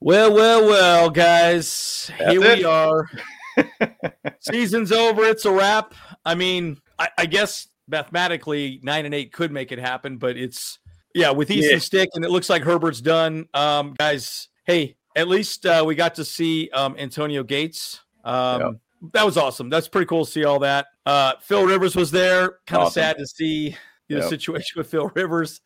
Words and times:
Well, 0.00 0.32
well, 0.34 0.66
well, 0.66 1.10
guys. 1.10 2.10
That's 2.18 2.32
here 2.32 2.42
it. 2.42 2.58
we 2.58 2.64
are. 2.64 3.08
Season's 4.40 4.92
over. 4.92 5.24
It's 5.24 5.44
a 5.44 5.52
wrap. 5.52 5.94
I 6.24 6.34
mean, 6.34 6.78
I, 6.98 7.08
I 7.18 7.26
guess 7.26 7.68
mathematically 7.88 8.80
nine 8.82 9.04
and 9.04 9.14
eight 9.14 9.32
could 9.32 9.52
make 9.52 9.72
it 9.72 9.78
happen, 9.78 10.16
but 10.16 10.36
it's 10.36 10.78
yeah, 11.14 11.30
with 11.30 11.50
Easton 11.50 11.72
Yeah. 11.74 11.78
Stick, 11.80 12.08
and 12.14 12.24
it 12.24 12.30
looks 12.30 12.48
like 12.48 12.62
Herbert's 12.62 13.00
done. 13.00 13.46
Um, 13.52 13.94
guys, 13.98 14.48
hey, 14.64 14.96
at 15.16 15.28
least 15.28 15.66
uh, 15.66 15.82
we 15.86 15.94
got 15.94 16.14
to 16.14 16.24
see 16.24 16.70
um 16.70 16.94
Antonio 16.98 17.42
Gates. 17.42 18.00
Um 18.24 18.60
Yep. 18.60 18.72
that 19.14 19.26
was 19.26 19.36
awesome. 19.36 19.68
That's 19.70 19.88
pretty 19.88 20.06
cool 20.06 20.24
to 20.24 20.30
see 20.30 20.44
all 20.44 20.60
that. 20.60 20.86
Uh 21.04 21.34
Phil 21.42 21.66
Rivers 21.66 21.96
was 21.96 22.10
there. 22.10 22.58
Kind 22.66 22.80
of 22.82 22.86
Awesome. 22.88 23.00
sad 23.02 23.18
to 23.18 23.26
see 23.26 23.76
the 24.08 24.16
Yep. 24.16 24.28
situation 24.30 24.78
with 24.78 24.90
Phil 24.90 25.10
Rivers. 25.14 25.60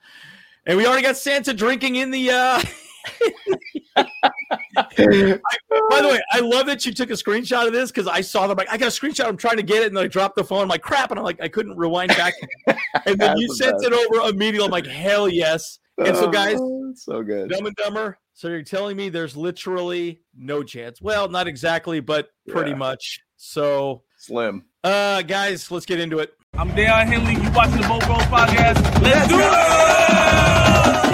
And 0.66 0.78
we 0.78 0.86
already 0.86 1.02
got 1.02 1.16
Santa 1.16 1.52
drinking 1.52 1.96
in 1.96 2.10
the 2.10 2.30
uh 2.30 2.62
By 4.96 6.00
the 6.00 6.08
way, 6.10 6.20
I 6.32 6.40
love 6.40 6.66
that 6.66 6.84
you 6.86 6.92
took 6.92 7.10
a 7.10 7.14
screenshot 7.14 7.66
of 7.66 7.72
this 7.72 7.90
because 7.90 8.06
I 8.06 8.20
saw 8.20 8.46
them. 8.46 8.56
Like, 8.56 8.70
I 8.70 8.76
got 8.76 8.86
a 8.86 8.90
screenshot. 9.00 9.26
I'm 9.26 9.36
trying 9.36 9.56
to 9.56 9.62
get 9.62 9.82
it, 9.82 9.88
and 9.88 9.96
then 9.96 10.04
I 10.04 10.08
dropped 10.08 10.36
the 10.36 10.44
phone. 10.44 10.62
I'm 10.62 10.68
like, 10.68 10.82
crap, 10.82 11.10
and 11.10 11.18
I'm 11.18 11.24
like, 11.24 11.40
I 11.40 11.48
couldn't 11.48 11.76
rewind 11.76 12.10
back. 12.10 12.34
and 13.06 13.18
then 13.18 13.36
you 13.38 13.54
sent 13.54 13.78
the 13.78 13.86
it 13.86 13.92
over 13.92 14.28
immediately. 14.30 14.64
I'm 14.66 14.70
like, 14.70 14.86
hell 14.86 15.28
yes. 15.28 15.78
And 15.98 16.16
so, 16.16 16.28
guys, 16.28 16.56
Oh, 16.60 16.92
so 16.96 17.22
good. 17.22 17.50
Dumb 17.50 17.66
and 17.66 17.76
Dumber. 17.76 18.18
So 18.32 18.48
you're 18.48 18.62
telling 18.62 18.96
me 18.96 19.10
there's 19.10 19.36
literally 19.36 20.20
no 20.36 20.62
chance? 20.64 21.00
Well, 21.00 21.28
not 21.28 21.46
exactly, 21.46 22.00
but 22.00 22.30
pretty 22.48 22.70
Yeah. 22.70 22.76
much. 22.78 23.20
So, 23.36 24.02
Slim. 24.18 24.64
uh, 24.82 25.22
guys, 25.22 25.70
let's 25.70 25.86
get 25.86 26.00
into 26.00 26.18
it. 26.18 26.32
I'm 26.54 26.70
Deion 26.70 27.06
Henley. 27.06 27.34
You 27.34 27.50
watching 27.52 27.80
the 27.80 27.86
Bolt 27.86 28.04
Bros 28.06 28.22
podcast? 28.22 29.02
Let's 29.02 29.28
do 29.28 29.38
it! 29.40 31.13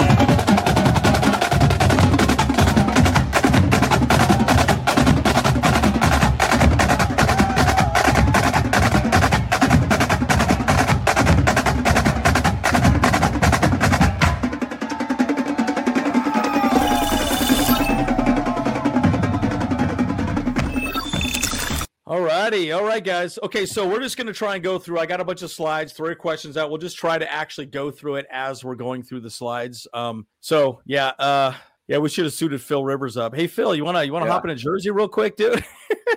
Right, 22.91 23.03
guys. 23.03 23.39
Okay, 23.43 23.65
so 23.65 23.87
we're 23.87 23.99
just 24.01 24.17
going 24.17 24.27
to 24.27 24.33
try 24.33 24.55
and 24.55 24.63
go 24.63 24.77
through. 24.77 24.99
I 24.99 25.05
got 25.05 25.21
a 25.21 25.25
bunch 25.25 25.41
of 25.43 25.51
slides, 25.51 25.93
three 25.93 26.15
questions 26.15 26.57
out. 26.57 26.69
We'll 26.69 26.77
just 26.77 26.97
try 26.97 27.17
to 27.17 27.31
actually 27.31 27.67
go 27.67 27.89
through 27.89 28.15
it 28.15 28.25
as 28.31 28.63
we're 28.65 28.75
going 28.75 29.03
through 29.03 29.21
the 29.21 29.29
slides. 29.29 29.87
Um, 29.93 30.27
so 30.41 30.81
yeah, 30.85 31.07
uh, 31.19 31.53
yeah, 31.87 31.99
we 31.99 32.09
should 32.09 32.25
have 32.25 32.33
suited 32.33 32.61
Phil 32.61 32.83
Rivers 32.83 33.15
up. 33.17 33.33
Hey, 33.35 33.47
Phil, 33.47 33.75
you 33.75 33.85
wanna 33.85 34.03
you 34.03 34.11
wanna 34.13 34.25
Yeah. 34.25 34.31
hop 34.33 34.43
in 34.45 34.51
a 34.51 34.55
jersey 34.55 34.91
real 34.91 35.07
quick, 35.07 35.35
dude? 35.37 35.63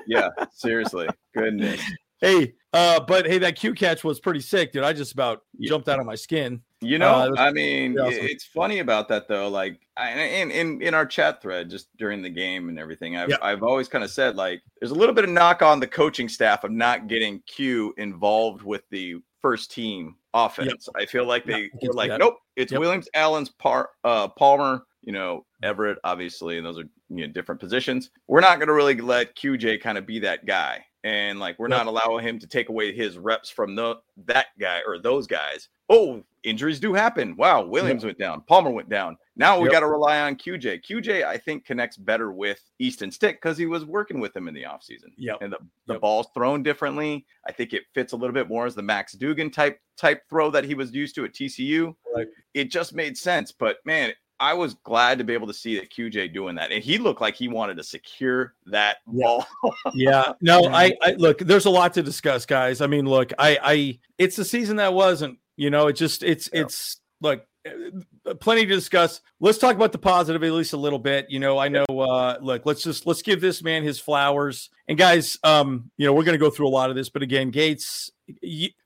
Yeah, 0.06 0.28
seriously. 0.52 1.08
Goodness. 1.34 1.80
hey, 2.20 2.52
uh, 2.74 3.00
but 3.00 3.24
hey, 3.26 3.38
that 3.38 3.56
Q 3.56 3.72
catch 3.72 4.04
was 4.04 4.20
pretty 4.20 4.40
sick, 4.40 4.70
dude. 4.72 4.82
I 4.84 4.92
just 4.92 5.12
about 5.12 5.40
Yeah. 5.58 5.68
jumped 5.70 5.88
out 5.88 5.98
of 5.98 6.04
my 6.04 6.14
skin. 6.14 6.60
You 6.84 6.96
Uh, 6.96 6.98
know, 6.98 7.30
was 7.30 7.38
I 7.38 7.50
mean, 7.52 7.98
awesome. 7.98 8.18
it's 8.22 8.44
funny 8.44 8.78
about 8.80 9.08
that 9.08 9.28
though. 9.28 9.48
Like, 9.48 9.80
I, 9.96 10.10
in 10.12 10.50
in 10.50 10.82
in 10.82 10.94
our 10.94 11.06
chat 11.06 11.40
thread, 11.42 11.70
just 11.70 11.88
during 11.96 12.22
the 12.22 12.30
game 12.30 12.68
and 12.68 12.78
everything, 12.78 13.16
I've 13.16 13.30
Yeah. 13.30 13.36
I've 13.42 13.62
always 13.62 13.88
kind 13.88 14.04
of 14.04 14.10
said 14.10 14.36
like, 14.36 14.62
there's 14.80 14.90
a 14.90 14.94
little 14.94 15.14
bit 15.14 15.24
of 15.24 15.30
knock 15.30 15.62
on 15.62 15.80
the 15.80 15.86
coaching 15.86 16.28
staff 16.28 16.64
of 16.64 16.70
not 16.70 17.06
getting 17.06 17.40
Q 17.46 17.94
involved 17.96 18.62
with 18.62 18.82
the 18.90 19.16
first 19.40 19.70
team 19.70 20.16
offense. 20.32 20.88
I 20.96 21.06
feel 21.06 21.26
like 21.26 21.44
they 21.44 21.68
can 21.68 21.88
were 21.88 21.94
like, 21.94 22.10
that. 22.10 22.18
nope, 22.20 22.38
it's 22.56 22.72
Yep. 22.72 22.80
Williams, 22.80 23.08
Allen's, 23.14 23.50
Par, 23.50 23.90
uh, 24.02 24.26
Palmer, 24.28 24.82
you 25.02 25.12
know, 25.12 25.44
Everett, 25.62 25.98
obviously, 26.02 26.56
and 26.56 26.66
those 26.66 26.78
are 26.78 26.84
you 27.16 27.26
know 27.26 27.32
different 27.32 27.60
positions. 27.60 28.10
We're 28.28 28.40
not 28.40 28.58
going 28.58 28.68
to 28.68 28.74
really 28.74 28.96
let 29.00 29.36
QJ 29.36 29.80
kind 29.80 29.98
of 29.98 30.06
be 30.06 30.18
that 30.20 30.46
guy, 30.46 30.84
and 31.02 31.38
like 31.40 31.58
we're 31.58 31.68
Yep. 31.68 31.78
not 31.78 31.86
allowing 31.86 32.26
him 32.26 32.38
to 32.40 32.46
take 32.46 32.68
away 32.68 32.92
his 32.94 33.18
reps 33.18 33.50
from 33.50 33.74
the 33.74 33.96
that 34.26 34.46
guy 34.58 34.80
or 34.86 34.98
those 34.98 35.26
guys. 35.26 35.68
Oh, 35.90 36.22
injuries 36.42 36.80
do 36.80 36.94
happen. 36.94 37.36
Wow, 37.36 37.62
Williams 37.66 38.04
went 38.06 38.18
down, 38.18 38.40
Palmer 38.48 38.70
went 38.70 38.88
down. 38.88 39.18
Now 39.36 39.58
we 39.58 39.64
Yep. 39.64 39.72
got 39.72 39.80
to 39.80 39.86
rely 39.88 40.20
on 40.20 40.36
QJ. 40.36 40.78
QJ, 40.82 41.24
I 41.26 41.36
think, 41.36 41.66
connects 41.66 41.96
better 41.98 42.32
with 42.32 42.60
Easton 42.78 43.10
Stick 43.10 43.36
because 43.36 43.58
he 43.58 43.66
was 43.66 43.84
working 43.84 44.18
with 44.20 44.34
him 44.34 44.48
in 44.48 44.54
the 44.54 44.62
offseason. 44.62 45.08
Yeah. 45.18 45.34
And 45.42 45.52
the, 45.52 45.58
the 45.86 45.94
Yep. 45.94 46.00
ball's 46.02 46.28
thrown 46.32 46.62
differently. 46.62 47.26
I 47.46 47.52
think 47.52 47.72
it 47.74 47.82
fits 47.94 48.12
a 48.12 48.16
little 48.16 48.32
bit 48.32 48.48
more 48.48 48.64
as 48.64 48.74
the 48.74 48.82
Max 48.82 49.12
Duggan 49.12 49.50
type 49.50 49.78
type 49.96 50.22
throw 50.30 50.50
that 50.50 50.64
he 50.64 50.74
was 50.74 50.92
used 50.94 51.14
to 51.16 51.24
at 51.24 51.34
TCU. 51.34 51.94
Right. 52.16 52.26
It 52.54 52.70
just 52.70 52.94
made 52.94 53.16
sense. 53.18 53.52
But 53.52 53.76
man, 53.84 54.12
I 54.44 54.52
was 54.54 54.74
glad 54.74 55.18
to 55.18 55.24
be 55.24 55.32
able 55.32 55.46
to 55.46 55.54
see 55.54 55.76
that 55.76 55.90
QJ 55.90 56.32
doing 56.34 56.54
that. 56.56 56.70
And 56.70 56.84
he 56.84 56.98
looked 56.98 57.20
like 57.20 57.34
he 57.34 57.48
wanted 57.48 57.76
to 57.78 57.82
secure 57.82 58.54
that 58.66 58.98
Yeah. 59.12 59.24
ball. 59.26 59.46
yeah 59.94 60.32
no 60.40 60.66
I, 60.68 60.92
I 61.02 61.12
look 61.12 61.38
there's 61.38 61.66
a 61.66 61.70
lot 61.70 61.94
to 61.94 62.02
discuss 62.02 62.44
guys 62.46 62.80
i 62.80 62.86
mean 62.86 63.06
look 63.06 63.32
i 63.38 63.58
i 63.62 63.98
it's 64.18 64.36
the 64.36 64.44
season 64.44 64.76
that 64.76 64.92
wasn't 64.94 65.38
you 65.56 65.70
know 65.70 65.86
it 65.88 65.94
just 65.94 66.22
it's 66.22 66.48
Yeah. 66.52 66.62
it's 66.62 67.00
look 67.20 67.44
uh, 67.66 68.34
plenty 68.34 68.66
to 68.66 68.74
discuss 68.74 69.20
let's 69.44 69.58
talk 69.58 69.76
about 69.76 69.92
the 69.92 69.98
positive 69.98 70.42
at 70.42 70.52
least 70.52 70.72
a 70.72 70.76
little 70.76 70.98
bit 70.98 71.26
you 71.28 71.38
know 71.38 71.58
i 71.58 71.68
know 71.68 71.84
uh 71.90 72.38
look 72.40 72.64
let's 72.64 72.82
just 72.82 73.06
let's 73.06 73.20
give 73.20 73.42
this 73.42 73.62
man 73.62 73.82
his 73.82 74.00
flowers 74.00 74.70
and 74.88 74.96
guys 74.96 75.38
um 75.44 75.90
you 75.98 76.06
know 76.06 76.14
we're 76.14 76.24
gonna 76.24 76.38
go 76.38 76.48
through 76.48 76.66
a 76.66 76.70
lot 76.70 76.88
of 76.88 76.96
this 76.96 77.10
but 77.10 77.20
again 77.22 77.50
gates 77.50 78.10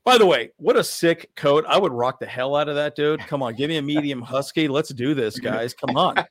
by 0.05 0.19
the 0.19 0.27
way 0.27 0.51
what 0.57 0.77
a 0.77 0.83
sick 0.83 1.31
coat 1.37 1.65
i 1.69 1.79
would 1.79 1.93
rock 1.93 2.19
the 2.19 2.27
hell 2.27 2.57
out 2.57 2.69
of 2.69 2.75
that 2.75 2.97
dude 2.97 3.21
come 3.21 3.41
on 3.41 3.55
give 3.55 3.69
me 3.69 3.77
a 3.77 3.83
medium 3.83 4.21
husky 4.21 4.67
let's 4.67 4.89
do 4.89 5.15
this 5.15 5.39
guys 5.39 5.73
come 5.75 5.97
on 5.97 6.17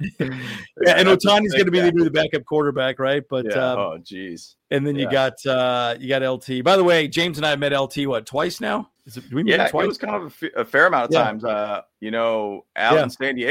yeah, 0.18 0.94
and 0.96 1.08
Ohtani's 1.08 1.52
gonna 1.54 1.70
be 1.70 1.80
the, 1.80 2.10
backup 2.10 2.44
quarterback 2.46 2.98
right 2.98 3.22
but 3.28 3.44
Yeah. 3.44 3.72
uh, 3.72 3.76
oh, 3.76 3.98
geez. 4.02 4.56
and 4.70 4.86
then 4.86 4.96
you 4.96 5.10
got 5.10 5.34
uh 5.44 5.96
you 5.98 6.08
got 6.08 6.22
LT. 6.22 6.64
By 6.64 6.76
the 6.76 6.84
way, 6.84 7.08
James 7.08 7.36
and 7.36 7.46
I 7.46 7.54
met 7.56 7.78
LT 7.78 8.06
what 8.06 8.24
twice 8.24 8.60
now? 8.60 8.88
Is 9.04 9.16
it 9.18 9.24
we 9.32 9.42
meet 9.42 9.50
Yeah, 9.52 9.66
it 9.66 9.74
was 9.74 9.98
kind 9.98 10.14
of 10.16 10.22
a, 10.22 10.26
f- 10.26 10.52
a 10.56 10.64
fair 10.64 10.86
amount 10.86 11.06
of 11.06 11.10
Yeah. 11.12 11.24
times. 11.24 11.44
Uh, 11.44 11.82
you 12.00 12.10
know, 12.10 12.64
out 12.76 12.94
Yeah. 12.94 13.02
in 13.02 13.10
San 13.10 13.34
Diego, 13.34 13.49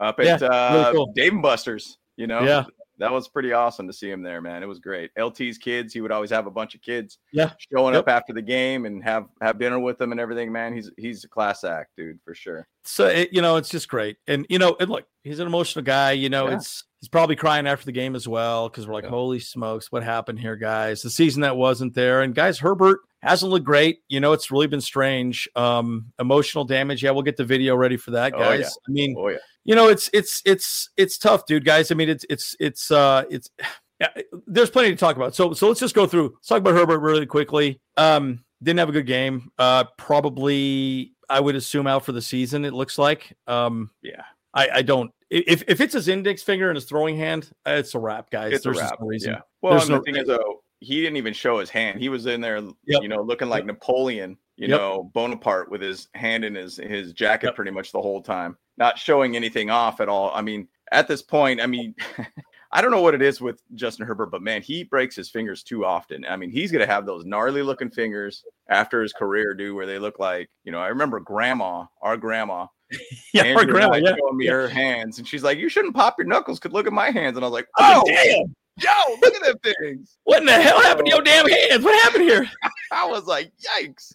up 0.00 0.18
Yeah, 0.18 0.34
at 0.34 0.42
uh, 0.42 0.92
cool. 0.92 1.12
Dave 1.14 1.32
and 1.32 1.42
Buster's. 1.42 1.98
You 2.16 2.26
know, 2.26 2.42
Yeah. 2.42 2.64
that 2.98 3.10
was 3.10 3.28
pretty 3.28 3.52
awesome 3.54 3.86
to 3.86 3.92
see 3.94 4.10
him 4.10 4.22
there, 4.22 4.42
man. 4.42 4.62
It 4.62 4.66
was 4.66 4.78
great. 4.78 5.10
LT's 5.16 5.56
kids, 5.56 5.94
he 5.94 6.02
would 6.02 6.12
always 6.12 6.28
have 6.30 6.46
a 6.46 6.50
bunch 6.50 6.74
of 6.74 6.82
kids, 6.82 7.18
Yeah. 7.32 7.52
showing 7.72 7.94
Yep. 7.94 8.02
up 8.02 8.08
after 8.10 8.34
the 8.34 8.42
game 8.42 8.84
and 8.84 9.02
have 9.02 9.26
have 9.40 9.58
dinner 9.58 9.78
with 9.80 9.96
them 9.96 10.12
and 10.12 10.20
everything. 10.20 10.52
Man, 10.52 10.74
he's 10.74 10.90
he's 10.98 11.24
a 11.24 11.28
class 11.28 11.64
act, 11.64 11.92
dude, 11.96 12.18
for 12.24 12.34
sure. 12.34 12.68
So 12.84 13.06
it, 13.06 13.30
you 13.32 13.40
know, 13.40 13.56
it's 13.56 13.70
just 13.70 13.88
great. 13.88 14.18
And 14.26 14.44
you 14.50 14.58
know, 14.58 14.76
and 14.78 14.90
look, 14.90 15.06
he's 15.24 15.38
an 15.38 15.46
emotional 15.46 15.82
guy. 15.84 16.12
You 16.12 16.28
know, 16.28 16.48
Yeah. 16.48 16.56
it's 16.56 16.84
he's 17.00 17.08
probably 17.08 17.36
crying 17.36 17.66
after 17.66 17.84
the 17.86 17.92
game 17.92 18.14
as 18.14 18.28
well 18.28 18.68
because 18.68 18.86
we're 18.86 18.94
like, 18.94 19.04
Yeah. 19.04 19.10
holy 19.10 19.40
smokes, 19.40 19.90
what 19.90 20.02
happened 20.02 20.38
here, 20.38 20.56
guys? 20.56 21.02
The 21.02 21.10
season 21.10 21.42
that 21.42 21.56
wasn't 21.56 21.94
there. 21.94 22.22
And 22.22 22.34
guys, 22.34 22.58
Herbert 22.58 23.00
hasn't 23.22 23.50
looked 23.50 23.66
great. 23.66 24.00
You 24.08 24.20
know, 24.20 24.32
it's 24.32 24.50
really 24.50 24.66
been 24.66 24.80
strange. 24.80 25.48
Um, 25.56 26.12
emotional 26.18 26.64
damage. 26.64 27.02
Yeah, 27.02 27.10
we'll 27.12 27.22
get 27.22 27.36
the 27.36 27.44
video 27.44 27.74
ready 27.76 27.96
for 27.96 28.10
that, 28.12 28.34
Oh, 28.34 28.38
guys. 28.38 28.60
yeah. 28.60 28.68
I 28.88 28.90
mean, 28.90 29.14
Oh 29.18 29.28
yeah, 29.28 29.38
you 29.64 29.74
know 29.74 29.88
it's 29.88 30.08
it's 30.14 30.40
it's 30.46 30.88
it's 30.96 31.18
tough 31.18 31.44
dude 31.44 31.66
guys 31.66 31.90
i 31.92 31.94
mean 31.94 32.08
it's 32.08 32.24
it's 32.30 32.56
it's 32.58 32.90
uh 32.90 33.24
it's 33.28 33.50
yeah, 34.00 34.08
there's 34.46 34.70
plenty 34.70 34.88
to 34.88 34.96
talk 34.96 35.14
about 35.16 35.34
so 35.34 35.52
so 35.52 35.68
let's 35.68 35.78
just 35.80 35.94
go 35.94 36.06
through 36.06 36.30
let's 36.34 36.48
talk 36.48 36.56
about 36.58 36.72
herbert 36.72 37.00
really 37.00 37.26
quickly 37.26 37.78
um 37.98 38.42
didn't 38.62 38.78
have 38.78 38.88
a 38.88 38.92
good 38.92 39.06
game 39.06 39.50
uh 39.58 39.84
probably 39.98 41.12
i 41.28 41.38
would 41.38 41.54
assume 41.56 41.86
out 41.86 42.04
for 42.06 42.12
the 42.12 42.22
season 42.22 42.64
it 42.64 42.72
looks 42.72 42.96
like 42.98 43.36
um 43.46 43.90
yeah. 44.02 44.22
I 44.54 44.68
i 44.76 44.82
don't 44.82 45.10
if 45.30 45.62
if 45.68 45.80
it's 45.80 45.94
his 45.94 46.08
index 46.08 46.42
finger 46.42 46.68
and 46.70 46.76
his 46.76 46.84
throwing 46.84 47.16
hand 47.16 47.50
it's 47.66 47.94
a 47.94 47.98
wrap 47.98 48.30
guys 48.30 48.52
It's 48.52 48.64
there's 48.64 48.78
a 48.78 48.80
wrap. 48.82 49.00
no 49.00 49.06
reason 49.06 49.32
Yeah. 49.34 49.40
Well, 49.62 49.74
There's 49.74 49.88
and 49.88 49.98
the 49.98 50.02
thing 50.02 50.16
is, 50.16 50.26
though, 50.26 50.62
he 50.80 51.00
didn't 51.02 51.18
even 51.18 51.34
show 51.34 51.58
his 51.58 51.68
hand. 51.68 52.00
He 52.00 52.08
was 52.08 52.24
in 52.24 52.40
there, 52.40 52.56
Yep. 52.86 53.02
you 53.02 53.08
know, 53.08 53.20
looking 53.20 53.50
like 53.50 53.66
Napoleon, 53.66 54.38
you 54.56 54.68
Yep. 54.68 54.78
know, 54.80 55.10
Bonaparte 55.14 55.70
with 55.70 55.82
his 55.82 56.08
hand 56.14 56.44
in 56.46 56.54
his 56.54 56.76
his 56.78 57.12
jacket 57.12 57.48
Yep. 57.48 57.56
pretty 57.56 57.70
much 57.70 57.92
the 57.92 58.00
whole 58.00 58.22
time, 58.22 58.56
not 58.78 58.98
showing 58.98 59.36
anything 59.36 59.68
off 59.70 60.00
at 60.00 60.08
all. 60.08 60.30
I 60.34 60.40
mean, 60.40 60.66
at 60.92 61.06
this 61.06 61.20
point, 61.22 61.60
I 61.60 61.66
mean, 61.66 61.94
I 62.72 62.80
don't 62.80 62.90
know 62.90 63.02
what 63.02 63.14
it 63.14 63.20
is 63.22 63.40
with 63.40 63.60
Justin 63.74 64.06
Herbert, 64.06 64.30
but 64.30 64.42
man, 64.42 64.62
he 64.62 64.82
breaks 64.84 65.14
his 65.14 65.28
fingers 65.28 65.62
too 65.62 65.84
often. 65.84 66.24
I 66.24 66.36
mean, 66.36 66.50
he's 66.50 66.72
gonna 66.72 66.86
have 66.86 67.04
those 67.04 67.24
gnarly 67.26 67.62
looking 67.62 67.90
fingers 67.90 68.42
after 68.70 69.02
his 69.02 69.12
career, 69.12 69.52
dude, 69.54 69.74
where 69.76 69.86
they 69.86 69.98
look 69.98 70.18
like, 70.18 70.48
you 70.64 70.72
know, 70.72 70.78
I 70.80 70.88
remember 70.88 71.20
grandma, 71.20 71.84
our 72.00 72.16
grandma, 72.16 72.66
yeah 73.32 73.42
Andrea 73.42 73.54
our 73.56 73.62
and 73.62 73.70
grandma 73.70 73.96
yeah 73.96 74.16
showing 74.18 74.36
me 74.36 74.46
yeah. 74.46 74.52
her 74.52 74.68
hands, 74.68 75.18
and 75.18 75.26
she's 75.26 75.42
like, 75.42 75.58
"You 75.58 75.68
shouldn't 75.68 75.94
pop 75.94 76.16
your 76.18 76.26
knuckles. 76.26 76.58
Could 76.58 76.72
look 76.72 76.86
at 76.86 76.92
my 76.92 77.10
hands." 77.10 77.36
And 77.36 77.44
I 77.44 77.48
was 77.48 77.52
like, 77.54 77.68
Oh, 77.78 78.02
"Oh, 78.04 78.06
damn 78.06 78.54
yo, 78.78 79.14
look 79.22 79.34
at 79.34 79.42
that 79.42 79.62
thing! 79.62 80.06
what 80.24 80.40
in 80.40 80.46
the 80.46 80.52
hell 80.52 80.80
happened 80.80 81.06
to 81.06 81.14
your 81.14 81.22
damn 81.22 81.48
hands 81.48 81.84
what 81.84 82.00
happened 82.02 82.24
here 82.24 82.50
I 82.92 83.06
was 83.06 83.26
like, 83.26 83.52
"Yikes!" 83.78 84.14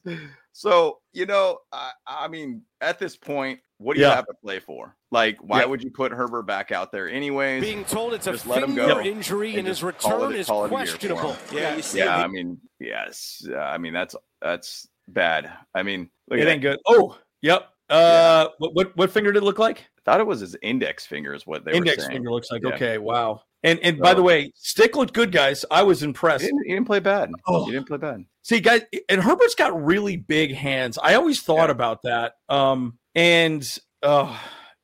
So 0.54 1.00
you 1.14 1.26
know, 1.26 1.60
I, 1.72 1.92
I 2.08 2.28
mean, 2.28 2.62
at 2.82 3.00
this 3.00 3.16
point, 3.16 3.60
what 3.78 3.96
do 3.96 4.00
you 4.02 4.08
have 4.08 4.26
to 4.28 4.34
play 4.34 4.60
for? 4.60 4.96
Like, 5.12 5.38
why 5.42 5.62
Yeah. 5.62 5.66
would 5.66 5.84
you 5.84 5.92
put 5.92 6.12
Herbert 6.12 6.44
back 6.44 6.72
out 6.72 6.92
there 6.92 7.10
anyways? 7.10 7.62
Being 7.62 7.86
told 7.86 8.14
it's 8.14 8.28
a 8.28 8.32
Just 8.34 8.48
let 8.48 8.64
him 8.64 8.76
finger 8.76 8.96
go 8.96 9.02
injury 9.02 9.50
and 9.52 9.60
and 9.60 9.68
his 9.68 9.80
just 9.80 9.98
call 10.00 10.24
it- 10.24 10.28
return 10.28 10.40
is 10.40 10.48
call 10.48 10.66
it 10.66 10.72
a 10.72 10.76
year 10.76 10.86
for 10.86 10.98
questionable. 10.98 11.38
Yeah, 11.54 11.76
you 11.76 11.82
see 11.82 12.00
yeah, 12.00 12.18
him- 12.18 12.24
I 12.24 12.28
mean, 12.28 12.58
yes, 12.80 13.46
uh, 13.50 13.58
I 13.58 13.78
mean 13.78 13.94
that's 13.94 14.16
that's 14.42 14.88
bad. 15.08 15.52
I 15.74 15.84
mean, 15.84 16.10
look 16.30 16.40
it 16.40 16.44
at 16.44 16.52
ain't 16.52 16.62
good 16.62 16.80
oh 16.88 17.18
yep 17.42 17.70
uh 17.90 18.48
what, 18.58 18.74
what 18.74 18.98
what 18.98 19.12
finger 19.12 19.32
did 19.32 19.44
it 19.44 19.46
look 19.46 19.60
like 19.60 19.80
I 19.80 20.02
thought 20.12 20.20
it 20.20 20.26
was 20.28 20.40
his 20.40 20.56
index 20.62 21.06
finger 21.06 21.34
is 21.34 21.46
what 21.46 21.66
they 21.66 21.74
Index 21.74 21.98
were 21.98 22.02
saying. 22.04 22.12
finger 22.14 22.32
looks 22.32 22.50
like 22.52 22.62
Yeah. 22.64 22.74
okay. 22.76 22.98
Wow. 22.98 23.42
And 23.64 23.80
and 23.80 23.98
by 24.00 24.14
the 24.14 24.22
way, 24.22 24.52
Stick 24.56 24.96
looked 24.96 25.14
good, 25.14 25.32
guys. 25.32 25.66
I 25.72 25.82
was 25.84 26.02
He 26.02 26.06
impressed. 26.06 26.44
didn't, 26.46 26.64
he 26.68 26.74
didn't 26.74 26.86
play 26.86 27.00
bad. 27.00 27.32
Oh. 27.48 27.66
He 27.66 27.72
didn't 27.72 27.88
play 27.88 27.98
bad. 27.98 28.24
See, 28.44 28.60
guys, 28.60 28.84
and 29.10 29.20
Herbert's 29.22 29.56
got 29.56 29.84
really 29.84 30.18
big 30.18 30.54
hands. 30.54 31.00
I 31.02 31.16
always 31.16 31.42
thought 31.42 31.70
Yeah. 31.70 31.72
about 31.72 32.04
that. 32.04 32.34
Um, 32.48 33.00
and 33.16 33.68
uh, 34.04 34.38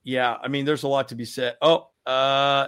yeah, 0.03 0.35
I 0.41 0.47
mean, 0.47 0.65
there's 0.65 0.81
a 0.81 0.87
lot 0.87 1.09
to 1.09 1.15
be 1.15 1.25
said. 1.25 1.57
Oh, 1.61 1.89
uh, 2.07 2.67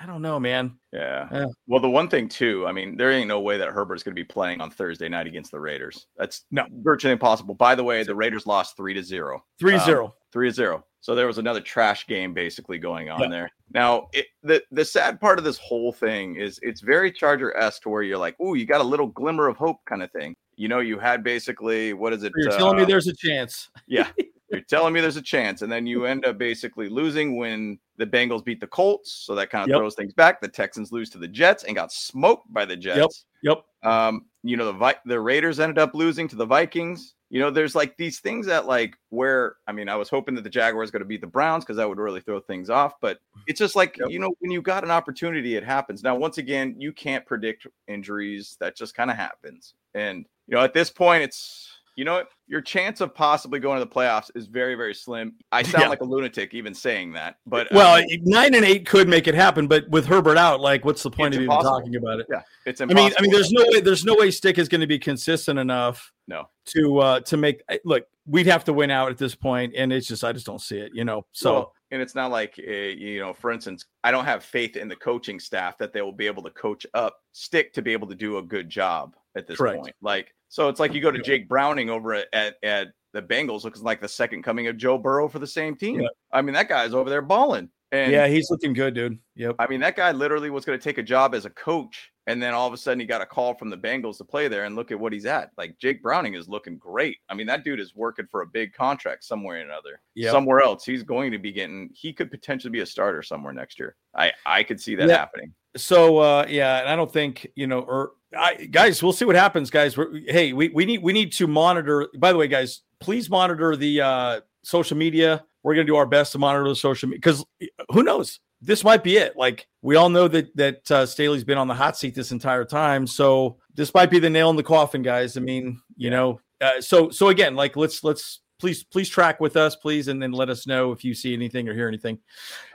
I, 0.00 0.06
don't 0.06 0.22
know, 0.22 0.40
man. 0.40 0.76
Yeah. 0.92 1.28
Yeah. 1.30 1.46
Well, 1.66 1.80
the 1.80 1.90
one 1.90 2.08
thing 2.08 2.28
too, 2.28 2.66
I 2.66 2.72
mean, 2.72 2.96
there 2.96 3.10
ain't 3.12 3.28
no 3.28 3.40
way 3.40 3.58
that 3.58 3.68
Herbert's 3.68 4.02
going 4.02 4.14
to 4.14 4.20
be 4.20 4.24
playing 4.24 4.60
on 4.60 4.70
Thursday 4.70 5.08
night 5.08 5.26
against 5.26 5.50
the 5.50 5.60
Raiders. 5.60 6.06
That's 6.16 6.44
No. 6.50 6.64
virtually 6.82 7.12
impossible. 7.12 7.54
By 7.54 7.74
the 7.74 7.84
way, 7.84 8.02
the 8.02 8.14
Raiders 8.14 8.46
lost 8.46 8.76
three 8.76 8.94
to 8.94 9.02
zero. 9.02 9.44
Three 9.58 9.74
Um, 9.74 9.80
zero. 9.84 10.14
Three 10.32 10.48
to 10.48 10.54
zero. 10.54 10.84
So 11.00 11.14
there 11.14 11.26
was 11.26 11.38
another 11.38 11.60
trash 11.60 12.06
game 12.06 12.34
basically 12.34 12.78
going 12.78 13.08
on 13.10 13.20
Yeah. 13.22 13.28
there. 13.28 13.50
Now, 13.72 14.08
it, 14.12 14.26
the 14.42 14.62
the 14.70 14.84
sad 14.84 15.20
part 15.20 15.38
of 15.38 15.44
this 15.44 15.58
whole 15.58 15.92
thing 15.92 16.36
is 16.36 16.58
it's 16.62 16.80
very 16.80 17.10
Charger 17.12 17.56
esque 17.56 17.82
to 17.82 17.88
where 17.88 18.02
you're 18.02 18.18
like, 18.18 18.36
oh, 18.40 18.54
you 18.54 18.66
got 18.66 18.80
a 18.80 18.84
little 18.84 19.06
glimmer 19.06 19.46
of 19.48 19.56
hope," 19.56 19.78
kind 19.86 20.02
of 20.02 20.10
thing. 20.12 20.34
You 20.56 20.68
know, 20.68 20.80
you 20.80 20.98
had 20.98 21.22
basically 21.24 21.92
what 21.94 22.12
is 22.12 22.22
it? 22.22 22.32
You're 22.36 22.50
telling 22.52 22.76
me 22.76 22.82
uh, 22.82 22.86
there's 22.86 23.06
a 23.06 23.14
chance. 23.14 23.68
yeah. 23.86 24.08
You're 24.50 24.60
telling 24.62 24.92
me 24.92 25.00
there's 25.00 25.16
a 25.16 25.22
chance, 25.22 25.62
and 25.62 25.70
then 25.70 25.86
you 25.86 26.06
end 26.06 26.24
up 26.24 26.38
basically 26.38 26.88
losing 26.88 27.36
when 27.36 27.78
the 27.96 28.06
Bengals 28.06 28.44
beat 28.44 28.60
the 28.60 28.66
Colts, 28.66 29.12
so 29.24 29.34
that 29.34 29.50
kind 29.50 29.62
of 29.64 29.68
Yep. 29.68 29.78
throws 29.78 29.94
things 29.94 30.12
back. 30.14 30.40
The 30.40 30.48
Texans 30.48 30.90
lose 30.92 31.08
to 31.10 31.18
the 31.18 31.28
Jets 31.28 31.64
and 31.64 31.76
got 31.76 31.92
smoked 31.92 32.52
by 32.52 32.64
the 32.64 32.76
Jets. 32.76 33.26
Yep. 33.42 33.62
Um, 33.82 34.26
you 34.42 34.56
know 34.56 34.66
the 34.66 34.72
Vi- 34.72 34.94
the 35.06 35.20
Raiders 35.20 35.60
ended 35.60 35.78
up 35.78 35.94
losing 35.94 36.26
to 36.28 36.36
the 36.36 36.46
Vikings. 36.46 37.14
You 37.28 37.38
know, 37.38 37.50
there's 37.50 37.76
like 37.76 37.96
these 37.96 38.18
things 38.18 38.44
that 38.46 38.66
like 38.66 38.96
where 39.10 39.56
I 39.68 39.72
mean, 39.72 39.88
I 39.88 39.94
was 39.96 40.08
hoping 40.08 40.34
that 40.34 40.42
the 40.42 40.50
Jaguars 40.50 40.90
going 40.90 41.00
to 41.00 41.06
beat 41.06 41.20
the 41.20 41.26
Browns 41.28 41.64
because 41.64 41.76
that 41.76 41.88
would 41.88 41.98
really 41.98 42.20
throw 42.20 42.40
things 42.40 42.70
off. 42.70 42.94
But 43.00 43.20
it's 43.46 43.58
just 43.58 43.76
like 43.76 43.96
Yep. 43.98 44.10
you 44.10 44.18
know, 44.18 44.32
when 44.40 44.50
you 44.50 44.60
got 44.62 44.82
an 44.82 44.90
opportunity, 44.90 45.54
it 45.56 45.62
happens. 45.62 46.02
Now, 46.02 46.16
once 46.16 46.38
again, 46.38 46.74
you 46.78 46.92
can't 46.92 47.24
predict 47.24 47.66
injuries. 47.86 48.56
That 48.60 48.76
just 48.76 48.94
kind 48.96 49.10
of 49.10 49.16
happens. 49.16 49.74
And 49.94 50.26
you 50.48 50.56
know, 50.56 50.62
at 50.64 50.74
this 50.74 50.90
point, 50.90 51.22
it's 51.22 51.68
you 52.00 52.06
know 52.06 52.14
what? 52.14 52.28
Your 52.46 52.62
chance 52.62 53.02
of 53.02 53.14
possibly 53.14 53.60
going 53.60 53.78
to 53.78 53.84
the 53.84 53.90
playoffs 53.90 54.30
is 54.34 54.46
very, 54.46 54.74
very 54.74 54.94
slim. 54.94 55.34
I 55.52 55.62
sound 55.62 55.82
Yeah. 55.82 55.88
like 55.88 56.00
a 56.00 56.04
lunatic 56.04 56.54
even 56.54 56.72
saying 56.72 57.12
that, 57.12 57.36
but 57.46 57.68
Well, 57.70 57.96
um, 57.98 58.04
nine 58.22 58.54
and 58.54 58.64
eight 58.64 58.86
could 58.86 59.06
make 59.06 59.28
it 59.28 59.34
happen, 59.34 59.66
but 59.66 59.86
with 59.90 60.06
Herbert 60.06 60.38
out, 60.38 60.62
like, 60.62 60.82
what's 60.86 61.02
the 61.02 61.10
point 61.10 61.34
of 61.34 61.42
even 61.42 61.60
talking 61.60 61.96
about 61.96 62.20
it? 62.20 62.26
yeah, 62.30 62.40
it's 62.64 62.80
impossible. 62.80 63.02
I 63.02 63.08
mean, 63.08 63.14
I 63.18 63.22
mean, 63.22 63.30
there's 63.32 63.52
no 63.52 63.64
way, 63.68 63.80
there's 63.80 64.02
no 64.06 64.14
way 64.14 64.30
Stick 64.30 64.56
is 64.56 64.66
going 64.66 64.80
to 64.80 64.86
be 64.86 64.98
consistent 64.98 65.58
enough. 65.58 66.10
No. 66.26 66.48
To 66.76 66.98
uh 67.00 67.20
to 67.20 67.36
make 67.36 67.60
look, 67.84 68.04
we'd 68.24 68.46
have 68.46 68.64
to 68.64 68.72
win 68.72 68.90
out 68.90 69.10
at 69.10 69.18
this 69.18 69.34
point, 69.34 69.74
and 69.76 69.92
it's 69.92 70.06
just 70.06 70.24
I 70.24 70.32
just 70.32 70.46
don't 70.46 70.60
see 70.62 70.78
it. 70.78 70.92
You 70.94 71.04
know, 71.04 71.26
so 71.32 71.52
Well, 71.52 71.72
and 71.90 72.00
it's 72.00 72.14
not 72.14 72.30
like 72.30 72.54
uh, 72.58 72.70
you 72.70 73.20
know, 73.20 73.34
for 73.34 73.50
instance, 73.50 73.84
I 74.04 74.10
don't 74.10 74.24
have 74.24 74.42
faith 74.42 74.76
in 74.76 74.88
the 74.88 74.96
coaching 74.96 75.38
staff 75.38 75.76
that 75.76 75.92
they 75.92 76.00
will 76.00 76.12
be 76.12 76.26
able 76.26 76.44
to 76.44 76.50
coach 76.50 76.86
up 76.94 77.18
Stick 77.32 77.74
to 77.74 77.82
be 77.82 77.92
able 77.92 78.08
to 78.08 78.14
do 78.14 78.38
a 78.38 78.42
good 78.42 78.70
job 78.70 79.16
at 79.36 79.46
this 79.46 79.58
Correct. 79.58 79.82
point. 79.82 79.94
Like, 80.00 80.34
so 80.50 80.68
it's 80.68 80.78
like 80.78 80.92
you 80.92 81.00
go 81.00 81.10
to 81.10 81.22
Jake 81.22 81.48
Browning 81.48 81.88
over 81.88 82.12
at, 82.12 82.26
at 82.34 82.56
at 82.62 82.88
the 83.12 83.22
Bengals, 83.22 83.64
looks 83.64 83.80
like 83.80 84.00
the 84.00 84.08
second 84.08 84.42
coming 84.42 84.66
of 84.66 84.76
Joe 84.76 84.98
Burrow 84.98 85.28
for 85.28 85.38
the 85.38 85.46
same 85.46 85.74
team. 85.74 86.00
Yeah. 86.00 86.08
I 86.32 86.42
mean, 86.42 86.52
that 86.54 86.68
guy's 86.68 86.92
over 86.92 87.08
there 87.08 87.22
balling. 87.22 87.70
And 87.92 88.12
yeah, 88.12 88.28
he's 88.28 88.50
looking 88.50 88.72
good, 88.72 88.94
dude. 88.94 89.18
Yep. 89.34 89.56
I 89.58 89.66
mean, 89.66 89.80
that 89.80 89.96
guy 89.96 90.12
literally 90.12 90.50
was 90.50 90.64
going 90.64 90.78
to 90.78 90.82
take 90.82 90.98
a 90.98 91.02
job 91.02 91.34
as 91.34 91.44
a 91.44 91.50
coach, 91.50 92.12
and 92.28 92.40
then 92.40 92.54
all 92.54 92.68
of 92.68 92.72
a 92.72 92.76
sudden 92.76 93.00
he 93.00 93.06
got 93.06 93.20
a 93.20 93.26
call 93.26 93.54
from 93.54 93.68
the 93.68 93.76
Bengals 93.76 94.18
to 94.18 94.24
play 94.24 94.46
there. 94.46 94.64
And 94.64 94.76
look 94.76 94.92
at 94.92 95.00
what 95.00 95.12
he's 95.12 95.26
at. 95.26 95.50
Like 95.58 95.76
Jake 95.78 96.00
Browning 96.00 96.34
is 96.34 96.48
looking 96.48 96.78
great. 96.78 97.16
I 97.28 97.34
mean, 97.34 97.48
that 97.48 97.64
dude 97.64 97.80
is 97.80 97.96
working 97.96 98.28
for 98.30 98.42
a 98.42 98.46
big 98.46 98.72
contract 98.72 99.24
somewhere 99.24 99.58
or 99.58 99.62
another. 99.62 100.00
Yep. 100.14 100.30
Somewhere 100.30 100.60
else, 100.60 100.84
he's 100.84 101.02
going 101.02 101.32
to 101.32 101.38
be 101.38 101.50
getting. 101.50 101.90
He 101.92 102.12
could 102.12 102.30
potentially 102.30 102.70
be 102.70 102.80
a 102.80 102.86
starter 102.86 103.22
somewhere 103.24 103.52
next 103.52 103.76
year. 103.78 103.96
I 104.14 104.30
I 104.46 104.62
could 104.62 104.80
see 104.80 104.94
that 104.94 105.08
Yeah. 105.08 105.16
happening. 105.16 105.52
So 105.76 106.18
uh 106.18 106.46
yeah, 106.48 106.78
and 106.80 106.88
I 106.88 106.94
don't 106.94 107.12
think 107.12 107.48
you 107.56 107.66
know, 107.66 107.80
or 107.80 108.12
I, 108.36 108.54
guys, 108.54 109.02
we'll 109.02 109.12
see 109.12 109.24
what 109.24 109.36
happens, 109.36 109.70
guys. 109.70 109.96
We're, 109.96 110.18
hey, 110.28 110.52
we 110.52 110.68
we 110.68 110.84
need 110.84 111.02
we 111.02 111.12
need 111.12 111.32
to 111.32 111.46
monitor. 111.46 112.08
By 112.18 112.32
the 112.32 112.38
way, 112.38 112.48
guys, 112.48 112.82
please 113.00 113.28
monitor 113.28 113.76
the 113.76 114.00
uh 114.00 114.40
social 114.62 114.96
media. 114.96 115.44
We're 115.62 115.74
gonna 115.74 115.86
do 115.86 115.96
our 115.96 116.06
best 116.06 116.32
to 116.32 116.38
monitor 116.38 116.68
the 116.68 116.76
social 116.76 117.08
media 117.08 117.18
because 117.18 117.44
who 117.90 118.02
knows. 118.02 118.40
This 118.62 118.84
might 118.84 119.02
be 119.02 119.16
it. 119.16 119.36
Like 119.36 119.66
we 119.82 119.96
all 119.96 120.10
know 120.10 120.28
that 120.28 120.54
that 120.56 120.90
uh, 120.90 121.06
Staley's 121.06 121.44
been 121.44 121.58
on 121.58 121.66
the 121.66 121.74
hot 121.74 121.96
seat 121.96 122.14
this 122.14 122.30
entire 122.30 122.64
time, 122.64 123.06
so 123.06 123.56
this 123.74 123.94
might 123.94 124.10
be 124.10 124.18
the 124.18 124.30
nail 124.30 124.50
in 124.50 124.56
the 124.56 124.62
coffin, 124.62 125.02
guys. 125.02 125.36
I 125.36 125.40
mean, 125.40 125.80
you 125.96 126.10
know, 126.10 126.40
uh, 126.60 126.80
so 126.80 127.10
so 127.10 127.28
again, 127.28 127.56
like 127.56 127.76
let's 127.76 128.04
let's 128.04 128.40
please 128.58 128.84
please 128.84 129.08
track 129.08 129.40
with 129.40 129.56
us, 129.56 129.76
please, 129.76 130.08
and 130.08 130.22
then 130.22 130.32
let 130.32 130.50
us 130.50 130.66
know 130.66 130.92
if 130.92 131.02
you 131.04 131.14
see 131.14 131.32
anything 131.32 131.68
or 131.68 131.74
hear 131.74 131.88
anything. 131.88 132.18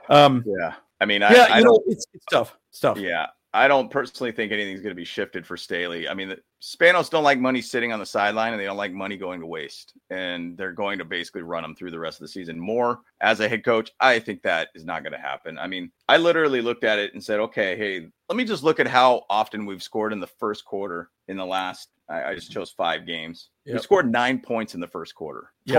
Um, 0.09 0.43
Yeah. 0.45 0.73
I 0.99 1.05
mean, 1.05 1.23
I, 1.23 1.33
yeah, 1.33 1.47
I 1.49 1.59
you 1.59 1.65
know, 1.65 1.81
it's, 1.87 2.05
it's 2.13 2.25
tough, 2.31 2.57
it's 2.69 2.79
tough. 2.79 2.97
Yeah, 2.97 3.27
I 3.55 3.69
don't 3.69 3.89
personally 3.89 4.33
think 4.33 4.51
anything's 4.51 4.81
going 4.81 4.91
to 4.91 4.95
be 4.95 5.05
shifted 5.05 5.47
for 5.47 5.55
Staley. 5.55 6.09
I 6.09 6.13
mean, 6.13 6.27
the 6.27 6.39
Spanos 6.61 7.09
don't 7.09 7.23
like 7.23 7.39
money 7.39 7.61
sitting 7.61 7.93
on 7.93 7.99
the 7.99 8.05
sideline, 8.05 8.51
and 8.51 8.59
they 8.59 8.65
don't 8.65 8.75
like 8.75 8.91
money 8.91 9.15
going 9.15 9.39
to 9.39 9.45
waste. 9.45 9.93
And 10.09 10.57
they're 10.57 10.73
going 10.73 10.99
to 10.99 11.05
basically 11.05 11.41
run 11.41 11.63
them 11.63 11.73
through 11.73 11.91
the 11.91 11.99
rest 11.99 12.19
of 12.19 12.23
the 12.23 12.27
season 12.27 12.59
more. 12.59 12.99
As 13.21 13.39
a 13.39 13.47
head 13.47 13.63
coach, 13.63 13.91
I 14.01 14.19
think 14.19 14.41
that 14.41 14.69
is 14.75 14.83
not 14.83 15.03
going 15.03 15.13
to 15.13 15.19
happen. 15.19 15.57
I 15.57 15.67
mean, 15.67 15.89
I 16.09 16.17
literally 16.17 16.61
looked 16.61 16.83
at 16.83 16.99
it 16.99 17.13
and 17.13 17.23
said, 17.23 17.39
okay, 17.39 17.77
hey, 17.77 18.07
let 18.27 18.35
me 18.35 18.43
just 18.43 18.63
look 18.63 18.81
at 18.81 18.87
how 18.87 19.23
often 19.29 19.65
we've 19.65 19.81
scored 19.81 20.11
in 20.11 20.19
the 20.19 20.27
first 20.27 20.65
quarter 20.65 21.09
in 21.29 21.37
the 21.37 21.45
last. 21.45 21.87
I, 22.09 22.23
I 22.23 22.35
just 22.35 22.51
chose 22.51 22.71
five 22.71 23.07
games. 23.07 23.49
We 23.65 23.79
scored 23.79 24.11
nine 24.11 24.39
points 24.39 24.75
in 24.75 24.81
the 24.81 24.87
first 24.87 25.15
quarter 25.15 25.51
Yep. 25.65 25.75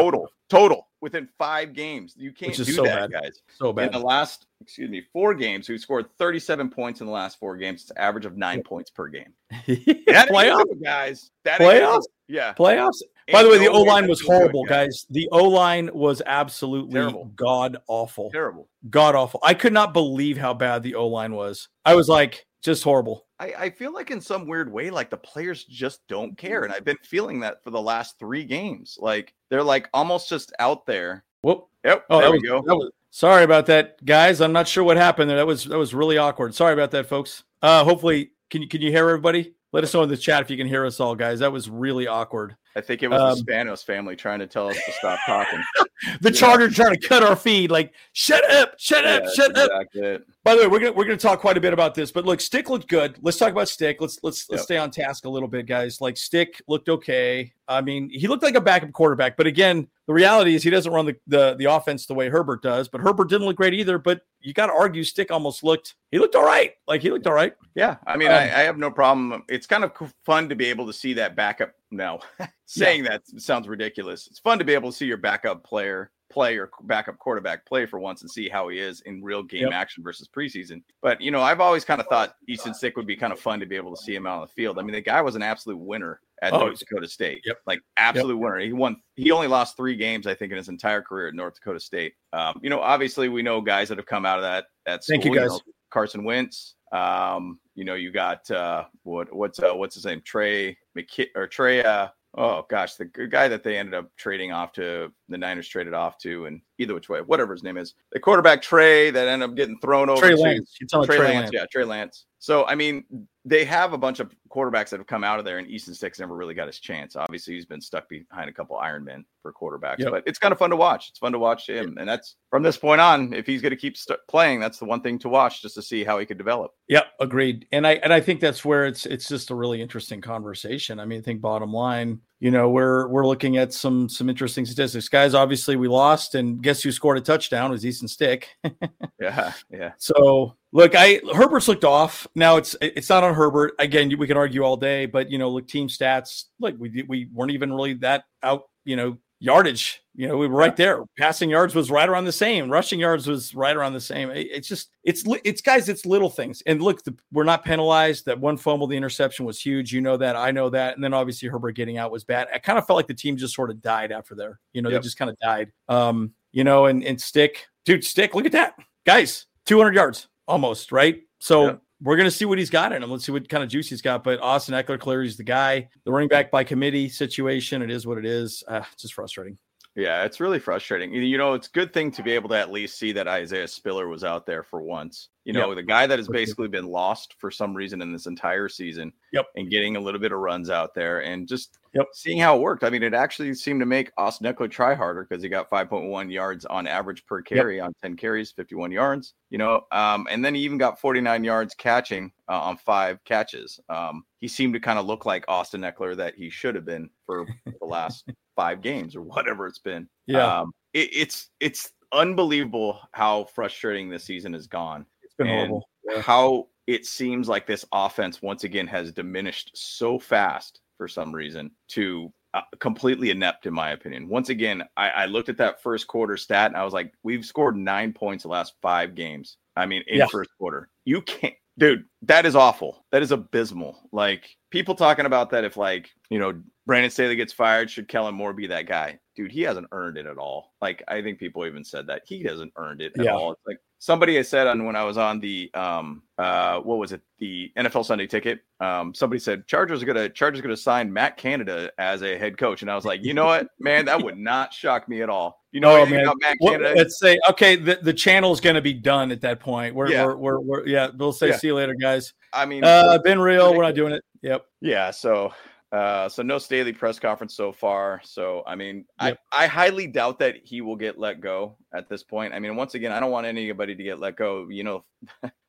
total. 0.49 0.86
Within 1.02 1.28
five 1.38 1.75
games. 1.75 2.14
You 2.16 2.32
can't 2.32 2.54
do 2.54 2.64
so 2.64 2.82
that, 2.84 3.10
bad. 3.10 3.22
guys 3.22 3.43
So 3.54 3.72
bad. 3.72 3.87
in 3.87 3.93
the 4.00 4.06
last 4.06 4.46
excuse 4.62 4.88
me 4.90 5.02
four 5.12 5.34
games 5.34 5.69
we 5.69 5.76
scored 5.76 6.06
37 6.19 6.70
points 6.70 7.00
in 7.02 7.06
the 7.06 7.12
last 7.12 7.38
four 7.38 7.56
games 7.58 7.82
it's 7.82 7.90
an 7.90 7.98
average 7.98 8.25
of 8.25 8.38
nine 8.38 8.62
points 8.62 8.88
per 8.90 9.06
game 9.08 9.34
That 9.50 10.28
Playoffs. 10.31 10.82
guys 10.82 11.31
that 11.44 11.60
Playoffs? 11.60 12.04
yeah 12.28 12.54
Playoffs. 12.54 13.02
By 13.32 13.43
the 13.43 13.50
way, 13.50 13.58
the 13.58 13.66
O 13.69 13.82
line 13.82 14.06
was 14.08 14.20
so 14.20 14.28
good, 14.28 14.37
horrible, 14.37 14.64
guys. 14.64 15.04
The 15.10 15.28
O 15.32 15.44
line 15.44 15.90
was 15.93 16.22
absolutely 16.25 17.12
god 17.34 17.76
awful. 17.88 18.31
terrible 18.31 18.69
God 18.88 19.14
awful. 19.16 19.40
I 19.43 19.52
could 19.52 19.72
not 19.72 19.93
believe 19.93 20.38
how 20.38 20.54
bad 20.54 20.82
the 20.84 20.94
O 20.94 21.08
line 21.08 21.34
was. 21.34 21.69
I 21.84 21.94
was 21.96 22.08
like, 22.08 22.45
just 22.62 22.82
horrible. 22.85 23.26
I, 23.38 23.53
I 23.58 23.70
feel 23.70 23.93
like 23.93 24.11
in 24.11 24.20
some 24.20 24.47
weird 24.47 24.73
way 24.73 24.91
like 24.91 25.11
the 25.11 25.17
players 25.17 25.64
just 25.64 26.00
don't 26.08 26.37
care 26.38 26.62
and 26.64 26.73
i've 26.73 26.85
been 26.85 26.97
feeling 27.03 27.41
that 27.41 27.62
for 27.62 27.70
the 27.70 27.81
last 27.81 28.19
three 28.19 28.44
games 28.44 28.97
like 29.00 29.35
they're 29.50 29.62
like 29.62 29.88
almost 29.93 30.29
just 30.29 30.53
out 30.58 30.87
there 30.87 31.23
Whoop. 31.43 31.67
yep 31.85 32.05
Oh, 32.08 32.20
there 32.20 32.31
we 32.32 32.38
was, 32.38 32.62
go 32.67 32.76
was- 32.76 32.91
sorry 33.11 33.44
about 33.44 33.67
that, 33.67 34.05
guys. 34.05 34.41
I'm 34.41 34.53
not 34.53 34.67
sure 34.69 34.85
what 34.85 34.97
happened 34.97 35.29
there. 35.31 35.37
That 35.37 35.47
was 35.47 35.64
that 35.64 35.79
was 35.79 35.94
really 35.94 36.19
awkward. 36.19 36.55
Sorry 36.55 36.73
about 36.73 36.91
that, 36.93 37.06
folks. 37.06 37.44
Uh, 37.62 37.85
hopefully, 37.85 38.32
can 38.51 38.63
you 38.63 38.69
can 38.69 38.81
you 38.82 38.91
hear 38.91 39.08
everybody? 39.08 39.53
Let 39.72 39.84
us 39.84 39.93
know 39.94 40.03
in 40.03 40.08
the 40.08 40.17
chat 40.17 40.41
if 40.43 40.51
you 40.51 40.56
can 40.56 40.67
hear 40.67 40.84
us 40.86 40.98
all, 41.01 41.15
guys. 41.15 41.39
That 41.41 41.53
was 41.53 41.69
really 41.69 42.06
awkward. 42.06 42.56
i 42.77 42.81
think 42.81 43.03
it 43.03 43.08
was 43.08 43.20
Um, 43.20 43.44
the 43.44 43.53
spanos 43.53 43.84
family 43.84 44.17
trying 44.17 44.39
to 44.41 44.46
tell 44.46 44.69
us 44.69 44.77
to 44.86 44.93
stop 44.93 45.19
talking 45.27 45.60
The 46.20 46.31
Yeah. 46.31 46.41
charter 46.41 46.69
trying 46.70 46.96
to 46.98 47.06
cut 47.08 47.22
our 47.22 47.36
feed. 47.36 47.70
Like, 47.70 47.93
shut 48.13 48.48
up, 48.51 48.75
shut 48.79 49.05
Yeah, 49.05 49.17
up, 49.27 49.34
shut 49.34 49.56
up. 49.58 49.70
exactly. 49.94 50.19
By 50.46 50.55
the 50.55 50.60
way, 50.60 50.67
we're 50.69 50.79
gonna 50.79 50.93
we're 50.93 51.05
gonna 51.06 51.17
talk 51.17 51.41
quite 51.41 51.56
a 51.56 51.60
bit 51.60 51.72
about 51.72 51.93
this, 51.96 52.12
but 52.12 52.24
look, 52.24 52.41
Stick 52.41 52.70
looked 52.70 52.86
good. 52.86 53.19
Let's 53.20 53.36
talk 53.36 53.50
about 53.50 53.69
Stick. 53.69 54.00
Let's 54.00 54.20
let's 54.22 54.48
let's 54.48 54.60
Yep. 54.60 54.65
stay 54.65 54.76
on 54.76 54.93
task 54.93 55.24
a 55.24 55.29
little 55.29 55.48
bit, 55.48 55.67
guys. 55.67 56.00
Like 56.00 56.17
Stick 56.17 56.62
looked 56.69 56.88
okay. 56.88 57.53
I 57.67 57.81
mean, 57.81 58.08
he 58.10 58.29
looked 58.29 58.44
like 58.44 58.55
a 58.55 58.60
backup 58.60 58.93
quarterback, 58.93 59.36
but 59.36 59.48
again, 59.48 59.88
the 60.06 60.12
reality 60.15 60.55
is 60.55 60.62
he 60.62 60.70
doesn't 60.70 60.93
run 60.93 61.05
the 61.06 61.17
the, 61.26 61.56
the 61.58 61.65
offense 61.65 62.06
the 62.06 62.15
way 62.15 62.29
Herbert 62.29 62.62
does. 62.62 62.86
But 62.86 63.00
Herbert 63.00 63.29
didn't 63.29 63.44
look 63.48 63.56
great 63.56 63.74
either. 63.74 63.98
But 63.98 64.20
you 64.41 64.53
got 64.53 64.67
to 64.69 64.72
argue 64.72 65.03
Stick 65.03 65.32
almost 65.32 65.65
looked 65.65 65.96
he 66.12 66.20
looked 66.20 66.36
all 66.36 66.46
right. 66.46 66.74
Like 66.86 67.03
he 67.03 67.10
looked 67.10 67.26
all 67.26 67.34
right. 67.34 67.53
Yeah, 67.74 67.96
I 68.06 68.17
mean, 68.17 68.29
Um, 68.29 68.34
I, 68.34 68.43
I 68.44 68.62
have 68.62 68.79
no 68.79 68.93
problem. 68.93 69.43
It's 69.48 69.67
kind 69.67 69.82
of 69.82 69.91
fun 70.24 70.48
to 70.48 70.55
be 70.55 70.67
able 70.67 70.86
to 70.86 70.93
see 70.93 71.12
that 71.15 71.34
backup. 71.34 71.72
No, 71.91 72.20
saying 72.67 73.03
that 73.03 73.22
sounds 73.41 73.67
ridiculous. 73.67 74.29
It's 74.29 74.38
fun 74.38 74.60
to 74.60 74.65
be 74.65 74.74
able 74.74 74.93
to 74.93 74.96
see 74.96 75.06
your 75.06 75.17
backup 75.17 75.65
player 75.65 76.12
play 76.31 76.56
or 76.56 76.71
backup 76.83 77.19
quarterback 77.19 77.65
play 77.67 77.87
for 77.87 77.99
once 78.01 78.23
and 78.23 78.31
see 78.31 78.49
how 78.49 78.69
he 78.69 78.79
is 78.79 79.01
in 79.03 79.23
real 79.23 79.43
game 79.43 79.63
Yep. 79.63 79.73
action 79.73 80.03
versus 80.03 80.29
preseason. 80.29 80.83
But 81.03 81.21
you 81.21 81.31
know, 81.31 81.41
I've 81.43 81.61
always 81.61 81.85
kind 81.85 82.01
of 82.01 82.06
thought 82.09 82.35
Easton 82.49 82.75
Stick 82.75 82.97
would 82.97 83.06
be 83.06 83.17
kind 83.17 83.33
of 83.33 83.39
fun 83.41 83.61
to 83.61 83.67
be 83.67 83.77
able 83.77 83.95
to 83.95 84.03
see 84.03 84.15
him 84.15 84.27
out 84.27 84.37
on 84.37 84.41
the 84.43 84.49
field. 84.53 84.79
I 84.79 84.83
mean, 84.83 84.93
the 84.95 85.01
guy 85.01 85.21
was 85.23 85.37
an 85.37 85.43
absolute 85.43 85.79
winner 85.79 86.21
at 86.43 86.53
Oh, 86.53 86.59
North 86.59 86.79
Dakota 86.79 87.09
State. 87.09 87.41
yep. 87.45 87.59
like 87.67 87.81
absolute 87.97 88.37
winner. 88.37 88.59
He 88.59 88.73
won. 88.73 88.97
He 89.15 89.31
only 89.31 89.47
lost 89.47 89.77
three 89.77 89.97
games, 89.97 90.27
I 90.27 90.35
think, 90.35 90.51
in 90.53 90.59
his 90.59 90.69
entire 90.69 91.01
career 91.01 91.29
at 91.29 91.35
North 91.35 91.55
Dakota 91.55 91.81
State. 91.81 92.15
Um, 92.33 92.61
you 92.63 92.69
know, 92.71 92.81
obviously, 92.81 93.29
we 93.29 93.43
know 93.43 93.61
guys 93.61 93.89
that 93.89 93.97
have 93.99 94.06
come 94.06 94.27
out 94.27 94.39
of 94.39 94.43
that. 94.43 94.67
That 94.85 95.05
Thank 95.05 95.25
you, 95.25 95.33
school, 95.33 95.43
guys. 95.49 95.51
know, 95.51 95.61
Carson 95.91 96.25
Wentz. 96.25 96.75
Um, 96.93 97.59
you 97.75 97.85
know, 97.85 97.95
you 97.95 98.11
got 98.13 98.49
uh 98.51 98.85
what 99.03 99.35
what's 99.35 99.59
uh 99.61 99.73
what's 99.75 99.95
his 99.95 100.05
name? 100.06 100.23
Trey 100.25 100.77
McKi- 100.97 101.29
or 101.35 101.47
Trey 101.47 101.83
uh 101.83 102.09
oh 102.36 102.66
gosh, 102.69 102.94
the 102.94 103.05
guy 103.06 103.48
that 103.48 103.62
they 103.62 103.78
ended 103.78 103.94
up 103.94 104.10
trading 104.16 104.52
off 104.52 104.72
to 104.72 105.10
the 105.28 105.38
Niners 105.38 105.69
traded 105.69 105.94
off 105.94 106.19
to 106.19 106.46
and 106.46 106.60
either 106.78 106.94
which 106.94 107.08
way, 107.08 107.20
whatever 107.22 107.52
his 107.55 107.62
name 107.62 107.76
is, 107.78 107.94
the 108.12 108.20
quarterback 108.20 108.60
Trey 108.62 109.10
that 109.10 109.26
ended 109.28 109.48
up 109.48 109.56
getting 109.56 109.78
thrown 109.78 110.08
over. 110.10 110.20
Trey 110.20 110.36
to- 110.36 110.40
Lance. 110.43 110.76
Trey, 110.90 111.06
Trey 111.06 111.19
Lance, 111.19 111.34
Lance. 111.34 111.50
yeah, 111.52 111.64
Trey 111.72 111.84
Lance. 111.84 112.26
So 112.38 112.64
I 112.66 112.74
mean, 112.74 113.05
they 113.44 113.64
have 113.64 113.93
a 113.93 113.98
bunch 113.98 114.20
of 114.20 114.31
quarterbacks 114.50 114.90
that 114.90 114.98
have 115.00 115.06
come 115.06 115.24
out 115.24 115.38
of 115.38 115.44
there, 115.44 115.58
and 115.58 115.69
Easton 115.69 115.94
Stick's 115.94 116.19
never 116.20 116.34
really 116.34 116.55
got 116.55 116.66
his 116.66 116.78
chance. 116.78 117.16
Obviously, 117.16 117.55
he's 117.55 117.64
been 117.66 117.81
stuck 117.81 118.08
behind 118.08 118.48
a 118.50 118.52
couple 118.52 118.76
Iron 118.76 119.05
Men 119.05 119.24
for 119.43 119.52
quarterbacks, 119.52 119.98
Yep. 120.00 120.10
but 120.10 120.22
it's 120.26 120.38
kind 120.38 120.52
of 120.52 120.58
fun 120.58 120.70
to 120.70 120.76
watch. 120.76 121.08
It's 121.08 121.19
fun 121.19 121.32
to 121.32 121.38
watch 121.38 121.69
him, 121.69 121.96
and 121.98 122.08
that's 122.08 122.36
from 122.50 122.62
this 122.62 122.76
point 122.76 123.00
on. 123.00 123.32
If 123.32 123.46
he's 123.46 123.62
going 123.62 123.70
to 123.70 123.76
keep 123.76 123.96
st- 123.96 124.19
playing, 124.28 124.60
that's 124.60 124.78
the 124.78 124.84
one 124.84 125.00
thing 125.00 125.19
to 125.20 125.28
watch, 125.28 125.62
just 125.62 125.74
to 125.76 125.82
see 125.82 126.05
how 126.05 126.19
he 126.19 126.26
could 126.26 126.38
develop. 126.38 126.72
Yep, 126.88 127.06
agreed. 127.20 127.66
And 127.72 127.86
I 127.86 127.94
and 127.94 128.12
I 128.12 128.20
think 128.20 128.40
that's 128.40 128.64
where 128.64 128.84
it's 128.86 129.06
it's 129.06 129.28
just 129.28 129.50
a 129.50 129.55
really 129.55 129.81
interesting 129.81 130.20
conversation. 130.20 131.00
I 131.00 131.05
mean, 131.06 131.19
I 131.19 131.22
think 131.22 131.40
bottom 131.40 131.72
line, 131.72 132.20
you 132.38 132.50
know, 132.50 132.69
we're 132.69 133.08
we're 133.08 133.26
looking 133.26 133.56
at 133.56 133.72
some 133.72 134.08
some 134.08 134.28
interesting 134.28 134.66
statistics. 134.66 135.08
Guys, 135.08 135.34
obviously 135.34 135.76
we 135.76 135.88
lost, 135.88 136.34
and 136.34 136.62
guess 136.62 136.82
who 136.82 136.93
scored 136.93 137.16
a 137.16 137.20
touchdown? 137.22 137.70
It 137.70 137.74
was 137.74 137.86
Easton 137.86 138.08
Stick. 138.08 138.48
Yeah, 139.19 139.55
yeah, 139.70 139.93
So 139.96 140.56
look, 140.72 140.93
I 140.94 141.20
Herbert's 141.34 141.69
looked 141.69 141.84
off. 141.84 142.26
Now 142.34 142.58
it's 142.58 142.76
it's 142.82 143.08
not 143.08 143.24
on 143.24 143.34
Herbert. 143.34 143.72
Again, 143.78 144.12
we 144.19 144.26
can 144.26 144.36
argue 144.36 144.62
all 144.62 144.76
day, 144.76 145.06
but 145.06 145.31
you 145.31 145.38
know, 145.38 145.48
look, 145.48 145.66
team 145.66 145.88
stats, 145.88 146.44
like 146.60 146.76
we 146.78 147.02
we 147.08 147.28
weren't 147.32 147.50
even 147.52 147.72
really 147.72 147.94
that 147.94 148.24
out. 148.43 148.64
You 148.84 148.96
know, 148.96 149.16
yardage. 149.40 150.02
You 150.19 150.27
know, 150.29 150.37
we 150.39 150.49
were 150.49 150.56
right 150.56 150.75
there. 150.75 151.05
Passing 151.19 151.51
yards 151.51 151.75
was 151.75 151.91
right 151.91 152.08
around 152.08 152.25
the 152.25 152.32
same. 152.32 152.70
Rushing 152.70 152.99
yards 152.99 153.27
was 153.27 153.55
right 153.55 153.77
around 153.77 153.93
the 153.93 154.01
same. 154.01 154.31
It- 154.31 154.49
it's 154.51 154.67
just 154.67 154.89
it's 155.05 155.23
it's 155.44 155.61
guys, 155.61 155.89
it's 155.91 156.06
little 156.06 156.31
things. 156.31 156.63
And 156.67 156.81
look, 156.81 157.05
the, 157.05 157.15
we're 157.32 157.44
not 157.44 157.65
penalized. 157.67 158.25
That 158.25 158.41
one 158.41 158.56
fumble, 158.56 158.87
the 158.87 158.96
interception 158.96 159.44
was 159.44 159.61
huge. 159.61 159.93
You 159.93 160.01
know 160.01 160.17
that. 160.17 160.35
I 160.35 160.51
know 160.53 160.70
that. 160.70 160.94
And 160.94 161.05
then 161.05 161.13
obviously 161.13 161.49
Herbert 161.49 161.73
getting 161.73 161.99
out 161.99 162.11
was 162.11 162.25
bad. 162.25 162.49
I 162.55 162.58
kind 162.58 162.79
of 162.79 162.87
felt 162.87 162.96
like 162.96 163.08
the 163.08 163.15
team 163.15 163.37
just 163.37 163.55
sort 163.55 163.69
of 163.70 163.82
died 163.82 164.11
after 164.11 164.35
there. 164.35 164.58
You 164.73 164.81
know, 164.81 164.89
Yep. 164.89 165.03
they 165.03 165.05
just 165.05 165.19
kind 165.19 165.31
of 165.31 165.37
died. 165.39 165.70
Um, 165.89 166.32
you 166.53 166.65
know, 166.65 166.87
and 166.87 167.05
and 167.05 167.20
stick, 167.20 167.67
dude, 167.85 168.03
stick. 168.03 168.35
Look 168.35 168.46
at 168.46 168.53
that, 168.53 168.75
guys. 169.05 169.44
200 169.67 169.94
yards 169.94 170.29
almost, 170.49 170.93
right? 170.93 171.20
So 171.41 171.65
Yeah. 171.67 171.75
we're 172.01 172.17
going 172.17 172.25
to 172.29 172.35
see 172.35 172.46
what 172.46 172.56
he's 172.56 172.70
got 172.70 172.93
in 172.94 173.03
him. 173.03 173.11
Let's 173.11 173.27
see 173.27 173.32
what 173.32 173.46
kind 173.51 173.63
of 173.63 173.69
juice 173.69 173.91
he's 173.91 174.01
got. 174.01 174.25
But 174.25 174.41
Austin 174.41 174.75
Ekeler, 174.75 174.99
clearly, 174.99 175.27
is 175.27 175.37
the 175.37 175.44
guy. 175.44 175.89
The 176.06 176.13
running 176.13 176.29
back 176.31 176.51
by 176.51 176.65
committee 176.65 177.11
situation, 177.11 177.82
it 177.82 177.91
is 177.91 178.06
what 178.06 178.17
it 178.17 178.25
is. 178.25 178.65
Uh, 178.67 178.82
it's 178.93 179.03
just 179.03 179.13
frustrating. 179.13 179.58
Yeah. 179.96 180.24
It's 180.24 180.41
really 180.41 180.58
frustrating. 180.58 181.12
You- 181.12 181.38
know, 181.38 181.55
it's 181.55 181.69
a 181.69 181.72
good 181.72 181.93
thing 181.93 182.10
to 182.12 182.22
be 182.22 182.32
able 182.32 182.48
to 182.50 182.58
at 182.58 182.70
least 182.70 182.98
see 182.98 183.12
that 183.12 183.26
Isaiah 183.29 183.67
Spiller 183.69 184.08
was 184.08 184.24
out 184.24 184.46
there 184.46 184.62
for 184.62 184.81
once. 184.82 185.29
You 185.44 185.53
know, 185.53 185.74
the 185.76 185.82
guy 185.82 186.08
that 186.08 186.19
has 186.19 186.26
basically 186.29 186.67
been 186.67 186.86
lost 186.86 187.36
for 187.38 187.53
some 187.53 187.72
reason 187.72 188.03
in 188.03 188.12
this 188.12 188.26
entire 188.26 188.69
season. 188.69 189.12
Yep. 189.32 189.46
And 189.55 189.70
getting 189.70 189.94
a 189.96 190.00
little 190.00 190.20
bit 190.20 190.32
of 190.32 190.38
runs 190.41 190.70
out 190.70 190.93
there 190.94 191.22
and 191.22 191.46
just 191.46 191.79
Yep. 191.94 192.06
seeing 192.12 192.38
how 192.38 192.56
it 192.56 192.60
worked. 192.60 192.82
I 192.84 192.91
mean, 192.91 193.03
it 193.03 193.15
actually 193.15 193.55
seemed 193.55 193.81
to 193.81 193.86
make 193.86 194.10
Austin 194.19 194.53
Ekeler 194.53 194.70
try 194.70 194.93
harder 194.94 195.24
because 195.24 195.43
he 195.43 195.48
got 195.48 195.70
5.1 195.70 196.31
yards 196.31 196.67
on 196.67 196.86
average 196.86 197.24
per 197.26 197.41
carry 197.43 197.81
on 197.81 197.94
10 198.03 198.17
carries, 198.17 198.50
51 198.50 198.91
yards, 198.93 199.34
you 199.50 199.56
know, 199.56 199.86
um, 199.93 200.26
and 200.31 200.44
then 200.44 200.55
he 200.55 200.60
even 200.62 200.79
got 200.79 201.00
49 201.00 201.43
yards 201.44 201.74
catching 201.74 202.32
uh, 202.48 202.60
on 202.60 202.76
five 202.76 203.22
catches. 203.24 203.81
Um, 203.88 204.24
he 204.38 204.48
seemed 204.48 204.74
to 204.74 204.81
kind 204.81 204.98
of 204.98 205.06
look 205.06 205.24
like 205.26 205.44
Austin 205.48 205.82
Ekeler 205.82 206.17
that 206.17 206.34
he 206.34 206.50
should 206.50 206.74
have 206.74 206.84
been 206.84 207.08
for 207.24 207.46
the 207.65 207.86
last 207.86 208.29
five 208.56 208.81
games 208.82 209.15
or 209.15 209.22
whatever 209.34 209.67
it's 209.67 209.79
been. 209.79 210.08
Yeah, 210.27 210.60
Um, 210.63 210.72
it, 210.93 211.10
it's, 211.13 211.51
it's 211.60 211.93
unbelievable 212.13 212.98
how 213.13 213.44
frustrating 213.55 214.08
this 214.08 214.25
season 214.25 214.53
has 214.53 214.67
gone 214.67 215.05
it's 215.22 215.34
been 215.34 215.48
horrible. 215.48 215.89
Yeah. 216.08 216.20
how 216.22 216.69
it 216.86 217.05
seems 217.05 217.48
like 217.48 217.67
this 217.67 217.84
offense 217.93 218.41
once 218.43 218.63
again 218.65 218.86
has 218.86 219.13
diminished 219.13 219.72
so 219.75 220.19
fast 220.19 220.81
for 220.96 221.08
some 221.08 221.34
reason 221.34 221.70
to 221.89 222.32
uh, 222.55 222.60
completely 222.79 223.31
inept 223.31 223.67
in 223.67 223.75
my 223.75 223.91
opinion 223.91 224.29
once 224.29 224.48
again 224.51 224.82
I, 224.96 225.08
I 225.10 225.27
looked 225.27 225.48
at 225.48 225.56
that 225.58 225.82
first 225.82 226.06
quarter 226.06 226.36
stat 226.36 226.69
and 226.69 226.77
i 226.77 226.84
was 226.84 226.94
like 226.94 227.13
we've 227.25 227.44
scored 227.44 227.77
nine 227.77 228.13
points 228.13 228.44
the 228.44 228.48
last 228.48 228.75
five 228.81 229.15
games 229.17 229.58
i 229.77 229.84
mean 229.84 230.03
in 230.06 230.19
Yeah. 230.20 230.27
first 230.31 230.51
quarter 230.58 230.89
you 231.05 231.20
can't 231.22 231.55
dude 231.79 232.05
that 232.23 232.47
is 232.47 232.56
awful. 232.56 233.05
That 233.13 233.23
is 233.23 233.31
abysmal. 233.33 234.09
Like 234.13 234.49
people 234.71 234.95
talking 234.95 235.27
about 235.27 235.51
that 235.51 235.65
if 235.65 235.77
like 235.77 236.11
you 236.31 236.39
know 236.39 236.61
brandon 236.87 237.11
staley 237.11 237.37
gets 237.37 237.53
fired 237.53 237.91
should 237.91 238.09
kellen 238.09 238.35
moore 238.35 238.53
be 238.53 238.67
that 238.69 238.87
guy? 238.87 239.19
Dude 239.37 239.53
he 239.53 239.63
hasn't 239.63 239.87
earned 239.93 240.17
it 240.19 240.27
at 240.27 240.39
all. 240.39 240.73
Like 240.81 241.03
i 241.09 241.23
think 241.23 241.39
people 241.39 241.67
even 241.67 241.85
said 241.85 242.06
that 242.09 242.23
he 242.27 242.43
hasn't 242.43 242.73
earned 242.77 243.01
it 243.03 243.13
at 243.19 243.25
Yeah. 243.25 243.35
all. 243.35 243.53
It's 243.53 243.61
like 243.67 243.79
somebody 243.99 244.37
has 244.37 244.49
said 244.49 244.67
on 244.67 244.85
when 244.85 244.95
I 244.97 245.05
was 245.05 245.17
on 245.19 245.41
the 245.41 245.71
um 245.75 246.23
uh 246.39 246.81
what 246.81 246.99
was 246.99 247.13
it? 247.13 247.21
The 247.39 247.71
NFL 247.77 248.05
Sunday 248.05 248.27
Ticket 248.27 248.61
um 248.81 249.15
somebody 249.15 249.39
said 249.41 249.67
Chargers 249.67 250.03
are 250.03 250.06
gonna 250.06 250.29
Chargers 250.29 250.61
are 250.61 250.63
gonna 250.63 250.77
sign 250.77 251.13
Matt 251.13 251.37
Canada 251.37 251.91
as 251.99 252.23
a 252.23 252.37
head 252.39 252.59
coach. 252.59 252.83
And 252.83 252.91
I 252.91 252.95
was 252.95 253.05
like 253.05 253.23
you 253.25 253.35
know 253.35 253.47
what? 253.47 253.69
Man 253.79 254.05
that 254.06 254.23
would 254.23 254.39
not 254.39 254.73
shock 254.73 255.09
me 255.09 255.23
at 255.23 255.29
all 255.31 255.63
you 255.77 255.81
know 255.81 256.01
Oh, 256.01 256.06
man. 256.06 256.27
What- 256.59 256.81
let's 256.81 257.19
say 257.19 257.39
okay, 257.51 257.77
the, 257.77 257.99
the 258.03 258.15
channel's 258.15 258.61
going 258.63 258.77
to 258.77 258.81
be 258.83 258.95
done 258.95 259.31
at 259.31 259.43
that 259.43 259.61
point. 259.61 259.95
We're, 259.95 260.11
Yeah. 260.11 260.25
we're, 260.25 260.37
we're, 260.37 260.61
we're 260.61 260.87
yeah. 260.87 261.09
We'll 261.15 261.35
say 261.35 261.49
Yeah. 261.49 261.56
see 261.59 261.67
you 261.67 261.75
later, 261.75 261.95
guys. 261.95 262.33
I 262.55 262.65
mean 262.65 262.83
Uh, 262.83 263.19
been 263.19 263.39
real. 263.39 263.75
We're 263.75 263.83
not 263.83 263.95
doing 263.95 264.13
it. 264.15 264.25
Yep. 264.43 264.65
yeah 264.81 265.11
so 265.11 265.53
uh 265.93 266.29
so 266.29 266.43
no 266.43 266.59
Staley 266.59 266.93
press 266.93 267.19
conference 267.19 267.55
so 267.56 267.73
far 267.73 268.21
so 268.25 268.63
I 268.67 268.75
mean 268.75 269.05
Yep. 269.23 269.39
I 269.53 269.65
I 269.65 269.67
highly 269.67 270.06
doubt 270.06 270.39
that 270.41 270.55
he 270.65 270.81
will 270.81 270.97
get 270.97 271.19
let 271.19 271.41
go 271.41 271.77
at 271.95 272.09
this 272.09 272.23
point 272.23 272.55
I 272.55 272.59
mean 272.59 272.75
once 272.77 272.95
again 272.95 273.13
I 273.13 273.21
don't 273.21 273.31
want 273.31 273.47
anybody 273.47 273.95
to 273.95 274.03
get 274.03 274.19
let 274.19 274.37
go 274.37 274.67
you 274.69 274.85
know 274.85 275.05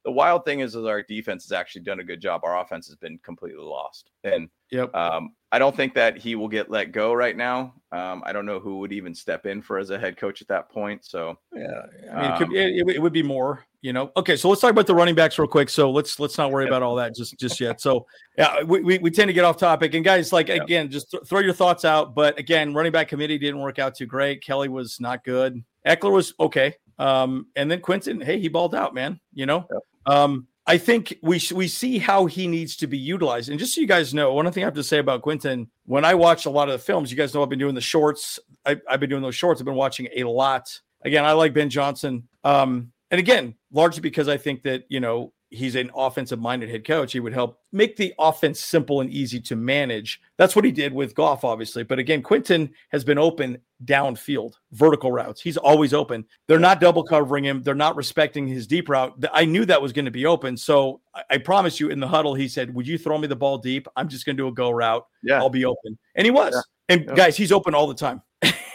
the 0.07 0.11
wild 0.13 0.45
thing 0.45 0.61
is, 0.61 0.73
is 0.73 0.85
our 0.85 1.03
defense 1.03 1.43
has 1.43 1.51
actually 1.51 1.81
done 1.81 1.99
a 1.99 2.03
good 2.03 2.21
job. 2.21 2.45
Our 2.45 2.61
offense 2.61 2.87
has 2.87 2.95
been 2.95 3.17
completely 3.23 3.61
lost, 3.65 4.09
and 4.23 4.47
Yep. 4.71 4.95
um, 4.95 5.33
I 5.51 5.59
don't 5.59 5.75
think 5.75 5.93
that 5.95 6.17
he 6.17 6.35
will 6.35 6.47
get 6.47 6.69
let 6.71 6.93
go 6.93 7.13
right 7.13 7.35
now. 7.35 7.73
Um, 7.91 8.23
I 8.25 8.31
don't 8.31 8.45
know 8.45 8.57
who 8.57 8.79
would 8.79 8.93
even 8.93 9.13
step 9.13 9.45
in 9.45 9.61
for 9.61 9.77
as 9.77 9.89
a 9.89 9.99
head 9.99 10.15
coach 10.15 10.41
at 10.41 10.47
that 10.47 10.69
point. 10.69 11.03
So 11.03 11.37
Yeah, 11.53 11.65
I 12.13 12.21
mean, 12.21 12.31
it, 12.31 12.37
could, 12.37 12.47
Um, 12.47 12.55
it, 12.55 12.95
it 12.95 13.01
would 13.01 13.11
be 13.11 13.21
more, 13.21 13.65
you 13.81 13.91
know. 13.91 14.13
Okay, 14.15 14.37
so 14.37 14.47
let's 14.47 14.61
talk 14.61 14.71
about 14.71 14.87
the 14.87 14.95
running 14.95 15.13
backs 15.15 15.37
real 15.37 15.47
quick. 15.49 15.69
So 15.69 15.91
let's 15.91 16.21
let's 16.21 16.37
not 16.37 16.51
worry 16.53 16.67
about 16.67 16.83
all 16.83 16.95
that 16.95 17.13
just 17.13 17.37
just 17.37 17.59
yet. 17.59 17.81
So 17.81 18.05
yeah, 18.37 18.63
we, 18.63 18.79
we, 18.79 18.97
we 18.99 19.11
tend 19.11 19.27
to 19.27 19.33
get 19.33 19.43
off 19.43 19.57
topic. 19.57 19.93
And 19.93 20.05
guys, 20.05 20.31
like 20.31 20.47
Yeah. 20.47 20.63
again, 20.63 20.89
just 20.89 21.11
th- 21.11 21.23
throw 21.25 21.41
your 21.41 21.53
thoughts 21.53 21.83
out. 21.83 22.15
But 22.15 22.39
again, 22.39 22.73
running 22.73 22.93
back 22.93 23.09
committee 23.09 23.37
didn't 23.37 23.59
work 23.59 23.77
out 23.77 23.93
too 23.95 24.05
great. 24.05 24.41
Kelly 24.41 24.69
was 24.69 25.01
not 25.01 25.25
good. 25.25 25.61
Ekeler 25.85 26.13
was 26.13 26.33
okay. 26.39 26.75
Um, 26.99 27.47
and 27.55 27.69
then 27.69 27.81
Quentin, 27.81 28.21
hey, 28.21 28.39
he 28.39 28.47
balled 28.47 28.75
out, 28.75 28.93
man. 28.93 29.19
You 29.33 29.45
know. 29.45 29.67
Um, 30.05 30.47
I 30.67 30.77
think 30.77 31.17
we 31.21 31.41
we 31.53 31.69
see 31.69 31.97
how 31.97 32.25
he 32.25 32.45
needs 32.45 32.75
to 32.77 32.87
be 32.87 32.97
utilized. 32.97 33.49
And 33.49 33.57
just 33.57 33.73
so 33.73 33.79
you 33.79 33.87
guys 33.87 34.13
know, 34.13 34.33
one 34.33 34.51
thing 34.51 34.63
I 34.63 34.67
have 34.67 34.73
to 34.75 34.83
say 34.83 34.97
about 34.97 35.21
Quentin, 35.21 35.69
when 35.85 36.03
I 36.03 36.13
watch 36.13 36.45
a 36.45 36.49
lot 36.49 36.67
of 36.67 36.73
the 36.73 36.79
films, 36.79 37.09
you 37.09 37.15
guys 37.15 37.33
know 37.33 37.41
I've 37.41 37.49
been 37.49 37.57
doing 37.57 37.73
the 37.73 37.81
shorts. 37.81 38.37
I, 38.65 38.75
I've 38.89 38.99
been 38.99 39.09
doing 39.09 39.21
those 39.21 39.35
shorts. 39.35 39.61
I've 39.61 39.65
been 39.65 39.75
watching 39.75 40.09
a 40.13 40.25
lot. 40.25 40.81
Again, 41.03 41.23
I 41.23 41.31
like 41.31 41.53
Ben 41.53 41.69
Johnson. 41.69 42.27
Um, 42.43 42.91
and 43.11 43.19
again, 43.19 43.55
largely 43.71 44.01
because 44.01 44.27
I 44.27 44.35
think 44.35 44.63
that 44.63 44.83
you 44.89 44.99
know 44.99 45.31
he's 45.49 45.75
an 45.75 45.89
offensive 45.95 46.39
minded 46.39 46.69
head 46.69 46.85
coach. 46.85 47.13
He 47.13 47.19
would 47.19 47.33
help 47.33 47.59
make 47.71 47.95
the 47.95 48.13
offense 48.19 48.59
simple 48.59 49.01
and 49.01 49.09
easy 49.09 49.39
to 49.41 49.55
manage. 49.55 50.21
That's 50.37 50.55
what 50.55 50.65
he 50.65 50.71
did 50.71 50.93
with 50.93 51.15
Goff, 51.15 51.43
obviously. 51.43 51.83
But 51.83 51.99
again, 51.99 52.21
Quentin 52.21 52.69
has 52.89 53.03
been 53.03 53.17
open 53.17 53.57
downfield, 53.85 54.53
vertical 54.71 55.11
routes. 55.11 55.39
He's 55.41 55.57
always 55.57 55.93
open. 55.93 56.25
They're 56.47 56.59
not 56.59 56.79
double 56.81 57.03
covering 57.03 57.43
him. 57.43 57.63
They're 57.63 57.75
not 57.75 57.95
respecting 57.95 58.47
his 58.47 58.67
deep 58.67 58.89
route. 58.89 59.13
I 59.31 59.45
knew 59.45 59.65
that 59.65 59.81
was 59.81 59.93
going 59.93 60.05
to 60.05 60.11
be 60.11 60.25
open. 60.25 60.57
So 60.57 61.01
I, 61.15 61.23
I 61.31 61.37
promise 61.37 61.79
you, 61.79 61.89
in 61.89 61.99
the 61.99 62.07
huddle, 62.07 62.33
he 62.33 62.47
said, 62.47 62.73
"Would 62.73 62.87
you 62.87 62.97
throw 62.97 63.17
me 63.17 63.27
the 63.27 63.35
ball 63.35 63.57
deep? 63.57 63.87
I'm 63.95 64.09
just 64.09 64.25
going 64.25 64.35
to 64.35 64.43
do 64.43 64.47
a 64.47 64.51
go 64.53 64.71
route. 64.71 65.05
yeah, 65.23 65.39
I'll 65.39 65.49
be 65.49 65.65
open." 65.65 65.97
And 66.15 66.25
he 66.25 66.31
was. 66.31 66.55
And 66.89 67.05
Yep. 67.05 67.15
guys, 67.15 67.37
he's 67.37 67.51
open 67.51 67.75
all 67.75 67.87
the 67.87 67.93
time. 67.93 68.21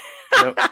Yep. 0.47 0.71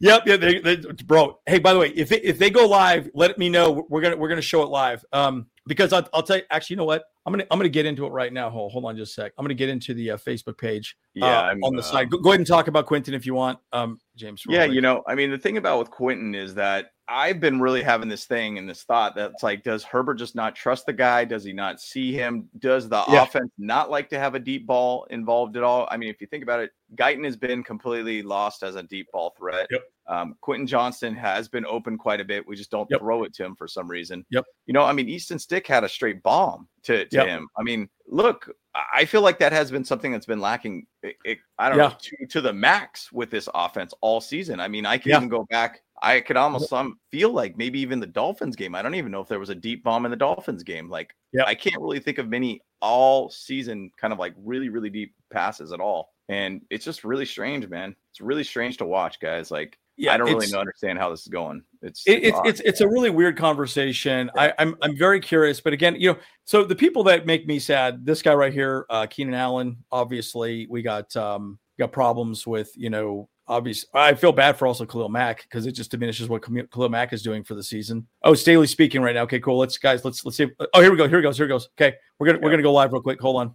yep. 0.00 0.22
Yeah. 0.26 0.36
They, 0.36 0.58
they, 0.60 0.76
bro. 1.04 1.38
Hey, 1.46 1.58
by 1.58 1.72
the 1.72 1.78
way, 1.78 1.88
if 1.90 2.12
it, 2.12 2.24
if 2.24 2.38
they 2.38 2.50
go 2.50 2.66
live, 2.66 3.08
let 3.14 3.38
me 3.38 3.48
know. 3.48 3.86
We're 3.88 4.00
gonna 4.00 4.16
we're 4.16 4.28
gonna 4.28 4.42
show 4.42 4.62
it 4.62 4.68
live. 4.68 5.04
Um, 5.12 5.46
because 5.66 5.92
I'll, 5.92 6.06
I'll 6.12 6.22
tell 6.22 6.36
you. 6.36 6.42
Actually, 6.50 6.74
you 6.74 6.78
know 6.78 6.84
what? 6.84 7.04
I'm 7.26 7.32
gonna 7.32 7.46
I'm 7.50 7.58
gonna 7.58 7.68
get 7.68 7.86
into 7.86 8.04
it 8.06 8.10
right 8.10 8.32
now. 8.32 8.50
Hold 8.50 8.72
hold 8.72 8.84
on 8.84 8.96
just 8.96 9.12
a 9.12 9.22
sec. 9.22 9.32
I'm 9.38 9.44
gonna 9.44 9.54
get 9.54 9.68
into 9.68 9.94
the 9.94 10.12
uh, 10.12 10.16
Facebook 10.16 10.58
page. 10.58 10.96
yeah. 11.14 11.26
uh, 11.26 11.42
I'm, 11.42 11.62
on 11.64 11.74
the 11.74 11.82
uh, 11.82 11.84
side. 11.84 12.10
Go, 12.10 12.18
go 12.18 12.30
ahead 12.30 12.40
and 12.40 12.46
talk 12.46 12.68
about 12.68 12.86
Quentin 12.86 13.14
if 13.14 13.24
you 13.24 13.34
want. 13.34 13.58
Um, 13.72 13.98
James. 14.16 14.42
Yeah, 14.48 14.64
you 14.64 14.80
know, 14.80 15.02
I 15.08 15.14
mean, 15.14 15.30
the 15.30 15.38
thing 15.38 15.56
about 15.56 15.78
with 15.78 15.90
Quentin 15.90 16.34
is 16.34 16.54
that 16.54 16.90
I've 17.06 17.38
been 17.38 17.60
really 17.60 17.82
having 17.82 18.08
this 18.08 18.24
thing 18.24 18.56
and 18.56 18.68
this 18.68 18.82
thought 18.82 19.14
that's 19.14 19.42
like, 19.42 19.62
does 19.62 19.84
Herbert 19.84 20.14
just 20.14 20.34
not 20.34 20.54
trust 20.54 20.86
the 20.86 20.92
guy? 20.92 21.24
Does 21.26 21.44
he 21.44 21.52
not 21.52 21.80
see 21.80 22.12
him? 22.12 22.48
Does 22.58 22.88
the 22.88 23.04
Yeah. 23.08 23.24
offense 23.24 23.50
not 23.58 23.90
like 23.90 24.08
to 24.10 24.18
have 24.18 24.34
a 24.34 24.38
deep 24.38 24.66
ball 24.66 25.04
involved 25.10 25.56
at 25.58 25.62
all? 25.62 25.86
I 25.90 25.98
mean, 25.98 26.08
if 26.08 26.20
you 26.22 26.26
think 26.26 26.42
about 26.42 26.60
it, 26.60 26.70
Guyton 26.96 27.24
has 27.24 27.36
been 27.36 27.62
completely 27.62 28.22
lost 28.22 28.62
as 28.62 28.76
a 28.76 28.82
deep 28.82 29.08
ball 29.12 29.34
threat. 29.36 29.66
Yep. 29.70 29.82
Um, 30.06 30.36
Quentin 30.40 30.66
Johnston 30.66 31.14
has 31.14 31.48
been 31.48 31.66
open 31.66 31.98
quite 31.98 32.20
a 32.20 32.24
bit. 32.24 32.46
We 32.46 32.56
just 32.56 32.70
don't 32.70 32.90
Yep. 32.90 33.00
throw 33.00 33.24
it 33.24 33.34
to 33.34 33.44
him 33.44 33.54
for 33.56 33.68
some 33.68 33.88
reason. 33.88 34.24
Yep. 34.30 34.44
You 34.66 34.72
know, 34.72 34.82
I 34.82 34.92
mean, 34.92 35.08
Easton 35.08 35.38
Stick 35.38 35.66
had 35.66 35.84
a 35.84 35.88
straight 35.88 36.22
bomb 36.22 36.68
to, 36.84 37.04
to 37.06 37.16
Yep. 37.16 37.26
him. 37.26 37.48
I 37.58 37.62
mean, 37.62 37.88
look, 38.06 38.50
I- 38.74 38.84
I 39.00 39.04
feel 39.04 39.20
like 39.22 39.38
that 39.38 39.52
has 39.52 39.70
been 39.70 39.84
something 39.84 40.10
that's 40.12 40.26
been 40.26 40.40
lacking. 40.40 40.86
It, 41.02 41.16
it- 41.24 41.38
I 41.58 41.68
don't 41.68 41.78
Yeah. 41.78 41.88
know 41.88 41.96
to, 42.00 42.26
to 42.28 42.40
the 42.40 42.52
max 42.52 43.12
with 43.12 43.30
this 43.30 43.48
offense 43.54 43.92
all 44.00 44.20
season. 44.20 44.58
I 44.60 44.68
mean, 44.68 44.84
I 44.86 44.96
can 44.98 45.10
Yeah. 45.10 45.16
even 45.18 45.28
go 45.28 45.44
back. 45.50 45.82
I 46.02 46.20
could 46.20 46.36
almost 46.36 46.68
some 46.68 46.98
feel 47.10 47.30
like 47.30 47.56
maybe 47.56 47.80
even 47.80 48.00
the 48.00 48.06
Dolphins 48.06 48.56
game. 48.56 48.74
I 48.74 48.82
don't 48.82 48.94
even 48.94 49.12
know 49.12 49.20
if 49.20 49.28
there 49.28 49.38
was 49.38 49.50
a 49.50 49.54
deep 49.54 49.84
bomb 49.84 50.04
in 50.04 50.10
the 50.10 50.16
Dolphins 50.16 50.62
game. 50.62 50.90
Like, 50.90 51.14
Yeah. 51.32 51.44
I 51.46 51.54
can't 51.54 51.80
really 51.80 52.00
think 52.00 52.18
of 52.18 52.28
many 52.28 52.60
all 52.80 53.30
season 53.30 53.90
kind 53.96 54.12
of 54.12 54.18
like 54.18 54.34
really 54.36 54.68
really 54.68 54.90
deep 54.90 55.14
passes 55.32 55.72
at 55.72 55.80
all. 55.80 56.10
And 56.28 56.62
it's 56.70 56.84
just 56.84 57.04
really 57.04 57.26
strange, 57.26 57.68
man. 57.68 57.94
It's 58.10 58.20
really 58.20 58.44
strange 58.44 58.76
to 58.78 58.84
watch, 58.84 59.20
guys. 59.20 59.50
Like, 59.50 59.78
yeah, 59.96 60.14
I 60.14 60.16
don't 60.16 60.28
really 60.28 60.50
know, 60.50 60.58
understand 60.58 60.98
how 60.98 61.10
this 61.10 61.22
is 61.22 61.28
going. 61.28 61.62
It's 61.82 62.02
It, 62.06 62.24
it's 62.24 62.38
it's 62.44 62.60
it's 62.60 62.80
a 62.80 62.88
really 62.88 63.10
weird 63.10 63.36
conversation. 63.36 64.30
I, 64.36 64.52
I'm 64.58 64.76
I'm 64.82 64.96
very 64.96 65.20
curious, 65.20 65.60
but 65.60 65.72
again, 65.72 65.96
you 65.98 66.12
know, 66.12 66.18
so 66.44 66.64
the 66.64 66.74
people 66.74 67.04
that 67.04 67.26
make 67.26 67.46
me 67.46 67.58
sad, 67.58 68.04
this 68.04 68.20
guy 68.20 68.34
right 68.34 68.52
here, 68.52 68.86
uh, 68.90 69.06
Keenan 69.06 69.34
Allen. 69.34 69.76
Obviously, 69.92 70.66
we 70.68 70.82
got 70.82 71.14
um 71.16 71.58
got 71.78 71.92
problems 71.92 72.46
with 72.46 72.70
you 72.76 72.90
know. 72.90 73.28
Obvious, 73.46 73.84
I 73.92 74.14
feel 74.14 74.32
bad 74.32 74.56
for 74.56 74.66
also 74.66 74.86
Khalil 74.86 75.10
Mack 75.10 75.42
because 75.42 75.66
it 75.66 75.72
just 75.72 75.90
diminishes 75.90 76.28
what 76.30 76.42
Khalil 76.42 76.66
Khalil 76.72 76.88
Mack 76.88 77.12
is 77.12 77.22
doing 77.22 77.44
for 77.44 77.54
the 77.54 77.62
season. 77.62 78.06
Oh, 78.22 78.32
Staley 78.32 78.66
speaking 78.66 79.02
right 79.02 79.14
now. 79.14 79.22
Okay, 79.24 79.38
cool. 79.40 79.58
Let's 79.58 79.76
guys, 79.76 80.02
let's 80.04 80.24
let's 80.24 80.36
see. 80.38 80.46
Oh, 80.72 80.80
here 80.80 80.90
we 80.90 80.96
go. 80.96 81.06
Here 81.06 81.18
it 81.18 81.22
goes. 81.22 81.36
Here 81.36 81.44
it 81.46 81.50
goes. 81.50 81.68
Okay, 81.78 81.94
we're 82.18 82.26
gonna 82.26 82.38
we're 82.40 82.50
gonna 82.50 82.62
go 82.62 82.72
live 82.72 82.92
real 82.92 83.02
quick. 83.02 83.20
Hold 83.20 83.36
on. 83.36 83.54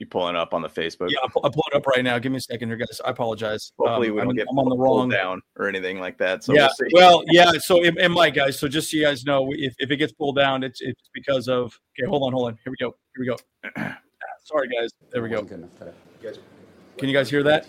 you 0.00 0.06
pulling 0.06 0.34
up 0.34 0.52
on 0.54 0.60
the 0.62 0.68
Facebook. 0.68 1.08
Yeah, 1.08 1.18
I'm, 1.22 1.30
pull- 1.30 1.42
I'm 1.44 1.52
pulling 1.52 1.70
up 1.74 1.86
right 1.86 2.02
now. 2.02 2.18
Give 2.18 2.32
me 2.32 2.38
a 2.38 2.40
second 2.40 2.68
here, 2.68 2.76
guys. 2.76 3.00
I 3.04 3.10
apologize. 3.10 3.70
Hopefully, 3.78 4.08
Um, 4.08 4.14
we 4.14 4.20
don't 4.22 4.30
I'm, 4.30 4.34
get 4.36 4.46
I'm 4.50 4.58
on 4.58 4.68
the 4.68 4.76
wrong 4.76 5.08
down 5.08 5.40
or 5.56 5.68
anything 5.68 6.00
like 6.00 6.18
that. 6.18 6.42
So 6.42 6.52
yeah. 6.52 6.62
we'll 6.62 6.88
see. 6.88 6.92
Well, 6.92 7.22
yeah. 7.28 7.52
So, 7.60 7.84
and, 7.84 7.96
and 7.98 8.12
Mike, 8.12 8.34
guys. 8.34 8.58
So, 8.58 8.66
just 8.66 8.90
so 8.90 8.96
you 8.96 9.04
guys 9.04 9.24
know, 9.24 9.52
if, 9.52 9.72
if 9.78 9.92
it 9.92 9.98
gets 9.98 10.12
pulled 10.12 10.34
down, 10.34 10.64
it's 10.64 10.80
it's 10.80 11.08
because 11.14 11.46
of. 11.46 11.78
Okay, 11.96 12.08
hold 12.08 12.24
on, 12.24 12.32
hold 12.32 12.48
on. 12.48 12.58
Here 12.64 12.72
we 12.72 12.76
go. 12.84 12.96
Here 13.14 13.20
we 13.20 13.26
go. 13.26 13.92
Sorry, 14.44 14.66
guys. 14.66 14.90
There 15.12 15.22
we 15.22 15.28
go. 15.28 15.42
Wasn't 15.42 15.50
good 15.50 15.58
enough 15.60 15.78
today. 15.78 15.92
You 16.20 16.28
guys- 16.30 16.38
Can 16.98 17.08
you 17.08 17.14
guys 17.14 17.30
hear 17.30 17.44
that? 17.44 17.68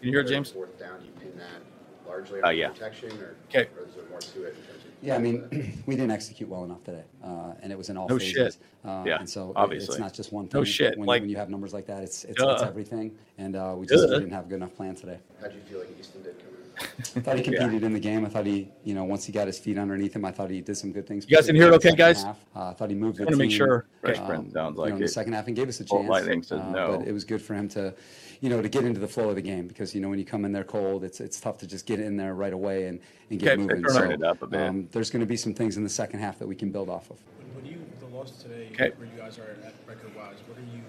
Can 0.00 0.08
you 0.08 0.12
hear 0.14 0.20
it, 0.20 0.28
James? 0.28 0.50
Fourth 0.50 0.78
down, 0.78 1.04
you 1.04 1.10
pin 1.20 1.36
that 1.36 1.60
largely 2.08 2.40
Uh, 2.40 2.50
yeah. 2.50 2.68
protection, 2.70 3.10
or 3.20 3.36
Okay. 3.48 3.68
or 3.78 3.86
is 3.86 3.94
there 3.94 4.04
more 4.08 4.18
to 4.18 4.44
it? 4.44 4.48
in 4.48 4.54
terms 4.54 4.84
of- 4.84 4.90
Yeah, 5.02 5.14
I 5.14 5.18
mean, 5.18 5.82
we 5.86 5.94
didn't 5.94 6.10
execute 6.10 6.48
well 6.48 6.64
enough 6.64 6.82
today, 6.84 7.04
uh, 7.22 7.52
and 7.62 7.70
it 7.70 7.76
was 7.76 7.90
in 7.90 7.96
all 7.98 8.08
No 8.08 8.18
phases. 8.18 8.54
shit. 8.54 8.56
Uh, 8.84 9.04
Yeah, 9.06 9.18
and 9.18 9.28
so 9.28 9.52
obviously. 9.56 9.94
it's 9.94 9.98
not 10.00 10.14
just 10.14 10.32
one 10.32 10.46
No 10.52 10.60
thing. 10.60 10.64
shit, 10.64 10.96
When, 10.98 11.06
like- 11.06 11.20
when 11.22 11.28
you 11.30 11.36
have 11.36 11.50
numbers 11.50 11.74
like 11.74 11.86
that, 11.86 12.02
it's 12.02 12.24
it's, 12.24 12.40
it's 12.42 12.62
everything, 12.62 13.16
and 13.38 13.54
uh, 13.56 13.74
we 13.78 13.86
just 13.86 14.06
Duh. 14.08 14.14
didn't 14.18 14.32
have 14.32 14.46
a 14.46 14.48
good 14.48 14.56
enough 14.56 14.74
plan 14.74 14.94
today. 14.94 15.18
How'd 15.40 15.52
you 15.54 15.60
feel 15.60 15.80
like 15.80 15.88
Easton 15.98 16.22
did 16.22 16.38
come 16.38 16.48
in? 16.48 16.59
I 16.80 17.20
thought 17.20 17.36
he 17.36 17.42
competed 17.50 17.82
in 17.82 17.92
the 17.92 18.00
game. 18.00 18.24
I 18.24 18.28
thought 18.28 18.46
he, 18.46 18.68
you 18.84 18.94
know, 18.94 19.04
once 19.04 19.24
he 19.24 19.32
got 19.32 19.46
his 19.46 19.58
feet 19.58 19.78
underneath 19.78 20.14
him, 20.14 20.24
I 20.24 20.30
thought 20.32 20.50
he 20.50 20.60
did 20.60 20.76
some 20.76 20.92
good 20.92 21.06
things. 21.06 21.26
You 21.28 21.36
guys 21.36 21.46
can 21.46 21.56
hear 21.56 21.66
it 21.66 21.74
okay, 21.74 21.90
particularly 21.90 22.10
in 22.10 22.16
the 22.16 22.22
guys? 22.22 22.24
half. 22.24 22.38
Uh, 22.66 22.70
I 22.70 22.72
thought 22.74 22.90
he 22.90 22.96
moved 22.96 23.18
the 23.18 23.24
wanna 23.24 23.36
make 23.36 23.50
sure. 23.50 23.86
Fresh 24.00 24.16
Okay. 24.18 24.26
Prince 24.26 24.52
sounds 24.52 24.74
you 24.76 24.76
know, 24.76 24.82
like 24.82 24.92
in 24.94 25.00
the 25.00 25.08
second 25.08 25.32
half 25.34 25.46
and 25.46 25.56
gave 25.56 25.68
us 25.68 25.80
a 25.80 25.84
chance. 25.84 26.08
Lightning 26.08 26.42
says 26.42 26.60
uh, 26.60 26.70
no. 26.72 26.98
But 26.98 27.08
it 27.08 27.12
was 27.12 27.24
good 27.24 27.42
for 27.42 27.54
him 27.54 27.68
to, 27.70 27.94
you 28.40 28.48
know, 28.48 28.62
to 28.62 28.68
get 28.68 28.84
into 28.84 29.00
the 29.00 29.08
flow 29.08 29.28
of 29.30 29.34
the 29.36 29.42
game 29.42 29.66
because 29.66 29.94
you 29.94 30.00
know 30.00 30.08
when 30.08 30.18
you 30.18 30.24
come 30.24 30.44
in 30.44 30.52
there 30.52 30.64
cold, 30.64 31.04
it's 31.04 31.20
it's 31.20 31.38
tough 31.40 31.58
to 31.58 31.66
just 31.66 31.86
get 31.86 32.00
in 32.00 32.16
there 32.16 32.34
right 32.34 32.52
away 32.52 32.86
and, 32.86 33.00
and 33.30 33.38
get 33.38 33.52
Okay, 33.52 33.62
moving. 33.62 33.82
turn 33.82 33.92
So, 33.92 34.10
it 34.10 34.22
up 34.22 34.42
a 34.42 34.46
bit. 34.46 34.60
Um, 34.60 34.88
there's 34.92 35.10
going 35.10 35.20
to 35.20 35.26
be 35.26 35.36
some 35.36 35.54
things 35.54 35.76
in 35.76 35.82
the 35.84 35.90
second 35.90 36.20
half 36.20 36.38
that 36.38 36.46
we 36.48 36.54
can 36.54 36.70
build 36.70 36.88
off 36.88 37.10
of. 37.10 37.18
When 37.54 37.66
you 37.66 37.78
the 38.00 38.06
loss 38.16 38.30
today, 38.42 38.68
Okay. 38.72 38.90
where 38.96 39.06
you 39.06 39.18
guys 39.18 39.38
are 39.38 39.42
at 39.64 39.74
record 39.86 40.14
wise, 40.16 40.36
what 40.48 40.56
are 40.58 40.62
you 40.74 40.82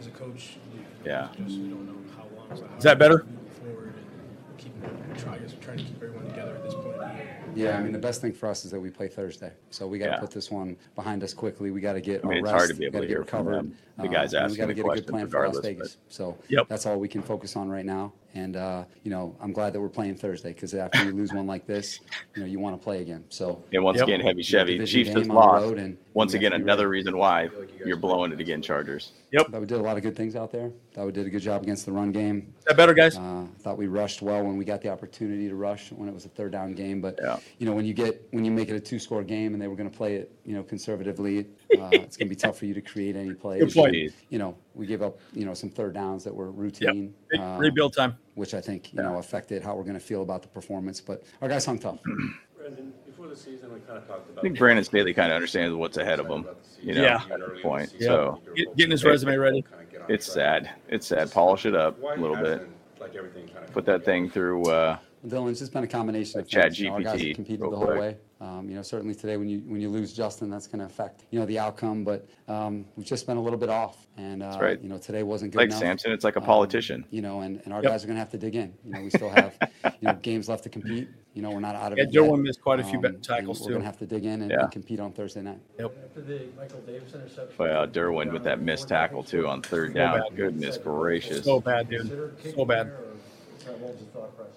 as 0.00 0.06
a 0.06 0.10
coach? 0.10 0.56
You, 0.74 0.80
Yeah. 1.04 1.28
Just 1.36 1.50
you 1.50 1.68
don't 1.68 1.86
know 1.86 1.96
how 2.16 2.24
long. 2.36 2.56
So 2.56 2.66
how 2.66 2.76
Is 2.78 2.84
that 2.84 2.98
better? 2.98 3.18
Moving 3.24 3.38
forward 3.62 3.94
and 3.94 4.58
keeping 4.58 4.80
try, 5.16 5.34
I 5.34 5.38
guess, 5.38 5.54
trying 5.60 5.78
to 5.78 5.84
keep 5.84 5.96
everyone 6.02 6.26
together 6.28 6.54
at 6.56 6.62
this 6.62 6.74
point 6.74 6.86
in 6.86 6.92
the 7.00 7.14
year. 7.14 7.32
Yeah, 7.54 7.78
I 7.78 7.82
mean 7.82 7.92
the 7.92 7.98
best 7.98 8.20
thing 8.20 8.32
for 8.32 8.48
us 8.48 8.64
is 8.64 8.70
that 8.70 8.80
we 8.80 8.90
play 8.90 9.08
Thursday, 9.08 9.52
so 9.70 9.86
we 9.86 9.98
got 9.98 10.06
to 10.06 10.10
Yeah. 10.12 10.18
put 10.20 10.30
this 10.30 10.50
one 10.50 10.76
behind 10.94 11.22
us 11.22 11.32
quickly. 11.32 11.70
We 11.70 11.80
got 11.80 11.94
to 11.94 12.00
get 12.00 12.22
I 12.24 12.28
mean, 12.28 12.32
our 12.32 12.38
it's 12.40 12.44
rest. 12.44 12.54
hard 12.54 12.68
to 12.70 12.74
be 12.74 12.80
we 12.80 12.86
able 12.86 12.92
gotta 12.94 13.02
to 13.02 13.08
get 13.08 13.14
hear 13.16 13.24
from 13.24 13.46
recovered. 13.46 13.56
them. 13.70 13.76
The 13.98 14.08
guys 14.08 14.34
uh, 14.34 14.38
asking 14.38 14.50
we 14.50 14.56
got 14.56 14.62
to 14.62 14.66
the 14.68 14.74
get 14.74 14.92
a 14.92 14.94
good 14.94 15.06
plan 15.06 15.28
for 15.28 15.38
Las 15.46 15.56
regardless, 15.56 15.64
Vegas. 15.64 15.96
So 16.08 16.36
Yep. 16.48 16.68
that's 16.68 16.86
all 16.86 16.98
we 16.98 17.08
can 17.08 17.22
focus 17.22 17.56
on 17.56 17.68
right 17.70 17.86
now. 17.86 18.12
And 18.36 18.54
uh, 18.56 18.84
you 19.02 19.10
know, 19.10 19.34
I'm 19.40 19.52
glad 19.52 19.72
that 19.72 19.80
we're 19.80 19.88
playing 19.88 20.16
Thursday 20.16 20.52
because 20.52 20.74
after 20.74 21.02
you 21.02 21.12
lose 21.12 21.32
one 21.32 21.46
like 21.46 21.66
this, 21.66 22.00
you 22.34 22.42
know, 22.42 22.46
you 22.46 22.60
want 22.60 22.78
to 22.78 22.84
play 22.84 23.00
again. 23.00 23.24
So 23.30 23.64
And 23.72 23.82
once 23.82 23.96
Yep. 23.96 24.08
again, 24.08 24.20
heavy 24.20 24.42
Chevy. 24.42 24.72
division 24.74 24.98
Chiefs 25.04 25.08
has 25.16 25.22
on 25.22 25.28
the 25.28 25.34
lost. 25.34 25.62
road, 25.64 25.78
and 25.78 25.96
Once 26.12 26.32
we 26.34 26.38
again, 26.38 26.52
another 26.52 26.86
ready. 26.88 26.98
reason 26.98 27.16
why 27.16 27.48
you're 27.86 27.96
blowing 27.96 28.32
it 28.32 28.40
again, 28.40 28.60
Chargers. 28.60 29.12
Yep. 29.32 29.50
thought 29.50 29.60
we 29.60 29.66
did 29.66 29.78
a 29.78 29.82
lot 29.82 29.96
of 29.96 30.02
good 30.02 30.14
things 30.16 30.36
out 30.36 30.52
there. 30.52 30.70
Thought 30.94 31.06
we 31.06 31.12
did 31.12 31.26
a 31.26 31.30
good 31.30 31.40
job 31.40 31.62
against 31.62 31.86
the 31.86 31.92
run 31.92 32.12
game. 32.12 32.52
Is 32.58 32.64
that 32.66 32.76
better, 32.76 32.92
guys? 32.92 33.16
Uh, 33.16 33.46
thought 33.60 33.78
we 33.78 33.86
rushed 33.86 34.20
well 34.20 34.42
when 34.44 34.58
we 34.58 34.66
got 34.66 34.82
the 34.82 34.90
opportunity 34.90 35.48
to 35.48 35.54
rush 35.54 35.90
when 35.92 36.06
it 36.08 36.14
was 36.14 36.26
a 36.26 36.28
third 36.28 36.52
down 36.52 36.74
game. 36.74 37.00
But 37.00 37.18
Yeah. 37.22 37.38
you 37.58 37.64
know, 37.66 37.72
when 37.72 37.86
you 37.86 37.94
get 37.94 38.26
when 38.32 38.44
you 38.44 38.50
make 38.50 38.68
it 38.68 38.76
a 38.76 38.80
two 38.80 38.98
score 38.98 39.24
game 39.24 39.54
and 39.54 39.62
they 39.62 39.68
were 39.68 39.76
going 39.76 39.90
to 39.90 39.96
play 39.96 40.16
it, 40.16 40.30
you 40.44 40.54
know, 40.54 40.62
conservatively, 40.62 41.46
uh, 41.78 41.88
it's 41.92 42.16
going 42.16 42.28
to 42.28 42.34
be 42.34 42.36
tough 42.36 42.58
for 42.58 42.66
you 42.66 42.74
to 42.74 42.80
create 42.80 43.16
any 43.16 43.34
plays. 43.34 43.60
Good 43.62 43.74
point. 43.74 43.96
And, 43.96 44.12
You 44.30 44.38
know, 44.38 44.56
we 44.74 44.86
gave 44.86 45.02
up 45.02 45.18
you 45.32 45.44
know 45.44 45.54
some 45.54 45.70
third 45.70 45.94
downs 45.94 46.24
that 46.24 46.34
were 46.34 46.50
routine. 46.50 47.14
Re- 47.32 47.38
uh, 47.38 47.56
Rebuild 47.58 47.94
time. 47.96 48.16
which 48.34 48.54
I 48.54 48.60
think 48.60 48.92
you 48.92 49.02
know 49.02 49.18
affected 49.18 49.62
how 49.62 49.74
we're 49.74 49.82
going 49.84 49.94
to 49.94 50.00
feel 50.00 50.22
about 50.22 50.42
the 50.42 50.48
performance. 50.48 51.00
But 51.00 51.24
our 51.42 51.48
guys 51.48 51.64
hung 51.64 51.78
tough. 51.78 51.98
Brendan, 52.56 52.92
before 53.04 53.28
the 53.28 53.36
season, 53.36 53.72
we 53.72 53.80
kind 53.80 53.98
of 53.98 54.06
talked 54.08 54.28
about. 54.30 54.38
I 54.38 54.42
think 54.42 54.58
Brandon 54.58 54.84
Staley 54.84 55.14
kind 55.14 55.30
of 55.30 55.36
understands 55.36 55.74
what's 55.74 55.96
ahead 55.98 56.18
of 56.20 56.26
him, 56.26 56.46
you 56.82 56.94
know, 56.94 57.02
Yeah. 57.02 57.22
at 57.30 57.38
this 57.40 57.62
point. 57.62 57.94
Yeah. 57.98 58.06
So 58.08 58.42
Get- 58.56 58.76
getting 58.76 58.90
his 58.90 59.04
resume 59.04 59.36
ready. 59.36 59.62
Kinda 59.62 59.84
get 59.90 60.00
on 60.02 60.10
it's 60.10 60.26
sad. 60.32 60.70
It's 60.88 61.06
sad. 61.06 61.30
Polish 61.30 61.66
it 61.66 61.74
up 61.74 62.00
a 62.02 62.20
little 62.20 62.36
bit. 62.36 62.68
Like 63.00 63.14
everything 63.14 63.46
kind 63.48 63.64
of. 63.64 63.72
Put 63.72 63.84
that 63.86 64.04
thing 64.04 64.28
through. 64.30 64.62
Uh, 64.70 64.98
Dylan, 65.26 65.50
it's 65.50 65.60
just 65.60 65.72
been 65.72 65.84
a 65.84 65.88
combination 65.88 66.40
of 66.40 66.48
Chat 66.48 66.64
things. 66.64 66.80
You 66.80 66.88
know, 66.88 66.94
our 66.94 67.02
guys 67.02 67.20
GPT 67.20 67.34
competed 67.34 67.60
the 67.60 67.76
whole 67.76 67.86
quick. 67.86 67.98
way. 68.00 68.16
Um, 68.38 68.68
you 68.68 68.74
know, 68.74 68.82
certainly 68.82 69.14
today 69.14 69.38
when 69.38 69.48
you 69.48 69.60
when 69.66 69.80
you 69.80 69.88
lose 69.88 70.12
Justin, 70.12 70.50
that's 70.50 70.66
going 70.66 70.80
to 70.80 70.84
affect 70.84 71.24
you 71.30 71.38
know 71.40 71.46
the 71.46 71.58
outcome. 71.58 72.04
But 72.04 72.26
um, 72.48 72.84
we've 72.94 73.06
just 73.06 73.26
been 73.26 73.38
a 73.38 73.42
little 73.42 73.58
bit 73.58 73.70
off, 73.70 74.06
and 74.18 74.42
uh, 74.42 74.58
right. 74.60 74.78
you 74.82 74.90
know 74.90 74.98
today 74.98 75.22
wasn't 75.22 75.52
good 75.52 75.58
like 75.58 75.68
enough. 75.68 75.78
Samson, 75.80 76.12
it's 76.12 76.22
like 76.22 76.36
a 76.36 76.40
Um, 76.40 76.44
politician. 76.44 77.06
you 77.10 77.22
know, 77.22 77.40
and, 77.40 77.62
and 77.64 77.72
our 77.72 77.82
Yep. 77.82 77.92
guys 77.92 78.04
are 78.04 78.08
going 78.08 78.16
to 78.16 78.20
have 78.20 78.30
to 78.32 78.38
dig 78.38 78.54
in. 78.54 78.74
You 78.84 78.92
know, 78.92 79.00
we 79.00 79.08
still 79.08 79.30
have 79.30 79.56
you 79.84 80.08
know 80.08 80.14
games 80.20 80.50
left 80.50 80.64
to 80.64 80.68
compete. 80.68 81.08
You 81.32 81.40
know, 81.42 81.50
we're 81.50 81.60
not 81.60 81.76
out 81.76 81.92
of 81.92 81.98
Yeah, 81.98 82.04
it. 82.04 82.10
Derwin 82.12 82.42
missed 82.42 82.60
quite 82.60 82.78
a 82.80 82.84
few 82.84 82.98
Um, 82.98 83.04
and 83.06 83.22
tackles, 83.24 83.60
We're 83.60 83.66
too. 83.68 83.72
going 83.72 83.82
to 83.82 83.86
have 83.86 83.98
to 83.98 84.06
dig 84.06 84.24
in 84.26 84.42
and, 84.42 84.50
Yeah. 84.50 84.60
and 84.64 84.70
compete 84.70 85.00
on 85.00 85.12
Thursday 85.12 85.40
night. 85.42 85.60
Yep. 85.78 85.92
After 86.04 86.20
the 86.22 86.46
Michael 86.58 86.80
Davis 86.80 87.14
interception. 87.14 87.56
Well, 87.58 87.86
Derwin 87.86 88.32
with 88.32 88.42
that 88.44 88.60
missed 88.60 88.88
tackle 88.88 89.22
too 89.22 89.46
on 89.46 89.62
third 89.62 89.94
down. 89.94 90.20
bad. 90.20 90.36
Goodness 90.36 90.76
gracious. 90.78 91.44
So 91.44 91.60
bad, 91.60 91.88
dude. 91.88 92.36
So 92.54 92.64
bad. 92.66 92.90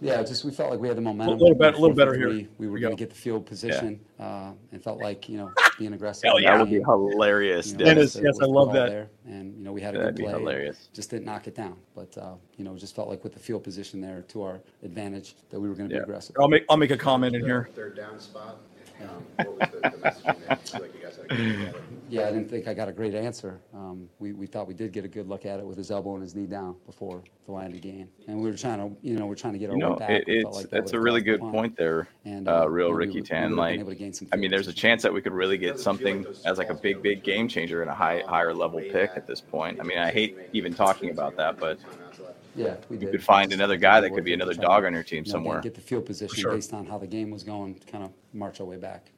Yeah, 0.02 0.24
just 0.24 0.45
we 0.45 0.52
felt 0.52 0.72
like 0.72 0.80
we 0.80 0.88
had 0.88 0.95
the 0.98 1.02
momentum. 1.02 1.36
A 1.36 1.39
little 1.41 1.56
bit- 1.56 1.74
a 1.74 1.78
little 1.78 1.95
better 1.95 2.13
and 2.13 2.22
here. 2.22 2.30
three. 2.32 2.48
We 2.58 2.67
were 2.67 2.74
we 2.74 2.80
going 2.80 2.91
go. 2.91 2.95
to 2.98 3.00
get 3.00 3.10
the 3.10 3.15
field 3.19 3.45
position, 3.45 4.00
uh, 4.19 4.52
and 4.72 4.82
felt 4.84 5.00
like 5.00 5.28
you 5.28 5.38
know 5.38 5.52
being 5.80 5.93
aggressive. 5.93 6.24
Hell 6.26 6.38
in 6.38 6.43
yeah. 6.43 6.54
That 6.54 6.60
would 6.62 6.69
be 6.69 6.78
game, 6.78 6.86
hilarious. 6.86 7.72
you 7.72 7.78
know, 7.78 7.86
Dennis, 7.86 8.15
was- 8.15 8.24
yes, 8.24 8.34
was 8.36 8.39
I 8.39 8.45
the 8.45 8.48
love 8.52 8.67
call 8.67 8.74
that. 8.76 8.89
there. 8.89 9.10
And 9.26 9.58
you 9.58 9.63
know, 9.63 9.72
we 9.74 9.82
had 9.82 9.95
a 9.95 10.00
That'd 10.00 10.15
good 10.15 10.22
be 10.22 10.30
play. 10.30 10.39
hilarious. 10.39 10.89
Just 10.93 11.10
didn't 11.10 11.26
knock 11.26 11.48
it 11.48 11.56
down, 11.56 11.76
but 11.95 12.17
uh, 12.17 12.36
you 12.58 12.63
know, 12.63 12.76
just 12.78 12.95
felt 12.95 13.10
like 13.10 13.24
with 13.24 13.34
the 13.34 13.39
field 13.39 13.63
position 13.63 14.00
there 14.00 14.22
to 14.30 14.41
our 14.43 14.62
advantage 14.84 15.36
that 15.50 15.60
we 15.60 15.67
were 15.69 15.76
going 15.76 15.89
to 15.89 15.95
Yeah. 15.95 16.02
be 16.02 16.04
aggressive. 16.04 16.36
I'll 16.39 16.48
make 16.48 16.63
I'll 16.69 16.78
make 16.78 16.91
a 16.91 16.98
comment 16.98 17.36
in 17.36 17.43
here. 17.43 17.69
Third 17.76 17.95
down 17.98 18.19
spot. 18.19 18.58
Um, 19.02 19.24
what 19.38 19.60
was 19.60 19.69
the, 19.82 19.89
the 19.89 19.98
messaging 19.98 20.24
there? 20.48 20.60
I 20.74 20.78
like 20.80 20.93
you 20.93 21.02
guys 21.02 21.15
had 21.15 21.26
a 21.26 21.28
good 21.30 21.39
look 21.60 21.69
at 21.69 21.76
it. 21.76 21.82
Yeah, 22.10 22.28
I 22.28 22.32
didn't 22.32 22.50
think 22.50 22.67
I 22.67 22.74
got 22.74 22.88
a 22.89 22.91
great 22.91 23.13
answer. 23.13 23.60
Um, 23.74 24.10
we, 24.19 24.34
we 24.34 24.48
thought 24.48 24.67
we 24.67 24.74
did 24.74 24.91
get 24.91 25.06
a 25.06 25.08
good 25.08 25.28
look 25.28 25.45
at 25.45 25.60
it 25.60 25.65
with 25.65 25.78
his 25.78 25.91
elbow 25.91 26.13
and 26.15 26.24
his 26.24 26.34
knee 26.36 26.48
down 26.48 26.76
before 26.86 27.24
the 27.45 27.52
line 27.52 27.72
of 27.72 27.82
gain, 27.82 28.10
and 28.28 28.41
we 28.41 28.50
were 28.50 28.58
trying 28.58 28.80
to, 28.80 28.95
you 29.08 29.15
know, 29.15 29.26
we're 29.28 29.36
trying 29.36 29.54
to 29.54 29.60
get 29.60 29.69
our 29.69 29.76
You 29.76 29.82
know, 29.84 29.91
way 29.91 29.98
back. 30.00 30.10
it, 30.12 30.24
it's 30.28 30.56
like 30.56 30.69
that's 30.69 30.93
a 30.93 31.00
really 31.00 31.22
good 31.22 31.39
punt. 31.39 31.52
point 31.54 31.78
there, 31.78 32.08
And, 32.26 32.48
uh, 32.48 32.63
uh, 32.63 32.65
real 32.67 32.88
you 32.88 32.91
know, 32.91 32.98
we 32.98 33.06
Ricky 33.06 33.13
would- 33.19 33.24
we 33.24 33.28
Tan. 33.28 33.41
would've 33.43 33.50
been 33.52 33.58
Like, 33.58 33.80
able 33.80 33.89
to 33.91 33.95
gain 33.95 34.13
some 34.13 34.28
I 34.32 34.38
mean, 34.38 34.50
there's 34.52 34.67
a 34.67 34.74
chance 34.74 35.04
that 35.04 35.13
we 35.13 35.22
could 35.22 35.34
really 35.34 35.58
get 35.58 35.76
Doesn't 35.78 35.91
like 36.06 36.24
something 36.24 36.36
as 36.45 36.58
like 36.58 36.69
a 36.69 36.74
big, 36.76 37.02
big 37.02 37.24
game 37.24 37.48
changer 37.48 37.82
and 37.82 37.89
a 37.91 37.93
high, 37.93 38.24
higher 38.28 38.54
level 38.54 38.80
pick 38.80 39.12
at 39.15 39.28
this 39.28 39.41
point. 39.41 39.80
I 39.80 39.84
mean, 39.84 39.98
I 40.00 40.12
hate 40.12 40.38
even 40.54 40.74
talking 40.74 41.12
about 41.12 41.36
that, 41.38 41.60
but 41.60 41.80
Yeah, 42.56 42.76
we 42.89 42.95
you 42.98 43.02
did. 43.02 43.12
could 43.12 43.24
find 43.24 43.54
another 43.54 43.78
guy 43.78 44.02
that 44.02 44.13
could 44.13 44.24
be 44.24 44.34
another 44.34 44.54
dog 44.56 44.84
on 44.86 44.93
your 44.93 45.04
team 45.04 45.24
you 45.26 45.32
know, 45.32 45.38
somewhere. 45.38 45.62
Get 45.62 45.76
the 45.76 45.82
field 45.82 46.06
position 46.08 46.38
sure. 46.39 46.54
based 46.54 46.74
on 46.74 46.86
how 46.88 46.98
the 46.98 47.08
game 47.08 47.30
was 47.30 47.43
going, 47.43 47.76
kind 47.91 48.04
of 48.04 48.12
march 48.34 48.60
our 48.60 48.65
way 48.65 48.78
back. 48.78 49.12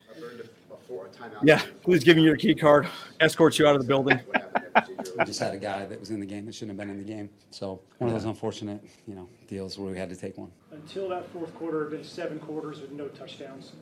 I 0.92 0.94
a- 0.94 0.98
a 0.98 0.98
four- 0.98 1.06
a 1.08 1.10
timeout. 1.10 1.40
Yeah, 1.44 1.62
who's 1.86 2.04
giving 2.04 2.24
you 2.24 2.30
your 2.30 2.38
key 2.38 2.56
card? 2.56 2.88
Escorts 3.20 3.58
you 3.60 3.68
out 3.68 3.76
of 3.76 3.82
the 3.82 3.88
building. 3.88 4.20
What 4.28 4.42
happened 4.76 4.98
there 5.06 5.14
We 5.20 5.26
just 5.26 5.40
had 5.40 5.54
a 5.54 5.58
guy 5.58 5.86
that 5.86 6.00
was 6.00 6.10
in 6.12 6.20
the 6.20 6.26
game 6.26 6.46
that 6.46 6.56
shouldn't 6.56 6.78
have 6.80 6.88
been 6.88 6.96
in 6.96 6.98
the 7.06 7.10
game. 7.12 7.30
So 7.52 7.82
one 7.98 8.10
of 8.10 8.16
those 8.16 8.26
unfortunate, 8.26 8.82
you 9.08 9.16
know, 9.16 9.28
deals 9.48 9.78
where 9.78 9.92
we 9.92 9.98
had 9.98 10.10
to 10.10 10.16
take 10.16 10.38
one. 10.38 10.52
Until 10.72 11.10
that 11.10 11.28
fourth 11.30 11.54
quarter, 11.56 11.82
it'd 11.88 11.92
been 12.00 12.04
seven 12.04 12.40
quarters 12.40 12.82
with 12.82 12.92
no 12.92 13.08
touchdowns. 13.10 13.74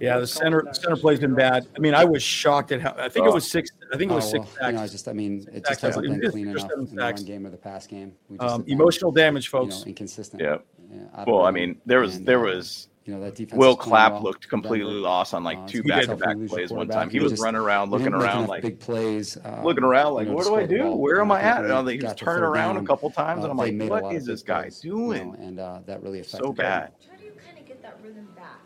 Yeah, 0.00 0.18
the 0.18 0.26
center 0.26 0.66
center 0.72 0.96
play's 0.96 1.20
been 1.20 1.34
bad. 1.34 1.68
I 1.76 1.78
mean, 1.78 1.94
I 1.94 2.04
was 2.04 2.20
shocked 2.22 2.72
at 2.72 2.80
how 2.80 2.94
I 2.98 3.08
think 3.08 3.26
it 3.26 3.32
was 3.32 3.48
six. 3.48 3.70
I 3.92 3.96
think 3.96 4.10
it 4.10 4.14
was 4.14 4.24
Oh, 4.26 4.30
six 4.42 4.46
well, 4.60 4.70
You 4.70 4.76
know, 4.76 4.82
I 4.82 4.88
just, 4.88 5.06
I 5.06 5.12
mean, 5.12 5.46
it 5.52 5.64
just 5.64 5.80
hasn't 5.80 6.04
been 6.04 6.30
clean 6.32 6.46
six 6.52 6.64
or 6.64 6.66
enough 6.66 6.70
seven 6.70 6.88
in 6.88 6.96
the 6.96 7.02
run 7.02 7.14
game 7.24 7.46
or 7.46 7.50
the 7.50 7.56
pass 7.56 7.86
game. 7.86 8.12
We 8.28 8.36
just 8.38 8.52
Um, 8.52 8.64
emotional 8.66 9.12
damage, 9.12 9.50
you 9.52 9.58
know, 9.60 9.66
folks. 9.66 9.84
inconsistent. 9.86 10.42
Yep. 10.42 10.66
Yeah, 10.92 11.00
out 11.14 11.28
of 11.28 11.32
Well, 11.32 11.46
I 11.46 11.52
mean, 11.52 11.80
there 11.86 12.00
was 12.00 12.16
And, 12.16 12.26
there 12.26 12.40
uh, 12.40 12.54
was 12.56 12.88
you 13.04 13.12
know, 13.14 13.20
that 13.20 13.34
defense 13.34 13.58
Will 13.58 13.76
Clapp 13.76 14.12
well 14.12 14.22
looked 14.22 14.48
completely 14.48 14.86
Denver. 14.92 15.00
lost 15.00 15.34
on 15.34 15.44
like 15.44 15.58
Uh, 15.58 15.66
two 15.68 15.78
it's 15.78 15.88
gonna 15.88 16.00
be 16.00 16.06
tough 16.06 16.18
back-to-back 16.18 16.26
when 16.28 16.36
you 16.36 16.42
lose 16.42 16.50
your 16.50 16.58
plays 16.58 16.70
one 16.72 16.88
time. 16.88 17.10
He 17.10 17.18
We 17.18 17.24
was 17.24 17.32
just- 17.32 17.42
running 17.42 17.60
around, 17.60 17.90
looking 17.90 18.14
around 18.14 18.48
like 18.48 18.62
big 18.62 18.78
plays. 18.80 19.36
uh, 19.36 19.60
looking 19.62 19.84
around 19.84 20.08
you 20.08 20.14
like, 20.14 20.28
know, 20.28 20.34
what 20.34 20.44
do 20.46 20.54
I 20.54 20.66
do? 20.66 20.78
ball. 20.84 20.98
Where 20.98 21.20
am 21.20 21.30
I 21.30 21.40
at? 21.42 21.58
we 21.60 21.64
And 21.64 21.72
I 21.72 21.76
think 21.84 21.88
he 21.90 21.96
was 21.98 22.04
got 22.12 22.16
turning 22.18 22.42
third 22.44 22.48
around 22.50 22.76
a 22.78 22.82
couple 22.84 23.10
times, 23.10 23.40
Uh, 23.40 23.42
and 23.44 23.50
I'm 23.52 23.56
like, 23.58 23.74
made 23.74 23.88
a 23.88 23.90
what 23.90 24.02
lot 24.04 24.10
of 24.12 24.16
is 24.16 24.24
this 24.26 24.42
guy 24.42 24.62
plays, 24.62 24.82
you 24.84 24.90
know, 24.92 24.96
doing? 24.96 25.36
And 25.38 25.60
uh, 25.60 25.80
that 25.86 26.02
really 26.02 26.20
affected 26.20 26.44
So 26.46 26.52
bad. 26.52 26.92
How 27.10 27.16
do 27.18 27.24
you 27.24 27.32
kind 27.32 27.58
of 27.58 27.66
get 27.66 27.82
that 27.82 27.98
rhythm 28.02 28.26
back? 28.34 28.58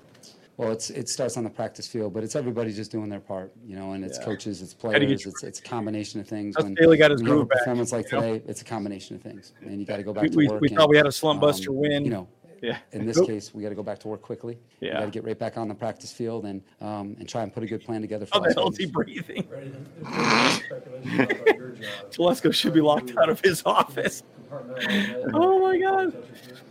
Well, 0.57 0.73
it's 0.73 0.91
it 0.91 1.09
starts 1.09 1.37
on 1.37 1.45
the 1.45 1.51
practice 1.51 1.87
field, 1.87 2.13
but 2.13 2.25
it's 2.25 2.35
everybody 2.35 2.73
just 2.73 2.91
doing 2.91 3.09
their 3.09 3.21
part, 3.21 3.53
you 3.65 3.77
know, 3.77 3.93
and 3.93 4.05
it's 4.05 4.19
Yeah. 4.19 4.25
coaches, 4.25 4.61
it's 4.61 4.75
Gotta 4.75 4.99
get 4.99 5.07
players, 5.07 5.27
it's 5.27 5.43
it's 5.45 5.59
a 5.61 5.63
combination 5.63 6.19
of 6.21 6.27
things. 6.27 6.57
That's 6.57 6.65
When, 6.65 6.75
Bailey 6.75 6.97
got 6.97 7.13
his 7.13 7.21
when 7.23 7.27
you 7.29 7.33
a 7.33 7.37
groove 7.37 7.49
back, 7.49 7.59
performance 7.59 7.93
like 7.93 8.07
today, 8.09 8.43
it's 8.47 8.61
a 8.61 8.65
combination 8.65 9.15
of 9.15 9.23
things, 9.23 9.53
and 9.65 9.79
you 9.79 9.87
got 9.87 9.99
to 9.99 10.03
go 10.03 10.13
back 10.13 10.23
We, 10.25 10.29
to 10.31 10.37
we, 10.37 10.49
work. 10.49 10.61
we 10.61 10.69
thought 10.69 10.89
we 10.89 10.97
had 10.97 11.07
a 11.07 11.13
slump 11.13 11.41
buster 11.41 11.71
um, 11.71 11.77
win. 11.77 12.05
You 12.05 12.11
know, 12.11 12.29
Yeah. 12.63 12.79
in 12.93 13.07
this 13.07 13.17
Nope. 13.17 13.27
case, 13.29 13.55
we 13.55 13.63
got 13.63 13.69
to 13.71 13.75
go 13.75 13.83
back 13.83 13.99
to 14.01 14.09
work 14.09 14.23
quickly. 14.23 14.59
We 14.81 14.89
Yeah. 14.89 14.95
got 15.01 15.05
to 15.07 15.11
get 15.11 15.25
right 15.25 15.39
back 15.39 15.57
on 15.59 15.69
the 15.69 15.75
practice 15.75 16.13
field 16.13 16.45
and 16.47 16.63
um, 16.81 17.17
and 17.19 17.29
try 17.29 17.43
and 17.43 17.53
put 17.53 17.63
a 17.63 17.67
good 17.67 17.83
plan 17.85 18.01
together 18.01 18.27
for 18.27 18.35
How 18.35 18.41
the 18.41 18.47
Las 18.49 18.55
hell 18.55 18.69
is 18.71 18.77
he 18.79 18.85
Vegas. 18.87 18.93
breathing? 18.95 19.49
Right, 19.51 19.63
and 19.65 19.87
if 19.87 20.25
there's 20.39 20.59
speculation 20.65 21.23
about 21.23 21.57
your 21.57 21.71
job, 21.71 21.85
Telesco 22.11 22.55
should 22.55 22.75
be 22.75 22.81
locked 22.81 23.17
out 23.17 23.29
of 23.29 23.41
his 23.41 23.63
office. 23.67 24.23
Oh 24.51 25.61
my 25.61 25.79
god. 25.79 26.17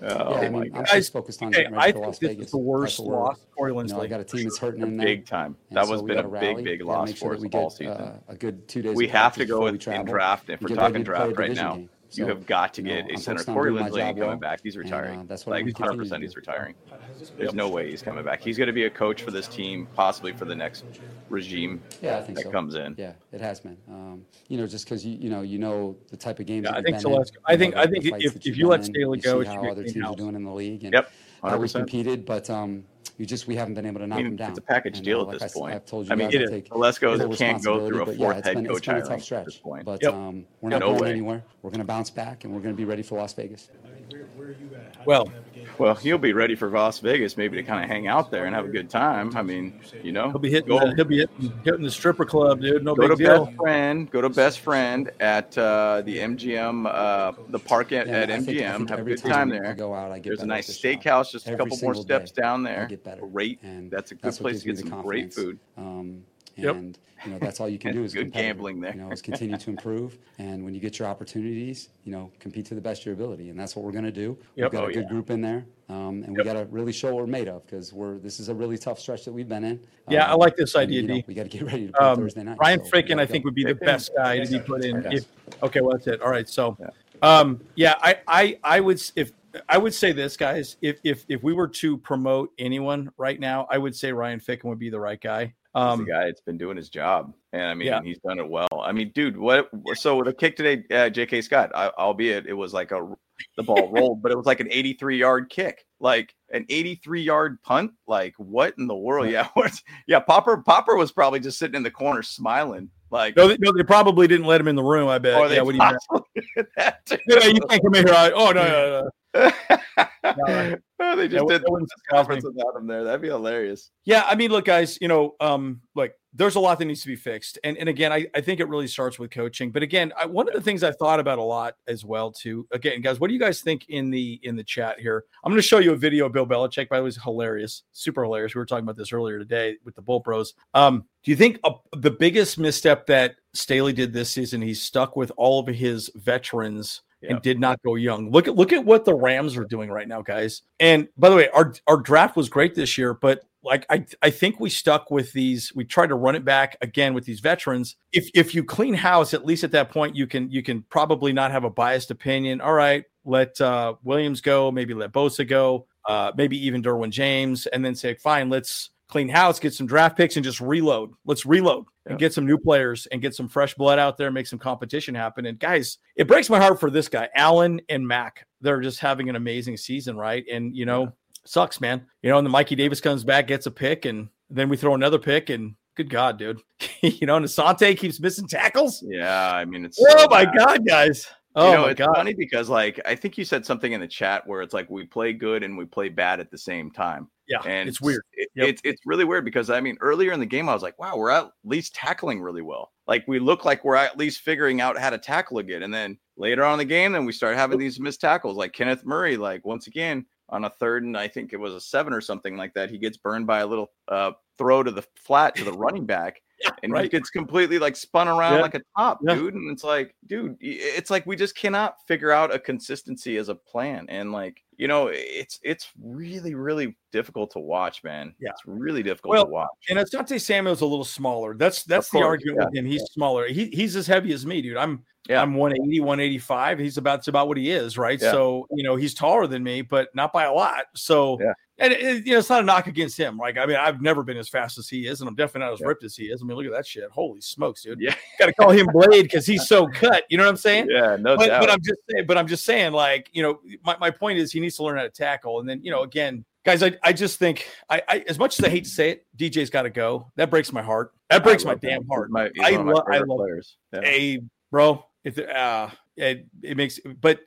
Oh 0.01 0.41
yeah, 0.41 0.47
I 0.47 0.49
my 0.49 0.59
mean, 0.61 0.75
I'm 0.75 0.85
just 0.85 1.13
focused 1.13 1.41
on 1.43 1.49
Okay, 1.49 1.57
getting 1.63 1.73
ready 1.73 1.83
I 1.89 1.91
for 1.91 1.93
think 1.97 2.05
Las 2.07 2.19
this 2.19 2.29
Vegas. 2.29 2.45
is 2.47 2.51
the 2.51 2.57
worst 2.57 2.97
That's 2.97 2.99
what 2.99 3.07
we're- 3.09 3.19
loss 3.21 3.39
Corey 3.55 3.71
You 3.75 3.83
know, 3.83 4.01
I 4.01 4.07
got 4.07 4.19
a 4.19 4.23
team 4.23 4.43
that's 4.43 4.57
hurting 4.57 4.81
in 4.81 4.97
there. 4.97 5.05
big 5.05 5.25
time. 5.27 5.55
And 5.69 5.77
That 5.77 5.85
so 5.85 5.91
was 5.91 6.01
we 6.01 6.07
been 6.09 6.19
a 6.19 6.23
gotta 6.23 6.39
big, 6.55 6.63
big 6.63 6.81
loss 6.83 7.07
make 7.09 7.17
sure 7.17 7.29
for 7.29 7.35
us 7.35 7.41
we 7.41 7.49
all 7.49 7.69
get, 7.69 7.77
season. 7.77 7.87
uh, 7.93 8.19
a 8.27 8.35
good 8.35 8.67
two 8.67 8.81
days. 8.81 8.95
we 8.95 9.07
have 9.09 9.35
to 9.35 9.45
go 9.45 9.55
before 9.59 9.71
with, 9.73 9.87
we 9.87 9.95
in 9.95 10.05
draft. 10.05 10.49
If 10.49 10.61
We 10.61 10.71
we're 10.71 10.75
talking 10.75 11.03
ready 11.03 11.03
to 11.05 11.11
play 11.11 11.29
a 11.29 11.33
draft 11.33 11.37
right 11.39 11.55
now, 11.55 11.87
game. 12.15 12.25
you 12.25 12.29
have 12.33 12.45
got 12.45 12.73
to 12.75 12.81
you 12.81 12.87
know, 12.89 12.95
get 12.95 13.05
I'm 13.09 13.15
a 13.15 13.17
center. 13.17 13.37
focused 13.37 13.49
on 13.49 13.55
Corey 13.55 13.69
doing 13.71 13.83
Lindsley 13.83 14.01
ain't 14.01 14.17
coming 14.17 14.29
well, 14.29 14.37
back. 14.37 14.59
He's 14.63 14.75
and, 14.75 14.83
uh, 14.85 14.87
retiring. 14.87 15.25
that's 15.27 15.45
what 15.45 15.53
like 15.53 15.63
I'm 15.65 15.71
100 15.71 15.97
percent 16.03 16.23
he's 16.23 16.35
retiring. 16.35 16.75
Has 16.89 17.19
this 17.19 17.29
There's 17.37 17.53
no 17.53 17.69
way 17.69 17.89
he's 17.89 18.01
coming 18.01 18.23
back. 18.23 18.41
He's 18.41 18.57
going 18.57 18.67
to 18.67 18.73
be 18.73 18.85
a 18.85 18.89
coach 18.89 19.21
for 19.23 19.31
this 19.31 19.47
team, 19.47 19.87
possibly 19.95 20.31
for 20.33 20.45
the 20.45 20.55
next 20.55 20.83
regime 21.29 21.81
Yeah, 22.01 22.17
I 22.17 22.21
think 22.23 22.37
that 22.37 22.45
so. 22.45 22.51
comes 22.51 22.75
in. 22.75 22.95
Yeah, 22.97 23.13
it 23.31 23.41
has 23.41 23.59
been. 23.59 23.77
Um, 23.89 24.25
you 24.47 24.57
know, 24.57 24.67
just 24.67 24.85
because 24.85 25.05
you 25.05 25.17
you 25.17 25.29
know 25.29 25.41
you 25.41 25.57
know 25.57 25.95
the 26.09 26.17
type 26.17 26.39
of 26.39 26.45
games. 26.45 26.65
Yeah, 26.65 26.71
that 26.71 26.77
I 26.79 26.81
think 26.81 26.95
been 26.95 27.01
so. 27.01 27.09
in, 27.11 27.15
Let's- 27.17 27.31
I 27.45 27.51
you 27.53 27.57
know, 27.57 27.63
think- 27.63 27.75
I 27.75 27.87
think 27.87 28.05
if- 28.23 28.45
if 28.45 28.57
you 28.57 28.67
let 28.67 28.81
been 28.81 28.87
in, 28.89 28.93
Staley 28.93 29.17
you 29.17 29.23
go, 29.23 29.43
see 29.43 29.47
how 29.49 29.67
other 29.69 29.83
teams 29.83 30.01
house. 30.03 30.13
are 30.13 30.17
doing 30.17 30.35
in 30.35 30.43
the 30.43 30.53
league, 30.53 30.83
and 30.83 30.93
Yep, 30.93 31.11
how 31.43 31.57
we've 31.57 31.69
100%. 31.69 31.73
competed, 31.79 32.25
but 32.25 32.49
um, 32.49 32.83
we 33.17 33.25
just 33.25 33.47
we 33.47 33.55
haven't 33.55 33.73
been 33.73 33.85
able 33.85 33.99
to 33.99 34.07
knock 34.07 34.19
I 34.19 34.21
mean, 34.23 34.31
them 34.31 34.37
down. 34.37 34.49
it's 34.51 34.59
a 34.59 34.61
package 34.61 34.97
And, 34.97 35.05
deal 35.05 35.19
uh, 35.19 35.21
at 35.23 35.27
like 35.27 35.33
this 35.35 35.41
I 35.43 35.45
s- 35.45 35.53
point. 35.53 35.75
I've 35.75 35.85
told 35.85 36.05
you 36.07 36.11
I 36.13 36.15
mean, 36.15 36.27
guys, 36.29 36.41
it 36.41 36.47
I 36.47 36.51
take 36.51 36.69
Telesco 36.69 37.37
can't 37.37 37.63
go 37.63 37.87
through 37.87 38.01
a 38.01 38.05
responsibility, 38.05 38.17
fourth 38.17 38.33
yeah, 38.33 38.37
it's 38.39 38.47
head 38.47 38.55
been, 38.55 38.65
coach 38.67 38.85
hiring 38.85 39.03
tough 39.03 39.11
at 39.13 39.21
stretch. 39.23 39.45
this 39.45 39.57
point. 39.57 39.85
But 39.85 40.01
Yep. 40.03 40.13
um, 40.13 40.45
we're 40.61 40.69
not 40.69 40.79
No 40.81 40.89
going 40.91 41.01
way. 41.03 41.09
anywhere. 41.11 41.43
We're 41.61 41.71
going 41.71 41.79
to 41.79 41.85
bounce 41.85 42.09
back, 42.09 42.43
and 42.43 42.53
we're 42.53 42.61
going 42.61 42.73
to 42.73 42.77
be 42.77 42.85
ready 42.85 43.01
for 43.03 43.17
Las 43.17 43.33
Vegas. 43.33 43.69
I 43.83 43.87
mean, 43.95 44.05
where, 44.09 44.21
where 44.35 44.47
are 44.49 44.51
you 44.51 44.69
at? 44.75 44.95
How 44.95 45.03
do 45.03 45.07
Well, 45.07 45.23
you 45.25 45.31
navigate 45.31 45.46
Well, 45.77 45.93
he'll 45.95 46.17
be 46.17 46.33
ready 46.33 46.55
for 46.55 46.69
Las 46.69 46.99
Vegas, 46.99 47.37
maybe 47.37 47.55
to 47.57 47.63
kind 47.63 47.83
of 47.83 47.89
hang 47.89 48.07
out 48.07 48.31
there 48.31 48.45
and 48.45 48.55
have 48.55 48.65
a 48.65 48.69
good 48.69 48.89
time. 48.89 49.35
I 49.37 49.41
mean, 49.43 49.79
you 50.03 50.11
know, 50.11 50.29
He'll 50.31 50.39
be 50.39 50.49
hitting. 50.49 50.69
go, 50.69 50.79
The, 50.79 50.95
he'll 50.95 51.05
be 51.05 51.17
hitting, 51.19 51.53
hitting 51.63 51.83
the 51.83 51.91
stripper 51.91 52.25
club, 52.25 52.61
dude. 52.61 52.83
No 52.83 52.95
go 52.95 53.07
to 53.07 53.15
deal. 53.15 53.45
best 53.45 53.57
friend, 53.57 54.09
go 54.09 54.21
to 54.21 54.29
best 54.29 54.59
friend 54.61 55.11
at 55.19 55.55
uh, 55.57 56.01
the 56.03 56.17
MGM, 56.17 56.87
uh, 56.91 57.31
the 57.49 57.59
park 57.59 57.91
at, 57.91 58.07
Yeah, 58.07 58.13
at 58.13 58.31
I 58.31 58.37
think- 58.39 58.57
MGM. 58.59 58.77
think 58.77 58.89
have 58.89 58.99
a 58.99 59.03
good 59.03 59.23
time 59.23 59.49
there. 59.49 59.73
go 59.75 59.93
out, 59.93 60.11
I 60.11 60.19
get 60.19 60.29
There's 60.29 60.41
a 60.41 60.45
nice 60.47 60.67
steakhouse 60.69 61.31
just 61.31 61.47
a 61.47 61.55
couple 61.55 61.77
more 61.81 61.93
steps 61.95 62.31
day, 62.31 62.41
down 62.41 62.65
I 62.65 62.71
there. 62.71 62.87
get 62.87 63.03
better. 63.03 63.21
Great. 63.27 63.61
And 63.61 63.91
That's 63.91 64.11
a 64.11 64.15
good 64.15 64.23
that's 64.23 64.39
place 64.39 64.61
to 64.61 64.65
get 64.73 64.77
some 64.79 65.01
great 65.03 65.33
food. 65.33 65.59
Um, 65.77 66.23
Yep. 66.55 66.75
And 67.23 67.33
you 67.33 67.39
know 67.39 67.45
that's 67.45 67.59
all 67.59 67.69
you 67.69 67.79
can 67.79 67.93
do 67.99 68.03
is 68.03 68.13
Good 68.13 68.31
gambling 68.31 68.79
there. 68.81 68.93
You 68.93 69.01
know, 69.01 69.11
is 69.11 69.21
continue 69.21 69.57
to 69.57 69.69
improve, 69.69 70.17
and 70.39 70.63
when 70.63 70.73
you 70.73 70.79
get 70.79 70.99
your 70.99 71.07
opportunities, 71.07 71.89
you 72.03 72.11
know, 72.11 72.31
compete 72.39 72.65
to 72.67 72.75
the 72.75 72.81
best 72.81 73.01
of 73.01 73.05
your 73.07 73.15
ability, 73.15 73.49
and 73.49 73.59
that's 73.59 73.75
what 73.75 73.85
we're 73.85 73.91
going 73.91 74.05
to 74.05 74.11
do. 74.11 74.37
Yep. 74.55 74.71
We've 74.71 74.71
got 74.71 74.83
Oh, 74.83 74.87
a 74.87 74.93
good 74.93 75.03
yeah. 75.03 75.09
group 75.09 75.29
in 75.29 75.41
there, 75.41 75.65
um, 75.89 76.23
and 76.23 76.35
we 76.37 76.43
got 76.43 76.53
to 76.53 76.65
really 76.71 76.93
show 76.93 77.07
what 77.13 77.17
we're 77.17 77.27
made 77.27 77.47
of 77.47 77.65
because 77.65 77.93
we're 77.93 78.17
this 78.19 78.39
is 78.39 78.49
a 78.49 78.55
really 78.55 78.77
tough 78.77 78.99
stretch 78.99 79.25
that 79.25 79.31
we've 79.31 79.49
been 79.49 79.63
in. 79.63 79.79
Yeah, 80.09 80.29
I 80.29 80.33
Um, 80.33 80.39
like 80.39 80.55
this 80.55 80.75
and, 80.75 80.83
idea, 80.83 81.01
you 81.01 81.07
know, 81.07 81.15
D. 81.15 81.23
we 81.27 81.33
got 81.33 81.43
to 81.43 81.49
get 81.49 81.63
ready 81.63 81.87
to 81.87 81.93
play 81.93 82.07
Um, 82.07 82.17
Thursday 82.17 82.43
night. 82.43 82.57
Ryan 82.59 82.79
so 82.85 82.91
we 82.93 83.13
I 83.13 83.25
think, 83.25 83.45
would 83.45 83.55
be 83.55 83.63
the 83.63 83.75
best 83.75 84.11
guy 84.15 84.39
to 84.39 84.51
be 84.51 84.59
put 84.59 84.83
in. 84.83 84.97
Okay. 84.97 85.17
If, 85.17 85.25
okay, 85.63 85.81
well 85.81 85.91
that's 85.91 86.07
it. 86.07 86.21
All 86.21 86.29
right, 86.29 86.47
so, 86.47 86.77
um, 87.21 87.59
yeah, 87.75 87.95
I, 88.01 88.17
I, 88.27 88.59
I 88.63 88.79
would 88.79 89.01
if 89.15 89.31
I 89.69 89.77
would 89.77 89.93
say 89.93 90.11
this, 90.11 90.37
guys, 90.37 90.77
if 90.81 90.99
if 91.03 91.25
if 91.29 91.43
we 91.43 91.53
were 91.53 91.67
to 91.69 91.97
promote 91.97 92.51
anyone 92.59 93.11
right 93.17 93.39
now, 93.39 93.67
I 93.69 93.77
would 93.77 93.95
say 93.95 94.11
Ryan 94.11 94.39
Ficken 94.39 94.65
would 94.65 94.79
be 94.79 94.89
the 94.89 94.99
right 94.99 95.19
guy. 95.21 95.45
He's 95.45 95.53
Um, 95.83 95.99
the 96.05 96.11
guy 96.11 96.25
that's 96.25 96.41
been 96.41 96.57
doing 96.57 96.75
his 96.77 96.89
job, 96.89 97.33
and 97.53 97.63
I 97.63 97.73
mean, 97.75 97.87
Yeah. 97.87 98.01
he's 98.01 98.17
done 98.19 98.39
it 98.39 98.47
well. 98.47 98.67
I 98.81 98.91
mean, 98.91 99.11
dude, 99.13 99.37
what? 99.37 99.69
So 99.95 100.15
with 100.17 100.25
the 100.25 100.33
kick 100.33 100.55
today, 100.55 100.83
uh, 100.95 101.09
J.K. 101.09 101.41
Scott, 101.41 101.71
I, 101.75 101.89
albeit 101.97 102.47
it 102.47 102.53
was 102.53 102.73
like 102.73 102.91
a 102.91 103.07
the 103.55 103.61
ball 103.63 103.89
rolled, 103.93 104.21
but 104.23 104.31
it 104.31 104.37
was 104.37 104.47
like 104.47 104.59
an 104.59 104.67
83 104.71 105.17
yard 105.19 105.49
kick, 105.49 105.85
like 105.99 106.33
an 106.51 106.65
83 106.69 107.21
yard 107.21 107.61
punt. 107.61 107.91
Like 108.07 108.33
what 108.37 108.73
in 108.79 108.87
the 108.87 108.95
world? 108.95 109.29
Yeah? 109.29 109.47
Yeah, 110.07 110.19
Popper 110.19 110.57
Popper 110.57 110.95
was 110.95 111.11
probably 111.11 111.39
just 111.39 111.59
sitting 111.59 111.75
in 111.75 111.83
the 111.83 111.91
corner 111.91 112.23
smiling, 112.23 112.89
like. 113.11 113.35
no, 113.35 113.47
they, 113.47 113.57
no, 113.59 113.71
they 113.71 113.83
probably 113.83 114.27
didn't 114.27 114.47
let 114.47 114.59
him 114.59 114.67
in 114.67 114.75
the 114.75 114.83
room. 114.83 115.07
I 115.09 115.19
bet. 115.19 115.35
Oh, 115.35 115.45
yeah, 115.45 115.61
what 115.61 115.73
do 115.73 115.77
you 115.77 115.83
mean? 115.83 115.97
possibly 116.09 116.41
did 116.55 116.65
that 116.77 117.05
too. 117.05 117.17
Yeah, 117.27 117.45
you 117.45 117.59
can't 117.69 117.83
come 117.83 117.93
in 117.93 118.07
here. 118.07 118.15
I- 118.15 118.31
Oh 118.31 118.51
no, 118.51 118.63
no, 118.63 119.01
no. 119.03 119.09
Oh, 120.99 121.15
they 121.15 121.27
just 121.27 121.45
what- 121.45 121.53
did 121.53 121.61
the 121.61 121.87
conference 122.09 122.43
without 122.43 122.75
him 122.75 122.87
there. 122.87 123.03
That'd 123.03 123.21
be 123.21 123.27
hilarious. 123.27 123.91
Yeah, 124.05 124.23
I 124.27 124.35
mean, 124.35 124.51
look, 124.51 124.65
guys, 124.65 124.97
you 124.99 125.07
know, 125.07 125.35
um, 125.39 125.81
look, 125.95 126.11
there's 126.33 126.55
a 126.55 126.59
lot 126.59 126.79
that 126.79 126.85
needs 126.85 127.01
to 127.01 127.07
be 127.07 127.15
fixed, 127.15 127.57
and 127.63 127.77
and 127.77 127.87
again, 127.87 128.11
I, 128.11 128.27
I 128.35 128.41
think 128.41 128.59
it 128.59 128.67
really 128.67 128.87
starts 128.87 129.17
with 129.17 129.31
coaching. 129.31 129.71
But 129.71 129.83
again, 129.83 130.11
I, 130.19 130.25
one 130.25 130.47
of 130.47 130.53
the 130.53 130.61
things 130.61 130.83
I've 130.83 130.97
thought 130.97 131.19
about 131.19 131.39
a 131.39 131.43
lot 131.43 131.75
as 131.87 132.03
well, 132.03 132.31
too. 132.31 132.67
Again, 132.71 133.01
guys, 133.01 133.19
what 133.19 133.27
do 133.27 133.33
you 133.33 133.39
guys 133.39 133.61
think 133.61 133.85
in 133.89 134.09
the 134.09 134.39
in 134.43 134.55
the 134.55 134.63
chat 134.63 134.99
here? 134.99 135.23
I'm 135.43 135.51
going 135.51 135.61
to 135.61 135.67
show 135.67 135.79
you 135.79 135.93
a 135.93 135.97
video 135.97 136.25
of 136.25 136.33
Bill 136.33 136.45
Belichick. 136.45 136.89
By 136.89 136.97
the 136.97 137.03
way, 137.03 137.09
it's 137.09 137.21
hilarious, 137.21 137.83
super 137.91 138.23
hilarious. 138.23 138.53
We 138.53 138.59
were 138.59 138.65
talking 138.65 138.83
about 138.83 138.97
this 138.97 139.13
earlier 139.13 139.39
today 139.39 139.77
with 139.85 139.95
the 139.95 140.01
Bull 140.01 140.19
Bros. 140.19 140.53
Um, 140.73 141.05
do 141.23 141.31
you 141.31 141.37
think 141.37 141.59
uh, 141.63 141.73
the 141.95 142.11
biggest 142.11 142.57
misstep 142.57 143.07
that 143.07 143.35
Staley 143.53 143.93
did 143.93 144.13
this 144.13 144.29
season? 144.29 144.61
He's 144.61 144.81
stuck 144.81 145.15
with 145.15 145.31
all 145.37 145.59
of 145.59 145.67
his 145.67 146.11
veterans 146.15 147.01
Yeah. 147.21 147.31
and 147.31 147.41
did 147.41 147.59
not 147.59 147.81
go 147.81 147.95
young. 147.95 148.29
Look 148.29 148.47
at 148.47 148.55
look 148.55 148.71
at 148.71 148.85
what 148.85 149.03
the 149.05 149.15
Rams 149.15 149.57
are 149.57 149.65
doing 149.65 149.89
right 149.89 150.07
now, 150.07 150.21
guys. 150.21 150.61
And 150.79 151.07
by 151.17 151.29
the 151.29 151.35
way, 151.35 151.49
our 151.49 151.73
our 151.87 151.97
draft 151.97 152.35
was 152.35 152.47
great 152.47 152.75
this 152.75 152.97
year, 152.97 153.13
but 153.15 153.43
like 153.63 153.85
I 153.89 154.05
I 154.21 154.29
think 154.29 154.59
we 154.59 154.69
stuck 154.69 155.09
with 155.09 155.33
these. 155.33 155.73
We 155.75 155.83
tried 155.83 156.07
to 156.07 156.15
run 156.15 156.35
it 156.35 156.45
back 156.45 156.77
again 156.81 157.13
with 157.13 157.25
these 157.25 157.39
veterans. 157.39 157.95
If 158.13 158.29
if 158.33 158.53
you 158.53 158.63
clean 158.63 158.93
house, 158.93 159.33
at 159.33 159.45
least 159.45 159.63
at 159.63 159.71
that 159.71 159.89
point 159.89 160.15
you 160.15 160.27
can 160.27 160.49
you 160.51 160.61
can 160.63 160.83
probably 160.89 161.33
not 161.33 161.51
have 161.51 161.63
a 161.63 161.69
biased 161.69 162.11
opinion. 162.11 162.61
All 162.61 162.73
right, 162.73 163.03
let 163.25 163.59
uh, 163.59 163.95
Williams 164.03 164.41
go, 164.41 164.71
maybe 164.71 164.93
let 164.93 165.11
Bosa 165.11 165.47
go, 165.47 165.87
uh, 166.05 166.31
maybe 166.35 166.57
even 166.65 166.81
Derwin 166.81 167.09
James, 167.09 167.65
and 167.67 167.83
then 167.83 167.95
say 167.95 168.13
fine, 168.13 168.49
let's 168.49 168.91
clean 169.09 169.29
house, 169.29 169.59
get 169.59 169.73
some 169.73 169.87
draft 169.87 170.17
picks, 170.17 170.35
and 170.35 170.43
just 170.43 170.59
reload. 170.59 171.11
Let's 171.25 171.45
reload 171.45 171.85
and 172.05 172.17
get 172.19 172.33
some 172.33 172.45
new 172.45 172.57
players 172.57 173.05
and 173.11 173.21
get 173.21 173.35
some 173.35 173.49
fresh 173.49 173.73
blood 173.73 173.99
out 173.99 174.17
there, 174.17 174.31
make 174.31 174.47
some 174.47 174.59
competition 174.59 175.13
happen. 175.15 175.45
And 175.45 175.59
guys, 175.59 175.97
it 176.15 176.27
breaks 176.27 176.49
my 176.49 176.59
heart 176.59 176.79
for 176.79 176.89
this 176.89 177.09
guy, 177.09 177.29
Allen 177.35 177.81
and 177.89 178.07
Mack. 178.07 178.45
They're 178.61 178.81
just 178.81 178.99
having 178.99 179.29
an 179.29 179.35
amazing 179.35 179.77
season, 179.77 180.17
right? 180.17 180.43
And 180.51 180.75
you 180.75 180.85
know, 180.85 181.13
sucks, 181.45 181.81
man. 181.81 182.05
You 182.21 182.29
know, 182.29 182.37
and 182.37 182.45
the 182.45 182.49
Mikey 182.51 182.75
Davis 182.75 183.01
comes 183.01 183.23
back, 183.23 183.47
gets 183.47 183.65
a 183.65 183.71
pick, 183.71 184.05
and 184.05 184.29
then 184.49 184.69
we 184.69 184.77
throw 184.77 184.95
another 184.95 185.19
pick, 185.19 185.49
and 185.49 185.75
good 185.95 186.09
God, 186.09 186.37
dude. 186.37 186.61
you 187.01 187.27
know, 187.27 187.35
and 187.35 187.45
Asante 187.45 187.97
keeps 187.97 188.19
missing 188.19 188.47
tackles. 188.47 189.03
Yeah, 189.05 189.51
I 189.53 189.65
mean, 189.65 189.85
it's 189.85 189.99
Oh 189.99 190.17
so 190.17 190.27
my. 190.29 190.45
God, 190.45 190.85
guys. 190.87 191.27
Oh 191.55 191.71
you 191.71 191.75
know, 191.75 191.81
my 191.83 191.91
it's 191.91 191.97
God. 191.97 192.15
funny 192.15 192.33
because 192.33 192.69
like 192.69 192.99
I 193.05 193.15
think 193.15 193.37
you 193.37 193.43
said 193.43 193.65
something 193.65 193.91
in 193.91 193.99
the 193.99 194.07
chat 194.07 194.45
where 194.45 194.61
it's 194.61 194.73
like 194.75 194.89
we 194.89 195.05
play 195.05 195.33
good 195.33 195.63
and 195.63 195.77
we 195.77 195.85
play 195.85 196.07
bad 196.07 196.39
at 196.39 196.51
the 196.51 196.57
same 196.57 196.91
time. 196.91 197.29
Yeah, 197.47 197.61
and 197.65 197.87
it's 197.87 198.01
weird. 198.01 198.23
It, 198.33 198.47
Yep. 198.57 198.69
It's 198.69 198.81
it's 198.83 199.01
really 199.05 199.23
weird 199.23 199.45
because 199.45 199.69
I 199.69 199.79
mean 199.79 199.97
earlier 200.01 200.31
in 200.31 200.39
the 200.39 200.45
game 200.45 200.67
I 200.67 200.73
was 200.73 200.81
like, 200.81 200.97
wow, 200.97 201.15
we're 201.15 201.29
at 201.29 201.51
least 201.63 201.93
tackling 201.93 202.41
really 202.41 202.63
well. 202.63 202.91
Like 203.05 203.23
we 203.27 203.37
look 203.37 203.65
like 203.65 203.85
we're 203.85 203.95
at 203.95 204.17
least 204.17 204.41
figuring 204.41 204.81
out 204.81 204.97
how 204.97 205.11
to 205.11 205.19
tackle 205.19 205.59
again. 205.59 205.83
And 205.83 205.93
then 205.93 206.17
later 206.37 206.63
on 206.63 206.73
in 206.73 206.79
the 206.79 206.85
game, 206.85 207.11
then 207.11 207.23
we 207.23 207.31
start 207.31 207.55
having 207.55 207.77
these 207.77 207.99
missed 207.99 208.19
tackles. 208.19 208.57
Like 208.57 208.73
Kenneth 208.73 209.05
Murray, 209.05 209.37
like 209.37 209.63
once 209.63 209.85
again 209.85 210.25
on 210.49 210.65
a 210.65 210.71
third 210.71 211.03
and 211.03 211.15
I 211.15 211.27
think 211.27 211.53
it 211.53 211.59
was 211.59 211.75
a 211.75 211.81
seven 211.81 212.13
or 212.13 212.21
something 212.21 212.57
like 212.57 212.73
that, 212.73 212.89
he 212.89 212.97
gets 212.97 213.17
burned 213.17 213.45
by 213.45 213.59
a 213.59 213.67
little 213.67 213.91
uh 214.07 214.31
throw 214.57 214.83
to 214.83 214.91
the 214.91 215.03
flat 215.15 215.55
to 215.55 215.63
the 215.63 215.71
running 215.77 216.05
back. 216.05 216.41
and 216.81 216.97
he 216.97 217.07
gets 217.07 217.29
completely 217.29 217.77
like 217.77 217.95
spun 217.95 218.27
around 218.27 218.55
Yeah. 218.55 218.61
like 218.61 218.73
a 218.73 218.81
top, 218.97 219.19
Yeah. 219.21 219.35
dude. 219.35 219.53
And 219.53 219.71
it's 219.71 219.83
like, 219.83 220.15
dude, 220.25 220.57
it's 220.59 221.11
like 221.11 221.23
we 221.27 221.35
just 221.35 221.55
cannot 221.55 221.97
figure 222.07 222.31
out 222.31 222.51
a 222.53 222.57
consistency 222.57 223.37
as 223.37 223.49
a 223.49 223.53
plan. 223.55 224.07
And 224.09 224.31
like, 224.31 224.63
you 224.75 224.87
know, 224.87 225.07
it's 225.13 225.59
it's 225.61 225.91
really, 226.01 226.55
really 226.55 226.97
difficult 227.11 227.51
to 227.51 227.59
watch, 227.59 228.03
man. 228.03 228.33
Yeah. 228.39 228.49
It's 228.49 228.63
really 228.65 229.03
difficult 229.03 229.33
Well, 229.33 229.45
to 229.45 229.51
watch. 229.51 229.67
And 229.89 229.99
it's 229.99 230.13
not 230.13 230.25
Asante 230.27 230.41
Samuel's 230.41 230.81
a 230.81 230.85
little 230.87 231.05
smaller. 231.05 231.55
That's 231.55 231.83
that's 231.83 232.09
the 232.09 232.19
argument 232.23 232.57
yeah, 232.59 232.65
with 232.65 232.75
him. 232.75 232.85
He's 232.87 233.03
smaller. 233.11 233.47
He, 233.47 233.67
he's 233.67 233.95
as 233.95 234.07
heavy 234.07 234.33
as 234.33 234.43
me, 234.43 234.63
dude. 234.63 234.77
I'm 234.77 235.03
Yeah. 235.29 235.43
I'm 235.43 235.53
180, 235.53 235.99
185. 235.99 236.79
He's 236.79 236.97
about 236.97 237.27
about 237.27 237.47
what 237.47 237.57
he 237.57 237.69
is, 237.69 237.99
right? 237.99 238.19
So 238.19 238.65
you 238.71 238.83
know 238.83 238.95
he's 238.95 239.13
taller 239.13 239.45
than 239.45 239.63
me, 239.63 239.83
but 239.83 240.09
not 240.15 240.33
by 240.33 240.45
a 240.45 240.53
lot. 240.53 240.85
So 240.95 241.37
Yeah. 241.39 241.53
And 241.79 241.93
it, 241.93 241.99
it- 242.01 242.25
you 242.25 242.33
know 242.33 242.39
it's 242.39 242.49
not 242.49 242.61
a 242.61 242.65
knock 242.65 242.87
against 242.87 243.17
him. 243.17 243.37
Like 243.37 243.57
I 243.57 243.65
mean, 243.65 243.75
I've 243.77 244.01
never 244.01 244.23
been 244.23 244.37
as 244.37 244.49
fast 244.49 244.77
as 244.77 244.87
he 244.89 245.07
is, 245.07 245.21
and 245.21 245.27
I'm 245.27 245.35
definitely 245.35 245.67
not 245.67 245.73
as 245.73 245.79
Yeah. 245.81 245.87
ripped 245.87 246.03
as 246.03 246.15
he 246.15 246.25
is. 246.25 246.41
I 246.41 246.45
mean, 246.45 246.57
look 246.57 246.65
at 246.65 246.71
that 246.71 246.85
shit. 246.85 247.09
Holy 247.11 247.41
smokes, 247.41 247.81
dude. 247.83 247.99
Yeah. 247.99 248.15
Got 248.39 248.47
to 248.47 248.53
call 248.53 248.71
him 248.71 248.87
Blade 248.91 249.23
because 249.23 249.45
he's 249.45 249.67
so 249.67 249.87
cut. 249.87 250.23
You 250.29 250.37
know 250.37 250.43
what 250.45 250.49
I'm 250.49 250.57
saying? 250.57 250.87
Yeah, 250.89 251.15
no 251.19 251.37
but, 251.37 251.47
doubt. 251.47 251.61
but 251.61 251.69
I'm 251.69 251.79
just 251.83 251.99
saying, 252.09 252.25
but 252.27 252.37
I'm 252.37 252.47
just 252.47 252.65
saying, 252.65 252.93
like, 252.93 253.29
you 253.33 253.43
know, 253.43 253.59
my, 253.85 253.95
my 253.99 254.11
point 254.11 254.37
is 254.39 254.51
he 254.51 254.59
needs 254.59 254.75
to 254.77 254.83
learn 254.83 254.97
how 254.97 255.03
to 255.03 255.09
tackle. 255.09 255.59
And 255.59 255.67
then, 255.69 255.81
you 255.83 255.91
know, 255.91 256.03
again, 256.03 256.43
guys, 256.65 256.83
I, 256.83 256.93
I 257.03 257.13
just 257.13 257.39
think 257.39 257.67
I, 257.89 258.01
I 258.07 258.25
as 258.27 258.37
much 258.39 258.59
as 258.59 258.65
I 258.65 258.69
hate 258.69 258.83
to 258.85 258.89
say 258.89 259.09
it, 259.11 259.25
DJ's 259.37 259.69
got 259.69 259.83
to 259.83 259.89
go. 259.89 260.31
That 260.35 260.49
breaks 260.49 260.71
my 260.73 260.81
heart. 260.81 261.13
That 261.29 261.43
breaks 261.43 261.65
my 261.65 261.75
damn 261.75 262.07
heart. 262.07 262.31
my- 262.31 262.49
I, 262.61 262.71
lo- 262.77 263.03
I 263.11 263.17
love 263.19 263.37
players. 263.39 263.77
Yeah. 263.93 264.01
Hey, 264.01 264.39
bro, 264.71 265.05
if 265.23 265.37
uh 265.39 265.89
it, 266.17 266.47
it 266.63 266.75
makes 266.75 266.99
but 267.21 267.39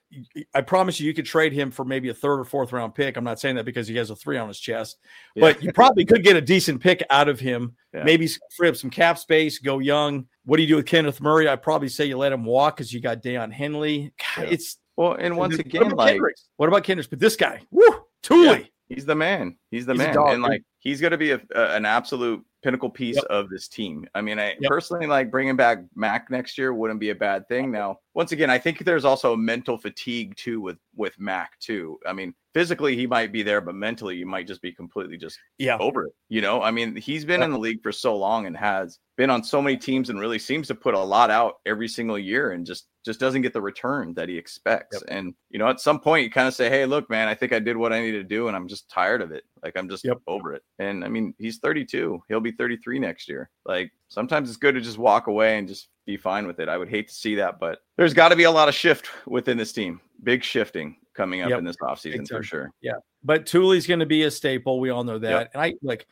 I 0.55 0.61
promise 0.61 0.99
you 1.01 1.07
you 1.07 1.15
could 1.15 1.27
trade 1.27 1.53
him 1.53 1.71
for 1.71 1.85
maybe 1.85 2.09
a 2.09 2.15
third 2.15 2.39
or 2.41 2.45
fourth 2.45 2.73
round 2.73 2.95
pick. 2.95 3.17
I'm 3.17 3.25
not 3.25 3.41
saying 3.41 3.57
that 3.57 3.65
because 3.65 3.89
he 3.89 3.97
has 3.97 4.11
a 4.11 4.17
three 4.17 4.39
on 4.39 4.49
his 4.49 4.61
chest, 4.61 4.99
Yeah. 5.35 5.41
but 5.41 5.63
you 5.63 5.73
probably 5.73 6.05
could 6.05 6.23
get 6.25 6.37
a 6.37 6.41
decent 6.41 6.81
pick 6.81 7.03
out 7.11 7.29
of 7.29 7.41
him. 7.41 7.75
Yeah. 7.93 8.05
Maybe 8.05 8.29
free 8.57 8.69
up 8.69 8.77
some 8.77 8.91
cap 8.91 9.19
space, 9.19 9.59
go 9.59 9.81
young. 9.81 10.27
What 10.45 10.57
do 10.57 10.63
you 10.63 10.69
do 10.69 10.77
with 10.77 10.87
Kenneth 10.87 11.21
Murray? 11.21 11.49
I'd 11.49 11.63
probably 11.63 11.89
say 11.89 12.07
you 12.07 12.17
let 12.17 12.33
him 12.33 12.45
walk 12.45 12.77
because 12.77 12.93
you 12.93 13.01
got 13.01 13.23
Deion 13.23 13.53
Henley. 13.53 14.13
God, 14.37 14.45
Yeah. 14.45 14.51
It's 14.53 14.77
Well, 14.97 15.15
and 15.19 15.37
once 15.37 15.57
what 15.57 15.67
again, 15.67 15.91
like 15.91 16.13
Kendricks? 16.15 16.49
what 16.57 16.69
about 16.69 16.85
Kendricks? 16.85 17.09
But 17.09 17.19
this 17.21 17.37
guy, 17.37 17.61
woo, 17.71 18.05
Tuli. 18.23 18.71
he's 18.89 19.05
the 19.07 19.15
man. 19.17 19.57
He's 19.71 19.87
the 19.87 19.93
He's 19.95 19.99
man, 19.99 20.15
dog, 20.15 20.35
and 20.35 20.43
like 20.43 20.63
he's 20.79 21.01
going 21.01 21.13
to 21.13 21.19
be 21.19 21.33
a, 21.33 21.41
a- 21.55 21.75
an 21.77 21.85
absolute 21.87 22.45
pinnacle 22.63 22.91
piece 22.91 23.17
Yep. 23.17 23.25
of 23.31 23.49
this 23.49 23.69
team. 23.69 24.07
I 24.15 24.21
mean, 24.21 24.39
I 24.39 24.55
Yep. 24.61 24.69
personally 24.71 25.07
like 25.07 25.31
bringing 25.31 25.57
back 25.57 25.79
Mack 25.95 26.31
next 26.31 26.59
year 26.59 26.75
wouldn't 26.75 27.01
be 27.01 27.09
a 27.11 27.15
bad 27.15 27.49
thing. 27.49 27.71
Now, 27.71 28.01
once 28.15 28.33
again, 28.33 28.51
I 28.51 28.59
think 28.59 28.85
there's 28.85 29.05
also 29.05 29.37
mental 29.37 29.79
fatigue 29.79 30.35
too 30.37 30.61
with 30.61 30.79
with 30.97 31.19
Mack 31.19 31.59
too. 31.61 31.99
I 32.07 32.13
mean, 32.13 32.35
physically 32.53 32.97
he 32.97 33.07
might 33.07 33.33
be 33.33 33.43
there, 33.43 33.61
but 33.61 33.75
mentally 33.75 34.17
you 34.17 34.27
might 34.27 34.47
just 34.47 34.61
be 34.61 34.73
completely 34.73 35.17
just 35.17 35.39
Yeah. 35.59 35.79
over 35.79 36.07
it. 36.07 36.13
You 36.29 36.41
know, 36.41 36.61
I 36.63 36.71
mean, 36.73 36.97
he's 36.97 37.25
been 37.25 37.41
Yeah. 37.41 37.47
in 37.47 37.53
the 37.53 37.59
league 37.59 37.83
for 37.83 37.93
so 37.93 38.17
long 38.17 38.47
and 38.47 38.57
has 38.57 38.99
been 39.17 39.31
on 39.31 39.45
so 39.45 39.63
many 39.63 39.77
teams 39.77 40.11
and 40.11 40.19
really 40.19 40.39
seems 40.39 40.67
to 40.69 40.75
put 40.75 40.95
a 40.95 40.99
lot 40.99 41.31
out 41.31 41.57
every 41.67 41.87
single 41.89 42.19
year 42.19 42.51
and 42.53 42.67
just 42.67 42.89
just 43.03 43.19
doesn't 43.21 43.41
get 43.41 43.55
the 43.55 43.63
return 43.63 44.13
that 44.15 44.29
he 44.29 44.37
expects. 44.37 45.01
And 45.05 45.35
you 45.49 45.59
know, 45.59 45.69
at 45.69 45.81
some 45.81 46.01
point 46.01 46.25
you 46.25 46.31
kind 46.31 46.49
of 46.49 46.53
say, 46.55 46.69
"Hey, 46.69 46.85
look, 46.87 47.09
man, 47.09 47.29
I 47.29 47.35
think 47.35 47.53
I 47.53 47.59
did 47.59 47.77
what 47.77 47.93
I 47.95 48.01
needed 48.01 48.19
to 48.29 48.35
do 48.35 48.49
and 48.49 48.57
I'm 48.57 48.69
just 48.69 48.91
tired 48.91 49.23
of 49.23 49.31
it. 49.33 49.45
Like 49.63 49.77
I'm 49.77 49.89
just 49.89 50.05
Yep. 50.05 50.19
over 50.27 50.53
it." 50.53 50.63
And 50.79 51.05
I 51.05 51.09
mean, 51.09 51.35
he's 51.39 51.59
32. 51.59 52.21
He'll 52.29 52.41
be 52.41 52.53
33 52.53 52.99
next 52.99 53.29
year. 53.29 53.51
Like 53.65 53.93
sometimes 54.11 54.49
it's 54.51 54.59
good 54.59 54.75
to 54.75 54.81
just 54.83 54.99
walk 54.99 55.27
away 55.29 55.57
and 55.59 55.67
just 55.67 55.89
be 56.07 56.17
fine 56.19 56.47
with 56.47 56.61
it. 56.61 56.69
I 56.69 56.77
would 56.77 56.89
hate 56.91 57.09
to 57.09 57.15
see 57.15 57.37
that, 57.37 57.59
but 57.59 57.79
there's 57.97 58.13
got 58.13 58.29
to 58.29 58.37
be 58.37 58.43
a 58.45 58.51
lot 58.51 58.69
of 58.69 58.75
shift 58.75 59.09
within 59.27 59.57
this 59.57 59.73
team. 59.73 60.01
Big 60.23 60.45
shifting 60.45 60.97
coming 61.15 61.41
up 61.43 61.51
Yep. 61.51 61.59
in 61.61 61.65
this 61.65 61.77
offseason 61.83 62.29
for 62.29 62.43
sure. 62.43 62.71
Yeah. 62.83 62.95
But 63.25 63.47
Tuli's 63.47 63.87
going 63.87 64.01
to 64.01 64.07
be 64.07 64.25
a 64.25 64.31
staple. 64.31 64.81
We 64.81 64.91
all 64.91 65.05
know 65.05 65.19
that. 65.19 65.51
And 65.55 65.63
I 65.63 65.75
like, 65.83 66.07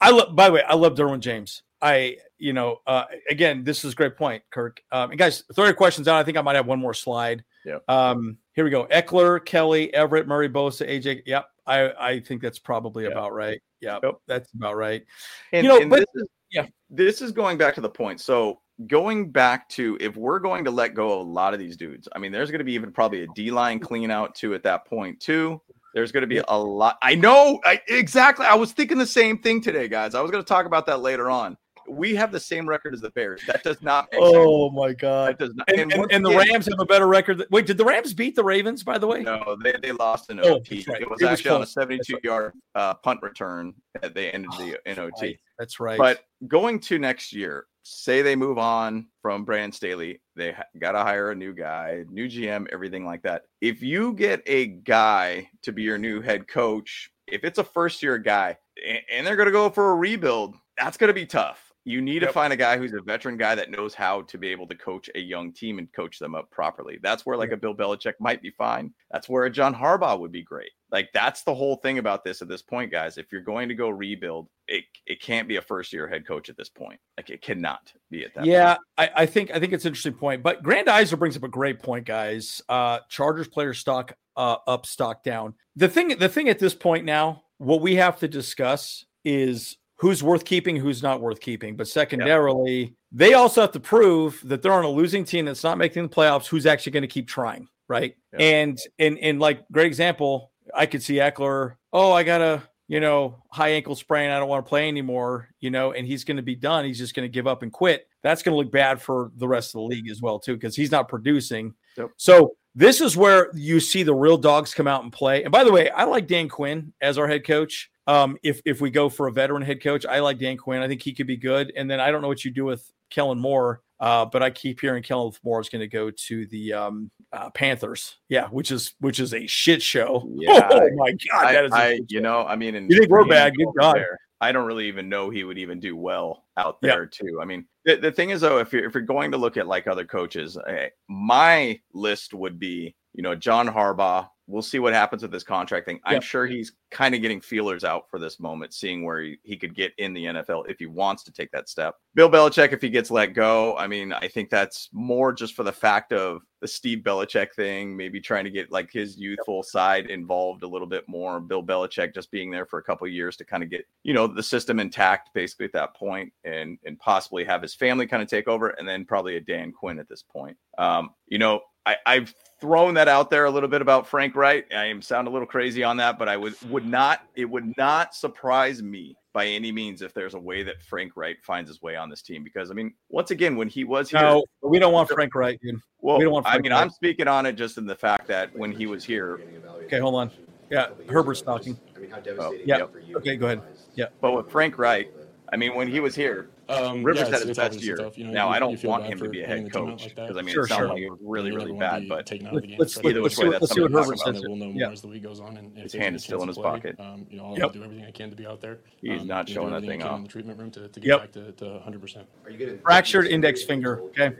I 0.00 0.10
love. 0.10 0.34
By 0.36 0.48
the 0.48 0.52
way, 0.54 0.62
I 0.62 0.74
love 0.74 0.94
Derwin 0.94 1.20
James. 1.20 1.62
I, 1.80 2.16
you 2.38 2.52
know, 2.54 2.78
uh, 2.86 3.04
again, 3.30 3.62
this 3.62 3.84
is 3.84 3.92
a 3.92 3.96
great 3.96 4.16
point, 4.16 4.42
Kirk. 4.50 4.80
Um, 4.90 5.10
and 5.10 5.18
guys, 5.18 5.44
throw 5.54 5.64
your 5.66 5.74
questions 5.74 6.08
out. 6.08 6.16
I 6.16 6.24
think 6.24 6.36
I 6.38 6.40
might 6.42 6.56
have 6.56 6.66
one 6.66 6.78
more 6.78 6.94
slide. 6.94 7.44
Yep. 7.66 7.82
Um, 7.88 8.38
here 8.54 8.64
we 8.64 8.70
go. 8.70 8.86
Ekeler, 8.86 9.44
Kelly, 9.44 9.92
Everett, 9.92 10.26
Murray, 10.26 10.48
Bosa, 10.48 10.88
AJ. 10.88 11.22
Yep. 11.26 11.46
I, 11.66 11.92
I 11.92 12.20
think 12.20 12.40
that's 12.42 12.58
probably 12.58 13.04
Yep. 13.04 13.12
about 13.12 13.32
right. 13.34 13.60
Yeah. 13.80 13.98
Yep. 14.02 14.14
That's 14.26 14.52
about 14.54 14.76
right. 14.76 15.04
And, 15.52 15.66
You 15.66 15.80
know, 15.80 15.88
but- 15.88 16.00
this 16.00 16.22
is, 16.22 16.28
yeah. 16.54 16.66
this 16.88 17.20
is 17.20 17.32
going 17.32 17.58
back 17.58 17.74
to 17.74 17.80
the 17.80 17.90
point. 17.90 18.20
So 18.20 18.60
going 18.86 19.30
back 19.30 19.68
to 19.70 19.98
if 20.00 20.16
we're 20.16 20.38
going 20.38 20.64
to 20.64 20.70
let 20.70 20.94
go 20.94 21.20
of 21.20 21.26
a 21.26 21.30
lot 21.30 21.52
of 21.52 21.60
these 21.60 21.76
dudes, 21.76 22.08
I 22.14 22.18
mean, 22.18 22.32
there's 22.32 22.50
going 22.50 22.60
to 22.60 22.64
be 22.64 22.72
even 22.72 22.92
probably 22.92 23.22
a 23.22 23.26
D 23.34 23.50
line 23.50 23.78
clean 23.78 24.10
out 24.10 24.34
too 24.34 24.54
at 24.54 24.62
that 24.62 24.86
point 24.86 25.20
too. 25.20 25.60
There's 25.94 26.10
going 26.10 26.22
to 26.22 26.26
be 26.26 26.42
a 26.48 26.58
lot. 26.58 26.98
I 27.02 27.14
know 27.14 27.60
I, 27.64 27.80
exactly. 27.88 28.46
I 28.46 28.54
was 28.54 28.72
thinking 28.72 28.98
the 28.98 29.06
same 29.06 29.38
thing 29.38 29.60
today, 29.60 29.86
guys. 29.86 30.14
I 30.14 30.20
was 30.20 30.30
going 30.30 30.42
to 30.42 30.48
talk 30.48 30.66
about 30.66 30.86
that 30.86 31.00
later 31.00 31.30
on. 31.30 31.56
We 31.88 32.14
have 32.14 32.32
the 32.32 32.40
same 32.40 32.68
record 32.68 32.94
as 32.94 33.00
the 33.00 33.10
Bears. 33.10 33.40
That 33.46 33.62
does 33.62 33.80
not. 33.82 34.08
Make 34.12 34.20
sense. 34.22 34.34
Oh 34.36 34.70
my 34.70 34.92
God. 34.92 35.28
That 35.30 35.38
does 35.38 35.54
not. 35.54 35.70
And, 35.70 35.92
and, 35.92 36.00
once 36.00 36.12
and 36.12 36.24
the 36.24 36.30
Rams 36.36 36.66
have 36.66 36.78
a 36.80 36.84
better 36.84 37.06
record. 37.06 37.38
than- 37.38 37.46
Wait, 37.50 37.66
did 37.66 37.76
the 37.78 37.84
Rams 37.84 38.14
beat 38.14 38.34
the 38.36 38.44
Ravens? 38.44 38.82
By 38.82 38.98
the 38.98 39.06
way, 39.06 39.22
No, 39.22 39.56
they, 39.62 39.74
they 39.82 39.92
lost 39.92 40.30
in 40.30 40.40
Oh, 40.40 40.54
OT. 40.56 40.76
that's 40.76 40.88
right. 40.88 41.00
It 41.02 41.10
was 41.10 41.20
It 41.20 41.24
was 41.24 41.32
actually 41.32 41.50
on 41.50 41.56
a 41.56 41.58
close. 41.60 41.74
That's 41.74 42.06
72 42.06 42.18
yard 42.24 42.52
uh, 42.74 42.94
punt 42.94 43.20
return 43.22 43.74
that 44.00 44.14
they 44.14 44.30
ended 44.30 44.50
the 44.58 44.78
in 44.90 44.98
OT. 44.98 45.12
Right. 45.20 45.40
That's 45.58 45.78
right. 45.80 45.98
But 45.98 46.24
going 46.48 46.80
to 46.80 46.98
next 46.98 47.32
year, 47.32 47.66
say 47.82 48.22
they 48.22 48.34
move 48.34 48.56
on 48.58 49.06
from 49.20 49.44
Brandon 49.44 49.70
Staley, 49.72 50.20
they 50.36 50.52
ha- 50.52 50.64
got 50.80 50.92
to 50.92 51.00
hire 51.00 51.30
a 51.30 51.34
new 51.34 51.52
guy, 51.52 52.04
new 52.10 52.28
GM, 52.28 52.66
everything 52.72 53.04
like 53.04 53.22
that. 53.22 53.42
If 53.60 53.82
you 53.82 54.14
get 54.14 54.42
a 54.46 54.66
guy 54.66 55.48
to 55.62 55.72
be 55.72 55.82
your 55.82 55.98
new 55.98 56.20
head 56.22 56.48
coach, 56.48 57.10
if 57.26 57.44
it's 57.44 57.58
a 57.58 57.64
first 57.64 58.02
year 58.02 58.16
guy 58.18 58.56
a- 58.82 59.04
and 59.12 59.26
they're 59.26 59.36
going 59.36 59.46
to 59.46 59.52
go 59.52 59.68
for 59.70 59.92
a 59.92 59.96
rebuild, 59.96 60.56
that's 60.78 60.96
going 60.96 61.08
to 61.08 61.14
be 61.14 61.26
tough. 61.26 61.72
You 61.86 62.00
need 62.00 62.20
to 62.20 62.32
find 62.32 62.52
a 62.52 62.56
guy 62.56 62.78
who's 62.78 62.94
a 62.94 63.02
veteran 63.02 63.36
guy 63.36 63.54
that 63.54 63.70
knows 63.70 63.94
how 63.94 64.22
to 64.22 64.38
be 64.38 64.48
able 64.48 64.66
to 64.68 64.74
coach 64.74 65.10
a 65.14 65.20
young 65.20 65.52
team 65.52 65.78
and 65.78 65.92
coach 65.92 66.18
them 66.18 66.34
up 66.34 66.50
properly. 66.50 66.98
That's 67.02 67.26
where 67.26 67.36
like 67.36 67.52
a 67.52 67.58
Bill 67.58 67.74
Belichick 67.74 68.14
might 68.20 68.40
be 68.40 68.50
fine. 68.50 68.92
That's 69.10 69.28
where 69.28 69.44
a 69.44 69.50
John 69.50 69.74
Harbaugh 69.74 70.18
would 70.18 70.32
be 70.32 70.42
great. 70.42 70.70
Like 70.90 71.10
that's 71.12 71.42
the 71.42 71.54
whole 71.54 71.76
thing 71.76 71.98
about 71.98 72.24
this 72.24 72.40
at 72.40 72.48
this 72.48 72.62
point, 72.62 72.90
guys. 72.90 73.18
If 73.18 73.30
you're 73.30 73.42
going 73.42 73.68
to 73.68 73.74
go 73.74 73.90
rebuild, 73.90 74.48
it 74.66 74.84
it 75.06 75.20
can't 75.20 75.46
be 75.46 75.56
a 75.56 75.62
first 75.62 75.92
year 75.92 76.08
head 76.08 76.26
coach 76.26 76.48
at 76.48 76.56
this 76.56 76.70
point. 76.70 76.98
Like 77.18 77.28
it 77.28 77.42
cannot 77.42 77.92
be 78.10 78.24
at 78.24 78.34
that. 78.34 78.46
yeah, 78.46 78.76
point. 78.76 78.80
I, 78.96 79.10
I 79.22 79.26
think 79.26 79.50
I 79.50 79.60
think 79.60 79.74
it's 79.74 79.84
an 79.84 79.88
interesting 79.88 80.14
point. 80.14 80.42
But 80.42 80.62
Grand 80.62 80.88
Iser 80.88 81.18
brings 81.18 81.36
up 81.36 81.42
a 81.42 81.48
great 81.48 81.82
point, 81.82 82.06
guys. 82.06 82.62
Uh 82.68 83.00
Chargers 83.10 83.48
player 83.48 83.74
stock 83.74 84.16
uh 84.36 84.56
up, 84.66 84.86
stock 84.86 85.22
down. 85.22 85.54
The 85.76 85.88
thing 85.88 86.16
the 86.18 86.28
thing 86.30 86.48
at 86.48 86.58
this 86.58 86.74
point 86.74 87.04
now, 87.04 87.42
what 87.58 87.82
we 87.82 87.96
have 87.96 88.18
to 88.20 88.28
discuss 88.28 89.04
is 89.24 89.76
who's 90.04 90.22
worth 90.22 90.44
keeping, 90.44 90.76
who's 90.76 91.02
not 91.02 91.22
worth 91.22 91.40
keeping. 91.40 91.76
But 91.76 91.88
secondarily, 91.88 92.94
they 93.10 93.32
also 93.32 93.62
have 93.62 93.72
to 93.72 93.80
prove 93.80 94.38
that 94.44 94.60
they're 94.60 94.70
on 94.70 94.84
a 94.84 94.90
losing 94.90 95.24
team 95.24 95.46
that's 95.46 95.64
not 95.64 95.78
making 95.78 96.02
the 96.02 96.10
playoffs, 96.10 96.46
who's 96.46 96.66
actually 96.66 96.92
going 96.92 97.04
to 97.04 97.08
keep 97.08 97.26
trying, 97.26 97.68
right? 97.88 98.14
And 98.38 98.78
and 98.98 99.16
and 99.18 99.40
like 99.40 99.66
great 99.72 99.86
example, 99.86 100.52
I 100.74 100.84
could 100.84 101.02
see 101.02 101.14
Ekeler, 101.14 101.76
oh, 101.90 102.12
I 102.12 102.22
got 102.22 102.42
a 102.42 102.62
you 102.86 103.00
know, 103.00 103.42
high 103.50 103.70
ankle 103.70 103.94
sprain. 103.94 104.30
I 104.30 104.38
don't 104.38 104.48
want 104.48 104.66
to 104.66 104.68
play 104.68 104.88
anymore, 104.88 105.48
you 105.58 105.70
know, 105.70 105.92
and 105.92 106.06
he's 106.06 106.22
going 106.22 106.36
to 106.36 106.42
be 106.42 106.54
done. 106.54 106.84
He's 106.84 106.98
just 106.98 107.14
going 107.14 107.24
to 107.26 107.32
give 107.32 107.46
up 107.46 107.62
and 107.62 107.72
quit. 107.72 108.06
That's 108.22 108.42
going 108.42 108.52
to 108.52 108.58
look 108.58 108.70
bad 108.70 109.00
for 109.00 109.32
the 109.36 109.48
rest 109.48 109.70
of 109.74 109.80
the 109.80 109.86
league 109.86 110.10
as 110.10 110.20
well, 110.20 110.38
too, 110.38 110.52
because 110.52 110.76
he's 110.76 110.90
not 110.90 111.08
producing. 111.08 111.72
Yep. 111.96 112.10
So 112.18 112.56
this 112.74 113.00
is 113.00 113.16
where 113.16 113.50
you 113.54 113.80
see 113.80 114.02
the 114.02 114.14
real 114.14 114.36
dogs 114.36 114.74
come 114.74 114.86
out 114.86 115.02
and 115.02 115.10
play. 115.10 115.44
And 115.44 115.50
by 115.50 115.64
the 115.64 115.72
way, 115.72 115.88
I 115.88 116.04
like 116.04 116.26
Dan 116.26 116.50
Quinn 116.50 116.92
as 117.00 117.16
our 117.16 117.26
head 117.26 117.46
coach. 117.46 117.90
Um, 118.06 118.36
if 118.42 118.60
if 118.64 118.80
we 118.80 118.90
go 118.90 119.08
for 119.08 119.28
a 119.28 119.32
veteran 119.32 119.62
head 119.62 119.82
coach, 119.82 120.04
I 120.06 120.20
like 120.20 120.38
Dan 120.38 120.56
Quinn. 120.56 120.82
I 120.82 120.88
think 120.88 121.02
he 121.02 121.12
could 121.12 121.26
be 121.26 121.36
good. 121.36 121.72
And 121.76 121.90
then 121.90 122.00
I 122.00 122.10
don't 122.10 122.22
know 122.22 122.28
what 122.28 122.44
you 122.44 122.50
do 122.50 122.64
with 122.64 122.90
Kellen 123.10 123.38
Moore, 123.38 123.80
uh, 124.00 124.26
but 124.26 124.42
I 124.42 124.50
keep 124.50 124.80
hearing 124.80 125.02
Kellen 125.02 125.32
Moore 125.42 125.60
is 125.60 125.68
going 125.68 125.80
to 125.80 125.88
go 125.88 126.10
to 126.10 126.46
the 126.46 126.72
um, 126.74 127.10
uh, 127.32 127.48
Panthers. 127.50 128.16
Yeah, 128.28 128.48
which 128.48 128.70
is 128.70 128.94
which 129.00 129.20
is 129.20 129.32
a 129.32 129.46
shit 129.46 129.82
show. 129.82 130.28
Yeah, 130.36 130.68
oh 130.70 130.88
my 130.96 131.12
god, 131.12 131.44
I, 131.46 131.52
that 131.52 131.64
is. 131.64 131.72
I 131.72 131.92
you 132.08 132.18
show. 132.18 132.20
know, 132.20 132.46
I 132.46 132.56
mean, 132.56 132.74
and 132.74 132.90
You 132.90 132.98
think 132.98 133.10
we're 133.10 133.26
bad? 133.26 133.54
Good 133.56 133.68
God. 133.78 133.96
there, 133.96 134.18
I 134.40 134.52
don't 134.52 134.66
really 134.66 134.88
even 134.88 135.08
know 135.08 135.30
he 135.30 135.44
would 135.44 135.56
even 135.58 135.80
do 135.80 135.96
well 135.96 136.44
out 136.58 136.76
Yeah. 136.82 136.90
there 136.96 137.06
too. 137.06 137.38
I 137.40 137.46
mean, 137.46 137.64
the, 137.86 137.96
the 137.96 138.12
thing 138.12 138.30
is 138.30 138.42
though, 138.42 138.58
if 138.58 138.72
you're 138.72 138.84
if 138.84 138.92
you're 138.94 139.02
going 139.02 139.30
to 139.30 139.38
look 139.38 139.56
at 139.56 139.66
like 139.66 139.86
other 139.86 140.04
coaches, 140.04 140.58
eh, 140.68 140.88
my 141.08 141.80
list 141.94 142.34
would 142.34 142.58
be, 142.58 142.94
you 143.14 143.22
know, 143.22 143.34
John 143.34 143.66
Harbaugh. 143.66 144.28
We'll 144.46 144.62
see 144.62 144.78
what 144.78 144.92
happens 144.92 145.22
with 145.22 145.30
this 145.30 145.42
contract 145.42 145.86
thing. 145.86 146.00
I'm 146.04 146.14
Yeah. 146.14 146.20
sure 146.20 146.46
he's 146.46 146.72
kind 146.90 147.14
of 147.14 147.22
getting 147.22 147.40
feelers 147.40 147.82
out 147.82 148.10
for 148.10 148.18
this 148.18 148.38
moment, 148.38 148.74
seeing 148.74 149.04
where 149.04 149.20
he, 149.20 149.38
he 149.42 149.56
could 149.56 149.74
get 149.74 149.92
in 149.98 150.12
the 150.12 150.24
NFL 150.26 150.68
if 150.68 150.78
he 150.78 150.86
wants 150.86 151.22
to 151.24 151.32
take 151.32 151.50
that 151.52 151.68
step. 151.68 151.96
Bill 152.14 152.30
Belichick, 152.30 152.72
if 152.72 152.82
he 152.82 152.90
gets 152.90 153.10
let 153.10 153.28
go, 153.34 153.76
I 153.76 153.86
mean, 153.86 154.12
I 154.12 154.28
think 154.28 154.50
that's 154.50 154.90
more 154.92 155.32
just 155.32 155.54
for 155.54 155.62
the 155.62 155.72
fact 155.72 156.12
of 156.12 156.42
the 156.60 156.68
Steve 156.68 157.00
Belichick 157.00 157.52
thing, 157.54 157.96
maybe 157.96 158.20
trying 158.20 158.44
to 158.44 158.50
get 158.50 158.70
like 158.70 158.90
his 158.92 159.18
youthful 159.18 159.62
side 159.62 160.06
involved 160.06 160.62
a 160.62 160.68
little 160.68 160.86
bit 160.86 161.04
more. 161.08 161.40
Bill 161.40 161.62
Belichick 161.62 162.14
just 162.14 162.30
being 162.30 162.50
there 162.50 162.66
for 162.66 162.78
a 162.78 162.82
couple 162.82 163.06
of 163.06 163.12
years 163.12 163.36
to 163.38 163.44
kind 163.44 163.62
of 163.62 163.70
get, 163.70 163.86
you 164.02 164.12
know, 164.14 164.26
the 164.26 164.42
system 164.42 164.78
intact 164.78 165.30
basically 165.34 165.66
at 165.66 165.72
that 165.72 165.94
point 165.96 166.32
and 166.44 166.78
and 166.84 166.98
possibly 166.98 167.44
have 167.44 167.60
his 167.62 167.74
family 167.74 168.06
kind 168.06 168.22
of 168.22 168.28
take 168.28 168.48
over 168.48 168.70
and 168.70 168.86
then 168.88 169.04
probably 169.04 169.36
a 169.36 169.40
Dan 169.40 169.72
Quinn 169.72 169.98
at 169.98 170.08
this 170.08 170.22
point. 170.22 170.56
Um, 170.78 171.10
you 171.26 171.38
know, 171.38 171.60
I, 171.86 171.96
I've 172.06 172.34
thrown 172.64 172.94
that 172.94 173.08
out 173.08 173.28
there 173.28 173.44
a 173.44 173.50
little 173.50 173.68
bit 173.68 173.82
about 173.82 174.06
Frank 174.06 174.34
Reich. 174.34 174.72
I 174.72 174.86
am 174.86 175.02
sound 175.02 175.28
a 175.28 175.30
little 175.30 175.46
crazy 175.46 175.84
on 175.84 175.98
that, 175.98 176.18
but 176.18 176.30
I 176.30 176.36
would 176.38 176.54
would 176.70 176.86
not 176.86 177.20
it 177.36 177.44
would 177.44 177.76
not 177.76 178.14
surprise 178.14 178.82
me 178.82 179.14
by 179.34 179.46
any 179.46 179.70
means 179.70 180.00
if 180.00 180.14
there's 180.14 180.32
a 180.32 180.38
way 180.38 180.62
that 180.62 180.82
Frank 180.82 181.12
Reich 181.14 181.42
finds 181.42 181.68
his 181.68 181.82
way 181.82 181.94
on 181.94 182.08
this 182.08 182.22
team. 182.22 182.42
Because 182.42 182.70
I 182.70 182.74
mean, 182.74 182.94
once 183.10 183.30
again, 183.32 183.56
when 183.56 183.68
he 183.68 183.84
was 183.84 184.08
here, 184.08 184.22
No, 184.22 184.44
we 184.62 184.78
don't 184.78 184.94
want 184.94 185.10
Frank 185.10 185.34
Reich, 185.34 185.60
dude. 185.60 185.78
well, 186.00 186.16
we 186.16 186.24
don't 186.24 186.32
want 186.32 186.46
I 186.46 186.56
mean 186.58 186.72
Reich. 186.72 186.80
I'm 186.80 186.88
speaking 186.90 187.28
on 187.28 187.44
it 187.44 187.52
just 187.52 187.76
in 187.76 187.84
the 187.84 187.94
fact 187.96 188.26
that 188.28 188.56
when 188.56 188.72
he 188.72 188.86
was 188.86 189.04
here, 189.04 189.40
Okay, 189.84 189.98
hold 189.98 190.14
on. 190.14 190.30
Yeah, 190.70 190.86
Herbert's 191.10 191.42
talking. 191.42 191.78
I 191.94 191.98
mean, 191.98 192.10
how 192.10 192.20
devastating 192.20 192.72
oh, 192.72 192.78
Yeah. 192.78 192.86
for 192.86 192.98
you? 192.98 193.18
Okay, 193.18 193.36
go 193.36 193.46
ahead. 193.46 193.60
Yeah. 193.94 194.06
but 194.22 194.32
with 194.32 194.50
Frank 194.50 194.78
Reich, 194.78 195.12
I 195.54 195.56
mean, 195.56 195.76
when 195.76 195.86
he 195.86 196.00
was 196.00 196.16
here, 196.16 196.48
Um, 196.68 197.04
Rivers 197.04 197.20
yeah, 197.20 197.24
had 197.26 197.34
it's- 197.42 197.48
his 197.48 197.56
best 197.58 197.80
year. 197.84 197.94
tough, 197.96 198.18
you 198.18 198.24
know, 198.24 198.32
now, 198.32 198.48
you- 198.48 198.54
I 198.54 198.58
don't 198.58 198.82
want 198.84 199.04
him 199.04 199.18
to 199.20 199.28
be 199.28 199.42
a 199.42 199.46
head 199.46 199.58
the 199.66 199.70
team 199.70 199.82
out 199.82 199.88
coach 199.90 200.02
like 200.06 200.14
because 200.16 200.36
I 200.36 200.42
mean, 200.42 200.52
Sure, 200.52 200.64
it 200.64 200.68
sounded 200.68 200.86
sure. 200.86 200.94
like 200.94 201.02
it 201.02 201.10
was 201.10 201.18
really, 201.22 201.52
really 201.52 201.72
bad. 201.72 202.08
But 202.08 202.26
taken 202.26 202.46
out 202.48 202.54
Let's- 202.54 202.64
again, 202.64 202.76
let's- 202.80 202.92
especially 202.92 203.10
either 203.10 203.22
let's 203.22 203.36
which 203.38 203.44
way, 203.44 203.46
see- 203.46 203.50
that's 203.52 203.62
let's 203.62 203.74
see 203.74 203.80
what 203.82 203.92
something 203.92 204.04
Herbert 204.18 204.18
says. 204.38 204.42
we'll 204.48 204.56
know 204.56 204.66
Yeah. 204.74 204.84
more 204.86 204.92
as 204.92 205.00
the 205.02 205.06
week 205.08 205.22
goes 205.22 205.38
on. 205.40 205.56
And 205.58 205.78
His 205.78 205.92
hand 205.92 206.16
is 206.16 206.24
still 206.24 206.42
in 206.42 206.48
his 206.48 206.56
play, 206.56 206.64
pocket. 206.64 206.96
Um, 206.98 207.26
you 207.30 207.36
know, 207.36 207.44
I'll 207.44 207.58
Yep. 207.58 207.72
do 207.74 207.84
everything 207.84 208.04
I 208.06 208.10
can 208.10 208.30
to 208.30 208.36
be 208.36 208.46
out 208.46 208.60
there. 208.60 208.78
He's 209.00 209.20
Um, 209.20 209.26
not 209.28 209.48
showing 209.48 209.68
do 209.68 209.80
that 209.80 209.86
thing 209.86 210.02
off. 210.02 210.16
in 210.16 210.22
the 210.24 210.28
treatment 210.28 210.58
room 210.58 210.70
to, 210.72 210.88
to 210.88 211.00
get 211.00 211.06
Yep. 211.08 211.20
back 211.20 211.32
to, 211.32 211.52
to 211.52 211.64
100%. 211.78 212.26
Are 212.44 212.50
you 212.50 212.58
gonna 212.66 212.78
Fractured 212.78 213.26
index 213.28 213.60
gonna 213.60 213.68
finger, 213.68 213.96
told 213.98 214.10
okay. 214.18 214.34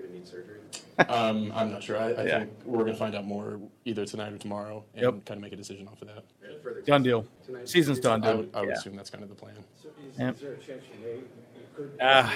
You're 0.99 1.07
gonna 1.07 1.33
need 1.33 1.47
surgery. 1.47 1.51
Um, 1.51 1.53
I'm 1.55 1.73
not 1.73 1.83
sure. 1.83 1.99
I, 1.99 2.13
I 2.13 2.25
Yeah. 2.25 2.39
think 2.41 2.51
we're 2.65 2.79
going 2.81 2.93
to 2.93 2.99
find 2.99 3.15
out 3.15 3.25
more 3.25 3.59
either 3.85 4.05
tonight 4.07 4.33
or 4.33 4.39
tomorrow 4.39 4.85
and 4.95 5.03
Yep. 5.03 5.25
kind 5.27 5.39
of 5.39 5.43
make 5.43 5.53
a 5.53 5.57
decision 5.57 5.89
off 5.89 6.01
of 6.03 6.09
that. 6.09 6.25
Further 6.63 6.81
Done 6.83 7.03
deal. 7.03 7.27
tonight? 7.45 7.69
Season's 7.69 8.01
done, 8.01 8.23
I 8.25 8.29
dude. 8.29 8.37
would, 8.39 8.51
I 8.55 8.61
would 8.61 8.69
Yeah. 8.71 8.75
assume 8.75 8.97
that's 8.97 9.11
kind 9.11 9.23
of 9.23 9.29
the 9.31 9.35
plan. 9.37 9.55
Yeah. 10.19 10.31
Is 10.31 10.41
there 10.41 10.53
a 10.53 10.57
chance 10.59 10.83
you 10.93 11.05
may, 11.05 11.15
you 11.17 11.23
could? 11.77 11.91
Ah. 12.01 12.35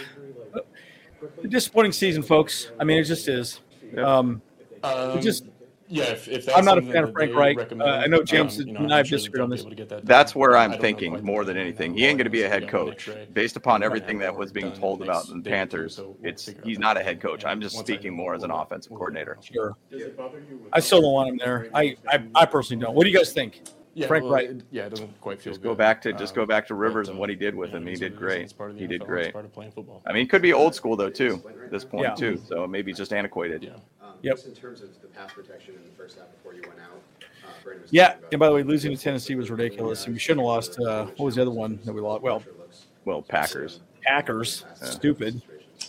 A 1.45 1.49
disappointing 1.49 1.93
season, 1.93 2.23
folks. 2.23 2.71
I 2.79 2.85
mean, 2.85 2.99
it 2.99 3.05
just 3.05 3.29
is. 3.29 3.61
Um, 3.97 4.43
Um, 4.83 5.21
just- 5.21 5.45
yeah, 5.89 6.05
if, 6.05 6.29
if 6.29 6.47
that's 6.47 6.59
I'm 6.59 6.65
not 6.65 6.79
a 6.79 6.83
fan 6.83 7.05
of 7.05 7.13
Frank 7.13 7.33
they 7.33 7.37
Reich. 7.37 7.73
Uh, 7.73 7.85
I 7.85 8.07
know 8.07 8.23
James 8.23 8.61
um, 8.61 8.67
you 8.67 8.73
know, 8.73 8.81
and 8.81 8.93
I 8.93 8.99
have 8.99 9.07
sure 9.07 9.19
disagreed 9.19 9.43
on 9.43 9.51
this. 9.51 9.61
able 9.61 9.71
to 9.71 9.77
get 9.77 9.89
that 9.89 10.05
That's 10.05 10.35
where 10.35 10.57
I 10.57 10.65
I'm 10.65 10.79
thinking 10.79 11.25
more 11.25 11.45
than 11.45 11.57
anything. 11.57 11.95
He 11.95 12.05
ain't 12.05 12.19
going 12.19 12.25
to 12.25 12.31
be 12.31 12.43
a 12.43 12.49
head 12.49 12.65
I 12.65 12.67
know 12.67 12.89
is 12.89 13.05
coach 13.05 13.11
based 13.33 13.57
upon 13.57 13.83
everything 13.83 14.19
that 14.19 14.35
was 14.35 14.53
being 14.53 14.73
told 14.73 15.03
about 15.03 15.29
next 15.29 15.31
in 15.31 15.43
day 15.43 15.51
or 15.51 15.55
two, 15.55 15.57
Panthers. 15.57 16.01
It's 16.23 16.51
he's 16.65 16.79
not 16.79 16.97
a 16.97 17.03
head 17.03 17.21
coach. 17.21 17.45
I'm 17.45 17.61
just 17.61 17.79
speaking 17.79 18.15
more 18.15 18.35
as 18.35 18.43
an 18.43 18.51
offensive 18.51 18.93
coordinator. 18.93 19.39
sure. 19.41 19.77
Does 19.91 20.03
it 20.03 20.17
bother 20.17 20.39
you? 20.49 20.69
I 20.73 20.81
still 20.81 21.01
don't 21.01 21.13
want 21.13 21.31
him 21.31 21.37
there. 21.39 21.69
I, 21.75 21.97
I, 22.09 22.25
I 22.35 22.47
personally 22.47 22.85
don't. 22.85 22.95
What 22.95 23.05
do 23.05 23.11
you 23.11 23.17
guys 23.17 23.33
think? 23.33 23.63
Yeah, 23.99 24.07
Frank 24.07 24.25
well, 24.25 24.35
Reich. 24.35 24.49
it- 24.51 24.63
yeah, 24.71 24.87
it 24.87 24.91
doesn't 24.91 25.21
quite 25.21 25.41
feel 25.41 25.53
Just 25.53 25.63
go 25.63 25.75
back 25.75 26.01
to 26.03 26.13
just 26.13 26.35
go 26.35 26.43
Um, 26.43 26.49
back 26.49 26.67
to 26.69 26.75
but, 26.75 26.81
Rivers 26.81 27.09
and 27.09 27.17
uh, 27.17 27.21
what 27.21 27.29
he 27.29 27.35
did 27.35 27.55
with 27.55 27.71
you 27.71 27.79
him. 27.79 27.87
He 27.87 27.95
did 27.97 28.01
what 28.01 28.07
it 28.07 28.13
is. 28.13 28.19
great. 28.19 28.43
It's 28.43 28.53
part 28.53 28.71
of 28.71 28.77
the 28.77 28.83
He 28.83 28.87
did 28.87 29.05
great. 29.05 29.27
It's 29.27 29.33
part 29.33 29.45
of 29.45 29.53
playing 29.53 29.73
football. 29.73 30.03
I 30.07 30.13
mean, 30.13 30.21
he 30.23 30.27
could 30.29 30.43
be 30.43 30.53
old 30.53 30.75
school 30.75 30.95
though 30.97 31.11
too. 31.11 31.43
At 31.65 31.71
this 31.71 31.85
point 31.85 32.05
Yeah. 32.05 32.15
too, 32.15 32.41
so 32.47 32.67
maybe 32.67 32.93
just 32.93 33.13
antiquated. 33.13 33.63
Yeah. 33.65 33.71
Um, 34.01 34.15
Yep. 34.23 34.35
Just 34.37 34.47
in 34.49 34.55
terms 34.55 34.83
of 34.83 35.01
the 35.03 35.09
pass 35.09 35.33
protection 35.33 35.75
in 35.75 35.83
the 35.83 35.97
first 35.97 36.19
half 36.19 36.31
before 36.33 36.55
you 36.55 36.63
went 36.63 36.81
out. 36.81 37.01
Uh, 37.45 37.71
Yeah, 37.91 38.15
and 38.33 38.39
by 38.39 38.47
the 38.49 38.55
way, 38.55 38.63
losing 38.63 38.95
to 38.95 39.03
Tennessee 39.03 39.35
was 39.35 39.51
ridiculous, 39.51 40.05
and 40.07 40.15
we 40.15 40.19
shouldn't 40.19 40.41
have 40.41 40.47
lost. 40.47 40.79
Uh, 40.81 41.07
what 41.17 41.21
was 41.27 41.35
the 41.35 41.43
other 41.43 41.51
one 41.51 41.79
that 41.85 41.93
we 41.93 42.01
lost? 42.01 42.23
Well, 42.23 42.43
Well, 43.05 43.23
Packers. 43.23 43.81
Packers. 44.03 44.65
Stupid. 44.75 45.41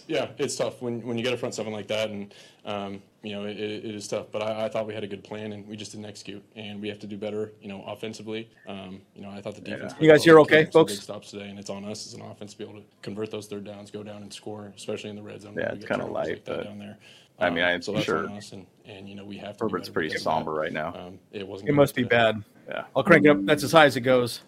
Yeah, 0.09 0.29
it's 0.39 0.55
tough 0.55 0.81
when, 0.81 1.05
when 1.05 1.19
you 1.19 1.23
get 1.23 1.33
a 1.33 1.37
front 1.37 1.53
seven 1.53 1.71
like 1.71 1.87
that, 1.89 2.09
and 2.09 2.33
um, 2.65 2.99
you 3.21 3.31
know 3.31 3.45
it, 3.45 3.59
it 3.59 3.85
it 3.85 3.93
is 3.93 4.07
tough. 4.07 4.25
But 4.31 4.41
I, 4.41 4.65
I 4.65 4.69
thought 4.69 4.87
we 4.87 4.93
had 4.95 5.03
a 5.03 5.07
good 5.07 5.23
plan, 5.23 5.53
and 5.53 5.67
we 5.67 5.77
just 5.77 5.91
didn't 5.91 6.07
execute. 6.07 6.43
And 6.55 6.81
we 6.81 6.89
have 6.89 6.97
to 6.99 7.07
do 7.07 7.15
better, 7.15 7.51
you 7.61 7.67
know, 7.69 7.83
offensively. 7.85 8.49
Um, 8.67 9.01
you 9.15 9.21
know, 9.21 9.29
I 9.29 9.39
thought 9.39 9.53
the 9.53 9.61
defense. 9.61 9.93
You 9.99 10.09
guys 10.09 10.21
played 10.21 10.25
hear 10.25 10.39
okay, 10.39 10.63
came 10.63 10.71
folks? 10.71 10.93
Big 10.93 11.03
stops 11.03 11.29
today, 11.29 11.47
and 11.49 11.59
it's 11.59 11.69
on 11.69 11.85
us 11.85 12.07
as 12.07 12.15
an 12.15 12.23
offense 12.23 12.53
to 12.53 12.57
be 12.57 12.63
able 12.63 12.79
to 12.79 12.85
convert 13.03 13.29
those 13.29 13.45
third 13.45 13.65
downs, 13.65 13.91
go 13.91 14.01
down 14.01 14.23
and 14.23 14.33
score, 14.33 14.73
especially 14.75 15.11
in 15.11 15.15
the 15.15 15.21
red 15.21 15.43
zone. 15.43 15.53
Yeah, 15.55 15.67
when 15.67 15.75
it's 15.75 15.85
get 15.85 15.89
kinda 15.99 16.11
light, 16.11 16.27
like 16.29 16.45
that 16.45 16.57
but- 16.57 16.63
down 16.65 16.79
there. 16.79 16.97
I 17.41 17.49
mean, 17.51 17.63
Um, 17.63 17.69
I'm 17.69 17.81
so 17.83 17.93
that's 17.93 18.03
sure 18.03 18.27
on 18.27 18.33
us, 18.33 18.51
and, 18.51 18.65
and 18.85 19.07
you 19.07 19.15
know 19.15 19.23
we 19.23 19.37
have 19.37 19.55
to. 19.57 19.63
Herbert's 19.63 19.87
better 19.89 19.93
pretty 20.09 20.17
somber 20.17 20.55
that. 20.55 20.59
right 20.59 20.73
now. 20.73 20.93
Um, 20.93 21.19
it 21.31 21.47
wasn't. 21.47 21.69
It 21.69 21.73
must 21.73 21.95
be 21.95 22.03
bad. 22.03 22.43
Yeah. 22.67 22.83
I'll 22.95 23.03
crank 23.03 23.25
it 23.25 23.29
up. 23.29 23.45
That's 23.45 23.63
as 23.63 23.71
high 23.71 23.85
as 23.85 23.95
it 23.95 24.01
goes. 24.01 24.41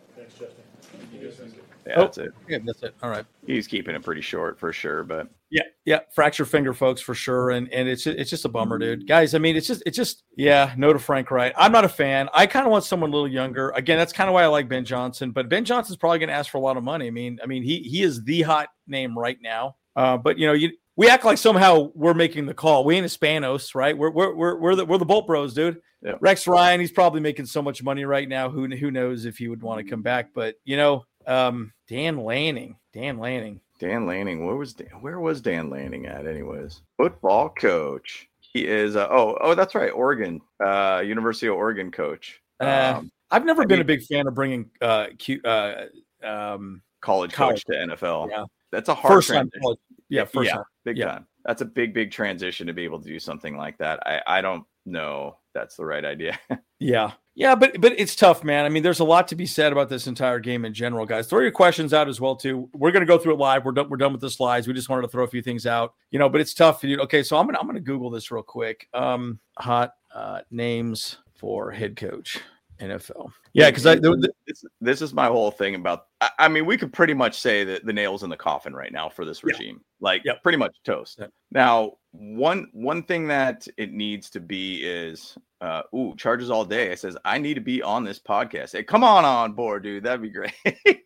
Yeah, 1.92 2.00
Oh. 2.00 2.02
that's 2.04 2.18
it. 2.18 2.32
Yeah, 2.48 2.58
that's 2.66 2.84
it. 2.84 2.96
All 3.04 3.10
right. 3.10 3.26
He's 3.46 3.68
keeping 3.68 3.96
it 3.96 4.04
pretty 4.04 4.22
short 4.22 4.60
for 4.60 4.72
sure, 4.74 5.04
but 5.04 5.28
Yeah, 5.50 5.64
yeah, 5.86 6.00
fracture 6.16 6.46
finger, 6.46 6.74
folks, 6.74 7.02
for 7.02 7.14
sure, 7.14 7.52
and 7.52 7.72
and 7.74 7.88
it's 7.90 8.08
it's 8.08 8.30
just 8.30 8.46
a 8.46 8.50
bummer, 8.50 8.78
dude. 8.78 9.08
Guys, 9.08 9.36
I 9.36 9.38
mean, 9.38 9.56
it's 9.58 9.68
just 9.68 9.84
it's 9.86 9.98
just 9.98 10.24
yeah. 10.38 10.74
No 10.78 10.94
to 10.94 11.00
Frank 11.00 11.30
Reich. 11.30 11.54
I'm 11.58 11.72
not 11.74 11.84
a 11.84 11.90
fan. 11.90 12.30
I 12.34 12.46
kind 12.48 12.66
of 12.66 12.72
want 12.72 12.86
someone 12.86 13.10
a 13.10 13.14
little 13.14 13.28
younger. 13.28 13.70
Again, 13.72 13.98
that's 13.98 14.14
kind 14.14 14.30
of 14.30 14.34
why 14.34 14.44
I 14.44 14.48
like 14.48 14.70
Ben 14.70 14.86
Johnson, 14.86 15.32
but 15.32 15.50
Ben 15.50 15.66
Johnson's 15.66 15.98
probably 15.98 16.20
going 16.20 16.30
to 16.30 16.36
ask 16.36 16.50
for 16.50 16.58
a 16.58 16.62
lot 16.62 16.78
of 16.78 16.84
money. 16.84 17.08
I 17.08 17.12
mean, 17.12 17.40
I 17.44 17.48
mean, 17.48 17.64
he 17.64 17.80
he 17.80 18.02
is 18.04 18.24
the 18.24 18.44
hot 18.44 18.70
name 18.88 19.18
right 19.18 19.38
now. 19.42 19.76
Uh, 19.96 20.16
but 20.18 20.38
you 20.40 20.48
know, 20.48 20.54
you 20.54 20.72
we 20.96 21.10
act 21.10 21.26
like 21.26 21.38
somehow 21.38 21.90
we're 21.96 22.14
making 22.14 22.46
the 22.46 22.54
call. 22.54 22.86
We 22.86 22.96
ain't 22.96 23.06
a 23.06 23.10
Spanos, 23.10 23.76
right? 23.76 23.98
We're 23.98 24.12
we're 24.12 24.34
we're 24.34 24.58
we're 24.60 24.76
the 24.76 24.86
we're 24.86 24.98
the 25.00 25.06
Bolt 25.06 25.28
Bros, 25.28 25.54
dude. 25.54 25.82
Yeah. 26.02 26.14
Rex 26.22 26.48
Ryan, 26.48 26.80
he's 26.80 26.92
probably 26.92 27.20
making 27.22 27.46
so 27.46 27.62
much 27.62 27.84
money 27.84 28.06
right 28.06 28.28
now. 28.28 28.50
Who 28.50 28.68
who 28.70 28.90
knows 28.90 29.26
if 29.26 29.38
he 29.38 29.48
would 29.50 29.62
want 29.62 29.84
to 29.84 29.90
come 29.90 30.02
back? 30.02 30.30
But 30.34 30.56
you 30.64 30.76
know, 30.78 31.04
um, 31.28 31.74
Dan 31.92 32.24
Lanning, 32.24 32.78
Dan 32.94 33.20
Lanning. 33.20 33.60
Dan 33.78 34.06
Lanning, 34.08 34.46
where 34.46 34.56
was 34.56 34.74
Dan, 34.74 34.88
where 35.02 35.20
was 35.20 35.42
Dan 35.42 35.70
Lanning 35.70 36.06
at 36.06 36.26
anyways? 36.26 36.82
Football 36.98 37.50
coach. 37.50 38.30
He 38.40 38.66
is 38.66 38.96
uh, 38.96 39.10
oh 39.12 39.38
oh 39.42 39.56
that's 39.56 39.76
right, 39.76 39.90
Oregon, 39.92 40.40
uh, 40.66 41.04
University 41.06 41.48
of 41.48 41.56
Oregon 41.56 41.92
coach. 41.92 42.40
Uh, 42.62 42.96
Um, 43.00 43.12
I've 43.30 43.44
never 43.44 43.64
I 43.64 43.66
been 43.66 43.80
mean- 43.80 43.82
a 43.82 43.86
big 43.86 44.04
fan 44.04 44.26
of 44.26 44.34
bringing 44.34 44.70
uh, 44.80 45.08
Q, 45.20 45.42
uh 45.44 45.88
um 46.24 46.82
college 47.02 47.34
college. 47.34 47.66
coach 47.66 47.76
to 47.76 47.86
NFL. 47.96 48.30
Yeah. 48.30 48.46
That's 48.72 48.88
a 48.88 48.94
hard 48.96 49.16
first 49.16 49.28
time 49.28 49.50
transition. 49.50 49.62
college. 49.62 49.80
Yeah, 50.08 50.24
first 50.26 50.48
yeah, 50.48 50.54
time. 50.56 50.64
big 50.86 50.98
Yeah. 50.98 51.06
time. 51.08 51.28
That's 51.44 51.62
a 51.62 51.66
big, 51.66 51.94
big 51.94 52.12
transition 52.12 52.68
to 52.68 52.74
be 52.74 52.86
able 52.86 53.02
to 53.02 53.08
do 53.08 53.20
something 53.20 53.58
like 53.58 53.78
that. 53.80 54.00
I, 54.06 54.22
I 54.38 54.42
don't 54.42 54.64
know 54.86 55.38
that's 55.54 55.76
the 55.76 55.86
right 55.86 56.06
idea. 56.06 56.40
Yeah. 56.80 57.12
Yeah, 57.34 57.56
but 57.56 57.80
but 57.80 57.94
it's 57.98 58.16
tough, 58.16 58.44
man. 58.44 58.66
I 58.66 58.70
mean, 58.70 58.84
there's 58.84 59.00
a 59.00 59.06
lot 59.06 59.28
to 59.30 59.36
be 59.36 59.46
said 59.46 59.72
about 59.72 59.88
this 59.88 60.06
entire 60.06 60.40
game 60.40 60.66
in 60.66 60.74
general, 60.74 61.06
guys. 61.06 61.28
Throw 61.28 61.40
your 61.40 61.52
questions 61.52 61.94
out 61.94 62.10
as 62.10 62.20
well 62.20 62.36
too. 62.36 62.70
We're 62.74 62.92
gonna 62.92 63.06
go 63.06 63.18
through 63.18 63.36
it 63.36 63.40
live. 63.40 63.64
We're 63.64 63.72
done. 63.72 63.90
We're 63.90 63.98
done 63.98 64.12
with 64.12 64.22
the 64.22 64.30
slides. 64.30 64.68
We 64.68 64.74
just 64.74 64.90
wanted 64.90 65.04
to 65.04 65.08
throw 65.08 65.24
a 65.24 65.28
few 65.28 65.42
things 65.42 65.66
out, 65.66 65.94
you 66.12 66.20
know. 66.20 66.28
But 66.28 66.42
it's 66.42 66.54
tough. 66.54 66.84
You 66.84 66.98
okay? 67.00 67.24
So 67.24 67.38
I'm 67.38 67.46
gonna 67.46 67.60
I'm 67.60 67.68
gonna 67.68 67.80
Google 67.80 68.10
this 68.10 68.32
real 68.32 68.44
quick. 68.44 68.88
Um, 68.94 69.40
hot 69.58 69.94
uh, 70.14 70.42
names 70.52 71.20
for 71.36 71.72
head 71.72 71.96
coach 71.96 72.42
NFL. 72.82 73.32
Yeah, 73.54 73.70
because 73.70 73.86
I 73.86 73.96
this, 73.96 74.66
this 74.82 75.02
is 75.02 75.14
my 75.14 75.28
whole 75.28 75.52
thing 75.52 75.76
about. 75.76 76.08
I, 76.20 76.30
I 76.40 76.48
mean, 76.48 76.66
we 76.66 76.78
could 76.78 76.92
pretty 76.92 77.14
much 77.14 77.40
say 77.40 77.64
that 77.64 77.86
the 77.86 77.94
nails 77.94 78.24
in 78.24 78.30
the 78.30 78.38
coffin 78.38 78.74
right 78.74 78.92
now 78.92 79.08
for 79.10 79.24
this 79.24 79.42
Yeah. 79.44 79.54
regime, 79.54 79.82
like 80.00 80.24
yeah. 80.26 80.34
pretty 80.44 80.58
much 80.58 80.76
toast. 80.84 81.20
Yep. 81.20 81.32
Now, 81.52 81.94
one 82.12 82.68
one 82.74 83.04
thing 83.04 83.28
that 83.28 83.68
it 83.78 83.92
needs 83.94 84.30
to 84.32 84.40
be 84.40 84.84
is, 84.84 85.38
uh, 85.62 85.84
ooh, 85.96 86.16
charges 86.18 86.50
all 86.50 86.66
day. 86.66 86.92
It 86.92 87.00
says 87.00 87.16
I 87.24 87.38
need 87.38 87.54
to 87.54 87.62
be 87.62 87.82
on 87.82 88.04
this 88.04 88.20
podcast. 88.20 88.74
Hey, 88.74 88.84
come 88.84 89.04
on 89.04 89.24
on 89.24 89.54
board, 89.54 89.84
dude. 89.84 90.04
That'd 90.04 90.22
be 90.22 90.30
great. 90.30 90.54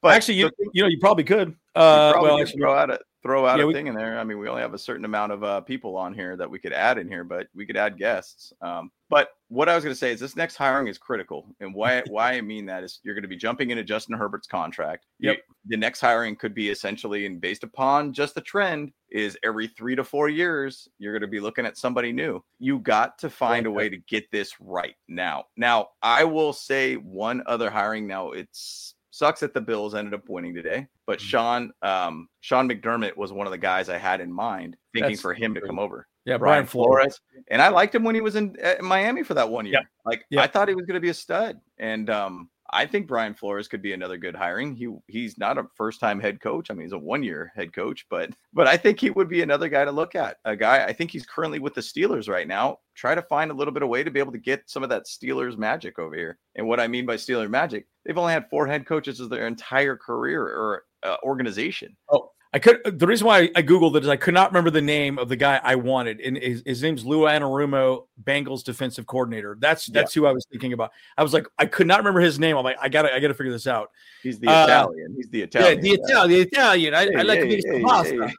but 0.00 0.14
actually, 0.14 0.34
you, 0.34 0.50
the 0.58 0.70
you 0.72 0.82
know, 0.82 0.88
you 0.88 0.98
probably 1.00 1.24
could. 1.24 1.56
Uh, 1.74 2.12
probably 2.12 2.30
well, 2.30 2.40
actually, 2.40 2.60
throw 2.60 2.74
out 2.74 2.90
a 2.90 3.00
throw 3.22 3.46
out 3.46 3.58
Yeah, 3.58 3.64
a 3.64 3.66
we- 3.66 3.74
thing 3.74 3.86
in 3.88 3.94
there. 3.94 4.18
I 4.18 4.24
mean, 4.24 4.38
we 4.38 4.48
only 4.48 4.62
have 4.62 4.74
a 4.74 4.78
certain 4.78 5.04
amount 5.04 5.32
of 5.32 5.42
uh, 5.44 5.60
people 5.62 5.96
on 5.96 6.14
here 6.14 6.36
that 6.36 6.48
we 6.50 6.58
could 6.58 6.72
add 6.72 6.98
in 6.98 7.08
here, 7.08 7.24
but 7.24 7.48
we 7.54 7.66
could 7.66 7.76
add 7.76 7.98
guests. 7.98 8.52
Um, 8.62 8.90
but 9.10 9.30
what 9.48 9.68
I 9.68 9.74
was 9.74 9.82
going 9.82 9.94
to 9.94 9.98
say 9.98 10.12
is 10.12 10.20
this 10.20 10.36
next 10.36 10.56
hiring 10.56 10.86
is 10.88 10.98
critical, 10.98 11.46
and 11.60 11.74
why 11.74 12.02
why 12.08 12.34
I 12.34 12.40
mean 12.42 12.66
that 12.66 12.84
is 12.84 13.00
you're 13.02 13.14
going 13.14 13.22
to 13.22 13.28
be 13.28 13.36
jumping 13.36 13.70
into 13.70 13.82
Justin 13.82 14.16
Herbert's 14.16 14.46
contract. 14.46 15.06
You- 15.18 15.30
Yep. 15.30 15.38
the 15.66 15.76
next 15.78 16.00
hiring 16.00 16.36
could 16.36 16.54
be 16.54 16.68
essentially, 16.68 17.24
and 17.26 17.40
based 17.40 17.64
upon 17.64 18.12
just 18.12 18.34
the 18.34 18.40
trend, 18.42 18.92
is 19.10 19.38
every 19.42 19.66
three 19.68 19.96
to 19.96 20.04
four 20.04 20.28
years 20.28 20.86
you're 20.98 21.12
going 21.14 21.22
to 21.22 21.26
be 21.26 21.40
looking 21.40 21.64
at 21.64 21.78
somebody 21.78 22.12
new. 22.12 22.44
You 22.58 22.78
got 22.80 23.18
to 23.20 23.30
find 23.30 23.64
a 23.66 23.70
way 23.70 23.88
to 23.88 23.96
get 23.96 24.30
this 24.30 24.54
right 24.60 24.94
now. 25.08 25.46
Now, 25.56 25.88
I 26.02 26.24
will 26.24 26.52
say 26.52 26.94
one 26.96 27.42
other 27.46 27.70
hiring. 27.70 28.06
Now 28.06 28.32
it's 28.32 28.94
sucks 29.18 29.40
that 29.40 29.52
the 29.52 29.60
Bills 29.60 29.94
ended 29.96 30.14
up 30.14 30.28
winning 30.28 30.54
today, 30.54 30.86
but 31.06 31.18
Mhm. 31.18 31.22
Sean 31.22 31.72
um, 31.82 32.28
Sean 32.40 32.68
McDermott 32.68 33.16
was 33.16 33.32
one 33.32 33.46
of 33.46 33.50
the 33.50 33.58
guys 33.58 33.88
I 33.88 33.98
had 33.98 34.20
in 34.20 34.32
mind, 34.32 34.76
thinking 34.92 35.10
That's 35.12 35.20
for 35.22 35.34
him 35.34 35.54
to 35.54 35.60
come 35.60 35.78
over. 35.80 36.06
yeah, 36.24 36.36
Brian 36.36 36.52
Brian 36.62 36.66
Flores. 36.66 37.18
Flores, 37.18 37.20
and 37.48 37.60
I 37.60 37.68
liked 37.68 37.94
him 37.94 38.04
when 38.04 38.14
he 38.14 38.20
was 38.20 38.36
in, 38.36 38.56
Miami 38.80 39.24
for 39.24 39.34
that 39.34 39.48
one 39.50 39.66
year. 39.66 39.74
Yep. 39.74 39.82
Like 40.04 40.24
Yep. 40.30 40.44
I 40.44 40.46
thought 40.46 40.68
he 40.68 40.74
was 40.76 40.86
going 40.86 40.94
to 40.94 41.00
be 41.00 41.08
a 41.08 41.14
stud, 41.14 41.58
and 41.78 42.08
um, 42.10 42.48
I 42.70 42.86
think 42.86 43.06
Brian 43.06 43.34
Flores 43.34 43.68
could 43.68 43.82
be 43.82 43.92
another 43.92 44.18
good 44.18 44.36
hiring. 44.36 44.74
He 44.74 44.88
he's 45.06 45.38
not 45.38 45.58
a 45.58 45.66
first 45.74 46.00
time 46.00 46.20
head 46.20 46.40
coach. 46.40 46.70
I 46.70 46.74
mean, 46.74 46.86
he's 46.86 46.92
a 46.92 46.98
one 46.98 47.22
year 47.22 47.52
head 47.56 47.72
coach, 47.72 48.06
but 48.10 48.30
but 48.52 48.66
I 48.66 48.76
think 48.76 49.00
he 49.00 49.10
would 49.10 49.28
be 49.28 49.42
another 49.42 49.68
guy 49.68 49.84
to 49.84 49.90
look 49.90 50.14
at. 50.14 50.38
A 50.44 50.56
guy 50.56 50.84
I 50.84 50.92
think 50.92 51.10
he's 51.10 51.26
currently 51.26 51.58
with 51.58 51.74
the 51.74 51.80
Steelers 51.80 52.28
right 52.28 52.46
now. 52.46 52.78
Try 52.94 53.14
to 53.14 53.22
find 53.22 53.50
a 53.50 53.54
little 53.54 53.72
bit 53.72 53.82
of 53.82 53.88
way 53.88 54.02
to 54.02 54.10
be 54.10 54.20
able 54.20 54.32
to 54.32 54.38
get 54.38 54.68
some 54.68 54.82
of 54.82 54.88
that 54.90 55.06
Steelers 55.06 55.56
magic 55.56 55.98
over 55.98 56.14
here. 56.14 56.38
And 56.56 56.66
what 56.66 56.80
I 56.80 56.88
mean 56.88 57.06
by 57.06 57.16
Steelers 57.16 57.50
magic, 57.50 57.86
they've 58.04 58.18
only 58.18 58.32
had 58.32 58.50
four 58.50 58.66
head 58.66 58.86
coaches 58.86 59.20
of 59.20 59.30
their 59.30 59.46
entire 59.46 59.96
career 59.96 60.42
or 60.42 60.84
uh, 61.02 61.16
organization. 61.22 61.96
Oh, 62.10 62.30
I 62.52 62.58
could. 62.58 62.98
The 62.98 63.06
reason 63.06 63.26
why 63.26 63.50
I 63.54 63.62
googled 63.62 63.94
it 63.96 64.04
is 64.04 64.08
I 64.08 64.16
could 64.16 64.32
not 64.32 64.50
remember 64.50 64.70
the 64.70 64.80
name 64.80 65.18
of 65.18 65.28
the 65.28 65.36
guy 65.36 65.60
I 65.62 65.74
wanted, 65.74 66.20
and 66.20 66.36
his, 66.38 66.62
his 66.64 66.82
name's 66.82 67.04
Lou 67.04 67.22
Anarumo, 67.22 68.06
Bengals 68.24 68.64
defensive 68.64 69.06
coordinator. 69.06 69.56
That's 69.60 69.84
that's 69.86 70.14
who 70.14 70.24
I 70.26 70.32
was 70.32 70.46
thinking 70.50 70.72
about. 70.72 70.90
I 71.18 71.22
was 71.22 71.34
like, 71.34 71.46
I 71.58 71.66
could 71.66 71.86
not 71.86 71.98
remember 71.98 72.20
his 72.20 72.38
name. 72.38 72.56
I'm 72.56 72.64
like, 72.64 72.78
I 72.80 72.88
gotta, 72.88 73.14
I 73.14 73.20
gotta 73.20 73.34
figure 73.34 73.52
this 73.52 73.66
out. 73.66 73.90
He's 74.22 74.38
the 74.38 74.48
Uh, 74.48 74.64
Italian. 74.64 75.14
He's 75.14 75.28
the 75.28 75.42
Italian. 75.42 75.76
yeah, 75.76 75.82
the 75.82 75.90
Italian, 76.02 76.30
the 76.30 76.40
Italian. 76.40 76.94
I, 76.94 77.00
I 77.18 77.22
like 77.22 77.38
hey, 77.40 77.60
to 77.60 77.68
hey, 77.70 77.82
pasta. 77.82 78.32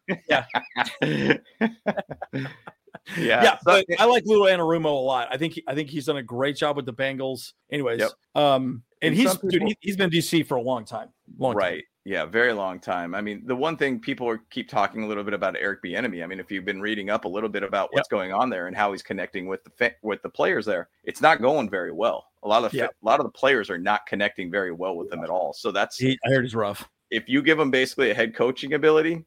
hey. 1.01 1.39
Yeah, 3.17 3.43
yeah. 3.43 3.55
so- 3.57 3.59
but 3.65 3.85
I 3.97 4.05
like 4.05 4.23
Lou 4.25 4.41
Anarumo 4.41 4.85
a 4.85 4.89
lot. 4.89 5.29
I 5.31 5.37
think 5.37 5.53
he, 5.53 5.63
I 5.67 5.73
think 5.73 5.89
he's 5.89 6.05
done 6.05 6.17
a 6.17 6.23
great 6.23 6.55
job 6.55 6.75
with 6.75 6.85
the 6.85 6.93
Bengals. 6.93 7.53
Anyways, 7.71 7.99
Yep. 8.01 8.11
um, 8.35 8.83
and 9.01 9.09
And 9.09 9.15
he's 9.15 9.31
some 9.31 9.49
dude, 9.49 9.63
he, 9.63 9.77
he's 9.79 9.97
been 9.97 10.09
DC 10.09 10.45
for 10.45 10.57
a 10.57 10.61
long 10.61 10.85
time. 10.85 11.09
Long 11.37 11.53
time. 11.53 11.81
Yeah, 12.05 12.25
very 12.25 12.53
long 12.53 12.79
time. 12.79 13.13
I 13.13 13.21
mean, 13.21 13.43
the 13.45 13.55
one 13.55 13.75
thing 13.77 13.99
people 13.99 14.27
are 14.27 14.39
keep 14.49 14.69
talking 14.69 15.03
a 15.03 15.07
little 15.07 15.23
bit 15.23 15.33
about 15.33 15.55
Eric 15.59 15.83
Bieniemy. 15.83 16.23
I 16.23 16.27
mean, 16.27 16.39
if 16.39 16.49
you've 16.49 16.65
been 16.65 16.81
reading 16.81 17.09
up 17.09 17.25
a 17.25 17.27
little 17.27 17.49
bit 17.49 17.61
about 17.61 17.89
what's 17.93 18.07
going 18.07 18.31
on 18.31 18.49
there 18.49 18.67
and 18.67 18.75
how 18.75 18.91
he's 18.91 19.03
connecting 19.03 19.47
with 19.47 19.61
the 19.77 19.93
with 20.01 20.21
the 20.21 20.29
players 20.29 20.65
there, 20.65 20.87
it's 21.03 21.21
not 21.21 21.41
going 21.41 21.69
very 21.69 21.91
well. 21.91 22.27
A 22.43 22.47
lot 22.47 22.63
of 22.63 22.71
the, 22.71 22.77
Yeah. 22.77 22.85
a 22.85 23.05
lot 23.05 23.19
of 23.19 23.25
the 23.25 23.31
players 23.31 23.69
are 23.69 23.77
not 23.77 24.05
connecting 24.05 24.49
very 24.49 24.71
well 24.71 24.95
with 24.95 25.09
them 25.09 25.23
at 25.23 25.29
all. 25.29 25.53
So 25.53 25.71
that's 25.71 25.97
He, 25.97 26.17
I 26.25 26.29
heard 26.29 26.45
he's 26.45 26.55
rough. 26.55 26.89
if 27.11 27.27
you 27.27 27.41
give 27.41 27.59
him 27.59 27.69
basically 27.69 28.11
a 28.11 28.13
head 28.15 28.33
coaching 28.33 28.73
ability, 28.73 29.25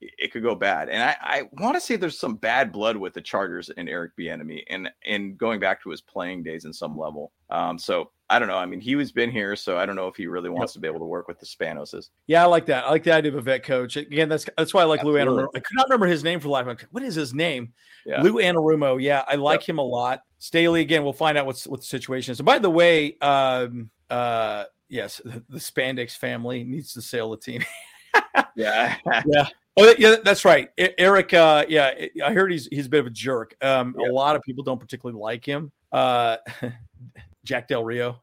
it 0.00 0.32
could 0.32 0.42
go 0.42 0.54
bad. 0.54 0.88
And 0.88 1.02
I, 1.02 1.16
I 1.20 1.42
want 1.60 1.74
to 1.74 1.80
say 1.80 1.96
there's 1.96 2.18
some 2.18 2.36
bad 2.36 2.72
blood 2.72 2.96
with 2.96 3.14
the 3.14 3.20
Chargers 3.20 3.70
and 3.70 3.88
Eric 3.88 4.12
Bieniemy, 4.16 4.62
and 4.68 4.88
and 5.04 5.36
going 5.36 5.60
back 5.60 5.82
to 5.82 5.90
his 5.90 6.00
playing 6.00 6.42
days 6.42 6.64
in 6.64 6.72
some 6.72 6.96
level. 6.96 7.32
Um, 7.50 7.78
so 7.78 8.10
I 8.30 8.38
don't 8.38 8.48
know. 8.48 8.56
I 8.56 8.66
mean, 8.66 8.80
he 8.80 8.94
was 8.94 9.10
been 9.10 9.30
here, 9.30 9.56
so 9.56 9.78
I 9.78 9.86
don't 9.86 9.96
know 9.96 10.06
if 10.06 10.16
he 10.16 10.26
really 10.26 10.50
wants 10.50 10.72
to 10.74 10.78
be 10.78 10.86
able 10.86 11.00
to 11.00 11.06
work 11.06 11.28
with 11.28 11.40
the 11.40 11.46
Spanoses. 11.46 12.10
Yeah, 12.26 12.42
I 12.42 12.46
like 12.46 12.66
that. 12.66 12.84
I 12.84 12.90
like 12.90 13.02
the 13.02 13.12
idea 13.12 13.32
of 13.32 13.38
a 13.38 13.40
vet 13.40 13.64
coach. 13.64 13.96
Again, 13.96 14.28
that's 14.28 14.46
that's 14.56 14.72
why 14.72 14.82
I 14.82 14.84
like 14.84 15.02
Lou 15.02 15.18
Absolutely. 15.18 15.44
Anarumo. 15.44 15.48
I 15.56 15.60
could 15.60 15.76
not 15.76 15.88
remember 15.88 16.06
his 16.06 16.22
name 16.22 16.40
for 16.40 16.48
life. 16.48 16.66
What 16.90 17.02
is 17.02 17.14
his 17.14 17.34
name? 17.34 17.72
Yeah. 18.06 18.22
Lou 18.22 18.34
Anarumo. 18.34 19.02
Yeah, 19.02 19.24
I 19.26 19.34
like 19.34 19.68
him 19.68 19.78
a 19.78 19.82
lot. 19.82 20.20
Staley. 20.38 20.82
Again, 20.82 21.02
we'll 21.02 21.12
find 21.12 21.36
out 21.36 21.46
what's 21.46 21.66
what 21.66 21.80
the 21.80 21.86
situation 21.86 22.32
is. 22.32 22.38
And 22.38 22.46
by 22.46 22.58
the 22.58 22.70
way, 22.70 23.16
um, 23.18 23.90
uh, 24.10 24.64
yes, 24.88 25.20
the, 25.24 25.42
the 25.48 25.58
Spandex 25.58 26.16
family 26.16 26.62
needs 26.62 26.92
to 26.92 27.02
sail 27.02 27.30
the 27.30 27.36
team. 27.36 27.64
Yeah, 28.58 28.96
yeah. 29.26 29.46
Oh, 29.78 29.94
yeah, 29.98 30.16
that's 30.24 30.44
right. 30.44 30.70
Eric, 30.76 31.32
uh, 31.34 31.64
yeah, 31.68 31.92
I 32.24 32.32
heard 32.32 32.50
he's 32.50 32.66
he's 32.66 32.86
a 32.86 32.88
bit 32.88 33.00
of 33.00 33.06
a 33.06 33.10
jerk. 33.10 33.54
Um, 33.62 33.94
Yeah. 33.98 34.10
A 34.10 34.12
lot 34.12 34.36
of 34.36 34.42
people 34.42 34.64
don't 34.64 34.80
particularly 34.80 35.20
like 35.20 35.44
him. 35.44 35.70
Uh, 35.92 36.38
Jack 37.44 37.68
Del 37.68 37.84
Rio. 37.84 38.20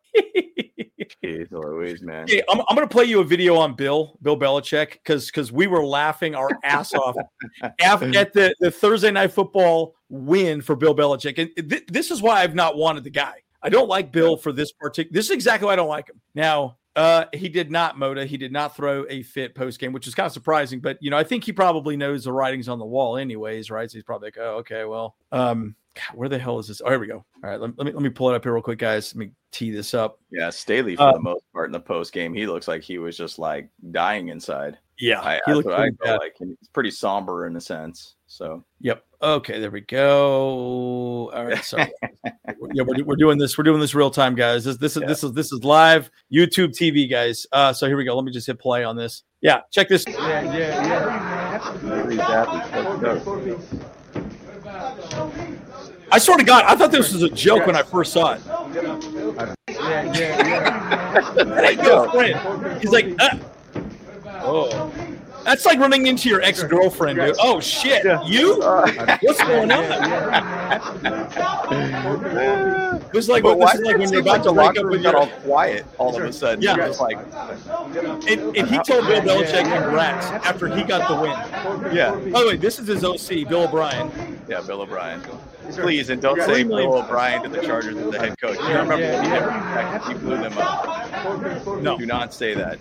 Jeez 1.24 1.52
Louise, 1.52 2.04
man. 2.04 2.28
Hey, 2.28 2.42
I'm, 2.50 2.60
I'm 2.60 2.76
going 2.76 2.88
to 2.88 2.92
play 2.92 3.06
you 3.06 3.20
a 3.20 3.24
video 3.24 3.56
on 3.56 3.76
Bill, 3.76 4.18
Bill 4.22 4.38
Belichick, 4.38 4.94
because 4.94 5.28
because 5.28 5.52
we 5.52 5.68
were 5.68 5.84
laughing 5.86 6.36
our 6.36 6.50
ass 6.64 6.94
off 6.94 7.16
at 7.62 8.34
the, 8.34 8.54
the 8.60 8.70
Thursday 8.70 9.12
night 9.12 9.32
football 9.32 9.96
win 10.10 10.62
for 10.62 10.76
Bill 10.76 10.96
Belichick. 10.96 11.40
And 11.40 11.70
th- 11.70 11.86
this 11.88 12.12
is 12.12 12.22
why 12.22 12.42
I've 12.42 12.56
not 12.56 12.78
wanted 12.78 13.04
the 13.04 13.10
guy. 13.10 13.34
I 13.64 13.70
don't 13.70 13.90
like 13.90 14.12
Bill 14.12 14.38
for 14.38 14.52
this 14.52 14.72
particular. 14.72 15.14
This 15.14 15.26
is 15.26 15.32
exactly 15.32 15.66
why 15.66 15.74
I 15.74 15.76
don't 15.78 15.88
like 15.88 16.10
him. 16.10 16.22
Now, 16.36 16.78
Uh, 16.96 17.26
he 17.34 17.50
did 17.50 17.70
not, 17.72 17.98
Moda. 17.98 18.26
He 18.26 18.38
did 18.38 18.52
not 18.52 18.76
throw 18.76 19.06
a 19.10 19.22
fit 19.24 19.54
post 19.54 19.80
game, 19.80 19.92
which 19.92 20.08
is 20.08 20.16
kind 20.16 20.28
of 20.28 20.32
surprising. 20.32 20.80
But 20.80 20.98
you 21.02 21.10
know, 21.10 21.18
I 21.18 21.24
think 21.24 21.44
he 21.44 21.52
probably 21.52 21.98
knows 21.98 22.24
the 22.24 22.32
writings 22.32 22.70
on 22.70 22.80
the 22.80 22.86
wall, 22.86 23.18
anyways, 23.18 23.70
right? 23.70 23.90
So 23.90 23.98
he's 23.98 24.04
probably 24.04 24.28
like, 24.28 24.38
oh, 24.40 24.58
okay, 24.58 24.86
well, 24.86 25.16
um, 25.32 25.76
God, 25.96 26.18
where 26.18 26.30
the 26.30 26.40
hell 26.40 26.60
is 26.60 26.68
this? 26.68 26.82
Oh, 26.84 26.90
here 26.90 27.00
we 27.00 27.08
go. 27.08 27.26
All 27.44 27.50
right, 27.50 27.60
let, 27.60 27.78
let 27.78 27.86
me 27.86 27.92
let 27.92 28.02
me 28.02 28.10
pull 28.10 28.30
it 28.30 28.36
up 28.36 28.44
here 28.44 28.54
real 28.54 28.62
quick, 28.62 28.80
guys. 28.80 29.14
Let 29.14 29.28
me 29.28 29.32
tee 29.52 29.72
this 29.72 29.94
up. 29.94 30.20
Yeah, 30.32 30.50
Staley 30.50 30.96
for 30.96 31.04
Uh, 31.04 31.14
the 31.14 31.20
most 31.20 31.44
part 31.54 31.68
in 31.68 31.74
the 31.74 31.80
post 31.80 32.14
game, 32.14 32.34
he 32.34 32.48
looks 32.48 32.68
like 32.68 32.82
he 32.82 32.98
was 32.98 33.18
just 33.18 33.40
like 33.40 33.70
dying 33.92 34.30
inside. 34.30 34.78
Yeah, 34.98 35.20
I, 35.20 35.42
he 35.46 35.54
looked 35.54 35.68
what 35.68 35.80
I 35.80 35.90
feel 36.02 36.18
like. 36.18 36.36
It's 36.40 36.70
pretty 36.70 36.92
somber 36.92 37.48
in 37.48 37.56
a 37.58 37.62
sense. 37.62 38.15
So 38.36 38.66
Yep. 38.82 39.02
Okay, 39.22 39.62
there 39.62 39.72
we 39.72 39.80
go. 39.80 41.32
All 41.34 41.46
right, 41.46 41.64
sorry. 41.64 41.90
yeah, 42.74 42.84
we're, 42.84 43.02
we're 43.06 43.16
doing 43.16 43.38
this. 43.38 43.58
We're 43.58 43.64
doing 43.64 43.80
this 43.80 43.96
real 43.96 44.12
time, 44.12 44.36
guys. 44.36 44.66
This 44.66 44.76
this 44.76 44.98
is 44.98 45.04
this 45.04 45.24
is 45.24 45.32
this 45.32 45.54
is 45.54 45.64
live 45.64 46.12
YouTube 46.32 46.78
TV, 46.78 47.10
guys. 47.10 47.48
Uh, 47.54 47.72
so 47.72 47.88
here 47.88 47.96
we 47.96 48.04
go. 48.04 48.14
Let 48.14 48.26
me 48.26 48.34
just 48.34 48.46
hit 48.46 48.60
play 48.60 48.84
on 48.84 48.98
this. 48.98 49.24
Yeah, 49.40 49.62
check 49.72 49.88
this. 49.88 50.04
I 50.06 51.60
swear 56.20 56.38
to 56.38 56.44
God, 56.44 56.66
I 56.68 56.76
thought 56.76 56.92
this 56.92 57.14
was 57.14 57.24
a 57.24 57.30
joke 57.30 57.66
when 57.66 57.78
I 57.78 57.84
first 57.84 58.12
saw 58.12 58.34
it. 58.34 58.42
Hey, 59.70 61.78
yo, 61.82 62.10
friend. 62.12 62.82
He's 62.82 62.92
like, 62.92 63.16
uh, 63.18 63.38
oh, 64.42 64.92
that's 65.46 65.66
like 65.66 65.80
running 65.80 66.08
into 66.08 66.28
your 66.28 66.42
ex 66.42 66.62
girlfriend, 66.64 67.20
dude. 67.20 67.36
Oh 67.40 67.62
shit, 67.62 68.04
you? 68.26 68.60
What's 69.22 69.42
going 69.44 69.72
on? 69.72 69.86
It 73.06 73.14
was 73.14 73.30
like, 73.30 73.44
but 73.44 73.58
what, 73.58 73.72
this 73.74 73.82
is 73.82 73.86
like 73.86 73.98
when 73.98 74.10
did 74.10 74.12
you're 74.12 74.22
it 74.22 74.26
like 74.26 74.42
about 74.42 74.50
to 74.50 74.54
break 74.54 74.66
locker 74.68 74.80
up 74.80 74.84
room 74.86 74.92
with 74.92 75.04
got 75.04 75.12
your. 75.14 75.22
all 75.22 75.28
quiet 75.42 75.86
all 75.98 76.16
of 76.18 76.24
a 76.24 76.34
sudden? 76.34 76.62
Yeah. 76.62 76.76
You're 76.76 76.90
like, 76.96 77.18
And, 78.28 78.58
and 78.58 78.68
he 78.68 78.76
told 78.80 79.06
Bill 79.08 79.22
Belichick 79.22 79.64
congrats 79.64 80.26
after 80.28 80.68
he 80.68 80.84
got 80.84 81.08
the 81.08 81.16
win. 81.16 81.96
yeah, 81.96 82.12
By 82.32 82.42
the 82.42 82.48
way, 82.48 82.58
this 82.58 82.78
is 82.80 82.88
his 82.88 83.04
OC, 83.06 83.48
Bill 83.48 83.64
O'Brien. 83.64 84.12
yeah, 84.50 84.62
Bill 84.62 84.82
O'Brien. 84.82 85.22
Please, 85.72 86.10
and 86.10 86.22
don't 86.22 86.42
say 86.42 86.64
Bill 86.64 86.96
O'Brien 86.98 87.44
to 87.44 87.50
the 87.50 87.62
Chargers 87.62 87.96
as 87.96 88.12
the 88.12 88.20
head 88.20 88.38
coach. 88.40 88.58
You 88.60 88.68
remember 88.68 88.96
when 88.98 89.24
he 89.24 89.30
never 89.30 89.52
protected, 89.52 90.12
he 90.12 90.18
blew 90.20 90.38
them 90.38 90.58
up. 90.58 91.82
No. 91.82 91.98
Do 91.98 92.06
not 92.06 92.34
say 92.34 92.54
that. 92.56 92.80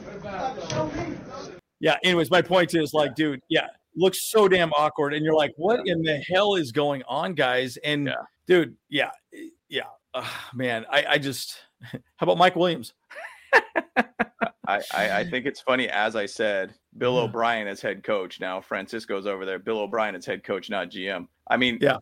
Yeah. 1.84 1.98
Anyways, 2.02 2.30
my 2.30 2.40
point 2.40 2.74
is 2.74 2.94
like, 2.94 3.14
dude, 3.14 3.42
yeah, 3.50 3.66
looks 3.94 4.30
so 4.30 4.48
damn 4.48 4.72
awkward, 4.72 5.12
and 5.12 5.22
you're 5.22 5.34
like, 5.34 5.52
what 5.56 5.86
in 5.86 6.02
the 6.02 6.16
hell 6.32 6.54
is 6.54 6.72
going 6.72 7.02
on, 7.06 7.34
guys? 7.34 7.76
And 7.84 8.06
Yeah. 8.06 8.14
dude, 8.46 8.74
yeah, 8.88 9.10
eh, 9.34 9.48
yeah, 9.68 9.82
Ugh, 10.14 10.24
man, 10.54 10.86
I, 10.90 11.04
I 11.10 11.18
just, 11.18 11.58
how 11.82 11.98
about 12.20 12.38
Mike 12.38 12.56
Williams? 12.56 12.94
I, 14.66 14.80
I, 14.94 15.10
I 15.18 15.24
think 15.24 15.44
it's 15.44 15.60
funny. 15.60 15.90
As 15.90 16.16
I 16.16 16.24
said, 16.24 16.72
Bill 16.96 17.16
mm. 17.16 17.24
O'Brien 17.24 17.66
as 17.66 17.82
head 17.82 18.02
coach. 18.02 18.40
Now 18.40 18.62
Francisco's 18.62 19.26
over 19.26 19.44
there. 19.44 19.58
Bill 19.58 19.80
O'Brien 19.80 20.14
as 20.14 20.24
head 20.24 20.42
coach, 20.42 20.70
not 20.70 20.90
GM. 20.90 21.28
I 21.50 21.58
mean, 21.58 21.76
Yeah. 21.82 21.98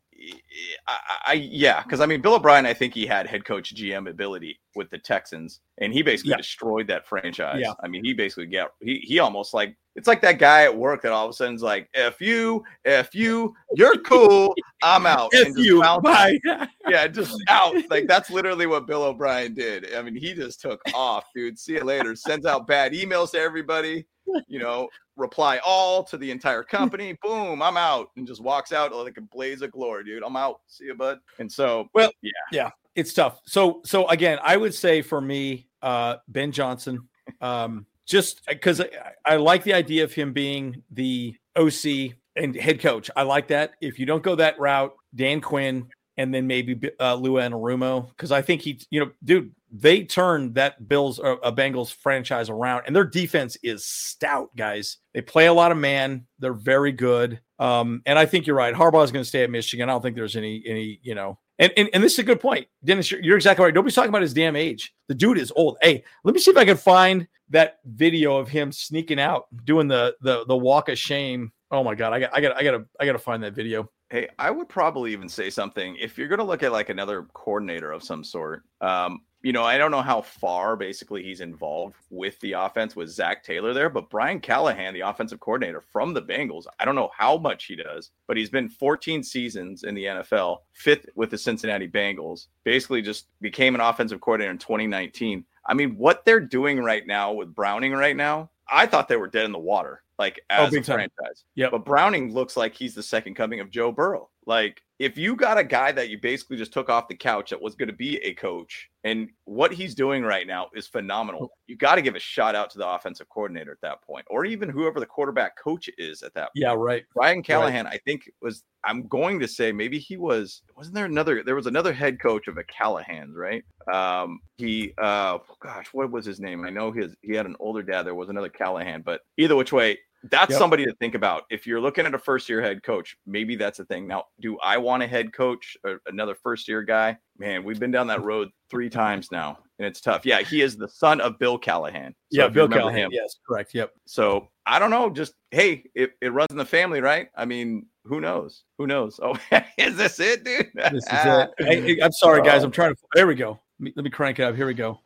I, 0.87 0.99
I 1.27 1.33
yeah, 1.35 1.83
because 1.83 2.01
I 2.01 2.07
mean, 2.07 2.21
Bill 2.21 2.35
O'Brien. 2.35 2.67
I 2.67 2.75
think 2.75 2.95
he 2.95 3.07
had 3.07 3.27
head 3.27 3.45
coach 3.45 3.75
GM 3.75 4.09
ability 4.09 4.59
with 4.75 4.91
the 4.91 4.99
Texans, 4.99 5.61
and 5.79 5.93
he 5.93 6.03
basically 6.03 6.31
Yeah. 6.31 6.37
destroyed 6.39 6.87
that 6.89 7.07
franchise. 7.07 7.61
Yeah. 7.61 7.73
I 7.83 7.89
mean, 7.89 8.05
he 8.05 8.15
basically 8.15 8.47
got 8.47 8.71
he 8.81 8.99
he 8.99 9.19
almost 9.19 9.55
like 9.55 9.77
it's 9.95 10.09
like 10.09 10.23
that 10.23 10.39
guy 10.39 10.65
at 10.65 10.75
work 10.77 11.03
that 11.03 11.13
all 11.13 11.27
of 11.27 11.31
a 11.31 11.35
sudden's 11.35 11.63
like, 11.63 11.89
"If 11.93 12.21
you, 12.21 12.65
if 12.85 13.15
you, 13.15 13.55
you're 13.75 13.99
cool, 13.99 14.55
I'm 14.83 15.05
out." 15.07 15.31
If 15.35 15.57
you, 15.59 15.83
bye. 16.03 16.39
yeah, 16.89 17.07
just 17.09 17.37
out. 17.49 17.75
Like 17.91 18.07
that's 18.07 18.31
literally 18.31 18.67
what 18.67 18.87
Bill 18.87 19.03
O'Brien 19.05 19.55
did. 19.55 19.95
I 19.95 20.03
mean, 20.03 20.17
he 20.17 20.33
just 20.35 20.61
took 20.61 20.81
off, 20.95 21.25
dude. 21.35 21.59
See 21.59 21.75
you 21.75 21.85
later. 21.85 22.17
Sends 22.17 22.47
out 22.47 22.67
bad 22.67 22.93
emails 22.93 23.33
to 23.33 23.39
everybody. 23.39 24.07
You 24.49 24.59
know, 24.59 24.89
reply 25.17 25.61
all 25.65 26.05
to 26.05 26.17
the 26.17 26.31
entire 26.31 26.63
company. 26.63 27.17
Boom, 27.23 27.63
I'm 27.63 27.77
out, 27.77 28.11
and 28.17 28.27
just 28.27 28.41
walks 28.41 28.73
out 28.73 28.95
like 28.95 29.17
a 29.17 29.23
blaze 29.23 29.63
of 29.63 29.73
glory, 29.73 30.05
dude. 30.05 30.23
I'm 30.23 30.37
out. 30.37 30.61
See 30.67 30.85
you, 30.85 30.95
bud. 30.95 31.19
And 31.39 31.51
so, 31.51 31.89
Well, 31.95 32.11
yeah, 32.23 32.31
yeah, 32.51 32.71
it's 32.95 33.13
tough. 33.13 33.41
So, 33.47 33.81
so 33.85 34.09
again, 34.09 34.39
I 34.43 34.57
would 34.57 34.75
say 34.75 35.03
for 35.03 35.21
me, 35.21 35.69
uh, 35.83 36.17
Ben 36.29 36.53
Johnson, 36.53 37.09
um, 37.41 37.87
just 38.07 38.43
because 38.47 38.81
I, 38.81 38.89
I 39.25 39.37
like 39.37 39.65
the 39.65 39.75
idea 39.75 40.05
of 40.05 40.13
him 40.13 40.33
being 40.33 40.83
the 40.91 41.37
OC 41.57 42.15
and 42.37 42.55
head 42.55 42.81
coach. 42.81 43.11
I 43.17 43.23
like 43.23 43.49
that. 43.49 43.73
If 43.81 43.99
you 43.99 44.07
don't 44.07 44.23
go 44.23 44.35
that 44.37 44.59
route, 44.59 44.95
Dan 45.15 45.41
Quinn 45.41 45.89
and 46.17 46.33
then 46.33 46.47
maybe 46.47 46.79
uh, 47.01 47.15
Lou 47.15 47.35
Anarumo, 47.35 48.09
because 48.11 48.33
I 48.33 48.43
think 48.43 48.63
he, 48.63 48.81
you 48.91 49.01
know, 49.01 49.11
dude, 49.25 49.53
they 49.71 50.05
turned 50.05 50.55
that 50.57 50.89
Bills 50.89 51.19
uh, 51.19 51.37
a 51.43 51.53
Bengals 51.53 51.93
franchise 51.93 52.51
around, 52.51 52.85
and 52.87 52.95
their 52.95 53.05
defense 53.05 53.57
is 53.63 53.85
stout, 53.87 54.55
guys. 54.57 54.99
They 55.15 55.23
play 55.23 55.47
a 55.47 55.53
lot 55.53 55.73
of 55.73 55.79
man. 55.79 56.27
They're 56.39 56.53
very 56.53 56.93
good. 56.93 57.41
Um, 57.59 58.03
and 58.07 58.19
I 58.19 58.27
think 58.27 58.47
you're 58.47 58.57
right. 58.57 58.75
Harbaugh 58.75 59.05
is 59.05 59.13
going 59.13 59.23
to 59.23 59.29
stay 59.29 59.45
at 59.45 59.51
Michigan. 59.51 59.89
I 59.89 59.93
don't 59.93 60.03
think 60.03 60.17
there's 60.17 60.37
any 60.37 60.63
any 60.67 61.01
you 61.03 61.15
know. 61.15 61.39
And, 61.59 61.73
and, 61.77 61.89
and 61.95 62.03
this 62.03 62.15
is 62.15 62.19
a 62.19 62.25
good 62.25 62.41
point, 62.41 62.67
Dennis. 62.85 63.11
You're, 63.11 63.21
you're 63.21 63.37
exactly 63.37 63.65
right. 63.65 63.75
Nobody's 63.75 63.95
talking 63.95 64.09
about 64.09 64.23
his 64.23 64.35
damn 64.35 64.57
age. 64.57 64.93
The 65.07 65.15
dude 65.15 65.39
is 65.39 65.53
old. 65.55 65.77
Hey, 65.81 66.03
let 66.25 66.35
me 66.35 66.41
see 66.41 66.51
if 66.51 66.57
I 66.57 66.65
can 66.65 66.77
find 66.77 67.29
that 67.51 67.79
video 67.85 68.37
of 68.37 68.49
him 68.49 68.73
sneaking 68.73 69.21
out 69.21 69.47
doing 69.65 69.87
the 69.87 70.17
the 70.23 70.45
the 70.47 70.57
walk 70.57 70.89
of 70.89 70.99
shame. 70.99 71.53
Oh 71.71 71.85
my 71.85 71.95
god, 71.95 72.13
I 72.13 72.21
got 72.21 72.31
I 72.35 72.41
got 72.41 72.57
I 72.57 72.65
got 72.65 72.71
to 72.73 72.85
I 72.99 73.07
got 73.07 73.13
to 73.13 73.19
find 73.19 73.43
that 73.45 73.55
video. 73.55 73.89
Hey, 74.13 74.29
I 74.39 74.51
would 74.51 74.69
probably 74.69 75.11
even 75.13 75.27
say 75.27 75.49
something 75.49 75.97
if 75.99 76.19
you're 76.19 76.29
going 76.29 76.39
to 76.39 76.45
look 76.45 76.63
at 76.63 76.71
like 76.71 76.91
another 76.91 77.23
coordinator 77.33 77.93
of 77.93 78.03
some 78.03 78.23
sort. 78.23 78.63
Um, 78.83 79.23
you 79.41 79.55
know, 79.55 79.65
I 79.65 79.79
don't 79.79 79.91
know 79.91 80.03
how 80.03 80.21
far 80.21 80.77
basically 80.77 81.23
he's 81.23 81.41
involved 81.41 81.95
with 82.11 82.39
the 82.41 82.53
offense 82.53 82.95
with 82.95 83.09
Zac 83.09 83.43
Taylor 83.43 83.73
there, 83.73 83.89
but 83.89 84.11
Brian 84.11 84.39
Callahan, 84.39 84.93
the 84.93 85.01
offensive 85.01 85.41
coordinator 85.41 85.81
from 85.81 86.13
the 86.13 86.21
Bengals, 86.21 86.67
I 86.79 86.85
don't 86.85 86.95
know 86.95 87.11
how 87.17 87.39
much 87.39 87.65
he 87.65 87.75
does, 87.75 88.11
but 88.29 88.37
he's 88.37 88.51
been 88.51 88.69
14 88.69 89.23
seasons 89.23 89.83
in 89.83 89.95
the 89.95 90.05
NFL, 90.05 90.59
fifth 90.75 91.07
with 91.15 91.31
the 91.31 91.39
Cincinnati 91.39 91.89
Bengals, 91.89 92.49
basically 92.65 93.01
just 93.01 93.29
became 93.41 93.75
an 93.75 93.81
offensive 93.81 94.21
coordinator 94.21 94.53
in 94.53 94.59
2019. 94.59 95.43
I 95.65 95.73
mean, 95.73 95.97
what 95.97 96.27
they're 96.27 96.39
doing 96.39 96.81
right 96.81 97.07
now 97.07 97.33
with 97.33 97.55
Browning 97.55 97.93
right 97.93 98.17
now, 98.17 98.51
I 98.69 98.87
thought 98.87 99.09
they 99.09 99.17
were 99.17 99.29
dead 99.29 99.45
in 99.45 99.53
the 99.53 99.59
water, 99.59 100.03
like 100.19 100.41
Oh, 100.51 100.65
as 100.67 100.73
a 100.73 100.81
time. 100.81 101.11
franchise. 101.17 101.45
Yep. 101.57 101.71
But 101.73 101.85
Browning 101.85 102.33
looks 102.33 102.57
like 102.57 102.75
he's 102.75 102.95
the 102.95 103.03
second 103.03 103.35
coming 103.35 103.61
of 103.61 103.71
Joe 103.71 103.93
Burrow. 103.93 104.29
Like, 104.47 104.83
if 104.99 105.17
you 105.19 105.37
got 105.37 105.59
a 105.59 105.65
guy 105.65 105.93
that 105.93 106.11
you 106.11 106.19
basically 106.21 106.57
just 106.57 106.73
took 106.73 106.89
off 106.89 107.09
the 107.09 107.17
couch 107.17 107.51
that 107.51 107.61
was 107.61 107.75
going 107.75 107.89
to 107.89 107.95
be 107.95 108.17
a 108.19 108.35
coach, 108.35 108.89
and 109.05 109.29
what 109.45 109.73
he's 109.73 109.95
doing 109.95 110.23
right 110.23 110.47
now 110.47 110.69
is 110.75 110.87
phenomenal, 110.87 111.51
you 111.67 111.77
got 111.77 111.97
to 111.97 112.03
give 112.03 112.15
a 112.15 112.21
shout 112.21 112.55
out 112.55 112.71
to 112.71 112.79
the 112.79 112.89
offensive 112.89 113.29
coordinator 113.29 113.73
at 113.73 113.81
that 113.83 114.03
point, 114.03 114.27
or 114.31 114.45
even 114.45 114.69
whoever 114.69 115.01
the 115.01 115.07
quarterback 115.07 115.57
coach 115.57 115.89
is 115.99 116.23
at 116.23 116.35
that 116.35 116.45
point. 116.45 116.53
Yeah, 116.55 116.75
right. 116.75 117.05
Brian 117.15 117.43
Callahan, 117.43 117.87
I 117.87 117.99
think 118.05 118.31
was 118.41 118.65
I'm 118.85 119.07
going 119.07 119.39
to 119.41 119.49
say 119.49 119.73
maybe 119.73 119.99
he 119.99 120.17
was 120.17 120.63
wasn't 120.77 120.95
there 120.95 121.05
another 121.05 121.43
there 121.43 121.55
was 121.55 121.67
another 121.67 121.93
head 121.93 122.21
coach 122.21 122.49
of 122.49 122.59
a 122.59 122.65
Callahan's, 122.65 123.37
right? 123.37 123.65
Um 123.93 124.41
he 124.57 124.93
uh 124.99 125.39
gosh, 125.61 125.89
what 125.93 126.11
was 126.11 126.25
his 126.25 126.41
name? 126.41 126.65
I 126.65 126.71
know 126.71 126.93
his 126.93 127.15
he 127.23 127.35
had 127.35 127.47
an 127.47 127.57
older 127.61 127.83
dad, 127.83 128.05
there 128.05 128.15
was 128.15 128.29
another 128.29 128.49
Callahan, 128.49 129.03
but 129.03 129.21
either 129.37 129.57
which 129.57 129.73
way, 129.73 129.99
that's 130.31 130.51
Yep. 130.51 130.59
somebody 130.59 130.85
to 130.85 130.95
think 130.95 131.15
about. 131.15 131.45
If 131.51 131.67
you're 131.67 131.81
looking 131.81 132.07
at 132.07 132.15
a 132.15 132.19
first 132.19 132.49
year 132.49 132.63
head 132.63 132.83
coach, 132.83 133.17
maybe 133.27 133.57
that's 133.57 133.79
a 133.81 133.85
thing. 133.85 134.07
Now, 134.07 134.25
do 134.41 134.59
I 134.61 134.77
want 134.79 135.03
a 135.03 135.07
head 135.07 135.33
coach 135.33 135.77
or 135.85 136.01
another 136.07 136.35
first 136.35 136.69
year 136.69 136.83
guy? 136.83 137.17
Man, 137.39 137.65
we've 137.65 137.81
been 137.81 137.91
down 137.91 138.07
that 138.09 138.23
road 138.23 138.51
three 138.71 138.89
times 138.89 139.33
now, 139.33 139.59
and 139.79 139.87
it's 139.87 140.01
tough. 140.01 140.25
Yeah, 140.25 140.41
he 140.43 140.61
is 140.61 140.77
the 140.77 140.89
son 140.89 141.21
of 141.21 141.39
Bill 141.39 141.59
Callahan. 141.59 142.15
So 142.33 142.43
yeah, 142.43 142.49
Bill 142.49 142.69
Callahan. 142.69 142.99
him- 143.07 143.11
Yes, 143.13 143.37
correct. 143.47 143.75
Yep. 143.75 143.93
so 144.07 144.49
I 144.65 144.79
don't 144.79 144.91
know. 144.91 145.11
Just 145.11 145.35
hey, 145.51 145.85
it, 145.95 146.13
it 146.21 146.33
runs 146.33 146.51
in 146.51 146.57
the 146.57 146.65
family, 146.65 147.01
right? 147.01 147.29
I 147.37 147.45
mean, 147.45 147.87
who 148.05 148.21
knows? 148.21 148.63
Who 148.79 148.87
knows? 148.87 149.19
Oh, 149.23 149.37
is 149.77 149.97
this 149.97 150.21
it, 150.21 150.45
dude? 150.45 150.71
This 150.75 151.05
is 151.05 151.09
it. 151.11 151.51
Hey, 151.59 152.01
I'm 152.01 152.13
sorry, 152.13 152.43
guys. 152.43 152.63
I'm 152.63 152.71
trying 152.71 152.95
to. 152.95 153.01
There 153.15 153.27
we 153.27 153.35
go. 153.35 153.59
Let 153.81 153.85
me, 153.85 153.93
let 153.97 154.05
me 154.05 154.11
crank 154.11 154.39
it 154.39 154.45
up. 154.45 154.55
Here 154.55 154.67
we 154.67 154.75
go. 154.75 155.01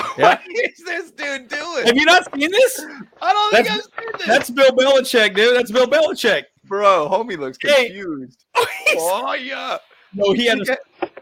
what 0.16 0.18
Yeah. 0.18 0.38
is 0.64 0.78
this 0.84 1.10
dude 1.12 1.48
doing? 1.48 1.86
Have 1.86 1.96
you 1.96 2.04
not 2.04 2.24
seen 2.34 2.50
this? 2.50 2.84
I 3.22 3.32
don't 3.32 3.52
think 3.52 3.66
That's- 3.68 3.88
I've 3.96 4.02
seen 4.04 4.12
this. 4.18 4.26
That's 4.26 4.50
Bill 4.50 4.70
Belichick, 4.72 5.34
dude. 5.34 5.56
That's 5.56 5.70
Bill 5.70 5.86
Belichick. 5.86 6.44
bro. 6.64 7.08
Homie 7.10 7.38
looks 7.38 7.58
Hey. 7.60 7.86
confused. 7.86 8.44
Oh, 8.96 9.22
Oh 9.26 9.34
yeah. 9.34 9.78
no, 10.14 10.32
he 10.32 10.46
had 10.46 10.60
a 10.60 10.64
Think, 10.64 10.78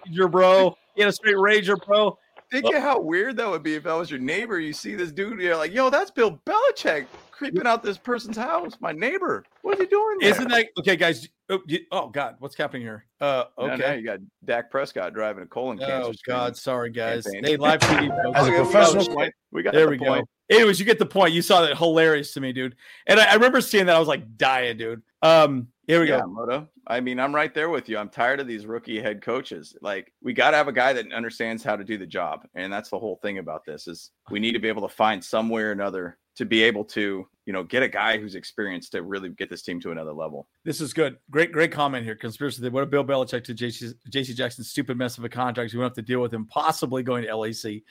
rager, 0.08 0.30
bro. 0.30 0.76
He 0.94 1.02
had 1.02 1.08
a 1.08 1.12
straight 1.12 1.36
rager, 1.36 1.76
bro. 1.86 2.18
think 2.50 2.66
of 2.74 2.82
how 2.82 3.00
weird 3.00 3.36
that 3.38 3.48
would 3.48 3.62
be 3.62 3.76
if 3.76 3.84
that 3.84 3.94
was 3.94 4.10
your 4.10 4.20
neighbor. 4.20 4.58
You 4.60 4.72
see 4.74 4.94
this 4.94 5.10
dude, 5.12 5.40
you're 5.40 5.56
like, 5.56 5.72
yo, 5.72 5.88
that's 5.88 6.10
Bill 6.10 6.38
Belichick 6.44 7.06
creeping 7.51 7.66
out 7.66 7.82
this 7.82 7.99
person's 7.99 8.36
house. 8.36 8.76
My 8.80 8.93
neighbor. 8.93 9.45
What 9.62 9.74
is 9.74 9.80
he 9.80 9.86
doing? 9.86 10.18
There? 10.20 10.30
Isn't 10.30 10.49
that 10.49 10.68
okay, 10.78 10.97
guys? 10.97 11.28
Oh, 11.49 11.61
you- 11.66 11.84
oh, 11.90 12.09
God, 12.09 12.36
what's 12.38 12.57
happening 12.57 12.82
here? 12.82 13.05
Uh, 13.20 13.45
No, 13.59 13.66
no, 13.66 13.72
okay. 13.74 13.99
you 13.99 14.05
got 14.05 14.20
Dak 14.45 14.70
Prescott 14.70 15.12
driving 15.12 15.43
a 15.43 15.47
colon 15.47 15.78
cancer. 15.78 16.11
Oh. 16.11 16.12
God, 16.26 16.57
sorry 16.57 16.90
guys. 16.90 17.24
campaign. 17.24 17.45
Hey, 17.45 17.57
live 17.57 17.80
TV. 17.80 18.11
As 18.34 18.47
a 18.47 18.51
Okay, 18.51 18.51
we 18.51 18.57
got 18.57 18.64
the 18.64 18.70
professional- 18.70 19.14
point. 19.14 19.34
we 19.51 19.62
got 19.62 19.74
There 19.74 19.84
the 19.86 19.90
we 19.90 19.99
point. 19.99 20.26
go. 20.51 20.57
Anyways, 20.57 20.78
you 20.78 20.84
get 20.84 20.99
the 20.99 21.07
point. 21.07 21.32
You 21.32 21.43
saw 21.43 21.62
that 21.62 21.78
hilarious 21.78 22.32
to 22.34 22.40
me, 22.40 22.53
dude. 22.53 22.76
And 23.07 23.18
I, 23.20 23.30
I 23.30 23.34
remember 23.34 23.61
seeing 23.61 23.86
that. 23.86 23.97
I 23.97 23.99
was 23.99 24.09
like 24.09 24.36
dying, 24.36 24.76
dude. 24.76 25.03
Um, 25.22 25.68
here 25.86 26.01
we 26.01 26.09
yeah, 26.09 26.20
go. 26.20 26.26
Moto. 26.26 26.68
I 26.86 27.01
mean, 27.01 27.18
I'm 27.20 27.34
right 27.34 27.53
there 27.55 27.70
with 27.70 27.88
you. 27.88 27.97
I'm 27.97 28.09
tired 28.09 28.40
of 28.40 28.47
these 28.47 28.66
rookie 28.66 29.01
head 29.01 29.22
coaches. 29.22 29.76
Like, 29.82 30.12
we 30.22 30.32
got 30.32 30.51
to 30.51 30.57
have 30.57 30.68
a 30.68 30.72
guy 30.72 30.93
that 30.93 31.12
understands 31.12 31.62
how 31.62 31.76
to 31.76 31.84
do 31.84 31.97
the 31.97 32.07
job, 32.07 32.47
and 32.55 32.72
that's 32.72 32.90
the 32.90 32.99
whole 32.99 33.18
thing 33.22 33.38
about 33.38 33.64
this. 33.64 33.86
Is 33.88 34.11
we 34.30 34.40
need 34.40 34.53
to 34.53 34.59
be 34.59 34.68
able 34.68 34.86
to 34.86 34.95
find 34.95 35.24
some 35.24 35.49
way 35.49 35.62
or 35.62 35.70
another 35.70 36.18
to 36.37 36.45
be 36.45 36.62
able 36.62 36.85
to, 36.85 37.26
you 37.47 37.53
know, 37.53 37.62
get 37.62 37.83
a 37.83 37.89
guy 37.89 38.18
who's 38.18 38.35
experienced 38.35 38.93
to 38.93 39.03
really 39.03 39.28
get 39.30 39.51
this 39.51 39.62
team 39.62 39.80
to 39.80 39.91
another 39.91 40.12
level. 40.12 40.49
This 40.64 40.80
is 40.80 40.93
good. 40.93 41.18
Great, 41.30 41.53
great 41.53 41.72
comment 41.72 42.05
here. 42.05 42.14
Conspiracy. 42.14 42.61
theory. 42.61 42.72
What 42.72 42.83
a 42.83 42.87
Bill 42.87 43.05
Belichick 43.05 43.45
to 43.45 43.55
JC, 43.55 43.95
JC 44.11 44.35
Jackson's 44.35 44.70
stupid 44.70 44.97
mess 44.97 45.18
of 45.18 45.24
a 45.24 45.28
contract. 45.28 45.72
We 45.72 45.78
won't 45.78 45.91
have 45.91 45.97
to 45.97 46.03
deal 46.03 46.20
with 46.20 46.33
him 46.33 46.47
possibly 46.47 47.03
going 47.03 47.24
to 47.24 47.37
LAC. 47.37 47.83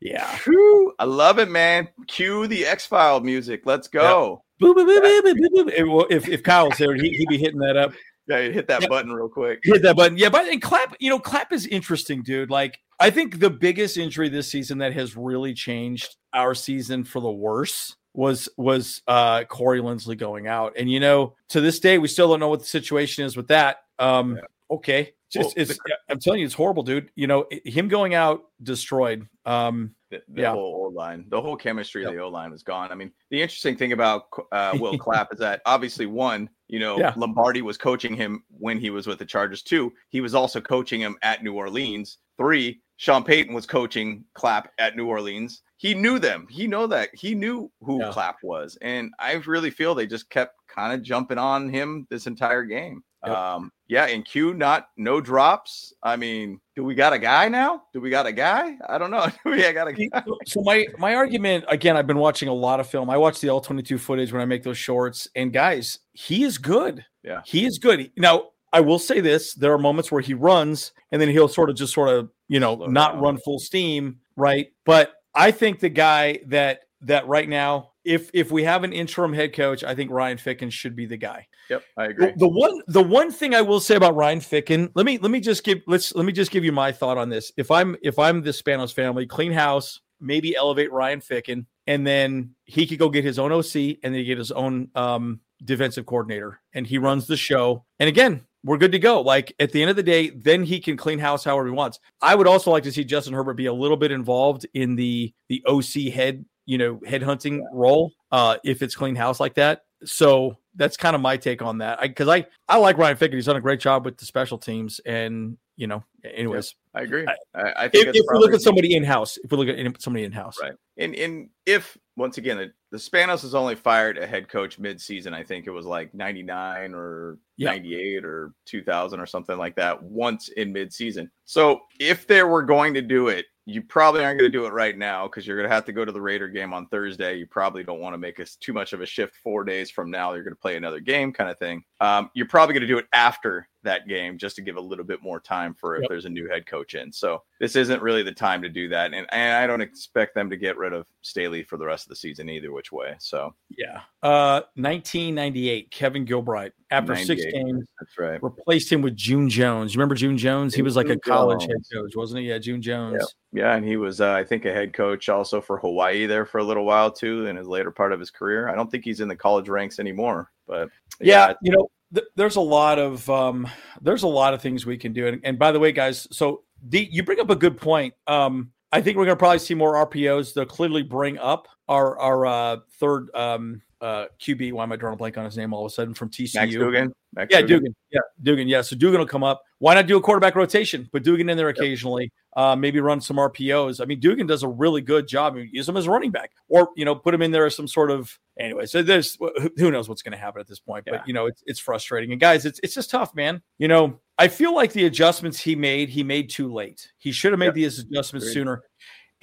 Yeah. 0.00 0.38
Whew, 0.44 0.92
I 0.98 1.04
love 1.04 1.38
it, 1.38 1.48
man. 1.48 1.88
Cue 2.06 2.46
the 2.46 2.66
X 2.66 2.86
File 2.86 3.20
music. 3.20 3.62
Let's 3.64 3.88
go. 3.88 4.44
Boop, 4.60 4.76
boop, 4.76 4.86
boop, 4.86 5.34
boop, 5.34 6.06
If, 6.10 6.28
if 6.28 6.42
Kyle's 6.42 6.78
there, 6.78 6.94
he, 6.94 7.10
he'd 7.10 7.28
be 7.28 7.38
hitting 7.38 7.60
that 7.60 7.76
up. 7.76 7.92
Yeah, 8.26 8.38
you 8.40 8.52
hit 8.52 8.68
that 8.68 8.82
Yeah. 8.82 8.88
button 8.88 9.12
real 9.12 9.28
quick. 9.28 9.60
hit 9.62 9.82
that 9.82 9.96
button. 9.96 10.16
Yeah, 10.16 10.30
but 10.30 10.48
and 10.48 10.60
Clapp, 10.62 10.96
you 10.98 11.10
know, 11.10 11.18
Clapp 11.18 11.52
is 11.52 11.66
interesting, 11.66 12.22
dude. 12.22 12.50
Like, 12.50 12.78
I 13.00 13.10
think 13.10 13.38
the 13.40 13.50
biggest 13.50 13.96
injury 13.98 14.28
this 14.28 14.48
season 14.50 14.78
that 14.78 14.92
has 14.94 15.16
really 15.16 15.52
changed 15.52 16.16
our 16.32 16.54
season 16.54 17.04
for 17.04 17.20
the 17.20 17.30
worse 17.30 17.96
was 18.14 18.48
was 18.56 19.02
uh 19.08 19.42
Corey 19.44 19.80
Linsley 19.80 20.16
going 20.16 20.46
out. 20.46 20.74
And 20.78 20.90
you 20.90 21.00
know, 21.00 21.34
to 21.50 21.60
this 21.60 21.80
day, 21.80 21.98
we 21.98 22.08
still 22.08 22.28
don't 22.28 22.40
know 22.40 22.48
what 22.48 22.60
the 22.60 22.66
situation 22.66 23.24
is 23.24 23.36
with 23.36 23.48
that. 23.48 23.78
Um, 23.98 24.38
okay. 24.70 25.12
Just 25.30 25.56
Well, 25.56 25.66
it's 25.68 25.78
I'm 26.08 26.20
telling 26.20 26.38
you, 26.40 26.46
it's 26.46 26.54
horrible, 26.54 26.84
dude. 26.84 27.10
You 27.16 27.26
know, 27.26 27.46
it- 27.50 27.68
him 27.68 27.88
going 27.88 28.14
out 28.14 28.44
destroyed. 28.62 29.26
Um, 29.44 29.96
the, 30.14 30.22
the 30.34 30.42
Yeah. 30.42 30.52
whole 30.52 30.86
O 30.86 30.94
line, 30.94 31.26
the 31.28 31.40
whole 31.40 31.56
chemistry 31.56 32.04
of 32.04 32.12
the 32.12 32.20
O 32.20 32.28
line 32.28 32.50
was 32.50 32.62
gone. 32.62 32.90
I 32.92 32.94
mean, 32.94 33.10
the 33.30 33.40
interesting 33.42 33.76
thing 33.76 33.92
about 33.92 34.24
uh, 34.52 34.76
Will 34.80 34.98
Clapp 34.98 35.32
is 35.32 35.38
that 35.40 35.60
obviously, 35.66 36.06
one, 36.06 36.48
you 36.68 36.78
know, 36.78 36.98
Yeah. 36.98 37.12
Lombardi 37.16 37.62
was 37.62 37.76
coaching 37.76 38.14
him 38.14 38.44
when 38.50 38.78
he 38.78 38.90
was 38.90 39.06
with 39.06 39.18
the 39.18 39.24
Chargers. 39.26 39.62
Two, 39.62 39.92
he 40.10 40.20
was 40.20 40.34
also 40.34 40.60
coaching 40.60 41.00
him 41.00 41.16
at 41.22 41.42
New 41.42 41.54
Orleans. 41.54 42.18
Three, 42.38 42.80
Sean 42.96 43.24
Payton 43.24 43.54
was 43.54 43.66
coaching 43.66 44.24
Clapp 44.34 44.72
at 44.78 44.96
New 44.96 45.06
Orleans. 45.06 45.62
He 45.76 45.94
knew 45.94 46.18
them. 46.18 46.46
He 46.48 46.66
know 46.66 46.86
that. 46.86 47.10
He 47.14 47.34
knew 47.34 47.70
who 47.80 48.00
Yeah. 48.00 48.10
Clapp 48.12 48.36
was, 48.42 48.78
and 48.80 49.12
I 49.18 49.32
really 49.46 49.70
feel 49.70 49.94
they 49.94 50.06
just 50.06 50.30
kept 50.30 50.54
kind 50.68 50.92
of 50.92 51.02
jumping 51.02 51.38
on 51.38 51.68
him 51.68 52.06
this 52.10 52.26
entire 52.26 52.62
game. 52.64 53.02
Yep. 53.26 53.36
Um, 53.36 53.70
yeah, 53.88 54.06
and 54.06 54.24
Q 54.24 54.54
not 54.54 54.88
no 54.96 55.20
drops. 55.20 55.92
I 56.02 56.16
mean, 56.16 56.60
do 56.74 56.84
we 56.84 56.94
got 56.94 57.12
a 57.12 57.18
guy 57.18 57.48
now? 57.48 57.82
Do 57.92 58.00
we 58.00 58.10
got 58.10 58.26
a 58.26 58.32
guy? 58.32 58.76
I 58.88 58.98
don't 58.98 59.10
know. 59.10 59.26
Do 59.44 59.50
we 59.50 59.72
got 59.72 59.88
a 59.88 59.92
guy? 59.92 60.22
so 60.46 60.62
my 60.62 60.86
my 60.98 61.14
argument 61.14 61.64
again 61.68 61.96
i've 61.96 62.06
been 62.06 62.18
watching 62.18 62.48
a 62.48 62.52
lot 62.52 62.80
of 62.80 62.86
film 62.88 63.10
i 63.10 63.16
watch 63.16 63.40
the 63.40 63.48
all-22 63.48 63.98
footage 64.00 64.32
when 64.32 64.40
i 64.42 64.44
make 64.44 64.62
those 64.62 64.78
shorts 64.78 65.28
and 65.36 65.52
guys 65.52 65.98
he 66.12 66.44
is 66.44 66.58
good 66.58 67.04
Yeah. 67.22 67.42
he 67.44 67.64
is 67.66 67.78
good 67.78 68.10
now 68.16 68.50
i 68.72 68.80
will 68.80 68.98
say 68.98 69.20
this 69.20 69.54
there 69.54 69.72
are 69.72 69.78
moments 69.78 70.10
where 70.12 70.20
he 70.20 70.34
runs 70.34 70.92
and 71.12 71.20
then 71.20 71.28
he'll 71.28 71.48
sort 71.48 71.70
of 71.70 71.76
just 71.76 71.92
sort 71.94 72.08
of 72.10 72.30
you 72.48 72.60
know 72.60 72.74
not 72.86 73.20
run 73.20 73.38
full 73.38 73.58
steam 73.58 74.18
right 74.36 74.68
but 74.84 75.12
i 75.34 75.50
think 75.50 75.80
the 75.80 75.88
guy 75.88 76.38
that 76.46 76.80
that 77.02 77.26
right 77.26 77.48
now 77.48 77.90
if 78.04 78.30
if 78.34 78.50
we 78.52 78.64
have 78.64 78.84
an 78.84 78.92
interim 78.92 79.32
head 79.32 79.52
coach 79.52 79.82
i 79.84 79.94
think 79.94 80.10
ryan 80.10 80.36
ficken 80.38 80.70
should 80.70 80.94
be 80.94 81.06
the 81.06 81.16
guy 81.16 81.46
Yep, 81.70 81.82
I 81.96 82.04
agree. 82.06 82.26
the, 82.26 82.38
the 82.40 82.48
one 82.48 82.82
the 82.88 83.02
one 83.02 83.30
thing 83.30 83.54
I 83.54 83.62
will 83.62 83.80
say 83.80 83.96
about 83.96 84.14
Ryan 84.16 84.40
Ficken, 84.40 84.90
let 84.94 85.06
me 85.06 85.16
let 85.18 85.30
me 85.30 85.40
just 85.40 85.64
give 85.64 85.80
let's 85.86 86.14
let 86.14 86.26
me 86.26 86.32
just 86.32 86.50
give 86.50 86.62
you 86.64 86.72
my 86.72 86.92
thought 86.92 87.16
on 87.16 87.30
this. 87.30 87.52
If 87.56 87.70
I'm 87.70 87.96
if 88.02 88.18
I'm 88.18 88.42
the 88.42 88.50
Spanos 88.50 88.92
family, 88.92 89.26
clean 89.26 89.52
house, 89.52 90.00
maybe 90.20 90.54
elevate 90.54 90.92
Ryan 90.92 91.20
Ficken, 91.20 91.64
and 91.86 92.06
then 92.06 92.50
he 92.64 92.86
could 92.86 92.98
go 92.98 93.08
get 93.08 93.24
his 93.24 93.38
own 93.38 93.50
OC 93.50 93.74
and 94.02 94.14
then 94.14 94.24
get 94.24 94.36
his 94.36 94.52
own 94.52 94.88
um 94.94 95.40
defensive 95.64 96.04
coordinator 96.04 96.60
and 96.74 96.86
he 96.86 96.98
runs 96.98 97.26
the 97.26 97.36
show. 97.36 97.84
And 97.98 98.08
again, 98.08 98.42
we're 98.62 98.76
good 98.76 98.92
to 98.92 98.98
go. 98.98 99.22
Like 99.22 99.54
at 99.58 99.72
the 99.72 99.80
end 99.80 99.90
of 99.90 99.96
the 99.96 100.02
day, 100.02 100.30
then 100.30 100.64
he 100.64 100.80
can 100.80 100.98
clean 100.98 101.18
house 101.18 101.44
however 101.44 101.66
he 101.66 101.72
wants. 101.72 101.98
I 102.20 102.34
would 102.34 102.46
also 102.46 102.70
like 102.70 102.82
to 102.82 102.92
see 102.92 103.04
Justin 103.04 103.32
Herbert 103.32 103.54
be 103.54 103.66
a 103.66 103.72
little 103.72 103.96
bit 103.96 104.10
involved 104.12 104.66
in 104.74 104.96
the 104.96 105.32
the 105.48 105.62
OC 105.66 106.12
head, 106.12 106.44
you 106.66 106.78
know, 106.78 107.00
head 107.06 107.22
hunting 107.22 107.66
role 107.72 108.12
uh 108.32 108.56
if 108.64 108.82
it's 108.82 108.94
clean 108.94 109.14
house 109.14 109.40
like 109.40 109.54
that. 109.54 109.82
So 110.04 110.56
that's 110.76 110.96
kind 110.96 111.14
of 111.14 111.22
my 111.22 111.36
take 111.36 111.62
on 111.62 111.78
that. 111.78 112.00
Because 112.02 112.28
I, 112.28 112.46
I 112.68 112.76
like 112.76 112.98
Ryan 112.98 113.16
Ficken. 113.16 113.34
He's 113.34 113.46
done 113.46 113.56
a 113.56 113.60
great 113.60 113.80
job 113.80 114.04
with 114.04 114.18
the 114.18 114.26
special 114.26 114.58
teams, 114.58 115.00
and 115.06 115.56
you 115.76 115.86
know, 115.86 116.04
anyways, 116.24 116.74
I 116.94 117.02
agree. 117.02 117.26
I- 117.26 117.36
I, 117.54 117.84
I 117.84 117.88
think 117.88 118.08
if, 118.08 118.16
if 118.16 118.24
we 118.30 118.38
look 118.38 118.52
at 118.52 118.60
somebody 118.60 118.96
in 118.96 119.04
house, 119.04 119.38
if 119.42 119.50
we 119.50 119.56
look 119.56 119.68
at 119.68 120.02
somebody 120.02 120.24
in 120.24 120.32
house, 120.32 120.56
right, 120.60 120.74
and 120.98 121.14
and 121.14 121.48
if 121.64 121.96
once 122.16 122.36
again 122.38 122.58
the, 122.58 122.72
the 122.90 122.98
Spanos 122.98 123.42
has 123.42 123.54
only 123.54 123.76
fired 123.76 124.18
a 124.18 124.26
head 124.26 124.48
coach 124.48 124.78
mid-season, 124.78 125.32
I 125.32 125.42
think 125.42 125.66
it 125.66 125.70
was 125.70 125.86
like 125.86 126.12
ninety 126.12 126.42
nine 126.42 126.92
or 126.94 127.38
Yeah. 127.56 127.70
ninety 127.70 127.94
eight 127.94 128.24
or 128.24 128.52
two 128.66 128.82
thousand 128.82 129.20
or 129.20 129.26
something 129.26 129.56
like 129.56 129.76
that 129.76 130.02
once 130.02 130.48
in 130.48 130.72
mid-season. 130.72 131.30
So 131.44 131.80
if 131.98 132.26
they 132.26 132.42
were 132.42 132.62
going 132.62 132.92
to 132.94 133.02
do 133.02 133.28
it. 133.28 133.46
You 133.66 133.80
probably 133.82 134.22
aren't 134.24 134.38
going 134.38 134.50
to 134.50 134.58
do 134.58 134.66
it 134.66 134.72
right 134.72 134.96
now 134.96 135.26
because 135.26 135.46
you're 135.46 135.56
going 135.56 135.68
to 135.68 135.74
have 135.74 135.86
to 135.86 135.92
go 135.92 136.04
to 136.04 136.12
the 136.12 136.20
Raider 136.20 136.48
game 136.48 136.74
on 136.74 136.86
Thursday. 136.88 137.36
You 137.36 137.46
probably 137.46 137.82
don't 137.82 138.00
want 138.00 138.12
to 138.14 138.18
make 138.18 138.38
us 138.38 138.56
too 138.56 138.72
much 138.74 138.92
of 138.92 139.00
a 139.00 139.06
shift 139.06 139.34
four 139.42 139.64
days 139.64 139.90
from 139.90 140.10
now. 140.10 140.34
You're 140.34 140.44
going 140.44 140.54
to 140.54 140.60
play 140.60 140.76
another 140.76 141.00
game, 141.00 141.32
kind 141.32 141.48
of 141.48 141.58
thing. 141.58 141.82
Um, 142.00 142.30
you're 142.34 142.46
probably 142.48 142.74
going 142.74 142.82
to 142.82 142.86
do 142.86 142.98
it 142.98 143.06
after 143.14 143.66
that 143.82 144.06
game 144.08 144.38
just 144.38 144.56
to 144.56 144.62
give 144.62 144.76
a 144.76 144.80
little 144.80 145.04
bit 145.04 145.22
more 145.22 145.40
time 145.40 145.74
for 145.74 145.96
if 145.96 146.02
Yep. 146.02 146.08
there's 146.08 146.24
a 146.24 146.30
new 146.30 146.48
head 146.48 146.66
coach 146.66 146.94
in. 146.94 147.12
So 147.12 147.42
this 147.60 147.76
isn't 147.76 148.02
really 148.02 148.22
the 148.22 148.32
time 148.32 148.60
to 148.62 148.68
do 148.68 148.88
that, 148.88 149.12
and, 149.14 149.26
and 149.30 149.56
I 149.56 149.66
don't 149.66 149.80
expect 149.82 150.34
them 150.34 150.48
to 150.50 150.56
get 150.56 150.76
rid 150.78 150.92
of 150.92 151.06
Staley 151.22 151.62
for 151.62 151.76
the 151.76 151.84
rest 151.86 152.04
of 152.06 152.08
the 152.10 152.16
season 152.16 152.48
either, 152.48 152.72
which 152.72 152.92
way. 152.92 153.14
So 153.18 153.54
yeah. 153.70 154.00
Uh, 154.22 154.62
1998, 154.76 155.90
Kevin 155.90 156.26
Gilbride, 156.26 156.72
after 156.94 157.16
six 157.16 157.42
98. 157.44 157.52
games, 157.52 157.86
that's 157.98 158.18
right. 158.18 158.42
replaced 158.42 158.90
him 158.92 159.02
with 159.02 159.16
June 159.16 159.48
Jones. 159.48 159.94
You 159.94 159.98
remember 159.98 160.14
June 160.14 160.38
Jones? 160.38 160.74
He 160.74 160.82
was 160.82 160.96
like 160.96 161.08
a 161.08 161.18
college 161.18 161.62
head 161.62 161.82
coach, 161.92 162.16
wasn't 162.16 162.42
he? 162.42 162.48
Yeah, 162.48 162.58
June 162.58 162.80
Jones. 162.80 163.34
Yeah, 163.52 163.74
and 163.74 163.84
he 163.84 163.96
was, 163.96 164.20
uh, 164.20 164.32
I 164.32 164.44
think, 164.44 164.64
a 164.64 164.72
head 164.72 164.92
coach 164.92 165.28
also 165.28 165.60
for 165.60 165.78
Hawaii 165.78 166.26
there 166.26 166.46
for 166.46 166.58
a 166.58 166.64
little 166.64 166.84
while 166.84 167.10
too, 167.10 167.46
in 167.46 167.56
his 167.56 167.68
later 167.68 167.90
part 167.90 168.12
of 168.12 168.20
his 168.20 168.30
career. 168.30 168.68
I 168.68 168.74
don't 168.74 168.90
think 168.90 169.04
he's 169.04 169.20
in 169.20 169.28
the 169.28 169.36
college 169.36 169.68
ranks 169.68 169.98
anymore, 169.98 170.50
but 170.66 170.90
yeah, 171.20 171.52
you 171.62 171.72
know 171.72 171.88
th- 172.14 172.26
there's 172.36 172.56
a 172.56 172.60
lot 172.60 172.98
of 172.98 173.28
um 173.28 173.68
there's 174.00 174.22
a 174.22 174.28
lot 174.28 174.54
of 174.54 174.62
things 174.62 174.86
we 174.86 174.96
can 174.96 175.12
do 175.12 175.26
and, 175.26 175.40
and 175.44 175.58
by 175.58 175.72
the 175.72 175.80
way 175.80 175.92
guys 175.92 176.26
so 176.30 176.62
D, 176.88 177.08
you 177.10 177.22
bring 177.22 177.40
up 177.40 177.50
a 177.50 177.56
good 177.56 177.76
point 177.76 178.14
um 178.26 178.70
i 178.92 179.00
think 179.00 179.16
we're 179.16 179.24
going 179.24 179.36
to 179.36 179.38
probably 179.38 179.58
see 179.58 179.74
more 179.74 179.94
rpos 180.06 180.54
they'll 180.54 180.64
clearly 180.64 181.02
bring 181.02 181.38
up 181.38 181.68
our 181.88 182.18
our 182.18 182.46
uh 182.46 182.76
third 182.98 183.28
um 183.34 183.82
uh 184.04 184.26
qb 184.40 184.72
why 184.72 184.82
am 184.82 184.92
i 184.92 184.96
drawing 184.96 185.14
a 185.14 185.16
blank 185.16 185.38
on 185.38 185.44
his 185.44 185.56
name 185.56 185.72
all 185.72 185.86
of 185.86 185.90
a 185.90 185.94
sudden 185.94 186.12
from 186.12 186.28
tcu 186.28 186.54
Max 186.54 186.74
Duggan. 186.74 187.12
Max 187.34 187.52
yeah, 187.52 187.60
Duggan. 187.62 187.94
Yeah, 188.12 188.20
Duggan. 188.42 188.68
Yeah, 188.68 188.80
so 188.82 188.96
Duggan 188.96 189.18
will 189.18 189.26
come 189.26 189.42
up. 189.42 189.62
Why 189.78 189.94
not 189.94 190.06
do 190.06 190.16
a 190.16 190.20
quarterback 190.20 190.54
rotation? 190.54 191.08
Put 191.10 191.24
Duggan 191.24 191.48
in 191.48 191.56
there 191.56 191.68
occasionally. 191.68 192.32
Uh, 192.56 192.76
maybe 192.76 193.00
run 193.00 193.20
some 193.20 193.36
RPOs. 193.36 194.00
I 194.00 194.04
mean, 194.04 194.20
Duggan 194.20 194.46
does 194.46 194.62
a 194.62 194.68
really 194.68 195.00
good 195.00 195.26
job. 195.26 195.56
Use 195.56 195.88
him 195.88 195.96
as 195.96 196.06
a 196.06 196.10
running 196.10 196.30
back, 196.30 196.52
or 196.68 196.90
you 196.96 197.04
know, 197.04 197.14
put 197.16 197.34
him 197.34 197.42
in 197.42 197.50
there 197.50 197.66
as 197.66 197.74
some 197.74 197.88
sort 197.88 198.10
of. 198.10 198.38
Anyway, 198.58 198.86
so 198.86 199.02
there's 199.02 199.36
who 199.76 199.90
knows 199.90 200.08
what's 200.08 200.22
going 200.22 200.32
to 200.32 200.38
happen 200.38 200.60
at 200.60 200.68
this 200.68 200.78
point. 200.78 201.04
Yeah. 201.06 201.18
But 201.18 201.26
you 201.26 201.34
know, 201.34 201.46
it's 201.46 201.62
it's 201.66 201.80
frustrating. 201.80 202.30
And 202.30 202.40
guys, 202.40 202.64
it's 202.64 202.78
it's 202.84 202.94
just 202.94 203.10
tough, 203.10 203.34
man. 203.34 203.60
You 203.78 203.88
know, 203.88 204.20
I 204.38 204.46
feel 204.46 204.74
like 204.74 204.92
the 204.92 205.06
adjustments 205.06 205.60
he 205.60 205.74
made, 205.74 206.08
he 206.08 206.22
made 206.22 206.50
too 206.50 206.72
late. 206.72 207.10
He 207.18 207.32
should 207.32 207.52
have 207.52 207.58
made 207.58 207.66
Yep. 207.66 207.74
these 207.74 207.98
adjustments 207.98 208.46
Agreed. 208.46 208.54
sooner. 208.54 208.82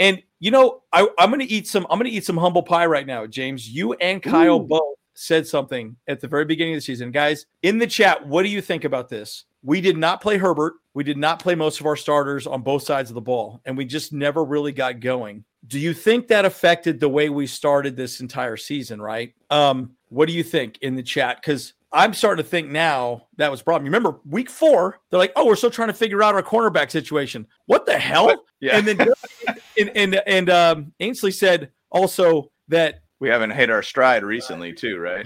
And 0.02 0.24
you 0.40 0.50
know, 0.50 0.82
I, 0.92 1.08
I'm 1.20 1.30
going 1.30 1.48
to 1.48 1.54
eat 1.54 1.68
some. 1.68 1.86
I'm 1.90 2.00
going 2.00 2.10
to 2.10 2.18
eat 2.18 2.26
some 2.26 2.36
humble 2.36 2.64
pie 2.64 2.88
right 2.88 3.06
now, 3.06 3.28
James. 3.28 3.70
You 3.70 3.94
and 3.94 4.22
Kyle 4.22 4.60
Ooh. 4.60 4.68
both 4.68 4.98
said 5.14 5.48
something 5.48 5.96
at 6.08 6.20
the 6.20 6.28
very 6.28 6.44
beginning 6.44 6.74
of 6.74 6.78
the 6.78 6.82
season, 6.82 7.12
guys. 7.12 7.46
In 7.62 7.78
the 7.78 7.86
chat, 7.86 8.28
what 8.28 8.42
do 8.42 8.50
you 8.50 8.62
think 8.62 8.84
about 8.84 9.08
this? 9.08 9.46
We 9.62 9.80
did 9.80 9.98
not 9.98 10.20
play 10.20 10.40
Herbert. 10.40 10.74
We 10.96 11.04
did 11.04 11.18
not 11.18 11.40
play 11.40 11.54
most 11.54 11.80
of 11.80 11.86
our 11.86 11.96
starters 11.96 12.48
on 12.48 12.64
both 12.64 12.82
sides 12.82 13.12
of 13.12 13.14
the 13.14 13.22
ball, 13.22 13.62
and 13.66 13.78
we 13.78 13.86
just 13.86 14.12
never 14.12 14.44
really 14.44 14.72
got 14.72 15.00
going. 15.00 15.46
Do 15.68 15.78
you 15.78 15.94
think 15.94 16.28
that 16.30 16.46
affected 16.46 17.00
the 17.00 17.08
way 17.08 17.30
we 17.30 17.46
started 17.46 17.96
this 17.96 18.22
entire 18.22 18.58
season? 18.58 19.00
Right? 19.00 19.36
Um, 19.52 19.92
what 20.10 20.28
do 20.28 20.34
you 20.34 20.44
think 20.44 20.80
in 20.82 20.96
the 20.96 21.04
chat? 21.04 21.38
Because 21.40 21.74
I'm 21.94 22.16
starting 22.16 22.44
to 22.44 22.50
think 22.50 22.70
now 22.70 23.28
that 23.38 23.52
was 23.52 23.62
a 23.62 23.64
problem. 23.64 23.86
You 23.86 23.92
remember 23.92 24.20
week 24.26 24.50
four? 24.50 25.00
They're 25.12 25.20
like, 25.20 25.34
"Oh, 25.36 25.46
we're 25.46 25.56
still 25.56 25.70
trying 25.70 25.90
to 25.90 25.94
figure 25.94 26.24
out 26.24 26.34
our 26.34 26.42
cornerback 26.42 26.90
situation." 26.90 27.46
What 27.68 27.86
the 27.86 28.00
hell? 28.00 28.46
Yeah, 28.62 28.78
And 28.78 28.88
then 28.88 28.98
and 29.82 29.98
and, 29.98 30.22
and 30.28 30.50
um, 30.50 30.94
Ainsley 31.00 31.32
said 31.32 31.72
also 31.92 32.52
that 32.68 33.04
we 33.20 33.30
haven't 33.30 33.52
hit 33.52 33.70
our 33.70 33.84
stride 33.84 34.24
recently 34.24 34.74
too, 34.74 34.98
right? 34.98 35.26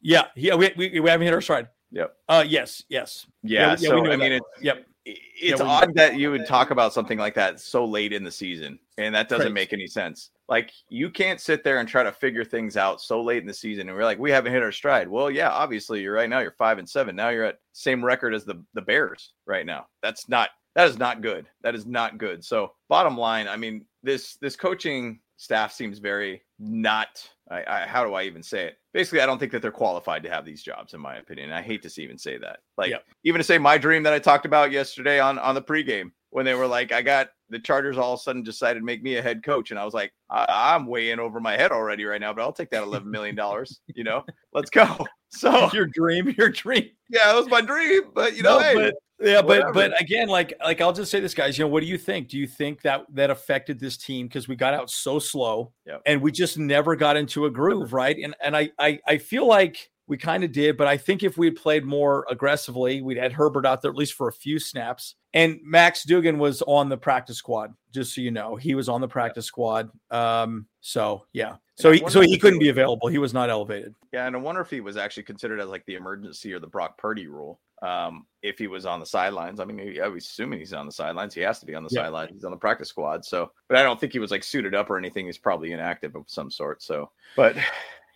yeah, 0.00 0.26
yeah, 0.36 0.54
we, 0.54 0.72
we, 0.76 1.00
we 1.00 1.10
haven't 1.10 1.26
hit 1.26 1.34
our 1.34 1.40
stride. 1.40 1.68
Yep. 1.90 2.16
Uh, 2.28 2.44
yes, 2.46 2.82
yes. 2.88 3.26
Yeah. 3.42 3.68
we- 3.68 3.80
we 3.80 3.86
so 3.86 4.00
know 4.00 4.12
I 4.12 4.16
mean, 4.16 4.32
it's 4.32 4.46
yep. 4.60 4.86
it's 5.04 5.60
we- 5.60 5.66
odd 5.66 5.94
that 5.94 6.16
you 6.16 6.30
would 6.30 6.46
talk 6.46 6.70
about 6.70 6.92
something 6.92 7.18
like 7.18 7.34
that 7.34 7.60
so 7.60 7.84
late 7.84 8.12
in 8.12 8.24
the 8.24 8.30
season 8.30 8.78
and 8.98 9.14
that 9.14 9.28
doesn't 9.28 9.46
Crazy. 9.46 9.52
make 9.52 9.72
any 9.72 9.86
sense 9.86 10.30
like 10.48 10.72
you 10.88 11.10
can't 11.10 11.40
sit 11.40 11.62
there 11.64 11.78
and 11.80 11.88
try 11.88 12.02
to 12.02 12.12
figure 12.12 12.44
things 12.44 12.76
out 12.76 13.00
so 13.00 13.22
late 13.22 13.42
in 13.42 13.46
the 13.46 13.52
season 13.52 13.88
and 13.88 13.96
we're 13.96 14.04
like 14.04 14.18
we 14.18 14.30
haven't 14.30 14.52
hit 14.52 14.62
our 14.62 14.72
stride 14.72 15.08
well 15.08 15.30
yeah 15.30 15.50
obviously 15.50 16.00
you're 16.00 16.14
right 16.14 16.30
now 16.30 16.38
you're 16.38 16.52
five 16.52 16.78
and 16.78 16.88
seven 16.88 17.14
now 17.14 17.28
you're 17.28 17.44
at 17.44 17.58
same 17.72 18.04
record 18.04 18.34
as 18.34 18.44
the 18.44 18.62
the 18.74 18.82
bears 18.82 19.32
right 19.46 19.66
now 19.66 19.86
that's 20.02 20.28
not 20.28 20.50
that 20.74 20.88
is 20.88 20.98
not 20.98 21.20
good 21.22 21.46
that 21.62 21.74
is 21.74 21.86
not 21.86 22.18
good 22.18 22.44
so 22.44 22.72
bottom 22.88 23.16
line 23.16 23.48
i 23.48 23.56
mean 23.56 23.84
this 24.02 24.36
this 24.36 24.56
coaching 24.56 25.18
staff 25.36 25.72
seems 25.72 25.98
very 25.98 26.42
not. 26.60 27.28
I, 27.50 27.64
I, 27.66 27.86
how 27.86 28.04
do 28.04 28.14
I 28.14 28.22
even 28.22 28.42
say 28.42 28.66
it? 28.66 28.78
Basically, 28.94 29.20
I 29.20 29.26
don't 29.26 29.38
think 29.38 29.50
that 29.52 29.60
they're 29.60 29.72
qualified 29.72 30.22
to 30.22 30.30
have 30.30 30.44
these 30.44 30.62
jobs, 30.62 30.94
in 30.94 31.00
my 31.00 31.16
opinion. 31.16 31.52
I 31.52 31.60
hate 31.60 31.82
to 31.82 32.02
even 32.02 32.16
say 32.16 32.38
that. 32.38 32.60
Like, 32.78 32.90
Yep. 32.92 33.04
even 33.24 33.38
to 33.40 33.44
say 33.44 33.58
my 33.58 33.76
dream 33.76 34.04
that 34.04 34.12
I 34.12 34.20
talked 34.20 34.46
about 34.46 34.70
yesterday 34.70 35.18
on 35.18 35.38
on 35.40 35.54
the 35.56 35.60
pregame 35.60 36.12
when 36.30 36.44
they 36.44 36.54
were 36.54 36.68
like, 36.68 36.92
I 36.92 37.02
got 37.02 37.30
the 37.50 37.58
Chargers 37.58 37.98
all 37.98 38.14
of 38.14 38.20
a 38.20 38.22
sudden 38.22 38.42
decided 38.44 38.78
to 38.78 38.84
make 38.84 39.02
me 39.02 39.16
a 39.16 39.22
head 39.22 39.42
coach, 39.42 39.70
and 39.72 39.78
I 39.80 39.84
was 39.84 39.92
like, 39.92 40.12
I, 40.30 40.46
I'm 40.74 40.86
way 40.86 41.10
in 41.10 41.18
over 41.18 41.40
my 41.40 41.56
head 41.56 41.72
already 41.72 42.04
right 42.04 42.20
now, 42.20 42.32
but 42.32 42.42
I'll 42.42 42.52
take 42.52 42.70
that 42.70 42.84
eleven 42.84 43.10
million 43.10 43.34
dollars. 43.34 43.80
you 43.88 44.04
know, 44.04 44.24
let's 44.52 44.70
go. 44.70 45.04
So 45.30 45.68
your 45.72 45.86
dream, 45.86 46.32
your 46.38 46.48
dream. 46.50 46.90
yeah, 47.10 47.32
it 47.32 47.34
was 47.36 47.48
my 47.48 47.60
dream, 47.60 48.02
but 48.14 48.36
you 48.36 48.44
know, 48.44 48.58
No, 48.58 48.62
hey, 48.64 48.74
but 48.74 48.94
yeah, 49.24 49.40
but 49.40 49.46
whatever. 49.48 49.72
but 49.72 50.00
again, 50.00 50.28
like 50.28 50.52
like 50.62 50.80
I'll 50.80 50.92
just 50.92 51.10
say 51.10 51.20
this, 51.20 51.34
guys. 51.34 51.58
You 51.58 51.64
know, 51.64 51.68
what 51.68 51.80
do 51.80 51.86
you 51.86 51.98
think? 51.98 52.28
Do 52.28 52.38
you 52.38 52.46
think 52.46 52.82
that 52.82 53.06
that 53.14 53.30
affected 53.30 53.80
this 53.80 53.96
team 53.96 54.26
because 54.26 54.48
we 54.48 54.56
got 54.56 54.74
out 54.74 54.90
so 54.90 55.18
slow 55.18 55.72
Yep. 55.86 56.02
and 56.06 56.20
we 56.22 56.32
just 56.32 56.58
never 56.58 56.96
got 56.96 57.16
into 57.16 57.46
a 57.46 57.50
groove, 57.50 57.92
right? 57.92 58.16
And 58.22 58.34
and 58.42 58.56
I 58.56 58.70
I, 58.78 59.00
I 59.06 59.18
feel 59.18 59.46
like 59.46 59.90
we 60.06 60.18
kind 60.18 60.44
of 60.44 60.52
did, 60.52 60.76
but 60.76 60.86
I 60.86 60.98
think 60.98 61.22
if 61.22 61.38
we 61.38 61.46
had 61.46 61.56
played 61.56 61.84
more 61.84 62.26
aggressively, 62.30 63.00
we'd 63.00 63.16
had 63.16 63.32
Herbert 63.32 63.64
out 63.64 63.80
there 63.80 63.90
at 63.90 63.96
least 63.96 64.12
for 64.12 64.28
a 64.28 64.32
few 64.32 64.58
snaps. 64.58 65.14
And 65.32 65.58
Max 65.64 66.04
Duggan 66.04 66.38
was 66.38 66.60
on 66.62 66.90
the 66.90 66.96
practice 66.98 67.38
squad, 67.38 67.72
just 67.90 68.14
so 68.14 68.20
you 68.20 68.30
know, 68.30 68.54
he 68.54 68.74
was 68.74 68.88
on 68.90 69.00
the 69.00 69.08
practice 69.08 69.46
squad. 69.46 69.88
Um, 70.10 70.66
so 70.82 71.24
yeah, 71.32 71.56
so 71.76 71.90
he, 71.90 72.04
so 72.08 72.20
he 72.20 72.38
couldn't 72.38 72.58
be 72.58 72.68
available. 72.68 73.08
He 73.08 73.18
was 73.18 73.32
not 73.32 73.48
elevated. 73.50 73.94
Yeah, 74.12 74.26
and 74.26 74.36
I 74.36 74.38
wonder 74.38 74.60
if 74.60 74.68
he 74.70 74.80
was 74.80 74.96
actually 74.98 75.22
considered 75.24 75.58
as 75.58 75.68
like 75.70 75.84
the 75.86 75.94
emergency 75.94 76.52
or 76.52 76.60
the 76.60 76.66
Brock 76.68 76.98
Purdy 76.98 77.26
rule. 77.26 77.60
Um, 77.84 78.26
if 78.42 78.58
he 78.58 78.66
was 78.66 78.86
on 78.86 79.00
the 79.00 79.06
sidelines, 79.06 79.60
I 79.60 79.64
mean, 79.64 80.00
I 80.02 80.08
was 80.08 80.24
assuming 80.24 80.58
he's 80.58 80.72
on 80.72 80.86
the 80.86 80.92
sidelines. 80.92 81.34
He 81.34 81.40
has 81.42 81.60
to 81.60 81.66
be 81.66 81.74
on 81.74 81.82
the 81.82 81.90
Yeah. 81.92 82.02
sidelines. 82.02 82.32
He's 82.32 82.44
on 82.44 82.50
the 82.50 82.56
practice 82.56 82.88
squad. 82.88 83.24
So, 83.24 83.50
but 83.68 83.76
I 83.78 83.82
don't 83.82 83.98
think 84.00 84.12
he 84.12 84.18
was 84.18 84.30
like 84.30 84.42
suited 84.44 84.74
up 84.74 84.90
or 84.90 84.98
anything. 84.98 85.26
He's 85.26 85.38
probably 85.38 85.72
inactive 85.72 86.14
of 86.16 86.24
some 86.26 86.50
sort. 86.50 86.82
So, 86.82 87.10
but 87.36 87.56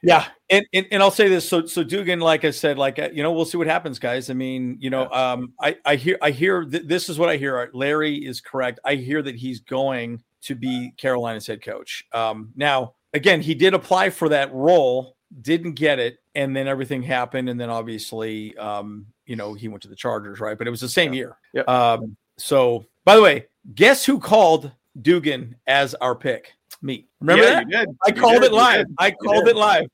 Yeah, 0.02 0.26
and, 0.48 0.64
and 0.72 0.86
and 0.92 1.02
I'll 1.02 1.10
say 1.10 1.28
this. 1.28 1.48
So 1.48 1.66
so 1.66 1.82
Duggan, 1.82 2.20
like 2.20 2.44
I 2.44 2.50
said, 2.52 2.78
like 2.78 3.00
uh, 3.00 3.08
you 3.12 3.22
know, 3.24 3.32
we'll 3.32 3.44
see 3.44 3.58
what 3.58 3.66
happens, 3.66 3.98
guys. 3.98 4.30
I 4.30 4.34
mean, 4.34 4.76
you 4.78 4.90
know, 4.90 5.10
um, 5.10 5.52
I 5.60 5.76
I 5.84 5.96
hear 5.96 6.16
I 6.22 6.30
hear 6.30 6.64
th- 6.64 6.84
this 6.86 7.08
is 7.08 7.18
what 7.18 7.28
I 7.28 7.36
hear. 7.36 7.68
Larry 7.74 8.14
is 8.14 8.40
correct. 8.40 8.78
I 8.84 8.94
hear 8.94 9.22
that 9.22 9.34
he's 9.34 9.58
going 9.58 10.22
to 10.42 10.54
be 10.54 10.92
Carolina's 10.98 11.48
head 11.48 11.62
coach. 11.62 12.04
Um, 12.12 12.52
now 12.54 12.94
again, 13.12 13.40
he 13.40 13.56
did 13.56 13.74
apply 13.74 14.10
for 14.10 14.28
that 14.28 14.54
role, 14.54 15.16
didn't 15.42 15.72
get 15.72 15.98
it, 15.98 16.18
and 16.36 16.54
then 16.54 16.68
everything 16.68 17.02
happened, 17.02 17.48
and 17.48 17.60
then 17.60 17.68
obviously, 17.68 18.56
um, 18.56 19.04
you 19.28 19.36
know, 19.36 19.54
he 19.54 19.68
went 19.68 19.82
to 19.82 19.88
the 19.88 19.94
Chargers, 19.96 20.40
right? 20.40 20.56
But 20.58 20.66
it 20.66 20.70
was 20.70 20.80
the 20.80 20.88
same 20.88 21.12
year. 21.12 21.36
Yep. 21.52 21.68
Um, 21.68 22.16
so 22.38 22.84
by 23.04 23.14
the 23.14 23.22
way, 23.22 23.46
guess 23.74 24.04
who 24.04 24.18
called 24.18 24.72
Duggan 25.00 25.54
as 25.66 25.94
our 25.96 26.14
pick? 26.14 26.52
Me. 26.82 27.06
Remember 27.20 27.44
Yeah, 27.44 27.62
that? 27.70 27.88
I 28.06 28.08
You 28.10 28.20
called 28.20 28.42
did, 28.42 28.44
it 28.44 28.52
live. 28.52 28.86
I 28.98 29.10
called 29.10 29.48
it 29.48 29.56
live. 29.56 29.86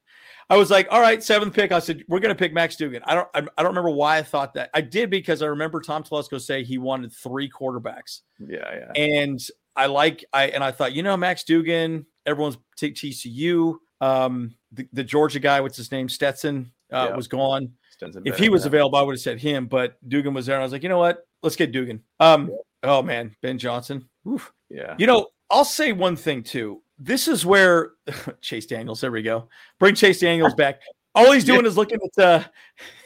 I 0.51 0.57
was 0.59 0.71
like, 0.71 0.87
all 0.91 1.01
right, 1.01 1.23
seventh 1.23 1.55
pick. 1.55 1.73
I 1.73 1.79
said, 1.79 2.05
we're 2.09 2.21
going 2.21 2.35
to 2.35 2.39
pick 2.39 2.53
Max 2.53 2.77
Duggan. 2.77 3.03
I 3.07 3.15
don't, 3.15 3.29
I, 3.35 3.39
I 3.39 3.63
don't 3.63 3.71
remember 3.71 3.89
why 3.91 4.19
I 4.19 4.23
thought 4.23 4.53
that. 4.55 4.69
I 4.75 4.83
did 4.83 5.09
because 5.09 5.41
I 5.41 5.47
remember 5.47 5.81
Tom 5.81 6.05
Telesco 6.05 6.39
say 6.41 6.63
he 6.63 6.77
wanted 6.77 7.13
three 7.13 7.49
quarterbacks. 7.51 8.21
Yeah, 8.39 8.59
yeah. 8.75 8.93
And 9.03 9.41
I 9.75 9.87
like, 9.87 10.25
I, 10.35 10.49
and 10.49 10.63
I 10.63 10.71
thought, 10.71 10.93
you 10.93 11.03
know, 11.03 11.17
Max 11.17 11.45
Duggan, 11.45 12.05
everyone's 12.27 12.59
t- 12.77 12.93
TCU. 12.93 13.77
Um, 14.03 14.55
the, 14.73 14.87
the 14.93 15.05
Georgia 15.05 15.41
guy, 15.41 15.63
what's 15.63 15.79
his 15.79 15.91
name? 15.91 16.11
Stetson 16.11 16.71
uh, 16.93 17.07
Yeah. 17.09 17.17
was 17.17 17.27
gone. 17.27 17.73
Stetson 17.95 18.23
If 18.25 18.37
he 18.37 18.49
was 18.49 18.63
yeah. 18.63 18.69
available, 18.69 18.99
I 18.99 19.03
would 19.03 19.15
have 19.15 19.21
said 19.21 19.41
him, 19.41 19.67
but 19.67 19.97
Duggan 20.09 20.35
was 20.35 20.47
there. 20.47 20.57
And 20.57 20.63
I 20.63 20.65
was 20.65 20.73
like, 20.73 20.83
you 20.83 20.89
know 20.89 20.99
what? 20.99 21.27
Let's 21.43 21.57
get 21.57 21.73
Duggan. 21.73 22.03
Um, 22.21 22.51
oh 22.83 23.03
man, 23.03 23.35
Ben 23.41 23.59
Johnson. 23.59 24.09
Oof. 24.29 24.53
yeah, 24.69 24.95
You 24.99 25.07
know, 25.07 25.29
I'll 25.51 25.65
say 25.65 25.93
one 25.93 26.17
thing 26.17 26.43
too. 26.43 26.83
This 26.99 27.29
is 27.29 27.47
where 27.47 27.93
Chase 28.41 28.67
Daniels. 28.67 29.01
There 29.01 29.13
we 29.13 29.23
go. 29.23 29.49
Bring 29.79 29.95
Chase 29.95 30.21
Daniels 30.21 30.55
back. 30.55 30.81
All 31.15 31.31
he's 31.33 31.45
doing 31.45 31.67
is 31.67 31.77
looking 31.77 31.99
at 32.19 32.25
uh 32.25 32.45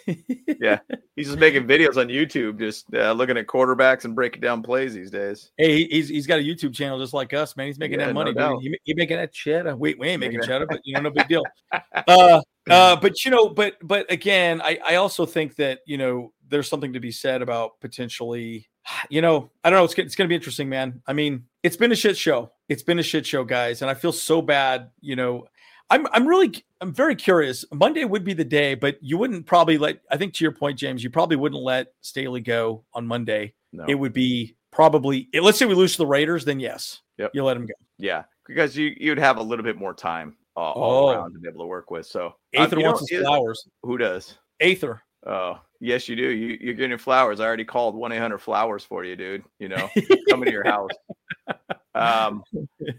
yeah. 0.60 0.78
He's 1.16 1.26
just 1.26 1.38
making 1.38 1.66
videos 1.66 1.96
on 1.96 2.08
YouTube, 2.08 2.58
just 2.58 2.86
uh, 2.94 3.12
looking 3.12 3.36
at 3.36 3.46
quarterbacks 3.46 4.04
and 4.04 4.14
breaking 4.14 4.40
down 4.40 4.62
plays 4.62 4.94
these 4.94 5.10
days. 5.10 5.50
Hey, 5.58 5.84
he's 5.84 6.08
he's 6.08 6.26
got 6.26 6.38
a 6.38 6.42
YouTube 6.42 6.74
channel 6.74 6.98
just 6.98 7.12
like 7.12 7.32
us, 7.34 7.56
man. 7.56 7.66
He's 7.66 7.78
making 7.78 8.00
Yeah, 8.00 8.06
that 8.06 8.14
no 8.14 8.32
money. 8.32 8.60
He, 8.62 8.78
he 8.84 8.94
making 8.94 9.16
that 9.18 9.32
cheddar. 9.32 9.76
We, 9.76 9.94
we 9.94 10.08
ain't 10.08 10.20
making 10.20 10.40
cheddar, 10.42 10.66
but 10.66 10.80
you 10.84 10.94
know, 10.94 11.00
no 11.00 11.10
big 11.10 11.28
deal. 11.28 11.42
Uh, 12.08 12.40
uh, 12.70 12.96
but 12.96 13.24
you 13.24 13.30
know, 13.30 13.48
but 13.48 13.76
but 13.82 14.10
again, 14.10 14.60
I 14.62 14.78
I 14.86 14.94
also 14.96 15.26
think 15.26 15.56
that 15.56 15.80
you 15.86 15.98
know 15.98 16.32
there's 16.48 16.68
something 16.68 16.92
to 16.94 17.00
be 17.00 17.10
said 17.10 17.42
about 17.42 17.80
potentially, 17.80 18.68
you 19.10 19.20
know, 19.20 19.50
I 19.64 19.70
don't 19.70 19.78
know. 19.78 19.84
It's 19.84 19.94
gonna- 19.94 20.06
it's 20.06 20.14
going 20.14 20.26
to 20.26 20.28
be 20.28 20.34
interesting, 20.34 20.68
man. 20.68 21.02
I 21.06 21.12
mean, 21.12 21.44
it's 21.62 21.76
been 21.76 21.92
a 21.92 21.96
shit 21.96 22.16
show. 22.16 22.52
It's 22.68 22.82
been 22.82 22.98
a 22.98 23.02
shit 23.02 23.26
show, 23.26 23.44
guys, 23.44 23.82
and 23.82 23.90
I 23.90 23.94
feel 23.94 24.12
so 24.12 24.40
bad. 24.42 24.90
You 25.00 25.16
know, 25.16 25.46
I'm 25.90 26.06
I'm 26.12 26.26
really 26.26 26.64
I'm 26.80 26.92
very 26.92 27.16
curious. 27.16 27.64
Monday 27.72 28.04
would 28.04 28.24
be 28.24 28.34
the 28.34 28.44
day, 28.44 28.74
but 28.74 28.98
you 29.00 29.16
wouldn't 29.18 29.46
probably 29.46 29.78
let. 29.78 30.00
I 30.10 30.16
think 30.16 30.34
to 30.34 30.44
your 30.44 30.52
point, 30.52 30.78
James, 30.78 31.02
you 31.02 31.10
probably 31.10 31.36
wouldn't 31.36 31.62
let 31.62 31.88
Staley 32.02 32.40
go 32.40 32.84
on 32.94 33.06
Monday. 33.06 33.54
No. 33.72 33.84
It 33.88 33.94
would 33.94 34.12
be 34.12 34.56
probably. 34.70 35.28
Let's 35.34 35.58
say 35.58 35.66
we 35.66 35.74
lose 35.74 35.92
to 35.92 35.98
the 35.98 36.06
Raiders, 36.06 36.44
then 36.44 36.60
yes, 36.60 37.00
Yep. 37.18 37.30
you 37.34 37.42
let 37.44 37.56
him 37.56 37.66
go. 37.66 37.72
Yeah, 37.98 38.24
because 38.46 38.76
you 38.76 38.94
you'd 38.98 39.18
have 39.18 39.38
a 39.38 39.42
little 39.42 39.64
bit 39.64 39.76
more 39.76 39.94
time 39.94 40.36
uh, 40.56 40.60
all 40.60 41.08
Oh. 41.08 41.12
around 41.12 41.32
to 41.32 41.38
be 41.38 41.48
able 41.48 41.60
to 41.64 41.66
work 41.66 41.90
with. 41.90 42.06
So 42.06 42.26
um, 42.26 42.32
Aether 42.54 42.76
know, 42.76 42.82
wants 42.92 43.08
his 43.10 43.20
flowers. 43.22 43.66
Who 43.82 43.96
does? 43.98 44.36
Aether. 44.60 45.02
Oh, 45.26 45.58
yes, 45.80 46.08
you 46.08 46.16
do. 46.16 46.28
You 46.28 46.58
you're 46.60 46.74
getting 46.74 46.96
flowers. 46.98 47.40
I 47.40 47.46
already 47.46 47.64
called 47.64 47.94
one 47.96 48.12
eight 48.12 48.18
hundred 48.18 48.38
flowers 48.38 48.84
for 48.84 49.04
you, 49.04 49.16
dude. 49.16 49.42
You 49.58 49.68
know, 49.68 49.88
coming 50.28 50.46
to 50.46 50.52
your 50.52 50.64
house. 50.64 50.90
Um, 51.94 52.44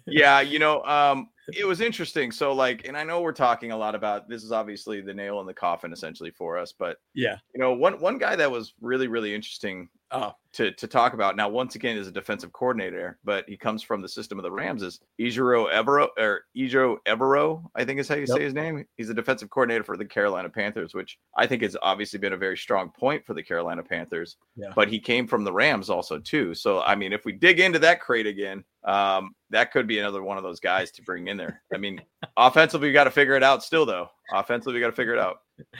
yeah, 0.05 0.41
you 0.41 0.59
know, 0.59 0.83
um, 0.83 1.29
it 1.57 1.65
was 1.65 1.81
interesting. 1.81 2.31
So, 2.31 2.53
like, 2.53 2.87
and 2.87 2.97
I 2.97 3.03
know 3.03 3.21
we're 3.21 3.33
talking 3.33 3.71
a 3.71 3.77
lot 3.77 3.95
about 3.95 4.27
this 4.29 4.43
is 4.43 4.51
obviously 4.51 5.01
the 5.01 5.13
nail 5.13 5.39
in 5.41 5.45
the 5.45 5.53
coffin, 5.53 5.93
essentially 5.93 6.31
for 6.31 6.57
us. 6.57 6.71
But 6.73 6.97
Yeah. 7.13 7.39
you 7.53 7.59
know, 7.59 7.73
one 7.73 7.99
one 7.99 8.17
guy 8.17 8.35
that 8.35 8.51
was 8.51 8.73
really 8.81 9.07
really 9.07 9.33
interesting 9.35 9.89
Oh, 10.11 10.33
to 10.53 10.71
to 10.71 10.87
talk 10.87 11.13
about. 11.13 11.35
Now 11.35 11.47
once 11.49 11.75
again 11.75 11.95
is 11.95 12.07
a 12.07 12.11
defensive 12.11 12.51
coordinator 12.51 13.19
but 13.23 13.47
he 13.47 13.55
comes 13.55 13.83
from 13.83 14.01
the 14.01 14.09
system 14.09 14.39
of 14.39 14.43
the 14.43 14.51
rams 14.51 14.81
is 14.81 14.99
Ejiro 15.21 15.71
Evero 15.71 16.07
or 16.17 16.45
Ejiro 16.57 16.97
Evero 17.07 17.63
I 17.75 17.85
think 17.85 17.99
is 17.99 18.07
how 18.07 18.15
you 18.15 18.21
Yep. 18.21 18.29
say 18.37 18.43
his 18.43 18.53
name. 18.55 18.83
He's 18.97 19.11
a 19.11 19.13
defensive 19.13 19.51
coordinator 19.51 19.83
for 19.83 19.97
the 19.97 20.05
Carolina 20.05 20.49
Panthers 20.49 20.95
which 20.95 21.19
I 21.37 21.45
think 21.45 21.61
has 21.61 21.77
obviously 21.83 22.17
been 22.17 22.33
a 22.33 22.37
very 22.37 22.57
strong 22.57 22.89
point 22.89 23.23
for 23.23 23.35
the 23.35 23.43
Carolina 23.43 23.83
Panthers. 23.83 24.37
Yeah. 24.55 24.71
but 24.75 24.87
he 24.87 24.99
came 24.99 25.27
from 25.27 25.43
the 25.43 25.53
Rams 25.53 25.91
also 25.91 26.17
too. 26.17 26.55
So 26.55 26.81
I 26.81 26.95
mean 26.95 27.13
if 27.13 27.25
we 27.25 27.31
dig 27.33 27.59
into 27.59 27.77
that 27.79 28.01
crate 28.01 28.25
again 28.25 28.63
um 28.85 29.35
that 29.51 29.71
could 29.71 29.85
be 29.85 29.99
another 29.99 30.23
one 30.23 30.37
of 30.37 30.43
those 30.43 30.59
guys 30.59 30.89
to 30.93 31.03
bring 31.03 31.27
in 31.27 31.37
there. 31.37 31.61
I 31.71 31.77
mean 31.77 32.01
offensively 32.37 32.87
we 32.87 32.93
got 32.93 33.03
to 33.03 33.11
figure 33.11 33.35
it 33.35 33.43
out 33.43 33.63
still 33.63 33.85
though. 33.85 34.09
Offensively 34.33 34.73
we 34.73 34.79
got 34.79 34.87
to 34.89 34.95
figure 34.95 35.13
it 35.13 35.19
out 35.19 35.41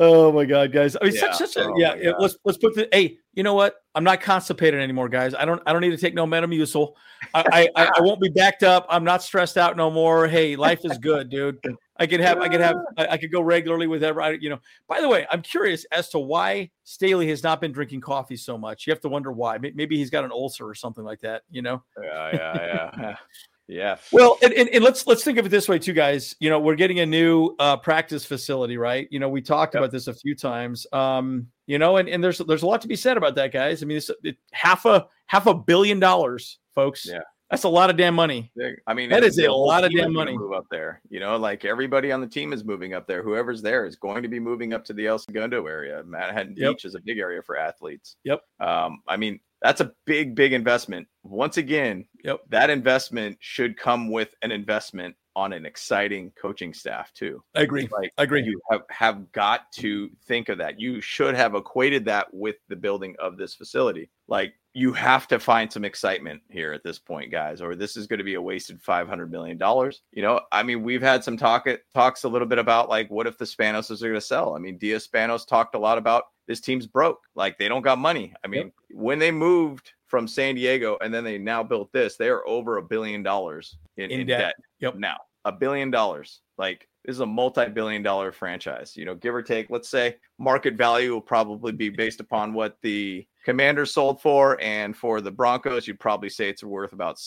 Oh 0.00 0.32
my 0.32 0.44
god, 0.44 0.72
guys! 0.72 0.96
I 1.00 1.04
mean, 1.04 1.14
Yeah. 1.14 1.32
such 1.32 1.50
such 1.52 1.56
a 1.56 1.68
Oh 1.68 1.74
yeah. 1.78 1.94
it- 1.94 2.16
let's 2.18 2.36
let's 2.44 2.58
put 2.58 2.74
the 2.74 2.88
hey. 2.92 3.18
You 3.32 3.42
know 3.42 3.54
what? 3.54 3.76
I'm 3.96 4.04
not 4.04 4.20
constipated 4.20 4.80
anymore, 4.80 5.08
guys. 5.08 5.34
I 5.34 5.44
don't 5.44 5.60
I 5.66 5.72
don't 5.72 5.82
need 5.82 5.90
to 5.90 5.96
take 5.96 6.14
no 6.14 6.26
Metamucil. 6.26 6.92
I 7.32 7.44
I, 7.52 7.68
I, 7.84 7.90
I 7.96 8.00
won't 8.00 8.20
be 8.20 8.28
backed 8.28 8.62
up. 8.62 8.86
I'm 8.88 9.04
not 9.04 9.22
stressed 9.22 9.56
out 9.56 9.76
no 9.76 9.90
more. 9.90 10.26
Hey, 10.28 10.56
life 10.56 10.80
is 10.84 10.98
good, 10.98 11.30
dude. 11.30 11.58
I 11.96 12.06
could 12.06 12.18
have 12.20 12.38
I 12.40 12.48
could 12.48 12.60
have 12.60 12.76
I, 12.98 13.06
I 13.08 13.16
could 13.16 13.30
go 13.32 13.40
regularly 13.40 13.86
with 13.86 14.02
every 14.02 14.38
you 14.40 14.50
know. 14.50 14.58
By 14.88 15.00
the 15.00 15.08
way, 15.08 15.26
I'm 15.30 15.42
curious 15.42 15.84
as 15.92 16.08
to 16.10 16.18
why 16.18 16.70
Staley 16.84 17.28
has 17.28 17.42
not 17.44 17.60
been 17.60 17.70
drinking 17.72 18.00
coffee 18.00 18.36
so 18.36 18.58
much. 18.58 18.86
You 18.86 18.92
have 18.92 19.00
to 19.02 19.08
wonder 19.08 19.30
why. 19.32 19.58
Maybe 19.58 19.96
he's 19.96 20.10
got 20.10 20.24
an 20.24 20.32
ulcer 20.32 20.68
or 20.68 20.74
something 20.74 21.04
like 21.04 21.20
that. 21.20 21.42
You 21.50 21.62
know. 21.62 21.82
yeah 22.02 22.30
yeah 22.32 22.90
yeah 22.98 23.16
yeah 23.68 23.96
Well, 24.12 24.38
and, 24.42 24.52
and, 24.52 24.68
and 24.70 24.84
let's 24.84 25.06
let's 25.06 25.24
think 25.24 25.38
of 25.38 25.46
it 25.46 25.48
this 25.48 25.68
way 25.68 25.78
too, 25.78 25.92
guys. 25.92 26.34
You 26.40 26.50
know, 26.50 26.58
we're 26.60 26.74
getting 26.74 27.00
a 27.00 27.06
new 27.06 27.54
uh, 27.58 27.76
practice 27.78 28.24
facility, 28.24 28.76
right? 28.76 29.08
You 29.10 29.18
know, 29.20 29.28
we 29.28 29.40
talked 29.42 29.74
Yep. 29.74 29.80
about 29.80 29.90
this 29.90 30.06
a 30.06 30.14
few 30.14 30.34
times. 30.34 30.86
Um, 30.92 31.46
you 31.66 31.78
know, 31.78 31.96
and, 31.96 32.08
and 32.08 32.22
there's 32.22 32.38
there's 32.38 32.62
a 32.62 32.66
lot 32.66 32.80
to 32.82 32.88
be 32.88 32.96
said 32.96 33.16
about 33.16 33.34
that, 33.36 33.52
guys. 33.52 33.82
I 33.82 33.86
mean, 33.86 33.96
it's 33.96 34.10
it, 34.22 34.36
half 34.52 34.84
a 34.84 35.06
half 35.26 35.46
a 35.46 35.54
billion 35.54 35.98
dollars, 35.98 36.58
folks. 36.74 37.06
Yeah. 37.06 37.20
that's 37.50 37.64
a 37.64 37.68
lot 37.68 37.88
of 37.88 37.96
damn 37.96 38.14
money. 38.14 38.50
I 38.86 38.92
mean, 38.94 39.08
that 39.10 39.22
is 39.24 39.38
a 39.38 39.50
lot 39.50 39.84
of 39.84 39.92
damn 39.92 40.12
money. 40.12 40.36
Move 40.36 40.52
up 40.52 40.66
there, 40.70 41.00
you 41.08 41.20
know, 41.20 41.36
like 41.36 41.64
everybody 41.64 42.10
on 42.12 42.20
the 42.20 42.26
team 42.26 42.52
is 42.52 42.64
moving 42.64 42.92
up 42.94 43.06
there. 43.06 43.22
Whoever's 43.22 43.62
there 43.62 43.86
is 43.86 43.96
going 43.96 44.22
to 44.24 44.28
be 44.28 44.40
moving 44.40 44.74
up 44.74 44.84
to 44.86 44.92
the 44.92 45.06
El 45.06 45.18
Segundo 45.18 45.66
area. 45.66 46.02
Manhattan 46.04 46.54
Yep. 46.56 46.72
Beach 46.72 46.84
is 46.84 46.94
a 46.96 47.00
big 47.00 47.18
area 47.18 47.42
for 47.42 47.56
athletes. 47.56 48.16
Yep. 48.24 48.40
Um, 48.60 49.00
I 49.08 49.16
mean, 49.16 49.40
that's 49.64 49.80
a 49.80 49.92
big, 50.04 50.34
big 50.34 50.52
investment. 50.52 51.08
Once 51.22 51.56
again, 51.56 52.06
Yep. 52.22 52.40
that 52.50 52.68
investment 52.68 53.38
should 53.40 53.78
come 53.78 54.10
with 54.10 54.34
an 54.42 54.52
investment 54.52 55.16
on 55.36 55.52
an 55.52 55.66
exciting 55.66 56.32
coaching 56.40 56.72
staff 56.72 57.12
too. 57.12 57.42
I 57.54 57.62
agree. 57.62 57.88
Like 57.90 58.12
I 58.18 58.22
agree. 58.22 58.42
you 58.42 58.60
have, 58.70 58.82
have 58.90 59.32
got 59.32 59.72
to 59.72 60.10
think 60.26 60.48
of 60.48 60.58
that. 60.58 60.80
You 60.80 61.00
should 61.00 61.34
have 61.34 61.54
equated 61.54 62.04
that 62.06 62.32
with 62.32 62.56
the 62.68 62.76
building 62.76 63.16
of 63.18 63.36
this 63.36 63.54
facility. 63.54 64.10
Like 64.28 64.54
you 64.72 64.92
have 64.92 65.28
to 65.28 65.38
find 65.38 65.72
some 65.72 65.84
excitement 65.84 66.42
here 66.50 66.72
at 66.72 66.82
this 66.82 66.98
point, 66.98 67.30
guys, 67.30 67.60
or 67.60 67.74
this 67.74 67.96
is 67.96 68.06
going 68.06 68.18
to 68.18 68.24
be 68.24 68.34
a 68.34 68.42
wasted 68.42 68.82
five 68.82 69.08
hundred 69.08 69.30
million 69.30 69.58
dollars. 69.58 70.02
You 70.12 70.22
know, 70.22 70.40
I 70.52 70.62
mean, 70.62 70.82
we've 70.82 71.02
had 71.02 71.22
some 71.24 71.36
talk 71.36 71.66
it 71.66 71.82
talks 71.94 72.24
a 72.24 72.28
little 72.28 72.48
bit 72.48 72.58
about 72.58 72.88
like 72.88 73.10
what 73.10 73.26
if 73.26 73.38
the 73.38 73.44
Spanos 73.44 73.90
are 73.90 74.06
going 74.06 74.14
to 74.14 74.20
sell. 74.20 74.54
I 74.54 74.58
mean, 74.58 74.78
Diaz 74.78 75.08
Spanos 75.12 75.46
talked 75.46 75.74
a 75.74 75.78
lot 75.78 75.98
about 75.98 76.24
this 76.46 76.60
team's 76.60 76.86
broke, 76.86 77.20
like 77.34 77.58
they 77.58 77.68
don't 77.68 77.82
got 77.82 77.98
money. 77.98 78.34
I 78.44 78.48
mean, 78.48 78.72
when 78.90 79.18
they 79.18 79.30
moved 79.30 79.92
from 80.14 80.28
San 80.28 80.54
Diego, 80.54 80.96
and 81.00 81.12
then 81.12 81.24
they 81.24 81.38
now 81.38 81.60
built 81.60 81.92
this. 81.92 82.16
They 82.16 82.28
are 82.28 82.46
over 82.46 82.76
a 82.76 82.82
billion 82.84 83.24
dollars 83.24 83.78
in, 83.96 84.12
In 84.12 84.20
in, 84.20 84.26
debt. 84.28 84.38
debt. 84.38 84.54
Yep. 84.78 84.94
Now 84.94 85.16
a 85.44 85.50
billion 85.50 85.90
dollars. 85.90 86.40
Like 86.56 86.86
this 87.04 87.14
is 87.14 87.20
a 87.20 87.26
multi-billion 87.26 88.00
dollar 88.04 88.30
franchise. 88.30 88.96
You 88.96 89.06
know, 89.06 89.16
give 89.16 89.34
or 89.34 89.42
take. 89.42 89.70
Let's 89.70 89.88
say 89.88 90.14
market 90.38 90.74
value 90.74 91.12
will 91.12 91.20
probably 91.20 91.72
be 91.72 91.88
based 91.88 92.20
upon 92.20 92.54
what 92.54 92.76
the 92.80 93.26
Commanders 93.44 93.92
sold 93.92 94.22
for, 94.22 94.56
and 94.62 94.96
for 94.96 95.20
the 95.20 95.32
Broncos, 95.32 95.88
you'd 95.88 95.98
probably 95.98 96.28
say 96.28 96.48
it's 96.48 96.62
worth 96.62 96.92
about. 96.92 97.18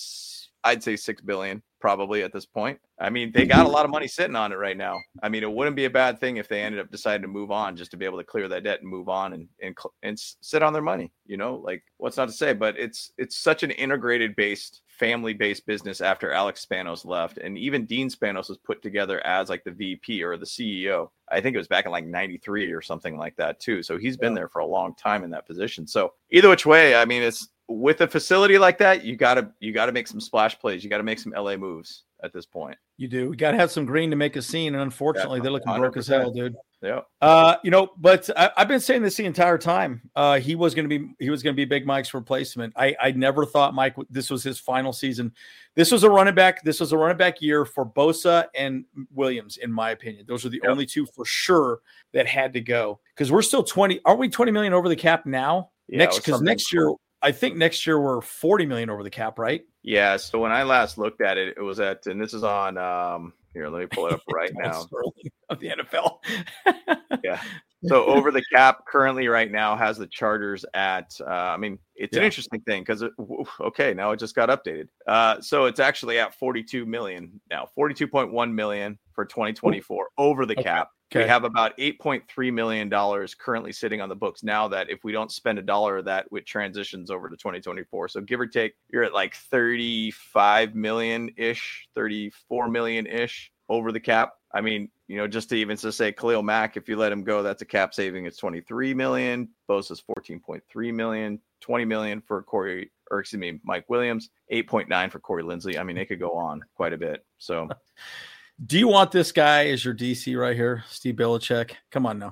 I'd 0.63 0.81
say 0.81 0.95
six 0.95 1.21
billion 1.21 1.61
probably 1.80 2.23
at 2.23 2.34
this 2.34 2.45
point. 2.45 2.80
I 2.99 3.09
mean, 3.09 3.32
they 3.32 3.45
got 3.45 3.65
a 3.65 3.69
lot 3.69 3.86
of 3.86 3.91
money 3.91 4.07
sitting 4.07 4.36
on 4.36 4.51
it 4.51 4.55
right 4.55 4.78
now. 4.78 4.99
I 5.21 5.30
mean, 5.30 5.43
it 5.43 5.51
wouldn't 5.51 5.75
be 5.75 5.86
a 5.86 5.89
bad 5.89 6.19
thing 6.19 6.38
if 6.38 6.47
they 6.47 6.61
ended 6.61 6.82
up 6.82 6.89
deciding 6.89 7.21
to 7.21 7.28
move 7.28 7.51
on 7.51 7.75
just 7.75 7.91
to 7.91 7.97
be 7.97 8.05
able 8.05 8.17
to 8.17 8.23
clear 8.23 8.47
that 8.47 8.63
debt 8.63 8.82
and 8.82 8.89
move 8.89 9.09
on 9.09 9.34
and 9.34 9.47
and 9.61 9.78
and 10.03 10.19
sit 10.19 10.63
on 10.63 10.73
their 10.73 10.82
money. 10.82 11.11
You 11.25 11.38
know, 11.38 11.55
like 11.55 11.84
what's 11.97 12.17
not 12.17 12.28
to 12.28 12.34
say, 12.34 12.53
but 12.53 12.78
it's 12.78 13.11
it's 13.17 13.38
such 13.38 13.63
an 13.63 13.71
integrated 13.71 14.36
based 14.36 14.82
family 14.88 15.34
based 15.34 15.65
business 15.67 16.01
after 16.01 16.32
Alex 16.32 16.65
Spanos 16.65 17.05
left, 17.05 17.38
and 17.38 17.57
even 17.57 17.86
Dean 17.86 18.09
Spanos 18.09 18.49
was 18.49 18.57
put 18.57 18.82
together 18.82 19.25
as 19.25 19.49
like 19.49 19.63
the 19.63 19.71
VP 19.71 20.23
or 20.23 20.38
the 20.38 20.45
CEO. 20.45 21.09
I 21.30 21.41
think 21.41 21.53
it 21.53 21.59
was 21.59 21.67
back 21.67 21.86
in 21.86 21.91
like 21.91 22.05
'93 22.05 22.71
or 22.71 22.82
something 22.82 23.17
like 23.17 23.36
that 23.36 23.59
too. 23.59 23.84
So 23.84 23.97
he's 23.97 24.17
been 24.17 24.34
there 24.34 24.49
for 24.49 24.59
a 24.59 24.65
long 24.65 24.95
time 24.95 25.23
in 25.23 25.30
that 25.32 25.45
position. 25.45 25.86
So 25.86 26.13
either 26.32 26.49
which 26.49 26.65
way, 26.65 26.95
I 26.95 27.05
mean, 27.05 27.21
it's 27.21 27.47
with 27.68 28.01
a 28.01 28.07
facility 28.07 28.57
like 28.57 28.78
that, 28.80 29.03
you 29.03 29.15
gotta 29.15 29.51
you 29.59 29.74
gotta 29.74 29.91
make 29.91 30.07
some 30.07 30.20
splash 30.22 30.57
plays. 30.59 30.84
You 30.84 30.89
gotta 30.89 31.03
make 31.03 31.20
some 31.20 31.34
LA 31.36 31.57
moves 31.57 32.03
at 32.24 32.34
this 32.34 32.45
point. 32.45 32.78
You 32.97 33.07
do. 33.07 33.30
We 33.30 33.36
got 33.36 33.51
to 33.51 33.57
have 33.57 33.72
some 33.72 33.86
green 33.86 34.09
to 34.09 34.15
make 34.15 34.36
a 34.36 34.41
scene, 34.41 34.74
and 34.74 34.82
unfortunately, 34.82 35.39
they're 35.39 35.51
looking 35.51 35.76
broke 35.76 35.97
as 35.97 36.07
hell, 36.07 36.32
dude. 36.32 36.55
Yeah. 36.82 37.01
Uh, 37.22 37.55
you 37.63 37.72
know, 37.72 37.89
but 37.97 38.30
I, 38.38 38.51
I've 38.57 38.68
been 38.68 38.80
saying 38.80 39.01
this 39.01 39.15
the 39.15 39.26
entire 39.26 39.57
time. 39.57 40.01
Uh, 40.15 40.39
he 40.39 40.55
was 40.55 40.74
to 40.76 40.88
be 40.88 41.09
he 41.20 41.30
was 41.30 41.41
to 41.41 41.53
be 41.53 41.65
Big 41.65 41.86
Mike's 41.86 42.13
replacement. 42.13 42.74
I 42.76 42.95
I 43.01 43.11
never 43.11 43.45
thought 43.45 43.74
Mike 43.74 43.95
this 44.09 44.30
was 44.30 44.43
his 44.43 44.59
final 44.59 44.93
season. 44.93 45.32
This 45.76 45.91
was 45.91 46.03
a 46.03 46.09
running 46.09 46.36
back. 46.36 46.63
This 46.63 46.80
was 46.80 46.91
a 46.91 46.97
running 46.97 47.18
back 47.18 47.41
year 47.41 47.65
for 47.65 47.86
Bosa 47.86 48.45
and 48.55 48.86
Williams, 49.11 49.57
in 49.57 49.72
my 49.72 49.91
opinion. 49.91 50.26
Those 50.28 50.45
are 50.45 50.49
the 50.49 50.61
Yep. 50.63 50.72
only 50.72 50.86
two 50.86 51.05
for 51.07 51.26
sure 51.26 51.80
that 52.13 52.28
had 52.28 52.53
to 52.53 52.61
go 52.61 52.99
because 53.15 53.32
we're 53.32 53.41
still 53.41 53.63
twenty. 53.63 53.99
Aren't 54.05 54.20
we 54.20 54.30
twenty 54.30 54.51
million 54.51 54.74
over 54.74 54.89
the 54.89 54.95
cap 54.95 55.26
now? 55.26 55.72
Yeah, 55.88 55.99
next 55.99 56.18
because 56.18 56.41
next 56.41 56.72
year 56.72 56.91
I 57.22 57.32
think 57.32 57.55
next 57.57 57.86
year 57.88 57.99
we're 57.99 58.22
forty 58.22 58.65
million 58.65 58.89
over 58.89 59.03
the 59.03 59.09
cap, 59.09 59.39
right? 59.39 59.61
Yeah. 59.84 60.18
So 60.18 60.39
when 60.39 60.51
I 60.51 60.63
last 60.63 60.97
looked 60.97 61.22
at 61.22 61.38
it, 61.38 61.55
it 61.57 61.61
was 61.61 61.80
at, 61.80 62.05
and 62.07 62.22
this 62.22 62.34
is 62.34 62.43
on. 62.43 62.78
um 62.78 63.34
Here, 63.53 63.68
let 63.70 63.80
me 63.80 63.86
pull 63.88 64.07
it 64.07 64.13
up 64.13 64.22
right 64.32 64.51
now. 64.55 64.86
Of 65.49 65.59
the 65.59 65.70
NFL. 65.70 66.18
Yeah. 67.24 67.41
So 67.86 68.03
over 68.05 68.32
the 68.32 68.43
cap 68.53 68.80
currently 68.88 69.28
right 69.30 69.49
now 69.51 69.76
has 69.78 69.97
the 69.97 70.07
Chargers 70.07 70.65
at. 70.74 71.13
Uh, 71.22 71.30
I 71.30 71.57
mean, 71.57 71.80
it's 71.95 72.18
an 72.18 72.24
interesting 72.24 72.59
thing 72.61 72.82
because 72.82 73.03
okay, 73.61 73.93
now 73.93 74.11
it 74.11 74.20
just 74.20 74.36
got 74.36 74.49
updated. 74.49 74.88
Uh, 75.07 75.39
so 75.41 75.65
it's 75.65 75.80
actually 75.80 76.20
at 76.20 76.34
42 76.36 76.86
million 76.86 77.39
now, 77.49 77.68
42.1 77.78 78.51
million 78.53 78.99
for 79.13 79.26
2024 79.26 80.09
over 80.18 80.45
the 80.45 80.53
Okay. 80.53 80.63
cap. 80.63 80.89
Okay. 81.10 81.24
We 81.24 81.30
have 81.30 81.45
about 81.45 81.78
8.3 81.78 82.51
million 82.51 82.89
dollars 82.89 83.34
currently 83.34 83.72
sitting 83.72 84.01
on 84.01 84.10
the 84.10 84.16
books 84.16 84.43
now. 84.43 84.68
That 84.68 84.89
if 84.89 85.05
we 85.05 85.14
don't 85.14 85.32
spend 85.32 85.58
a 85.58 85.62
dollar 85.62 85.97
of 85.97 86.05
that, 86.05 86.28
it 86.32 86.45
transitions 86.45 87.10
over 87.10 87.30
to 87.30 87.38
2024. 87.38 88.10
So 88.10 88.22
give 88.22 88.41
or 88.41 88.47
take, 88.47 88.74
you're 88.89 89.03
at 89.03 89.14
like 89.14 89.34
35 89.34 90.76
million 90.76 91.30
ish, 91.38 91.88
34 91.95 92.68
million 92.68 93.08
ish 93.08 93.51
over 93.70 93.93
the 93.93 93.99
cap. 94.01 94.34
I 94.53 94.60
mean, 94.60 94.89
you 95.08 95.16
know, 95.18 95.28
just 95.28 95.49
to 95.49 95.55
even 95.55 95.78
to 95.78 95.91
say 95.93 96.12
Khalil 96.12 96.43
Mack, 96.43 96.76
if 96.76 96.89
you 96.89 96.97
let 96.97 97.12
him 97.12 97.24
go, 97.24 97.41
that's 97.41 97.62
a 97.62 97.66
cap 97.66 97.93
saving. 97.93 98.26
It's 98.26 98.38
23 98.38 98.93
million. 98.93 99.47
Bosa's 99.70 100.03
14.3 100.20 100.93
million, 100.93 101.39
20 101.62 101.86
million 101.86 102.22
for 102.22 102.41
Corey, 102.43 102.91
or 103.12 103.20
excuse 103.20 103.39
me, 103.39 103.60
Mike 103.64 103.89
Williams, 103.89 104.30
8.9 104.51 105.12
for 105.12 105.20
Corey 105.20 105.43
Linsley. 105.43 105.80
I 105.80 105.84
mean, 105.84 105.97
it 105.97 106.08
could 106.08 106.20
go 106.20 106.34
on 106.34 106.64
quite 106.76 106.91
a 106.91 106.97
bit. 106.97 107.26
So 107.38 107.70
Do 108.66 108.80
you 108.80 108.88
want 108.88 109.12
this 109.12 109.32
guy 109.32 109.68
as 109.68 109.86
your 109.86 109.93
DC 109.93 110.36
right 110.38 110.55
here, 110.55 110.84
Steve 110.89 111.16
Belichick? 111.16 111.74
Come 111.91 112.05
on 112.08 112.18
now. 112.18 112.30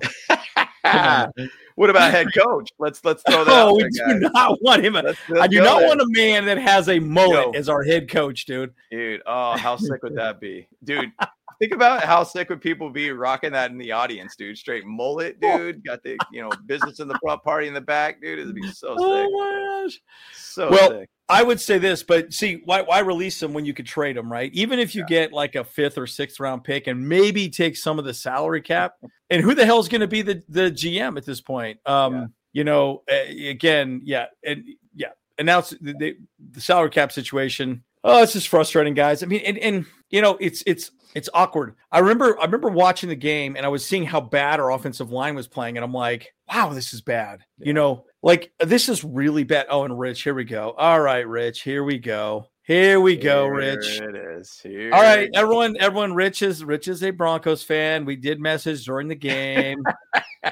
on. 0.84 1.32
what 1.76 1.88
about 1.88 2.10
head 2.10 2.26
coach? 2.36 2.68
Let's 2.80 3.04
let's 3.04 3.22
throw 3.22 3.44
that. 3.44 3.52
out 3.52 3.68
Oh, 3.68 3.76
we 3.76 3.82
there, 3.82 3.90
do 4.18 4.20
guys. 4.22 4.30
not 4.34 4.58
want 4.62 4.84
him. 4.84 4.94
Let's- 4.94 5.18
I 5.30 5.32
let's 5.34 5.52
do 5.54 5.62
not 5.62 5.78
there. 5.78 5.88
want 5.88 6.00
a 6.00 6.06
man 6.08 6.44
that 6.46 6.58
has 6.58 6.88
a 6.88 6.98
mullet 6.98 7.30
Yo. 7.30 7.50
as 7.52 7.68
our 7.68 7.84
head 7.84 8.10
coach, 8.10 8.44
dude. 8.44 8.74
Dude, 8.90 9.22
oh, 9.24 9.56
how 9.56 9.76
sick 9.76 10.02
would 10.02 10.16
that 10.16 10.40
be? 10.40 10.66
Dude, 10.82 11.12
think 11.60 11.72
about 11.72 12.02
how 12.02 12.24
sick 12.24 12.48
would 12.48 12.60
people 12.60 12.90
be 12.90 13.12
rocking 13.12 13.52
that 13.52 13.70
in 13.70 13.78
the 13.78 13.92
audience, 13.92 14.34
dude. 14.34 14.58
Straight 14.58 14.84
mullet, 14.84 15.36
oh. 15.44 15.58
dude. 15.58 15.84
Got 15.84 16.02
the, 16.02 16.18
you 16.32 16.42
know, 16.42 16.50
business 16.66 16.98
in 16.98 17.06
the 17.06 17.18
front, 17.22 17.44
party 17.44 17.68
in 17.68 17.74
the 17.74 17.80
back, 17.80 18.20
dude. 18.20 18.40
It'd 18.40 18.52
be 18.52 18.66
so 18.72 18.96
oh 18.98 19.22
sick. 19.22 19.28
Oh 19.32 19.38
my 19.38 19.82
gosh. 19.84 20.00
So 20.34 20.70
Well, 20.70 20.90
sick. 20.90 21.08
I 21.28 21.42
would 21.42 21.60
say 21.60 21.78
this, 21.78 22.02
but 22.04 22.32
see, 22.32 22.62
why 22.64 22.82
why 22.82 23.00
release 23.00 23.40
them 23.40 23.52
when 23.52 23.64
you 23.64 23.74
could 23.74 23.86
trade 23.86 24.16
them, 24.16 24.30
right? 24.30 24.52
Even 24.54 24.78
if 24.78 24.94
you 24.94 25.04
get 25.06 25.32
like 25.32 25.56
a 25.56 25.64
fifth 25.64 25.98
or 25.98 26.06
sixth 26.06 26.38
round 26.38 26.62
pick 26.62 26.86
and 26.86 27.08
maybe 27.08 27.48
take 27.48 27.76
some 27.76 27.98
of 27.98 28.04
the 28.04 28.14
salary 28.14 28.62
cap, 28.62 28.94
and 29.30 29.42
who 29.42 29.54
the 29.54 29.66
hell's 29.66 29.88
going 29.88 30.02
to 30.02 30.06
be 30.06 30.22
the 30.22 30.42
the 30.48 30.70
GM 30.70 31.16
at 31.16 31.24
this 31.26 31.40
point? 31.40 31.80
Um, 31.84 32.14
Yeah. 32.14 32.26
you 32.52 32.64
know, 32.64 33.02
again, 33.08 34.02
yeah, 34.04 34.26
and 34.44 34.64
yeah, 34.94 35.08
and 35.38 35.46
now 35.46 35.58
it's 35.58 35.70
the, 35.70 35.94
the, 35.98 36.16
the 36.52 36.60
salary 36.60 36.90
cap 36.90 37.10
situation. 37.12 37.82
Oh, 38.04 38.22
it's 38.22 38.34
just 38.34 38.46
frustrating, 38.48 38.94
guys. 38.94 39.24
I 39.24 39.26
mean, 39.26 39.40
and, 39.44 39.58
and 39.58 39.84
you 40.10 40.22
know, 40.22 40.36
it's 40.40 40.62
it's 40.64 40.92
it's 41.16 41.28
awkward. 41.34 41.74
I 41.90 41.98
remember 41.98 42.38
I 42.38 42.44
remember 42.44 42.68
watching 42.68 43.08
the 43.08 43.16
game 43.16 43.56
and 43.56 43.66
I 43.66 43.68
was 43.68 43.84
seeing 43.84 44.04
how 44.04 44.20
bad 44.20 44.60
our 44.60 44.70
offensive 44.70 45.10
line 45.10 45.34
was 45.34 45.48
playing, 45.48 45.76
and 45.76 45.82
I'm 45.82 45.92
like, 45.92 46.32
wow, 46.48 46.68
this 46.68 46.94
is 46.94 47.00
bad. 47.00 47.40
You 47.58 47.72
know, 47.72 48.04
like 48.26 48.52
this 48.58 48.88
is 48.88 49.04
really 49.04 49.44
bad. 49.44 49.66
Oh, 49.70 49.84
and 49.84 49.96
Rich, 49.96 50.22
here 50.22 50.34
we 50.34 50.42
go. 50.42 50.74
All 50.76 51.00
right, 51.00 51.26
Rich, 51.26 51.62
here 51.62 51.84
we 51.84 51.98
go. 51.98 52.48
Here 52.64 53.00
we 53.00 53.16
go, 53.16 53.46
Rich. 53.46 54.00
It 54.00 54.16
is. 54.16 54.58
Here 54.60 54.92
All 54.92 55.00
right, 55.00 55.30
everyone, 55.32 55.76
everyone. 55.78 56.12
Rich 56.12 56.42
is 56.42 56.64
Rich 56.64 56.88
is 56.88 57.04
a 57.04 57.12
Broncos 57.12 57.62
fan. 57.62 58.04
We 58.04 58.16
did 58.16 58.40
message 58.40 58.84
during 58.84 59.06
the 59.06 59.14
game. 59.14 59.84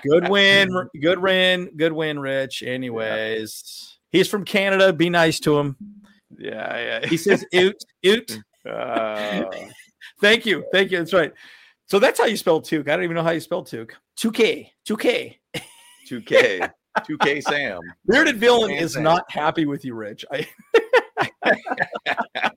good 0.05 0.29
win, 0.31 0.71
good 1.03 1.19
win, 1.19 1.69
good 1.77 1.93
win, 1.93 2.21
Rich. 2.21 2.63
Anyways, 2.63 3.99
he's 4.13 4.29
from 4.29 4.45
Canada. 4.45 4.93
Be 4.93 5.11
nice 5.11 5.41
to 5.41 5.59
him. 5.59 5.77
Yeah, 6.39 6.79
yeah. 6.79 7.07
He 7.09 7.17
says 7.17 7.45
oot, 7.53 7.77
oot. 8.07 8.39
Uh, 8.65 9.51
Thank 10.21 10.47
you, 10.47 10.65
thank 10.71 10.93
you. 10.93 10.99
That's 10.99 11.13
right. 11.13 11.33
So 11.87 11.99
that's 11.99 12.21
how 12.21 12.27
you 12.27 12.37
spell 12.37 12.61
Took. 12.61 12.89
I 12.89 12.95
don't 12.95 13.05
even 13.05 13.17
know 13.17 13.25
how 13.25 13.33
you 13.33 13.41
spell 13.41 13.65
Took. 13.65 13.97
2K, 14.21 14.69
2K. 14.89 15.39
2K. 16.09 16.71
2K 17.01 17.43
Sam. 17.43 17.81
Bearded 18.07 18.37
Villain 18.37 18.71
is 18.71 18.95
thanks. 18.95 19.05
not 19.05 19.31
happy 19.31 19.67
with 19.67 19.85
you, 19.85 19.95
Rich. 19.95 20.25
I... 20.31 20.47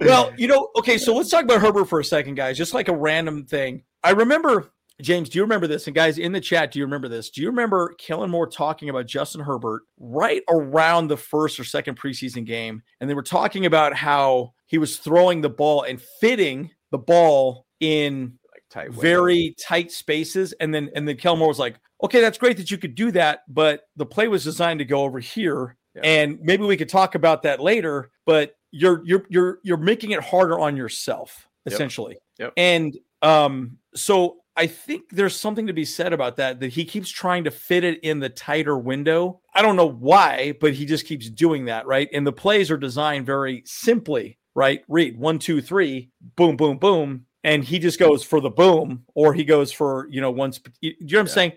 well, 0.00 0.32
you 0.36 0.48
know, 0.48 0.68
okay, 0.76 0.98
so 0.98 1.14
let's 1.14 1.30
talk 1.30 1.44
about 1.44 1.60
Herbert 1.60 1.86
for 1.86 2.00
a 2.00 2.04
second, 2.04 2.34
guys. 2.34 2.56
Just 2.56 2.74
like 2.74 2.88
a 2.88 2.96
random 2.96 3.44
thing. 3.44 3.82
I 4.02 4.10
remember, 4.10 4.70
James, 5.00 5.28
do 5.28 5.38
you 5.38 5.42
remember 5.42 5.66
this? 5.66 5.86
And 5.86 5.94
guys 5.94 6.18
in 6.18 6.32
the 6.32 6.40
chat, 6.40 6.72
do 6.72 6.78
you 6.78 6.84
remember 6.84 7.08
this? 7.08 7.30
Do 7.30 7.40
you 7.40 7.48
remember 7.48 7.94
Kellen 7.98 8.30
Moore 8.30 8.46
talking 8.46 8.88
about 8.88 9.06
Justin 9.06 9.40
Herbert 9.40 9.82
right 9.98 10.42
around 10.48 11.08
the 11.08 11.16
first 11.16 11.58
or 11.58 11.64
second 11.64 11.98
preseason 11.98 12.44
game? 12.44 12.82
And 13.00 13.08
they 13.08 13.14
were 13.14 13.22
talking 13.22 13.66
about 13.66 13.94
how 13.94 14.54
he 14.66 14.78
was 14.78 14.98
throwing 14.98 15.40
the 15.40 15.48
ball 15.48 15.82
and 15.82 16.00
fitting 16.20 16.70
the 16.90 16.98
ball 16.98 17.66
in 17.80 18.38
tight 18.70 18.92
very 18.92 19.54
tight 19.60 19.92
spaces. 19.92 20.52
And 20.54 20.74
then 20.74 20.90
and 20.94 21.06
then 21.06 21.16
Kellen 21.16 21.38
Moore 21.38 21.48
was 21.48 21.58
like, 21.58 21.76
okay, 22.02 22.20
that's 22.20 22.38
great 22.38 22.56
that 22.56 22.70
you 22.70 22.78
could 22.78 22.94
do 22.94 23.10
that, 23.12 23.40
but 23.48 23.82
the 23.96 24.06
play 24.06 24.28
was 24.28 24.44
designed 24.44 24.78
to 24.78 24.84
go 24.84 25.02
over 25.02 25.18
here. 25.18 25.76
Yeah. 25.94 26.02
And 26.04 26.40
maybe 26.40 26.64
we 26.64 26.76
could 26.76 26.88
talk 26.88 27.14
about 27.14 27.42
that 27.42 27.60
later, 27.60 28.10
but 28.26 28.54
you're 28.70 29.02
you're 29.04 29.24
you're 29.28 29.58
you're 29.62 29.76
making 29.78 30.10
it 30.12 30.20
harder 30.20 30.58
on 30.58 30.76
yourself, 30.76 31.48
Yep. 31.64 31.72
essentially. 31.74 32.18
Yep. 32.38 32.52
And 32.56 32.96
um, 33.22 33.78
so 33.94 34.36
I 34.56 34.66
think 34.66 35.10
there's 35.10 35.38
something 35.38 35.66
to 35.68 35.72
be 35.72 35.84
said 35.84 36.12
about 36.12 36.36
that, 36.36 36.60
that 36.60 36.72
he 36.72 36.84
keeps 36.84 37.08
trying 37.10 37.44
to 37.44 37.50
fit 37.50 37.84
it 37.84 38.00
in 38.00 38.18
the 38.18 38.28
tighter 38.28 38.76
window. 38.76 39.40
I 39.54 39.62
don't 39.62 39.76
know 39.76 39.88
why, 39.88 40.54
but 40.60 40.74
he 40.74 40.84
just 40.84 41.06
keeps 41.06 41.30
doing 41.30 41.66
that, 41.66 41.86
right? 41.86 42.08
And 42.12 42.26
the 42.26 42.32
plays 42.32 42.70
are 42.70 42.76
designed 42.76 43.24
very 43.24 43.62
simply, 43.66 44.36
right? 44.56 44.82
Read 44.88 45.16
one, 45.16 45.38
two, 45.38 45.62
three, 45.62 46.10
boom, 46.36 46.56
boom, 46.56 46.78
boom. 46.78 47.26
And 47.44 47.62
he 47.62 47.78
just 47.78 47.98
goes 48.00 48.24
for 48.24 48.40
the 48.40 48.50
boom, 48.50 49.04
or 49.14 49.32
he 49.32 49.44
goes 49.44 49.70
for, 49.70 50.08
you 50.10 50.20
know, 50.20 50.30
once. 50.30 50.58
Do 50.58 50.70
you 50.80 50.90
know 51.00 51.18
what 51.18 51.20
I'm 51.20 51.26
Yeah. 51.26 51.32
saying? 51.32 51.52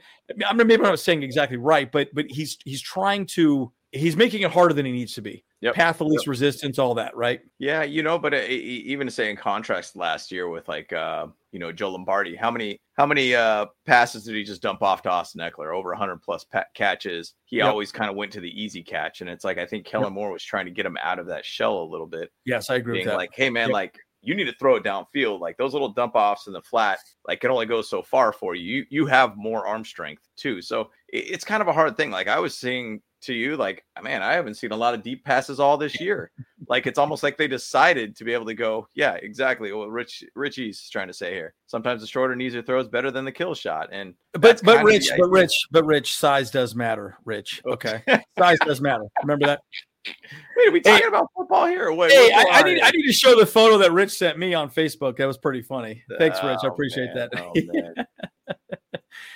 I'm 0.47 0.57
maybe 0.57 0.75
I'm 0.75 0.81
not 0.83 0.99
saying 0.99 1.23
exactly 1.23 1.57
right, 1.57 1.91
but 1.91 2.09
but 2.13 2.25
he's 2.29 2.57
he's 2.63 2.81
trying 2.81 3.25
to 3.27 3.71
he's 3.91 4.15
making 4.15 4.43
it 4.43 4.51
harder 4.51 4.73
than 4.73 4.85
he 4.85 4.91
needs 4.91 5.13
to 5.15 5.21
be. 5.21 5.43
Yep. 5.61 5.75
Path 5.75 6.01
of 6.01 6.07
least 6.07 6.25
resistance, 6.25 6.79
all 6.79 6.95
that, 6.95 7.15
right? 7.15 7.41
Yeah, 7.59 7.83
you 7.83 8.01
know, 8.01 8.17
but 8.17 8.33
uh, 8.33 8.37
even 8.47 9.05
to 9.05 9.11
say 9.13 9.29
in 9.29 9.35
contrast 9.37 9.95
last 9.95 10.31
year 10.31 10.49
with 10.49 10.67
like 10.67 10.91
uh, 10.93 11.27
you 11.51 11.59
know 11.59 11.71
Joe 11.71 11.91
Lombardi, 11.91 12.35
how 12.35 12.49
many 12.51 12.79
how 12.93 13.05
many 13.05 13.35
uh 13.35 13.65
passes 13.85 14.23
did 14.23 14.35
he 14.35 14.43
just 14.43 14.61
dump 14.61 14.81
off 14.83 15.01
to 15.03 15.09
Austin 15.09 15.41
Ekeler? 15.41 15.75
Over 15.75 15.89
100 15.91 16.21
plus 16.21 16.43
pa- 16.43 16.63
catches. 16.73 17.33
He 17.45 17.57
Yep. 17.57 17.67
always 17.67 17.91
kind 17.91 18.09
of 18.09 18.15
went 18.15 18.31
to 18.33 18.39
the 18.39 18.49
easy 18.61 18.81
catch, 18.83 19.21
and 19.21 19.29
it's 19.29 19.43
like 19.43 19.57
I 19.57 19.65
think 19.65 19.85
Kellen 19.85 20.13
Moore 20.13 20.31
was 20.31 20.43
trying 20.43 20.65
to 20.65 20.71
get 20.71 20.85
him 20.85 20.97
out 21.01 21.19
of 21.19 21.27
that 21.27 21.43
shell 21.45 21.79
a 21.79 21.83
little 21.83 22.07
bit, 22.07 22.31
Yes, 22.45 22.69
I 22.69 22.75
agree 22.75 22.93
being 22.93 23.05
with 23.07 23.13
that. 23.13 23.17
like, 23.17 23.31
"Hey 23.33 23.49
man, 23.49 23.69
Yep. 23.69 23.73
like 23.73 23.99
you 24.21 24.35
need 24.35 24.45
to 24.45 24.53
throw 24.53 24.75
it 24.75 24.83
downfield. 24.83 25.39
Like 25.39 25.57
those 25.57 25.73
little 25.73 25.89
dump 25.89 26.15
offs 26.15 26.47
in 26.47 26.53
the 26.53 26.61
flat, 26.61 26.99
like 27.27 27.41
can 27.41 27.51
only 27.51 27.65
go 27.65 27.81
so 27.81 28.01
far 28.01 28.31
for 28.31 28.55
you. 28.55 28.77
You 28.77 28.85
you 28.89 29.05
have 29.07 29.35
more 29.37 29.65
arm 29.67 29.83
strength 29.83 30.27
too. 30.35 30.61
So 30.61 30.91
it- 31.09 31.31
it's 31.31 31.43
kind 31.43 31.61
of 31.61 31.67
a 31.67 31.73
hard 31.73 31.97
thing. 31.97 32.11
Like 32.11 32.27
I 32.27 32.39
was 32.39 32.57
seeing 32.57 33.01
to 33.21 33.33
you, 33.33 33.55
like, 33.55 33.85
man, 34.01 34.23
I 34.23 34.33
haven't 34.33 34.55
seen 34.55 34.71
a 34.71 34.75
lot 34.75 34.93
of 34.93 35.03
deep 35.03 35.23
passes 35.23 35.59
all 35.59 35.77
this 35.77 35.99
year. 35.99 36.31
like 36.67 36.87
it's 36.87 36.97
almost 36.97 37.23
like 37.23 37.37
they 37.37 37.47
decided 37.47 38.15
to 38.15 38.23
be 38.23 38.33
able 38.33 38.45
to 38.45 38.53
go, 38.53 38.87
yeah, 38.93 39.13
exactly 39.13 39.71
what 39.73 39.89
Rich 39.89 40.23
Richie's 40.35 40.89
trying 40.89 41.07
to 41.07 41.13
say 41.13 41.33
here. 41.33 41.53
Sometimes 41.67 42.01
the 42.01 42.07
shorter 42.07 42.33
and 42.33 42.41
easier 42.41 42.61
throws 42.61 42.87
better 42.87 43.11
than 43.11 43.25
the 43.25 43.31
kill 43.31 43.53
shot. 43.53 43.89
And 43.91 44.13
But 44.33 44.41
but 44.41 44.77
kind 44.77 44.79
of 44.79 44.79
the 44.79 44.85
Rich, 44.85 45.09
but. 45.17 45.29
Rich, 45.29 45.67
but 45.71 45.85
Rich, 45.85 46.17
size 46.17 46.51
does 46.51 46.75
matter. 46.75 47.17
Rich, 47.25 47.61
oh. 47.65 47.71
okay, 47.73 48.03
size 48.37 48.57
does 48.65 48.81
matter. 48.81 49.05
Remember 49.21 49.45
that? 49.47 49.61
Wait, 50.05 50.67
are 50.67 50.71
we 50.71 50.79
Hey. 50.83 50.91
talking 50.93 51.07
about 51.07 51.27
football 51.35 51.67
here? 51.67 51.91
Hey, 51.91 52.31
I, 52.33 52.45
I 52.49 52.61
need 52.63 52.77
here? 52.77 52.85
I 52.85 52.91
need 52.91 53.05
to 53.07 53.13
show 53.13 53.37
the 53.39 53.45
photo 53.45 53.77
that 53.79 53.91
Rich 53.91 54.11
sent 54.11 54.37
me 54.39 54.53
on 54.53 54.69
Facebook. 54.69 55.17
That 55.17 55.25
was 55.27 55.37
pretty 55.37 55.61
funny. 55.61 56.03
Thanks, 56.17 56.37
Rich. 56.43 56.59
I 56.63 56.67
Oh, 56.67 56.71
appreciate 56.71 57.13
man. 57.13 57.29
that. 57.31 57.41
Oh, 57.41 57.53
man. 58.55 58.55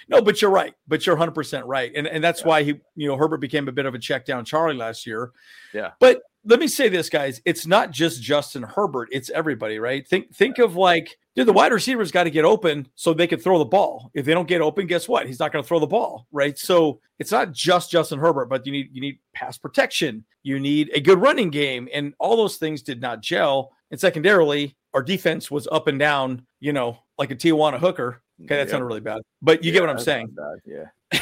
no, 0.09 0.21
but 0.21 0.41
you're 0.41 0.51
right. 0.51 0.73
But 0.87 1.05
you're 1.05 1.15
100 1.15 1.31
percent 1.33 1.65
right, 1.65 1.91
and 1.95 2.07
and 2.07 2.23
that's 2.23 2.43
why 2.43 2.63
he, 2.63 2.75
you 2.95 3.07
know, 3.07 3.15
Herbert 3.17 3.41
became 3.41 3.67
a 3.67 3.71
bit 3.71 3.85
of 3.85 3.93
a 3.93 3.99
check 3.99 4.25
down 4.25 4.43
Charlie 4.45 4.75
last 4.75 5.05
year. 5.05 5.31
Yeah. 5.73 5.91
But 5.99 6.21
let 6.45 6.59
me 6.59 6.67
say 6.67 6.89
this, 6.89 7.09
guys. 7.09 7.41
It's 7.45 7.65
not 7.65 7.91
just 7.91 8.21
Justin 8.21 8.63
Herbert. 8.63 9.09
It's 9.11 9.29
everybody, 9.29 9.79
right? 9.79 10.07
Think 10.07 10.33
think 10.35 10.59
of 10.59 10.75
like, 10.75 11.17
dude, 11.35 11.47
the 11.47 11.53
wide 11.53 11.71
receivers 11.71 12.11
got 12.11 12.23
to 12.25 12.29
get 12.29 12.45
open 12.45 12.87
so 12.95 13.13
they 13.13 13.27
can 13.27 13.39
throw 13.39 13.57
the 13.57 13.65
ball. 13.65 14.11
If 14.13 14.25
they 14.25 14.33
don't 14.33 14.47
get 14.47 14.61
open, 14.61 14.87
guess 14.87 15.07
what? 15.07 15.25
He's 15.27 15.39
not 15.39 15.51
going 15.51 15.63
to 15.63 15.67
throw 15.67 15.79
the 15.79 15.87
ball, 15.87 16.27
right? 16.31 16.57
So 16.57 16.99
it's 17.19 17.31
not 17.31 17.51
just 17.51 17.91
Justin 17.91 18.19
Herbert, 18.19 18.45
but 18.45 18.65
you 18.65 18.71
need 18.71 18.89
you 18.91 19.01
need 19.01 19.19
pass 19.33 19.57
protection. 19.57 20.23
You 20.43 20.59
need 20.59 20.91
a 20.93 21.01
good 21.01 21.19
running 21.19 21.49
game, 21.49 21.89
and 21.93 22.13
all 22.19 22.37
those 22.37 22.57
things 22.57 22.81
did 22.83 23.01
not 23.01 23.21
gel. 23.21 23.71
And 23.91 23.99
secondarily, 23.99 24.75
our 24.93 25.01
defense 25.03 25.49
was 25.49 25.67
up 25.71 25.87
and 25.87 25.97
down, 25.99 26.45
you 26.59 26.73
know, 26.73 26.99
like 27.17 27.31
a 27.31 27.35
Tijuana 27.35 27.79
hooker. 27.79 28.21
Okay, 28.43 28.55
that 28.55 28.61
Yep. 28.63 28.69
sounded 28.69 28.85
really 28.85 28.99
bad, 28.99 29.21
but 29.41 29.63
you 29.63 29.71
Yeah, 29.71 29.79
get 29.79 29.81
what 29.81 29.89
I'm 29.91 29.99
saying. 29.99 30.27
bad. 30.35 30.59
Yeah. 30.65 31.21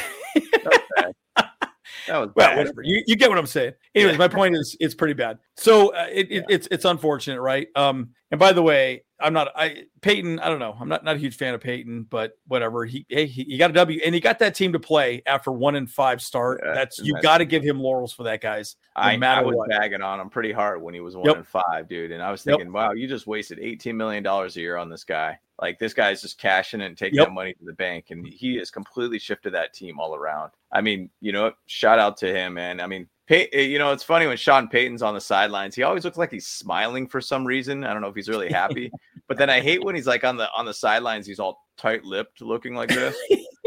That 0.64 0.64
was 0.64 0.80
bad. 0.96 1.12
That 1.36 1.50
was 1.60 1.70
Well, 2.08 2.26
bad. 2.28 2.56
whatever. 2.56 2.82
You, 2.82 3.02
you 3.06 3.16
get 3.16 3.28
what 3.28 3.38
I'm 3.38 3.46
saying. 3.46 3.72
Anyways, 3.94 4.18
my 4.18 4.28
point 4.28 4.56
is 4.56 4.76
it's 4.80 4.94
pretty 4.94 5.14
bad. 5.14 5.38
So 5.56 5.94
uh, 5.94 6.06
it, 6.10 6.30
it, 6.30 6.44
it's 6.48 6.68
it's 6.70 6.84
unfortunate, 6.84 7.40
right? 7.40 7.68
Um, 7.76 8.10
and 8.34 8.40
by 8.40 8.52
the 8.52 8.62
way, 8.62 9.04
I'm 9.20 9.32
not 9.32 9.52
I 9.54 9.84
Payton. 10.00 10.40
I 10.40 10.48
don't 10.48 10.58
know. 10.58 10.76
I'm 10.78 10.88
not 10.88 11.04
not 11.04 11.14
a 11.14 11.18
huge 11.20 11.36
fan 11.36 11.54
of 11.54 11.60
Payton, 11.60 12.08
but 12.10 12.32
whatever. 12.48 12.84
He 12.84 13.06
hey, 13.08 13.26
he, 13.26 13.44
he 13.44 13.56
got 13.56 13.70
a 13.70 13.72
W, 13.74 14.00
and 14.04 14.12
he 14.12 14.20
got 14.20 14.40
that 14.40 14.56
team 14.56 14.72
to 14.72 14.80
play 14.80 15.22
after 15.24 15.52
one 15.52 15.76
and 15.76 15.88
five 15.88 16.20
start. 16.20 16.60
Yeah, 16.64 16.74
That's 16.74 16.98
you 16.98 17.14
got 17.22 17.38
to 17.38 17.44
give 17.44 17.62
him 17.62 17.78
laurels 17.78 18.12
for 18.12 18.24
that, 18.24 18.40
guys. 18.40 18.74
No 18.96 19.02
I, 19.02 19.14
I 19.14 19.40
was 19.40 19.54
what. 19.54 19.68
bagging 19.68 20.02
on 20.02 20.18
him 20.18 20.30
pretty 20.30 20.50
hard 20.50 20.82
when 20.82 20.94
he 20.94 21.00
was 21.00 21.14
one 21.14 21.26
Yep. 21.26 21.36
and 21.36 21.46
five, 21.46 21.88
dude. 21.88 22.10
And 22.10 22.20
I 22.20 22.32
was 22.32 22.44
Yep. 22.44 22.56
thinking, 22.56 22.72
wow, 22.72 22.90
you 22.90 23.06
just 23.06 23.28
wasted 23.28 23.60
eighteen 23.60 23.96
million 23.96 24.24
dollars 24.24 24.56
a 24.56 24.60
year 24.60 24.76
on 24.78 24.90
this 24.90 25.04
guy. 25.04 25.38
Like 25.62 25.78
this 25.78 25.94
guy's 25.94 26.20
just 26.20 26.40
cashing 26.40 26.80
it 26.80 26.86
and 26.86 26.98
taking 26.98 27.18
Yep. 27.18 27.28
that 27.28 27.32
money 27.34 27.52
to 27.54 27.64
the 27.64 27.72
bank, 27.72 28.06
and 28.10 28.26
he 28.26 28.56
has 28.56 28.72
completely 28.72 29.20
shifted 29.20 29.54
that 29.54 29.74
team 29.74 30.00
all 30.00 30.16
around. 30.16 30.50
I 30.72 30.80
mean, 30.80 31.08
you 31.20 31.30
know, 31.30 31.52
shout 31.66 32.00
out 32.00 32.16
to 32.16 32.34
him, 32.34 32.54
man. 32.54 32.80
I 32.80 32.88
mean, 32.88 33.06
Eh, 33.30 33.46
you 33.60 33.78
know, 33.78 33.92
it's 33.92 34.02
funny 34.02 34.26
when 34.26 34.36
Sean 34.36 34.68
Payton's 34.68 35.02
on 35.02 35.14
the 35.14 35.20
sidelines. 35.20 35.74
He 35.74 35.82
always 35.82 36.04
looks 36.04 36.18
like 36.18 36.30
he's 36.30 36.46
smiling 36.46 37.06
for 37.06 37.20
some 37.20 37.44
reason. 37.46 37.84
I 37.84 37.92
don't 37.92 38.02
know 38.02 38.08
if 38.08 38.14
he's 38.14 38.28
really 38.28 38.50
happy, 38.50 38.90
but 39.28 39.38
then 39.38 39.48
I 39.48 39.60
hate 39.60 39.82
when 39.82 39.94
he's 39.94 40.06
like 40.06 40.24
on 40.24 40.36
the 40.36 40.48
on 40.54 40.66
the 40.66 40.74
sidelines. 40.74 41.26
He's 41.26 41.38
all 41.40 41.66
tight-lipped, 41.78 42.42
looking 42.42 42.74
like 42.74 42.90
this, 42.90 43.16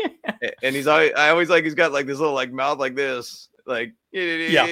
and 0.63 0.75
he's 0.75 0.87
always 0.87 1.11
I 1.17 1.29
always 1.29 1.49
like 1.49 1.63
he's 1.63 1.73
got 1.73 1.91
like 1.91 2.05
this 2.05 2.19
little 2.19 2.35
like 2.35 2.51
mouth 2.51 2.77
like 2.77 2.95
this, 2.95 3.49
like 3.65 3.93
Yeah. 4.11 4.65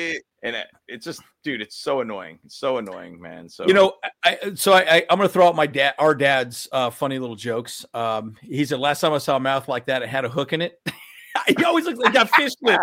and 0.44 0.56
it, 0.56 0.68
it's 0.88 1.04
just 1.04 1.22
dude, 1.44 1.62
it's 1.62 1.78
so 1.78 2.02
annoying. 2.02 2.38
It's 2.46 2.58
so 2.58 2.78
annoying, 2.78 3.20
man. 3.20 3.50
So 3.50 3.66
You 3.66 3.74
know, 3.74 3.94
I, 4.24 4.54
so 4.54 4.74
I, 4.74 4.82
I 4.82 5.06
I'm 5.10 5.18
gonna 5.18 5.30
throw 5.30 5.48
out 5.48 5.56
my 5.56 5.68
dad, 5.68 5.96
our 5.98 6.14
dad's 6.14 6.68
uh, 6.72 6.92
funny 6.92 7.18
little 7.18 7.36
jokes. 7.36 7.88
Um, 7.96 8.36
he 8.40 8.64
said 8.66 8.80
last 8.80 9.02
time 9.02 9.14
I 9.14 9.18
saw 9.18 9.38
a 9.38 9.40
mouth 9.40 9.68
like 9.68 9.88
that, 9.88 10.04
it 10.04 10.10
had 10.10 10.26
a 10.26 10.30
hook 10.30 10.54
in 10.54 10.62
it. 10.62 10.80
he 11.48 11.64
always 11.66 11.86
looks 11.86 11.98
like 12.00 12.14
got 12.14 12.30
fish 12.30 12.54
lip. 12.62 12.80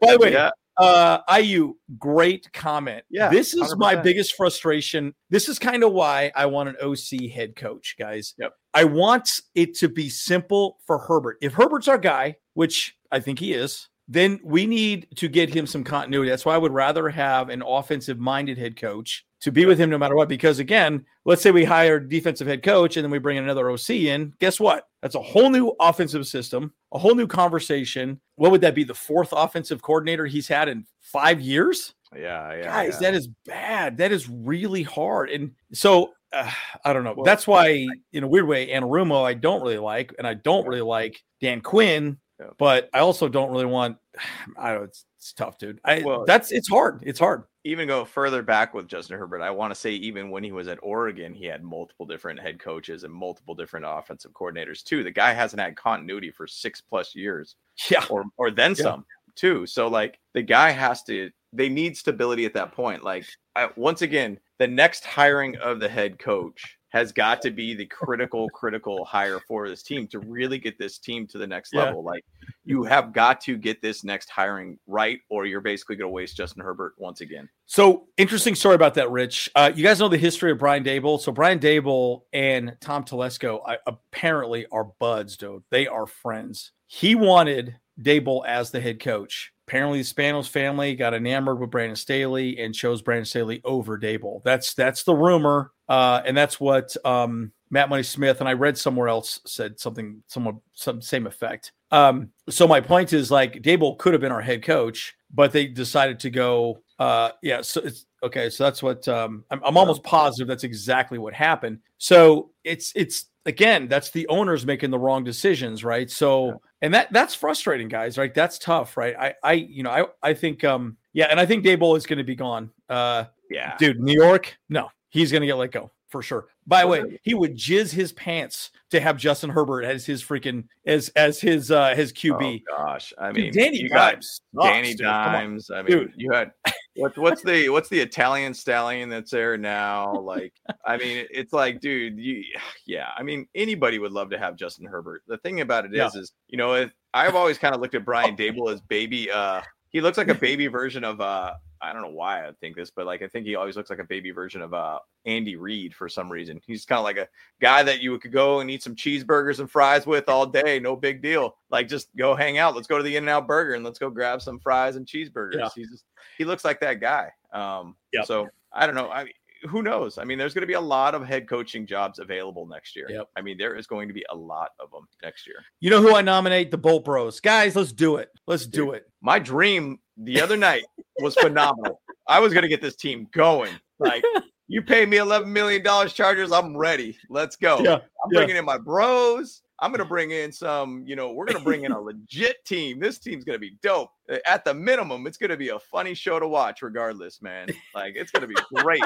By 0.00 0.12
the 0.14 0.18
way, 0.18 0.32
Yeah. 0.32 0.50
Uh, 0.78 1.18
IU, 1.38 1.74
great 1.98 2.52
comment. 2.52 3.04
Yeah, 3.10 3.28
this 3.28 3.54
is 3.54 3.74
my 3.76 3.96
100%. 3.96 4.02
biggest 4.02 4.34
frustration. 4.34 5.14
This 5.30 5.48
is 5.48 5.58
kind 5.58 5.84
of 5.84 5.92
why 5.92 6.32
I 6.34 6.46
want 6.46 6.70
an 6.70 6.76
OC 6.82 7.30
head 7.30 7.56
coach, 7.56 7.96
guys. 7.98 8.34
Yep. 8.38 8.54
I 8.74 8.84
want 8.84 9.40
it 9.54 9.74
to 9.78 9.88
be 9.88 10.08
simple 10.08 10.78
for 10.86 10.98
Herbert. 10.98 11.38
If 11.42 11.52
Herbert's 11.52 11.88
our 11.88 11.98
guy, 11.98 12.36
which 12.54 12.96
I 13.10 13.20
think 13.20 13.38
he 13.38 13.52
is, 13.52 13.88
then 14.08 14.40
we 14.42 14.66
need 14.66 15.08
to 15.16 15.28
get 15.28 15.54
him 15.54 15.66
some 15.66 15.84
continuity. 15.84 16.30
That's 16.30 16.44
why 16.44 16.54
I 16.54 16.58
would 16.58 16.72
rather 16.72 17.08
have 17.08 17.48
an 17.48 17.62
offensive 17.62 18.18
minded 18.18 18.58
head 18.58 18.76
coach 18.76 19.24
to 19.40 19.52
be 19.52 19.66
with 19.66 19.78
him 19.78 19.90
no 19.90 19.98
matter 19.98 20.16
what. 20.16 20.28
Because 20.28 20.58
again, 20.58 21.04
let's 21.24 21.42
say 21.42 21.50
we 21.50 21.64
hire 21.64 22.00
defensive 22.00 22.46
head 22.46 22.62
coach 22.62 22.96
and 22.96 23.04
then 23.04 23.10
we 23.10 23.18
bring 23.18 23.38
another 23.38 23.70
OC 23.70 23.90
in. 23.90 24.32
Guess 24.40 24.58
what? 24.58 24.84
That's 25.02 25.14
a 25.14 25.22
whole 25.22 25.50
new 25.50 25.74
offensive 25.80 26.26
system, 26.26 26.72
a 26.92 26.98
whole 26.98 27.14
new 27.14 27.26
conversation. 27.26 28.20
What 28.42 28.50
would 28.50 28.60
that 28.62 28.74
be? 28.74 28.82
The 28.82 28.92
fourth 28.92 29.32
offensive 29.32 29.82
coordinator 29.82 30.26
he's 30.26 30.48
had 30.48 30.68
in 30.68 30.84
five 30.98 31.40
years? 31.40 31.94
yeah, 32.12 32.52
yeah, 32.56 32.62
Guys, 32.64 32.94
yeah. 32.94 32.98
that 32.98 33.14
is 33.14 33.28
bad. 33.46 33.96
That 33.98 34.10
is 34.10 34.28
really 34.28 34.82
hard. 34.82 35.30
And 35.30 35.52
so 35.72 36.10
uh, 36.32 36.50
I 36.84 36.92
don't 36.92 37.04
know. 37.04 37.14
Well, 37.14 37.24
That's 37.24 37.46
why, 37.46 37.86
in 38.12 38.24
a 38.24 38.26
weird 38.26 38.48
way, 38.48 38.66
Anarumo 38.70 39.22
I 39.24 39.34
don't 39.34 39.62
really 39.62 39.78
like, 39.78 40.12
and 40.18 40.26
I 40.26 40.34
don't 40.34 40.66
really 40.66 40.80
like 40.80 41.22
Dan 41.40 41.60
Quinn. 41.60 42.18
Yeah. 42.40 42.46
But 42.58 42.90
I 42.92 42.98
also 42.98 43.28
don't 43.28 43.52
really 43.52 43.64
want. 43.66 43.98
I 44.58 44.72
don't. 44.72 44.84
It's, 44.86 45.04
it's 45.18 45.32
tough, 45.34 45.56
dude. 45.56 45.78
I 45.84 46.02
Well- 46.04 46.24
that's 46.26 46.50
it's 46.50 46.68
hard. 46.68 47.04
It's 47.06 47.20
hard. 47.20 47.44
Even 47.64 47.86
go 47.86 48.04
further 48.04 48.42
back 48.42 48.74
with 48.74 48.88
Justin 48.88 49.18
Herbert, 49.18 49.40
I 49.42 49.50
want 49.50 49.72
to 49.72 49.78
say 49.78 49.92
even 49.92 50.30
when 50.30 50.42
he 50.42 50.52
was 50.52 50.68
at 50.68 50.78
Oregon, 50.82 51.32
he 51.32 51.46
had 51.46 51.62
multiple 51.62 52.06
different 52.06 52.40
head 52.40 52.58
coaches 52.58 53.04
and 53.04 53.12
multiple 53.12 53.54
different 53.54 53.86
offensive 53.88 54.32
coordinators 54.32 54.82
too. 54.82 55.04
The 55.04 55.10
guy 55.10 55.32
hasn't 55.32 55.60
had 55.60 55.76
continuity 55.76 56.30
for 56.30 56.46
six 56.46 56.80
plus 56.80 57.14
years, 57.14 57.56
Yeah. 57.90 58.04
or 58.10 58.24
or 58.36 58.50
then 58.50 58.72
Yeah. 58.76 58.82
some 58.82 59.06
too. 59.36 59.66
So 59.66 59.88
like 59.88 60.18
the 60.34 60.42
guy 60.42 60.70
has 60.70 61.02
to. 61.04 61.30
They 61.54 61.68
need 61.68 61.96
stability 61.96 62.46
at 62.46 62.54
that 62.54 62.72
point. 62.72 63.04
Like 63.04 63.26
I, 63.54 63.68
once 63.76 64.00
again, 64.02 64.38
the 64.58 64.66
next 64.66 65.04
hiring 65.04 65.56
of 65.58 65.80
the 65.80 65.88
head 65.88 66.18
coach 66.18 66.78
has 66.92 67.10
got 67.10 67.40
to 67.40 67.50
be 67.50 67.74
the 67.74 67.86
critical, 67.86 68.50
critical 68.50 69.02
hire 69.06 69.40
for 69.48 69.66
this 69.66 69.82
team 69.82 70.06
to 70.06 70.18
really 70.18 70.58
get 70.58 70.78
this 70.78 70.98
team 70.98 71.26
to 71.26 71.38
the 71.38 71.46
next 71.46 71.72
Yeah. 71.72 71.84
level. 71.84 72.04
Like 72.04 72.22
you 72.64 72.84
have 72.84 73.14
got 73.14 73.40
to 73.42 73.56
get 73.56 73.80
this 73.80 74.04
next 74.04 74.28
hiring 74.28 74.78
right, 74.86 75.18
or 75.30 75.46
you're 75.46 75.62
basically 75.62 75.96
going 75.96 76.10
to 76.10 76.12
waste 76.12 76.36
Justin 76.36 76.62
Herbert 76.62 76.92
once 76.98 77.22
again. 77.22 77.48
So 77.64 78.08
interesting 78.18 78.54
story 78.54 78.74
about 78.74 78.92
that, 78.94 79.10
Rich. 79.10 79.50
Uh, 79.54 79.72
you 79.74 79.82
guys 79.82 80.00
know 80.00 80.08
the 80.08 80.18
history 80.18 80.52
of 80.52 80.58
Brian 80.58 80.84
Daboll. 80.84 81.18
So 81.18 81.32
Brian 81.32 81.58
Daboll 81.58 82.22
and 82.34 82.76
Tom 82.82 83.04
Telesco 83.04 83.60
I, 83.66 83.78
apparently 83.86 84.66
are 84.70 84.84
buds, 84.98 85.38
dude. 85.38 85.62
They 85.70 85.86
are 85.86 86.06
friends. 86.06 86.72
He 86.86 87.14
wanted 87.14 87.76
Daboll 88.00 88.46
as 88.46 88.70
the 88.70 88.80
head 88.82 89.00
coach. 89.00 89.52
Apparently, 89.72 90.02
the 90.02 90.04
Spanos 90.04 90.50
family 90.50 90.94
got 90.94 91.14
enamored 91.14 91.58
with 91.58 91.70
Brandon 91.70 91.96
Staley 91.96 92.58
and 92.58 92.74
chose 92.74 93.00
Brandon 93.00 93.24
Staley 93.24 93.62
over 93.64 93.98
Daboll. 93.98 94.42
That's 94.42 94.74
that's 94.74 95.02
the 95.02 95.14
rumor, 95.14 95.72
uh, 95.88 96.20
and 96.26 96.36
that's 96.36 96.60
what 96.60 96.94
um, 97.06 97.52
Matt 97.70 97.88
Money 97.88 98.02
Smith 98.02 98.40
and 98.40 98.48
I 98.50 98.52
read 98.52 98.76
somewhere 98.76 99.08
else 99.08 99.40
said 99.46 99.80
something, 99.80 100.22
somewhat 100.26 100.56
some 100.74 101.00
same 101.00 101.26
effect. 101.26 101.72
Um, 101.90 102.32
so 102.50 102.68
my 102.68 102.82
point 102.82 103.14
is 103.14 103.30
like 103.30 103.62
Daboll 103.62 103.96
could 103.96 104.12
have 104.12 104.20
been 104.20 104.30
our 104.30 104.42
head 104.42 104.62
coach, 104.62 105.14
but 105.32 105.52
they 105.52 105.68
decided 105.68 106.20
to 106.20 106.28
go. 106.28 106.82
Uh, 106.98 107.30
yeah, 107.40 107.62
so 107.62 107.80
it's 107.80 108.04
okay. 108.22 108.50
So 108.50 108.64
that's 108.64 108.82
what 108.82 109.06
um, 109.08 109.44
I'm, 109.50 109.60
I'm 109.64 109.76
almost 109.76 110.02
positive 110.02 110.48
that's 110.48 110.64
exactly 110.64 111.18
what 111.18 111.34
happened. 111.34 111.78
So 111.98 112.50
it's 112.64 112.92
it's 112.94 113.26
again 113.46 113.88
that's 113.88 114.10
the 114.10 114.26
owners 114.28 114.64
making 114.66 114.90
the 114.90 114.98
wrong 114.98 115.24
decisions, 115.24 115.84
right? 115.84 116.10
So 116.10 116.60
and 116.80 116.92
that 116.94 117.12
that's 117.12 117.34
frustrating, 117.34 117.88
guys. 117.88 118.18
Right? 118.18 118.32
That's 118.34 118.58
tough, 118.58 118.96
right? 118.96 119.14
I 119.18 119.34
I 119.42 119.52
you 119.54 119.82
know 119.82 119.90
I 119.90 120.30
I 120.30 120.34
think 120.34 120.64
um 120.64 120.96
yeah, 121.12 121.26
and 121.30 121.38
I 121.38 121.46
think 121.46 121.64
Daboll 121.64 121.96
is 121.96 122.06
going 122.06 122.18
to 122.18 122.24
be 122.24 122.34
gone. 122.34 122.70
Uh, 122.88 123.24
Yeah. 123.50 123.76
dude, 123.76 124.00
New 124.00 124.14
York, 124.14 124.56
no, 124.70 124.88
he's 125.10 125.30
going 125.30 125.42
to 125.42 125.46
get 125.46 125.56
let 125.58 125.70
go 125.72 125.90
for 126.08 126.22
sure. 126.22 126.46
By 126.66 126.82
the 126.82 126.86
way, 126.88 127.20
he 127.22 127.34
would 127.34 127.54
jizz 127.56 127.90
his 127.92 128.12
pants 128.12 128.70
to 128.90 129.00
have 129.00 129.16
Justin 129.16 129.50
Herbert 129.50 129.82
as 129.82 130.06
his 130.06 130.22
freaking 130.22 130.64
as 130.86 131.08
as 131.10 131.40
his 131.40 131.70
uh 131.70 131.94
his 131.94 132.12
QB. 132.12 132.62
Oh 132.70 132.76
gosh, 132.76 133.12
I 133.18 133.32
Dude, 133.32 133.44
mean, 133.44 133.52
Danny 133.52 133.78
you 133.80 133.88
got 133.88 134.12
Dimes 134.12 134.40
sucks, 134.54 134.66
Danny 134.68 134.88
dude. 134.94 135.00
Dimes. 135.00 135.70
I 135.70 135.82
mean, 135.82 135.86
Dude. 135.90 136.12
you 136.16 136.30
had 136.32 136.52
what, 136.96 137.16
what's 137.16 137.42
the 137.42 137.68
what's 137.68 137.88
the 137.88 138.00
Italian 138.00 138.54
stallion 138.54 139.08
that's 139.08 139.30
there 139.30 139.56
now? 139.56 140.12
Like, 140.18 140.52
I 140.84 140.96
mean, 140.96 141.26
it's 141.30 141.52
like, 141.52 141.80
dude, 141.80 142.18
you, 142.18 142.44
yeah. 142.86 143.08
I 143.16 143.22
mean, 143.22 143.46
anybody 143.54 143.98
would 143.98 144.12
love 144.12 144.30
to 144.30 144.38
have 144.38 144.56
Justin 144.56 144.86
Herbert. 144.86 145.22
The 145.26 145.38
thing 145.38 145.60
about 145.60 145.84
it 145.84 145.92
is, 145.92 145.96
Yeah. 145.98 146.20
is 146.20 146.32
you 146.48 146.58
know, 146.58 146.74
if, 146.74 146.92
I've 147.14 147.34
always 147.34 147.58
kind 147.58 147.74
of 147.74 147.80
looked 147.80 147.94
at 147.94 148.04
Brian 148.04 148.36
Daboll 148.36 148.72
as 148.72 148.80
baby. 148.80 149.30
Uh, 149.30 149.62
he 149.90 150.00
looks 150.00 150.18
like 150.18 150.28
a 150.28 150.34
baby 150.48 150.66
version 150.66 151.04
of 151.04 151.20
uh, 151.20 151.54
I 151.82 151.92
don't 151.92 152.02
know 152.02 152.10
why 152.10 152.46
I 152.46 152.52
think 152.60 152.76
this, 152.76 152.90
but 152.90 153.06
like 153.06 153.22
I 153.22 153.28
think 153.28 153.44
he 153.44 153.56
always 153.56 153.76
looks 153.76 153.90
like 153.90 153.98
a 153.98 154.04
baby 154.04 154.30
version 154.30 154.62
of 154.62 154.72
uh 154.72 155.00
Andy 155.26 155.56
Reid 155.56 155.94
for 155.94 156.08
some 156.08 156.30
reason. 156.30 156.60
He's 156.66 156.84
kind 156.84 156.98
of 156.98 157.04
like 157.04 157.16
a 157.16 157.28
guy 157.60 157.82
that 157.82 158.00
you 158.00 158.18
could 158.18 158.32
go 158.32 158.60
and 158.60 158.70
eat 158.70 158.82
some 158.82 158.94
cheeseburgers 158.94 159.58
and 159.58 159.70
fries 159.70 160.06
with 160.06 160.28
all 160.28 160.46
day, 160.46 160.78
no 160.78 160.94
big 160.96 161.22
deal. 161.22 161.56
Like 161.70 161.88
just 161.88 162.14
go 162.16 162.34
hang 162.36 162.58
out. 162.58 162.74
Let's 162.74 162.86
go 162.86 162.98
to 162.98 163.02
the 163.04 163.16
In-N-Out 163.16 163.46
Burger 163.48 163.74
and 163.74 163.84
let's 163.84 163.98
go 163.98 164.10
grab 164.10 164.40
some 164.40 164.60
fries 164.60 164.96
and 164.96 165.06
cheeseburgers. 165.06 165.54
Yeah. 165.58 165.68
He's 165.74 165.90
just 165.90 166.04
he 166.38 166.44
looks 166.44 166.64
like 166.64 166.80
that 166.80 167.00
guy. 167.00 167.30
Um, 167.52 167.96
Yep. 168.12 168.26
so 168.26 168.48
I 168.72 168.86
don't 168.86 168.94
know. 168.94 169.10
I 169.10 169.26
who 169.68 169.82
knows? 169.82 170.18
I 170.18 170.24
mean, 170.24 170.38
there's 170.38 170.54
going 170.54 170.62
to 170.62 170.66
be 170.66 170.72
a 170.74 170.80
lot 170.80 171.14
of 171.14 171.26
head 171.26 171.48
coaching 171.48 171.86
jobs 171.86 172.18
available 172.18 172.66
next 172.66 172.96
year. 172.96 173.06
Yep. 173.08 173.28
I 173.36 173.42
mean, 173.42 173.58
there 173.58 173.74
is 173.74 173.86
going 173.86 174.08
to 174.08 174.14
be 174.14 174.24
a 174.30 174.34
lot 174.34 174.70
of 174.80 174.90
them 174.90 175.06
next 175.22 175.46
year. 175.46 175.56
You 175.80 175.90
know 175.90 176.00
who 176.00 176.14
I 176.14 176.22
nominate? 176.22 176.70
The 176.70 176.78
Bolt 176.78 177.04
Bros. 177.04 177.40
Guys, 177.40 177.76
let's 177.76 177.92
do 177.92 178.16
it. 178.16 178.30
Let's 178.46 178.66
do 178.66 178.92
it. 178.92 179.10
My 179.20 179.38
dream 179.38 179.98
the 180.16 180.40
other 180.40 180.56
night 180.56 180.84
was 181.20 181.34
phenomenal. 181.36 182.00
I 182.28 182.40
was 182.40 182.52
going 182.52 182.62
to 182.62 182.68
get 182.68 182.80
this 182.80 182.96
team 182.96 183.28
going. 183.32 183.72
Like, 183.98 184.24
you 184.68 184.82
pay 184.82 185.06
me 185.06 185.18
$11 185.18 185.46
million 185.46 185.82
Chargers, 186.08 186.52
I'm 186.52 186.76
ready. 186.76 187.18
Let's 187.28 187.56
go. 187.56 187.80
Yeah, 187.80 187.94
I'm 187.94 188.30
yeah. 188.30 188.40
bringing 188.40 188.56
in 188.56 188.64
my 188.64 188.78
bros. 188.78 189.62
I'm 189.82 189.90
going 189.90 189.98
to 189.98 190.04
bring 190.04 190.30
in 190.30 190.52
some, 190.52 191.02
you 191.08 191.16
know, 191.16 191.32
we're 191.32 191.44
going 191.44 191.58
to 191.58 191.64
bring 191.64 191.82
in 191.82 191.90
a 191.90 192.00
legit 192.00 192.64
team. 192.64 193.00
This 193.00 193.18
team's 193.18 193.42
going 193.42 193.56
to 193.56 193.60
be 193.60 193.76
dope. 193.82 194.10
At 194.46 194.64
the 194.64 194.72
minimum, 194.72 195.26
it's 195.26 195.36
going 195.36 195.50
to 195.50 195.56
be 195.56 195.70
a 195.70 195.78
funny 195.80 196.14
show 196.14 196.38
to 196.38 196.46
watch, 196.46 196.82
regardless, 196.82 197.42
man. 197.42 197.68
Like, 197.92 198.14
it's 198.14 198.30
going 198.30 198.42
to 198.42 198.46
be 198.46 198.54
great. 198.76 199.02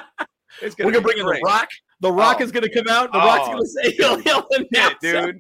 It's 0.63 0.77
We're 0.79 0.85
going 0.91 0.95
gonna 0.95 0.97
to 0.97 1.01
bring 1.03 1.19
in 1.19 1.27
the 1.27 1.41
Rock. 1.45 1.69
The 2.01 2.13
Rock 2.13 2.39
Oh. 2.41 2.45
is 2.45 2.53
gonna 2.53 2.69
come 2.69 2.89
out. 2.89 3.13
The 3.13 3.19
Rock's 3.19 3.49
Oh, 3.49 3.53
gonna 3.53 3.67
say 3.67 3.91
he'll, 3.93 4.19
he'll 4.21 4.47
announce 4.73 4.95
dude. 5.01 5.37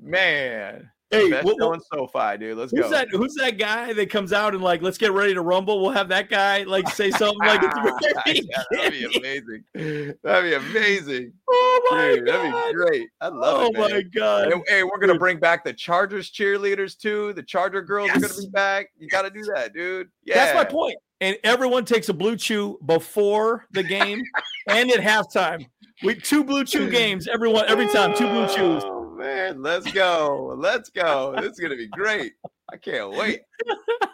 Man. 0.00 0.90
Hey, 1.10 1.30
Best 1.30 1.44
what- 1.44 1.56
what- 1.60 1.74
in 1.76 1.80
SoFi, 1.94 2.36
dude. 2.36 2.58
Let's 2.58 2.72
Who's 2.72 2.80
go. 2.82 2.90
that? 2.90 3.08
Who's 3.10 3.32
that 3.36 3.58
guy 3.58 3.92
that 3.92 4.10
comes 4.10 4.32
out 4.32 4.54
and 4.54 4.62
like, 4.62 4.82
let's 4.82 4.98
get 4.98 5.12
ready 5.12 5.34
to 5.34 5.40
rumble? 5.40 5.80
We'll 5.80 5.92
have 5.92 6.08
that 6.08 6.28
guy 6.28 6.64
like 6.64 6.88
say 6.88 7.12
something 7.12 7.38
like, 7.46 7.60
it's 7.62 8.40
Yeah, 8.50 8.62
that'd 8.72 8.92
be 8.92 9.04
amazing. 9.16 10.16
That'd 10.24 10.50
be 10.50 10.54
amazing. 10.54 11.32
"Oh 11.48 11.88
my 11.92 12.08
Dude, 12.16 12.26
that'd 12.26 12.52
be 12.52 12.72
great. 12.74 13.08
I 13.20 13.28
love 13.28 13.56
oh 13.60 13.66
it. 13.68 13.72
man. 13.74 13.90
my 13.92 14.02
god." 14.02 14.52
And, 14.52 14.64
hey, 14.66 14.82
we're 14.82 14.98
gonna 14.98 15.16
bring 15.18 15.38
back 15.38 15.62
the 15.64 15.72
Chargers 15.72 16.32
cheerleaders 16.32 16.98
too. 16.98 17.32
The 17.34 17.42
Charger 17.44 17.82
girls 17.82 18.10
are 18.10 18.18
gonna 18.20 18.34
be 18.40 18.48
back. 18.48 18.88
You 18.98 19.08
got 19.08 19.22
to 19.22 19.30
do 19.30 19.44
that, 19.54 19.72
dude. 19.74 20.08
Yeah, 20.24 20.34
That's 20.44 20.56
my 20.56 20.64
point. 20.64 20.96
And 21.20 21.36
everyone 21.44 21.84
takes 21.84 22.08
a 22.08 22.14
BlueChew 22.14 22.84
before 22.86 23.66
the 23.72 23.82
game 23.82 24.22
and 24.68 24.90
at 24.90 25.00
halftime. 25.00 25.66
We 26.02 26.14
two 26.14 26.44
BlueChew 26.44 26.90
games. 26.90 27.26
Everyone 27.26 27.64
every 27.68 27.88
time 27.88 28.14
two 28.16 28.26
BlueChews. 28.26 28.82
Oh 28.84 29.14
man, 29.16 29.62
let's 29.62 29.90
go. 29.92 30.54
Let's 30.58 30.90
go. 30.90 31.34
This 31.40 31.52
is 31.52 31.58
gonna 31.58 31.76
be 31.76 31.88
great. 31.88 32.34
I 32.70 32.76
can't 32.76 33.10
wait. 33.10 33.40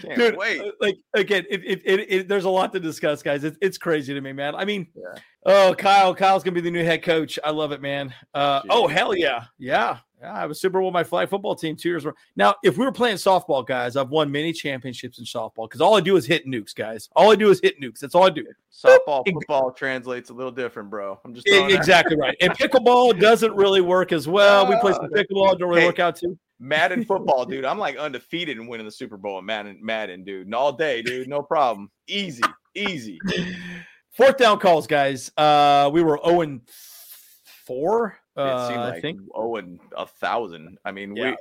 Can't 0.00 0.14
Dude, 0.16 0.36
wait. 0.36 0.60
uh, 0.60 0.70
like 0.80 0.94
again, 1.14 1.44
it, 1.50 1.60
it, 1.64 1.82
it, 1.84 2.06
it, 2.08 2.28
there's 2.28 2.44
a 2.44 2.48
lot 2.50 2.72
to 2.74 2.78
discuss, 2.78 3.20
guys. 3.20 3.42
It's 3.42 3.58
it's 3.60 3.78
crazy 3.78 4.14
to 4.14 4.20
me, 4.20 4.32
man. 4.32 4.54
I 4.54 4.64
mean, 4.64 4.86
Yeah. 4.94 5.20
oh, 5.44 5.74
Kyle, 5.76 6.14
Kyle's 6.14 6.44
gonna 6.44 6.54
be 6.54 6.60
the 6.60 6.70
new 6.70 6.84
head 6.84 7.02
coach. 7.02 7.36
I 7.42 7.50
love 7.50 7.72
it, 7.72 7.82
man. 7.82 8.14
Uh, 8.32 8.60
oh 8.70 8.86
hell 8.86 9.12
yeah, 9.16 9.46
yeah, 9.58 9.98
yeah. 10.15 10.15
I 10.26 10.46
was 10.46 10.60
Super 10.60 10.78
Bowl 10.78 10.88
with 10.88 10.94
my 10.94 11.04
flag 11.04 11.28
football 11.28 11.54
team 11.54 11.76
two 11.76 11.88
years. 11.88 12.04
ago. 12.04 12.14
Now, 12.36 12.54
if 12.62 12.76
we 12.76 12.84
were 12.84 12.92
playing 12.92 13.16
softball, 13.16 13.66
guys, 13.66 13.96
I've 13.96 14.10
won 14.10 14.30
many 14.30 14.52
championships 14.52 15.18
in 15.18 15.24
softball 15.24 15.68
because 15.68 15.80
all 15.80 15.96
I 15.96 16.00
do 16.00 16.16
is 16.16 16.26
hit 16.26 16.46
nukes, 16.46 16.74
guys. 16.74 17.08
All 17.14 17.30
I 17.30 17.36
do 17.36 17.50
is 17.50 17.60
hit 17.60 17.80
nukes. 17.80 18.00
That's 18.00 18.14
all 18.14 18.24
I 18.24 18.30
do. 18.30 18.44
Softball, 18.72 19.24
football 19.30 19.72
translates 19.72 20.30
a 20.30 20.34
little 20.34 20.52
different, 20.52 20.90
bro. 20.90 21.18
I'm 21.24 21.34
just 21.34 21.46
Exactly 21.48 22.16
right. 22.16 22.36
And 22.40 22.52
pickleball 22.52 23.18
doesn't 23.20 23.54
really 23.54 23.80
work 23.80 24.12
as 24.12 24.28
well. 24.28 24.68
We 24.68 24.78
play 24.80 24.92
some 24.92 25.08
pickleball, 25.14 25.58
don't 25.58 25.68
really 25.68 25.82
hey. 25.82 25.86
work 25.86 25.98
out 25.98 26.16
too. 26.16 26.38
Madden 26.58 27.04
football, 27.04 27.44
dude. 27.46 27.64
I'm 27.64 27.78
like 27.78 27.96
undefeated 27.96 28.58
in 28.58 28.66
winning 28.66 28.86
the 28.86 28.92
Super 28.92 29.16
Bowl 29.16 29.38
in 29.38 29.44
Madden, 29.44 29.78
Madden, 29.82 30.24
dude. 30.24 30.46
And 30.46 30.54
all 30.54 30.72
day, 30.72 31.02
dude. 31.02 31.28
No 31.28 31.42
problem. 31.42 31.90
Easy, 32.06 32.42
easy. 32.74 33.18
Fourth 34.16 34.38
down 34.38 34.58
calls, 34.58 34.86
guys. 34.86 35.30
Uh, 35.36 35.90
we 35.92 36.02
were 36.02 36.18
0 36.24 36.60
4. 37.66 38.18
It 38.36 38.40
Uh, 38.40 38.68
seemed 38.68 38.80
I 38.80 38.90
like 38.90 39.02
think. 39.02 39.20
oh 39.34 39.56
and 39.56 39.80
a 39.96 40.06
thousand. 40.06 40.78
I 40.84 40.92
mean, 40.92 41.16
Yeah, 41.16 41.34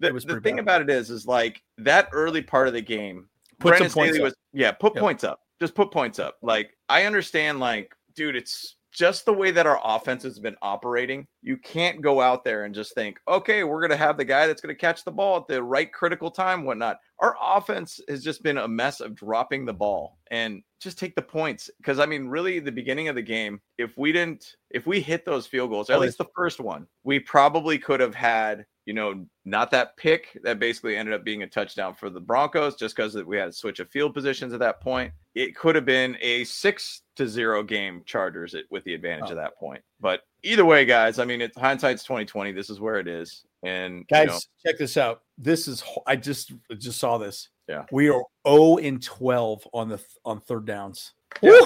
we 0.00 0.08
the, 0.08 0.12
the 0.12 0.40
thing 0.40 0.56
bad. 0.56 0.62
about 0.62 0.82
it 0.82 0.90
is, 0.90 1.08
is 1.10 1.26
like 1.26 1.62
that 1.78 2.08
early 2.12 2.42
part 2.42 2.66
of 2.66 2.74
the 2.74 2.80
game. 2.82 3.28
Put 3.60 3.68
Brandon 3.70 3.90
some 3.90 3.94
points 4.00 4.14
Staley 4.14 4.20
up. 4.20 4.24
was 4.24 4.34
yeah, 4.52 4.72
put 4.72 4.94
Yep. 4.94 5.00
points 5.00 5.24
up. 5.24 5.40
Just 5.60 5.74
put 5.74 5.90
points 5.92 6.18
up. 6.18 6.38
Like 6.42 6.76
I 6.88 7.04
understand, 7.04 7.60
like, 7.60 7.94
dude, 8.16 8.34
it's 8.36 8.76
just 8.92 9.24
the 9.24 9.32
way 9.32 9.50
that 9.50 9.66
our 9.66 9.80
offense 9.82 10.22
has 10.22 10.38
been 10.38 10.56
operating. 10.62 11.26
You 11.40 11.56
can't 11.56 12.02
go 12.02 12.20
out 12.20 12.44
there 12.44 12.64
and 12.64 12.74
just 12.74 12.94
think, 12.94 13.18
okay, 13.26 13.64
we're 13.64 13.80
gonna 13.80 13.96
have 13.96 14.16
the 14.16 14.24
guy 14.24 14.46
that's 14.46 14.60
gonna 14.60 14.74
catch 14.74 15.04
the 15.04 15.10
ball 15.10 15.38
at 15.38 15.48
the 15.48 15.62
right 15.62 15.92
critical 15.92 16.30
time, 16.30 16.64
whatnot. 16.64 16.98
Our 17.18 17.36
offense 17.40 18.00
has 18.08 18.22
just 18.22 18.42
been 18.42 18.58
a 18.58 18.68
mess 18.68 19.00
of 19.00 19.14
dropping 19.14 19.64
the 19.64 19.72
ball 19.72 20.18
and 20.30 20.62
just 20.80 20.98
take 20.98 21.14
the 21.14 21.22
points. 21.22 21.70
Because 21.78 21.98
I 21.98 22.06
mean, 22.06 22.28
really, 22.28 22.58
the 22.58 22.72
beginning 22.72 23.08
of 23.08 23.14
the 23.14 23.22
game, 23.22 23.60
if 23.78 23.96
we 23.96 24.12
didn't, 24.12 24.56
if 24.70 24.86
we 24.86 25.00
hit 25.00 25.24
those 25.24 25.46
field 25.46 25.70
goals, 25.70 25.88
at 25.88 25.96
Oh, 25.96 26.00
least 26.00 26.18
the 26.18 26.26
first 26.36 26.60
one, 26.60 26.86
we 27.04 27.18
probably 27.18 27.78
could 27.78 28.00
have 28.00 28.14
had 28.14 28.66
you 28.86 28.94
know, 28.94 29.24
not 29.44 29.70
that 29.70 29.96
pick 29.96 30.36
that 30.42 30.58
basically 30.58 30.96
ended 30.96 31.14
up 31.14 31.24
being 31.24 31.42
a 31.42 31.46
touchdown 31.46 31.94
for 31.94 32.10
the 32.10 32.20
Broncos 32.20 32.74
just 32.76 32.96
because 32.96 33.14
we 33.14 33.36
had 33.36 33.48
a 33.48 33.52
switch 33.52 33.78
of 33.80 33.88
field 33.90 34.12
positions 34.14 34.52
at 34.52 34.58
that 34.60 34.80
point. 34.80 35.12
It 35.34 35.54
could 35.56 35.74
have 35.76 35.84
been 35.86 36.16
a 36.20 36.44
six 36.44 37.02
to 37.16 37.28
zero 37.28 37.62
game 37.62 38.02
Chargers 38.06 38.54
with 38.70 38.84
the 38.84 38.94
advantage 38.94 39.28
Oh. 39.28 39.32
of 39.32 39.36
that 39.36 39.56
point. 39.56 39.82
But 40.00 40.22
either 40.42 40.64
way, 40.64 40.84
guys, 40.84 41.18
I 41.18 41.24
mean, 41.24 41.40
it's 41.40 41.56
hindsight's 41.56 42.04
twenty 42.04 42.24
twenty. 42.24 42.52
This 42.52 42.70
is 42.70 42.80
where 42.80 42.98
it 42.98 43.06
is, 43.08 43.44
and 43.62 43.98
you 43.98 44.04
Guys, 44.10 44.26
know, 44.28 44.38
check 44.66 44.78
this 44.78 44.96
out. 44.96 45.22
This 45.38 45.68
is 45.68 45.82
I 46.06 46.16
just 46.16 46.52
just 46.78 46.98
saw 46.98 47.18
this. 47.18 47.48
Yeah. 47.68 47.84
We 47.92 48.08
are 48.10 48.22
0 48.46 48.78
and 48.78 49.00
12 49.02 49.68
on 49.72 49.88
the 49.88 50.00
on 50.24 50.40
third 50.40 50.66
downs. 50.66 51.12
yeah. 51.40 51.60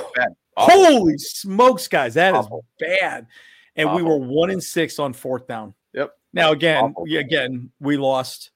Awful. 0.58 0.84
Holy 0.84 1.16
smokes, 1.18 1.88
guys. 1.88 2.14
That 2.14 2.34
is 2.34 2.44
Awful. 2.44 2.64
bad. 2.78 3.26
And 3.76 3.92
we 3.94 4.02
were 4.02 4.16
1 4.16 4.50
and 4.50 4.62
6 4.62 4.98
on 4.98 5.12
fourth 5.14 5.46
down. 5.46 5.74
Now 6.32 6.52
again, 6.52 6.94
again, 7.16 7.70
we 7.80 7.96
lost. 7.96 8.50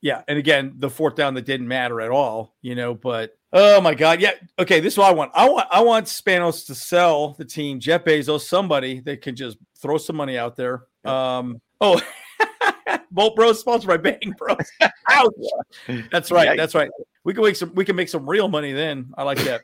Yeah, 0.00 0.22
and 0.28 0.38
again, 0.38 0.74
the 0.78 0.90
fourth 0.90 1.16
down 1.16 1.34
that 1.34 1.46
didn't 1.46 1.68
matter 1.68 2.00
at 2.00 2.10
all, 2.10 2.54
you 2.62 2.74
know, 2.74 2.94
but 2.94 3.36
oh 3.52 3.80
my 3.80 3.94
god. 3.94 4.20
Yeah, 4.20 4.32
okay, 4.58 4.80
this 4.80 4.94
is 4.94 4.98
what 4.98 5.08
I 5.08 5.12
want. 5.12 5.32
I 5.34 5.48
want 5.48 5.68
I 5.70 5.80
want 5.82 6.06
Spanos 6.06 6.66
to 6.66 6.74
sell 6.74 7.32
the 7.32 7.44
team, 7.44 7.80
Jeff 7.80 8.04
Bezos, 8.04 8.42
somebody 8.42 9.00
that 9.00 9.22
can 9.22 9.34
just 9.34 9.58
throw 9.80 9.98
some 9.98 10.16
money 10.16 10.38
out 10.38 10.56
there. 10.56 10.84
Um 11.04 11.60
oh 11.80 12.00
Bolt 13.10 13.36
Bros 13.36 13.60
sponsored 13.60 13.88
by 13.88 13.96
Bang 13.96 14.34
Bros. 14.36 14.56
Ouch. 15.10 15.32
That's 16.10 16.30
right. 16.30 16.56
That's 16.56 16.74
right. 16.74 16.90
We 17.24 17.34
can 17.34 17.42
make 17.42 17.56
some 17.56 17.74
we 17.74 17.84
can 17.84 17.96
make 17.96 18.08
some 18.08 18.28
real 18.28 18.48
money 18.48 18.72
then. 18.72 19.10
I 19.16 19.24
like 19.24 19.38
that. 19.38 19.62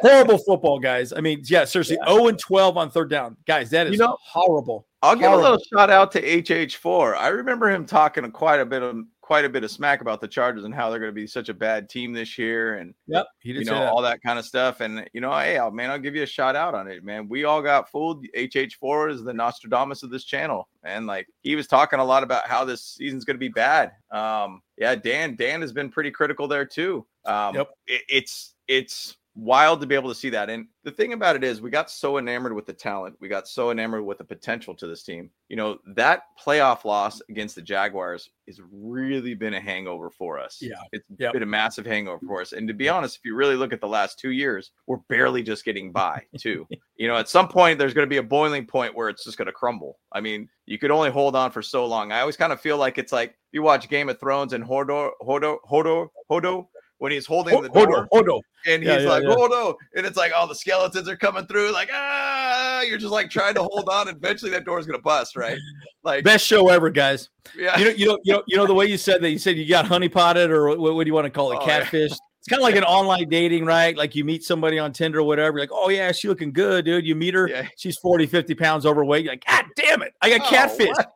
Horrible 0.00 0.38
football, 0.38 0.78
guys. 0.78 1.12
I 1.12 1.20
mean, 1.20 1.42
yeah, 1.44 1.64
seriously, 1.64 1.98
0 2.08 2.28
and 2.28 2.38
12 2.38 2.76
on 2.76 2.90
third 2.90 3.10
down. 3.10 3.36
Guys, 3.46 3.70
that 3.70 3.86
is 3.86 3.92
You 3.92 3.98
know- 3.98 4.16
horrible. 4.22 4.86
I'll 5.04 5.16
give 5.16 5.32
a 5.32 5.36
little 5.36 5.58
shout 5.74 5.90
out 5.90 6.12
to 6.12 6.22
HH4. 6.22 7.16
I 7.16 7.26
remember 7.28 7.68
him 7.68 7.84
talking 7.86 8.30
quite 8.30 8.60
a 8.60 8.64
bit 8.66 8.82
of 8.82 8.96
quite 9.20 9.44
a 9.44 9.48
bit 9.48 9.64
of 9.64 9.70
smack 9.70 10.00
about 10.00 10.20
the 10.20 10.28
Chargers 10.28 10.64
and 10.64 10.74
how 10.74 10.90
they're 10.90 10.98
going 10.98 11.08
to 11.10 11.14
be 11.14 11.26
such 11.26 11.48
a 11.48 11.54
bad 11.54 11.88
team 11.88 12.12
this 12.12 12.36
year, 12.38 12.76
and 12.76 12.94
Yep. 13.08 13.26
He 13.40 13.52
did 13.52 13.60
you 13.60 13.64
know 13.66 13.80
that. 13.80 13.88
all 13.92 14.02
that 14.02 14.20
kind 14.22 14.38
of 14.38 14.44
stuff. 14.44 14.80
And 14.80 15.08
you 15.12 15.20
know, 15.20 15.32
hey, 15.32 15.58
I'll- 15.58 15.70
man, 15.72 15.90
I'll 15.90 15.98
give 15.98 16.14
you 16.14 16.22
a 16.22 16.26
shout 16.26 16.54
out 16.54 16.74
on 16.74 16.86
it, 16.88 17.02
man. 17.02 17.28
We 17.28 17.44
all 17.44 17.62
got 17.62 17.90
fooled. 17.90 18.24
HH4 18.36 19.10
is 19.10 19.22
the 19.24 19.32
Nostradamus 19.32 20.02
of 20.04 20.10
this 20.10 20.24
channel, 20.24 20.68
and 20.84 21.06
like 21.06 21.26
he 21.42 21.56
was 21.56 21.66
talking 21.66 21.98
a 21.98 22.04
lot 22.04 22.22
about 22.22 22.46
how 22.46 22.64
this 22.64 22.84
season's 22.84 23.24
going 23.24 23.34
to 23.36 23.40
be 23.40 23.48
bad. 23.48 23.92
Um, 24.12 24.60
yeah, 24.76 24.94
Dan, 24.94 25.34
Dan 25.34 25.60
has 25.62 25.72
been 25.72 25.90
pretty 25.90 26.10
critical 26.12 26.46
there 26.46 26.64
too. 26.64 27.04
Um, 27.24 27.54
Yep. 27.56 27.70
it- 27.88 28.02
it's 28.08 28.54
it's 28.68 29.16
wild 29.34 29.80
to 29.80 29.86
be 29.86 29.94
able 29.94 30.08
to 30.10 30.14
see 30.14 30.28
that. 30.30 30.50
And 30.50 30.66
the 30.84 30.90
thing 30.90 31.12
about 31.14 31.36
it 31.36 31.44
is, 31.44 31.60
we 31.60 31.70
got 31.70 31.90
so 31.90 32.18
enamored 32.18 32.52
with 32.52 32.66
the 32.66 32.72
talent, 32.72 33.16
we 33.20 33.28
got 33.28 33.48
so 33.48 33.70
enamored 33.70 34.04
with 34.04 34.18
the 34.18 34.24
potential 34.24 34.74
to 34.74 34.86
this 34.86 35.02
team. 35.04 35.30
You 35.48 35.56
know, 35.56 35.78
that 35.94 36.22
playoff 36.44 36.84
loss 36.84 37.20
against 37.30 37.54
the 37.54 37.62
Jaguars 37.62 38.30
has 38.48 38.58
really 38.72 39.34
been 39.34 39.54
a 39.54 39.60
hangover 39.60 40.10
for 40.10 40.38
us. 40.38 40.58
Yeah. 40.60 40.74
it's 40.92 41.04
Yep. 41.18 41.34
been 41.34 41.42
a 41.42 41.46
massive 41.46 41.86
hangover 41.86 42.20
for 42.26 42.40
us. 42.40 42.52
And 42.52 42.66
to 42.68 42.74
be 42.74 42.88
honest, 42.88 43.16
if 43.16 43.24
you 43.24 43.34
really 43.34 43.54
look 43.54 43.72
at 43.72 43.80
the 43.80 43.88
last 43.88 44.18
two 44.18 44.30
years, 44.32 44.72
we're 44.86 44.96
barely 45.08 45.42
just 45.42 45.64
getting 45.64 45.92
by 45.92 46.22
too. 46.38 46.66
you 46.96 47.06
know, 47.08 47.16
at 47.16 47.28
some 47.28 47.48
point 47.48 47.78
there's 47.78 47.94
going 47.94 48.06
to 48.06 48.10
be 48.10 48.16
a 48.18 48.22
boiling 48.22 48.66
point 48.66 48.94
where 48.96 49.08
it's 49.08 49.24
just 49.24 49.38
going 49.38 49.46
to 49.46 49.52
crumble. 49.52 49.98
I 50.12 50.20
mean, 50.20 50.48
you 50.66 50.78
could 50.78 50.90
only 50.90 51.10
hold 51.10 51.36
on 51.36 51.50
for 51.52 51.62
so 51.62 51.86
long. 51.86 52.12
I 52.12 52.20
always 52.20 52.36
kind 52.36 52.52
of 52.52 52.60
feel 52.60 52.76
like 52.78 52.98
it's 52.98 53.12
like 53.12 53.34
you 53.52 53.62
watch 53.62 53.88
Game 53.88 54.08
of 54.08 54.18
Thrones 54.18 54.52
and 54.54 54.64
Hodor, 54.64 55.10
Hodor, 55.22 55.58
Hodor, 55.70 56.08
Hodor 56.30 56.66
when 57.02 57.10
he's 57.10 57.26
holding 57.26 57.60
the 57.60 57.68
Hold 57.70 57.88
door 57.88 58.06
hold 58.12 58.28
on. 58.28 58.40
and 58.64 58.80
he's 58.80 59.02
yeah, 59.02 59.08
like, 59.08 59.24
yeah. 59.24 59.34
"Oh 59.36 59.46
no!" 59.48 59.74
And 59.96 60.06
it's 60.06 60.16
like 60.16 60.30
all 60.36 60.46
the 60.46 60.54
skeletons 60.54 61.08
are 61.08 61.16
coming 61.16 61.44
through, 61.46 61.72
like 61.72 61.90
ah, 61.92 62.82
you're 62.82 62.96
just 62.96 63.10
like 63.10 63.28
trying 63.28 63.54
to 63.54 63.62
hold 63.64 63.88
on. 63.88 64.06
and 64.06 64.16
Eventually, 64.18 64.52
that 64.52 64.64
door's 64.64 64.86
gonna 64.86 65.00
bust, 65.00 65.34
right? 65.34 65.58
Like, 66.04 66.22
Best 66.22 66.46
show 66.46 66.68
ever, 66.68 66.90
guys. 66.90 67.28
yeah, 67.56 67.76
You 67.76 67.84
know, 67.86 67.90
you 67.90 68.06
know, 68.06 68.18
you 68.22 68.32
know, 68.34 68.42
you 68.46 68.56
know 68.56 68.66
the 68.68 68.74
way 68.74 68.86
you 68.86 68.96
said 68.96 69.20
that. 69.20 69.30
You 69.30 69.38
said 69.40 69.56
you 69.56 69.68
got 69.68 69.84
honey 69.84 70.08
potted, 70.08 70.52
or 70.52 70.68
what, 70.76 70.94
what 70.94 71.02
do 71.02 71.08
you 71.08 71.14
want 71.14 71.24
to 71.24 71.30
call 71.30 71.50
it? 71.50 71.58
Oh. 71.60 71.66
Catfish. 71.66 72.12
It's 72.42 72.48
kind 72.48 72.60
of 72.60 72.64
like 72.64 72.74
an 72.74 72.82
online 72.82 73.28
dating, 73.28 73.64
right? 73.64 73.96
Like 73.96 74.16
you 74.16 74.24
meet 74.24 74.42
somebody 74.42 74.76
on 74.76 74.92
Tinder 74.92 75.20
or 75.20 75.22
whatever. 75.22 75.58
You're 75.58 75.62
like, 75.62 75.70
oh 75.72 75.90
yeah, 75.90 76.10
she 76.10 76.26
looking 76.26 76.52
good, 76.52 76.84
dude. 76.84 77.06
You 77.06 77.14
meet 77.14 77.34
her, 77.34 77.46
Yeah. 77.48 77.68
she's 77.76 77.96
40, 77.98 78.26
50 78.26 78.56
pounds 78.56 78.84
overweight. 78.84 79.22
You're 79.22 79.34
like, 79.34 79.44
God 79.46 79.64
damn 79.76 80.02
it, 80.02 80.12
I 80.20 80.28
got 80.36 80.40
Oh, 80.46 80.50
catfish. 80.50 80.88
what? 80.88 81.12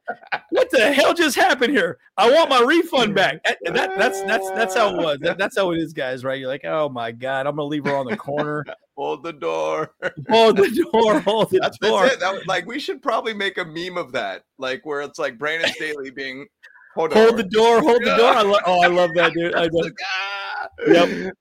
what? 0.50 0.70
the 0.70 0.92
hell 0.92 1.14
just 1.14 1.34
happened 1.34 1.72
here? 1.72 1.98
I 2.16 2.30
want 2.30 2.48
my 2.48 2.60
refund 2.60 3.14
back. 3.16 3.42
That, 3.42 3.58
that- 3.74 3.98
that's 3.98 4.22
that's 4.22 4.48
that's 4.52 4.76
how 4.76 4.90
it 4.94 5.02
was. 5.02 5.18
That- 5.18 5.36
that's 5.36 5.56
how 5.58 5.72
it 5.72 5.78
is, 5.78 5.92
guys. 5.92 6.22
Right? 6.22 6.38
You're 6.38 6.46
like, 6.48 6.64
oh 6.64 6.88
my 6.88 7.10
god, 7.10 7.48
I'm 7.48 7.56
gonna 7.56 7.64
leave 7.68 7.86
her 7.86 7.96
on 7.96 8.06
the 8.06 8.16
corner. 8.16 8.64
hold 8.96 9.24
the 9.24 9.32
door. 9.32 9.94
hold 10.30 10.56
the 10.58 10.86
door. 10.92 11.18
Hold 11.22 11.50
the 11.50 11.58
That's, 11.60 11.76
door. 11.78 12.02
that's 12.02 12.14
it. 12.14 12.20
That, 12.20 12.34
was- 12.34 12.46
like, 12.46 12.66
we 12.66 12.78
should 12.78 13.02
probably 13.02 13.34
make 13.34 13.58
a 13.58 13.64
meme 13.64 13.96
of 13.98 14.12
that, 14.12 14.44
like 14.58 14.86
where 14.86 15.00
it's 15.00 15.18
like 15.18 15.38
Brandon 15.38 15.70
Staley 15.72 16.10
being 16.10 16.46
hold, 16.96 17.12
Hold 17.12 17.36
the 17.36 17.44
door. 17.44 17.80
Hold 17.80 18.02
the 18.02 18.16
door. 18.16 18.32
I 18.32 18.42
lo- 18.42 18.58
oh, 18.66 18.82
I 18.82 18.88
love 18.88 19.10
that, 19.14 19.32
dude. 19.32 19.54
I 19.54 19.68
love. 19.70 19.92
Yep. 20.86 21.32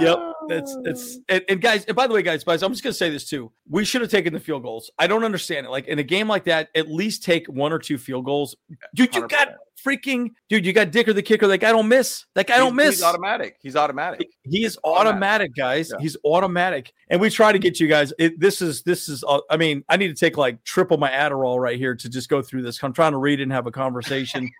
Yep. 0.00 0.18
that's 0.48 0.76
that's 0.82 1.18
and, 1.28 1.44
and 1.48 1.60
guys. 1.60 1.84
And 1.84 1.94
by 1.94 2.06
the 2.06 2.14
way, 2.14 2.22
guys, 2.22 2.42
guys, 2.44 2.62
I'm 2.62 2.72
just 2.72 2.82
gonna 2.82 2.94
say 2.94 3.10
this 3.10 3.28
too. 3.28 3.52
We 3.68 3.84
should 3.84 4.00
have 4.00 4.10
taken 4.10 4.32
the 4.32 4.40
field 4.40 4.62
goals. 4.62 4.90
I 4.98 5.06
don't 5.06 5.22
understand 5.22 5.66
it. 5.66 5.70
Like 5.70 5.86
in 5.86 5.98
a 5.98 6.02
game 6.02 6.28
like 6.28 6.44
that, 6.44 6.70
at 6.74 6.90
least 6.90 7.24
take 7.24 7.46
one 7.46 7.72
or 7.72 7.78
two 7.78 7.98
field 7.98 8.24
goals. 8.24 8.56
Dude, 8.94 9.14
you 9.14 9.28
got 9.28 9.48
100%. 9.48 9.54
Freaking 9.84 10.30
dude. 10.48 10.64
You 10.66 10.72
got 10.72 10.90
Dicker 10.90 11.12
the 11.12 11.22
kicker. 11.22 11.46
Like 11.46 11.64
I 11.64 11.70
don't 11.72 11.88
miss. 11.88 12.26
That 12.34 12.46
guy 12.46 12.56
don't 12.58 12.74
He's- 12.74 12.86
miss. 12.88 12.94
He's 12.96 13.02
automatic. 13.04 13.56
He's 13.62 13.76
automatic. 13.76 14.28
He 14.44 14.64
is 14.64 14.78
automatic. 14.84 15.06
automatic, 15.08 15.54
guys. 15.54 15.90
Yeah. 15.92 16.00
He's 16.00 16.16
automatic, 16.24 16.92
and 17.08 17.20
we 17.20 17.30
try 17.30 17.52
to 17.52 17.58
get 17.58 17.80
you 17.80 17.88
guys. 17.88 18.12
It, 18.18 18.38
this 18.40 18.60
is 18.62 18.82
this 18.82 19.08
is. 19.08 19.24
Uh, 19.26 19.40
I 19.50 19.56
mean, 19.56 19.84
I 19.88 19.96
need 19.96 20.08
to 20.08 20.14
take 20.14 20.36
like 20.36 20.62
triple 20.64 20.96
my 20.98 21.10
Adderall 21.10 21.58
right 21.60 21.78
here 21.78 21.94
to 21.94 22.08
just 22.08 22.28
go 22.28 22.42
through 22.42 22.62
this. 22.62 22.82
I'm 22.82 22.92
trying 22.92 23.12
to 23.12 23.18
read 23.18 23.40
and 23.40 23.50
have 23.52 23.66
a 23.66 23.72
conversation. 23.72 24.50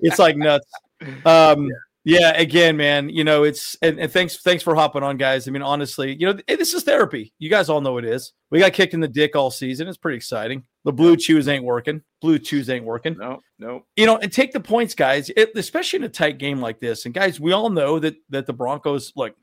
it's 0.00 0.18
like 0.18 0.36
nuts. 0.36 0.66
Um, 1.26 1.68
yeah. 2.04 2.32
Again, 2.38 2.76
man. 2.76 3.08
You 3.08 3.24
know, 3.24 3.42
it's 3.44 3.76
and, 3.82 3.98
and 3.98 4.10
thanks 4.10 4.36
thanks 4.38 4.62
for 4.62 4.74
hopping 4.74 5.02
on, 5.02 5.16
guys. 5.16 5.48
I 5.48 5.50
mean, 5.50 5.62
honestly, 5.62 6.14
you 6.18 6.26
know, 6.26 6.38
this 6.46 6.72
is 6.72 6.82
therapy. 6.82 7.32
You 7.38 7.50
guys 7.50 7.68
all 7.68 7.80
know 7.80 7.98
it 7.98 8.04
is. 8.04 8.32
We 8.50 8.58
got 8.58 8.72
kicked 8.72 8.94
in 8.94 9.00
the 9.00 9.08
dick 9.08 9.36
all 9.36 9.50
season. 9.50 9.88
It's 9.88 9.98
pretty 9.98 10.16
exciting. 10.16 10.64
The 10.84 10.92
BlueChews 10.92 11.48
ain't 11.48 11.64
working. 11.64 12.02
BlueChews 12.22 12.68
ain't 12.68 12.84
working 12.84 13.16
No, 13.18 13.40
no. 13.58 13.84
you 13.96 14.04
know, 14.06 14.18
and 14.18 14.30
take 14.32 14.52
the 14.52 14.60
points, 14.60 14.94
guys. 14.94 15.30
It, 15.36 15.50
especially 15.56 15.98
in 16.00 16.04
a 16.04 16.08
tight 16.10 16.38
game 16.38 16.60
like 16.60 16.78
this. 16.78 17.06
And 17.06 17.14
guys, 17.14 17.40
we 17.40 17.52
all 17.52 17.70
know 17.70 17.98
that 17.98 18.16
that 18.30 18.46
the 18.46 18.52
Broncos, 18.52 19.12
look, 19.16 19.34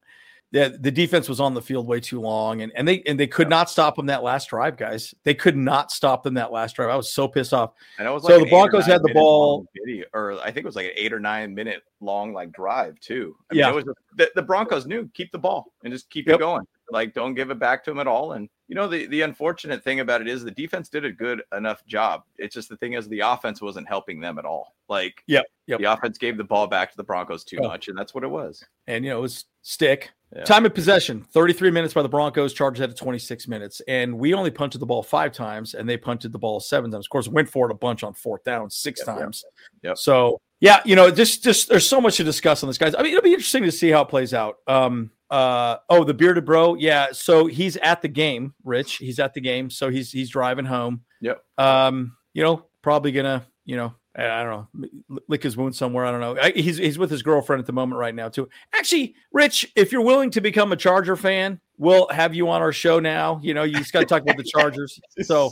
the 0.51 0.77
the 0.81 0.91
defense 0.91 1.29
was 1.29 1.39
on 1.39 1.53
the 1.53 1.61
field 1.61 1.87
way 1.87 1.99
too 1.99 2.19
long, 2.19 2.61
and 2.61 2.71
and 2.75 2.85
they 2.87 3.01
and 3.07 3.19
they 3.19 3.25
could 3.25 3.49
not 3.49 3.69
stop 3.69 3.95
them 3.95 4.05
that 4.07 4.21
last 4.21 4.49
drive, 4.49 4.75
guys. 4.77 5.15
They 5.23 5.33
could 5.33 5.55
not 5.57 5.91
stop 5.91 6.23
them 6.23 6.33
that 6.35 6.51
last 6.51 6.75
drive. 6.75 6.89
I 6.89 6.95
was 6.95 7.11
so 7.13 7.27
pissed 7.27 7.53
off. 7.53 7.71
And 7.97 8.07
it 8.07 8.11
was 8.11 8.23
So 8.23 8.27
the 8.29 8.35
an 8.35 8.41
eight 8.41 8.47
or 8.47 8.49
Broncos 8.49 8.85
had 8.85 9.01
the 9.01 9.13
ball- 9.13 9.65
video, 9.79 10.05
or 10.13 10.33
I 10.41 10.45
think 10.51 10.57
it 10.57 10.65
was 10.65 10.75
like 10.75 10.87
an 10.87 10.91
eight 10.95 11.13
or 11.13 11.19
nine 11.21 11.55
minute 11.55 11.81
long 12.01 12.33
like 12.33 12.51
drive 12.51 12.99
too. 12.99 13.35
I 13.51 13.55
Yeah. 13.55 13.71
mean, 13.71 13.79
it 13.79 13.85
was 13.87 13.95
the, 14.17 14.31
the 14.35 14.41
Broncos 14.41 14.85
knew 14.85 15.09
keep 15.13 15.31
the 15.31 15.39
ball 15.39 15.71
and 15.85 15.93
just 15.93 16.09
keep 16.09 16.27
Yep. 16.27 16.35
it 16.35 16.39
going. 16.39 16.67
Like 16.91 17.13
don't 17.13 17.33
give 17.33 17.49
it 17.51 17.59
back 17.59 17.83
to 17.85 17.91
them 17.91 17.99
at 17.99 18.07
all. 18.07 18.33
And 18.33 18.49
you 18.67 18.75
know 18.75 18.87
the 18.87 19.07
the 19.07 19.21
unfortunate 19.21 19.83
thing 19.83 19.99
about 20.01 20.21
it 20.21 20.27
is 20.27 20.43
the 20.43 20.51
defense 20.51 20.89
did 20.89 21.05
a 21.05 21.11
good 21.11 21.41
enough 21.55 21.85
job. 21.85 22.23
It's 22.37 22.53
just 22.53 22.69
the 22.69 22.77
thing 22.77 22.93
is 22.93 23.07
the 23.07 23.21
offense 23.21 23.61
wasn't 23.61 23.87
helping 23.87 24.19
them 24.19 24.37
at 24.37 24.45
all. 24.45 24.75
Like 24.89 25.23
yeah, 25.27 25.41
yep. 25.67 25.79
the 25.79 25.85
offense 25.91 26.17
gave 26.17 26.37
the 26.37 26.43
ball 26.43 26.67
back 26.67 26.91
to 26.91 26.97
the 26.97 27.03
Broncos 27.03 27.43
too 27.43 27.57
Oh. 27.61 27.67
much, 27.67 27.87
and 27.87 27.97
that's 27.97 28.13
what 28.13 28.23
it 28.23 28.29
was. 28.29 28.63
And 28.87 29.03
you 29.05 29.11
know, 29.11 29.19
it 29.19 29.21
was 29.21 29.45
stick. 29.61 30.11
Yeah. 30.35 30.45
Time 30.45 30.65
of 30.65 30.73
possession, 30.73 31.25
33 31.33 31.71
minutes 31.71 31.93
by 31.93 32.01
the 32.01 32.07
Broncos, 32.07 32.53
Chargers 32.53 32.79
had 32.79 32.95
26 32.95 33.49
minutes. 33.49 33.81
And 33.89 34.17
we 34.17 34.33
only 34.33 34.49
punted 34.49 34.79
the 34.81 34.85
ball 34.85 35.03
five 35.03 35.33
times, 35.33 35.73
and 35.73 35.89
they 35.89 35.97
punted 35.97 36.31
the 36.31 36.39
ball 36.39 36.61
seven 36.61 36.89
times. 36.89 37.05
Of 37.05 37.09
course, 37.09 37.27
went 37.27 37.49
for 37.49 37.67
it 37.69 37.71
a 37.73 37.75
bunch 37.75 38.01
on 38.01 38.13
fourth 38.13 38.45
down, 38.45 38.69
six 38.69 39.01
Yep, 39.01 39.07
yep. 39.07 39.17
times. 39.17 39.43
Yep. 39.83 39.97
So 39.97 40.39
yeah, 40.61 40.79
you 40.85 40.95
know, 40.95 41.11
just 41.11 41.43
just 41.43 41.67
there's 41.67 41.85
so 41.87 41.99
much 41.99 42.15
to 42.17 42.23
discuss 42.23 42.63
on 42.63 42.69
this, 42.69 42.77
guys. 42.77 42.95
I 42.95 43.01
mean, 43.01 43.11
it'll 43.11 43.23
be 43.23 43.33
interesting 43.33 43.63
to 43.63 43.71
see 43.73 43.89
how 43.89 44.03
it 44.03 44.07
plays 44.07 44.33
out. 44.33 44.59
Um, 44.67 45.11
uh, 45.31 45.77
oh, 45.89 46.03
the 46.03 46.13
bearded 46.13 46.45
bro, 46.45 46.75
yeah. 46.75 47.07
So 47.13 47.47
he's 47.47 47.77
at 47.77 48.01
the 48.01 48.09
game, 48.09 48.53
Rich. 48.65 48.97
He's 48.97 49.17
at 49.17 49.33
the 49.33 49.39
game, 49.39 49.69
so 49.69 49.89
he's 49.89 50.11
he's 50.11 50.29
driving 50.29 50.65
home. 50.65 51.01
Yep. 51.21 51.41
Um, 51.57 52.17
you 52.33 52.43
know, 52.43 52.65
probably 52.81 53.13
gonna, 53.13 53.47
you 53.63 53.77
know, 53.77 53.93
I 54.13 54.43
don't 54.43 54.67
know, 54.75 55.19
lick 55.29 55.41
his 55.41 55.55
wound 55.55 55.73
somewhere. 55.73 56.05
I 56.05 56.11
don't 56.11 56.19
know. 56.19 56.37
I, 56.39 56.51
he's 56.51 56.77
he's 56.77 56.97
with 56.97 57.09
his 57.09 57.23
girlfriend 57.23 57.61
at 57.61 57.65
the 57.65 57.71
moment 57.71 57.97
right 57.97 58.13
now 58.13 58.27
too. 58.27 58.49
Actually, 58.75 59.15
Rich, 59.31 59.71
if 59.77 59.93
you're 59.93 60.03
willing 60.03 60.31
to 60.31 60.41
become 60.41 60.73
a 60.73 60.75
Charger 60.75 61.15
fan, 61.15 61.61
we'll 61.77 62.09
have 62.09 62.35
you 62.35 62.49
on 62.49 62.61
our 62.61 62.73
show 62.73 62.99
now. 62.99 63.39
You 63.41 63.53
know, 63.53 63.63
you 63.63 63.77
just 63.77 63.93
got 63.93 64.01
to 64.01 64.05
talk 64.05 64.23
about 64.23 64.35
the 64.35 64.43
Chargers. 64.55 64.99
So. 65.21 65.51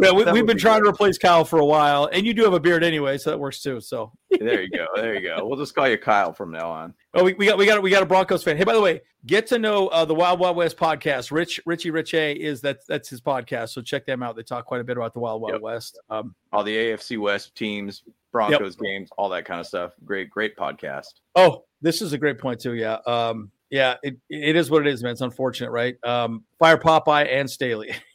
Yeah, 0.00 0.12
we, 0.12 0.24
we've 0.24 0.46
been 0.46 0.56
be 0.56 0.60
trying 0.60 0.82
to 0.82 0.88
replace 0.88 1.18
Kyle 1.18 1.44
for 1.44 1.58
a 1.58 1.64
while, 1.64 2.08
and 2.12 2.24
you 2.24 2.32
do 2.32 2.44
have 2.44 2.52
a 2.52 2.60
beard 2.60 2.84
anyway, 2.84 3.18
so 3.18 3.30
that 3.30 3.38
works 3.38 3.60
too. 3.60 3.80
So, 3.80 4.12
there 4.30 4.62
you 4.62 4.70
go. 4.70 4.86
There 4.94 5.14
you 5.14 5.20
go. 5.20 5.44
We'll 5.46 5.58
just 5.58 5.74
call 5.74 5.88
you 5.88 5.98
Kyle 5.98 6.32
from 6.32 6.52
now 6.52 6.70
on. 6.70 6.94
oh, 7.14 7.24
we, 7.24 7.34
we 7.34 7.46
got 7.46 7.58
we 7.58 7.66
got 7.66 7.82
we 7.82 7.90
got 7.90 8.02
a 8.02 8.06
Broncos 8.06 8.44
fan. 8.44 8.56
Hey, 8.56 8.64
by 8.64 8.72
the 8.72 8.80
way, 8.80 9.00
get 9.26 9.48
to 9.48 9.58
know 9.58 9.88
uh, 9.88 10.04
the 10.04 10.14
Wild 10.14 10.38
Wild 10.38 10.56
West 10.56 10.76
podcast. 10.76 11.32
Rich 11.32 11.60
Richie 11.66 11.90
Rich 11.90 12.14
A 12.14 12.32
is 12.32 12.60
that 12.60 12.78
that's 12.86 13.08
his 13.08 13.20
podcast, 13.20 13.70
so 13.70 13.82
check 13.82 14.06
them 14.06 14.22
out. 14.22 14.36
They 14.36 14.42
talk 14.42 14.64
quite 14.64 14.80
a 14.80 14.84
bit 14.84 14.96
about 14.96 15.12
the 15.12 15.20
Wild 15.20 15.42
Wild 15.42 15.54
Yep. 15.54 15.62
West. 15.62 16.00
Um, 16.08 16.34
All 16.52 16.62
the 16.62 16.76
AFC 16.76 17.18
West 17.18 17.56
teams, 17.56 18.04
Broncos 18.32 18.76
games, 18.76 19.10
all 19.18 19.28
that 19.30 19.44
kind 19.44 19.58
of 19.58 19.66
stuff. 19.66 19.92
Great, 20.04 20.30
great 20.30 20.56
podcast. 20.56 21.14
Oh, 21.34 21.64
this 21.82 22.00
is 22.00 22.12
a 22.12 22.18
great 22.18 22.38
point 22.38 22.60
too. 22.60 22.74
Yeah. 22.74 22.98
Um, 23.06 23.50
yeah, 23.70 23.96
it, 24.02 24.16
it 24.28 24.56
is 24.56 24.70
what 24.70 24.86
it 24.86 24.92
is, 24.92 25.02
man. 25.02 25.12
It's 25.12 25.20
unfortunate, 25.20 25.70
right? 25.70 25.96
Um, 26.04 26.44
fire 26.58 26.76
Popeye 26.76 27.28
and 27.32 27.48
Staley. 27.48 27.94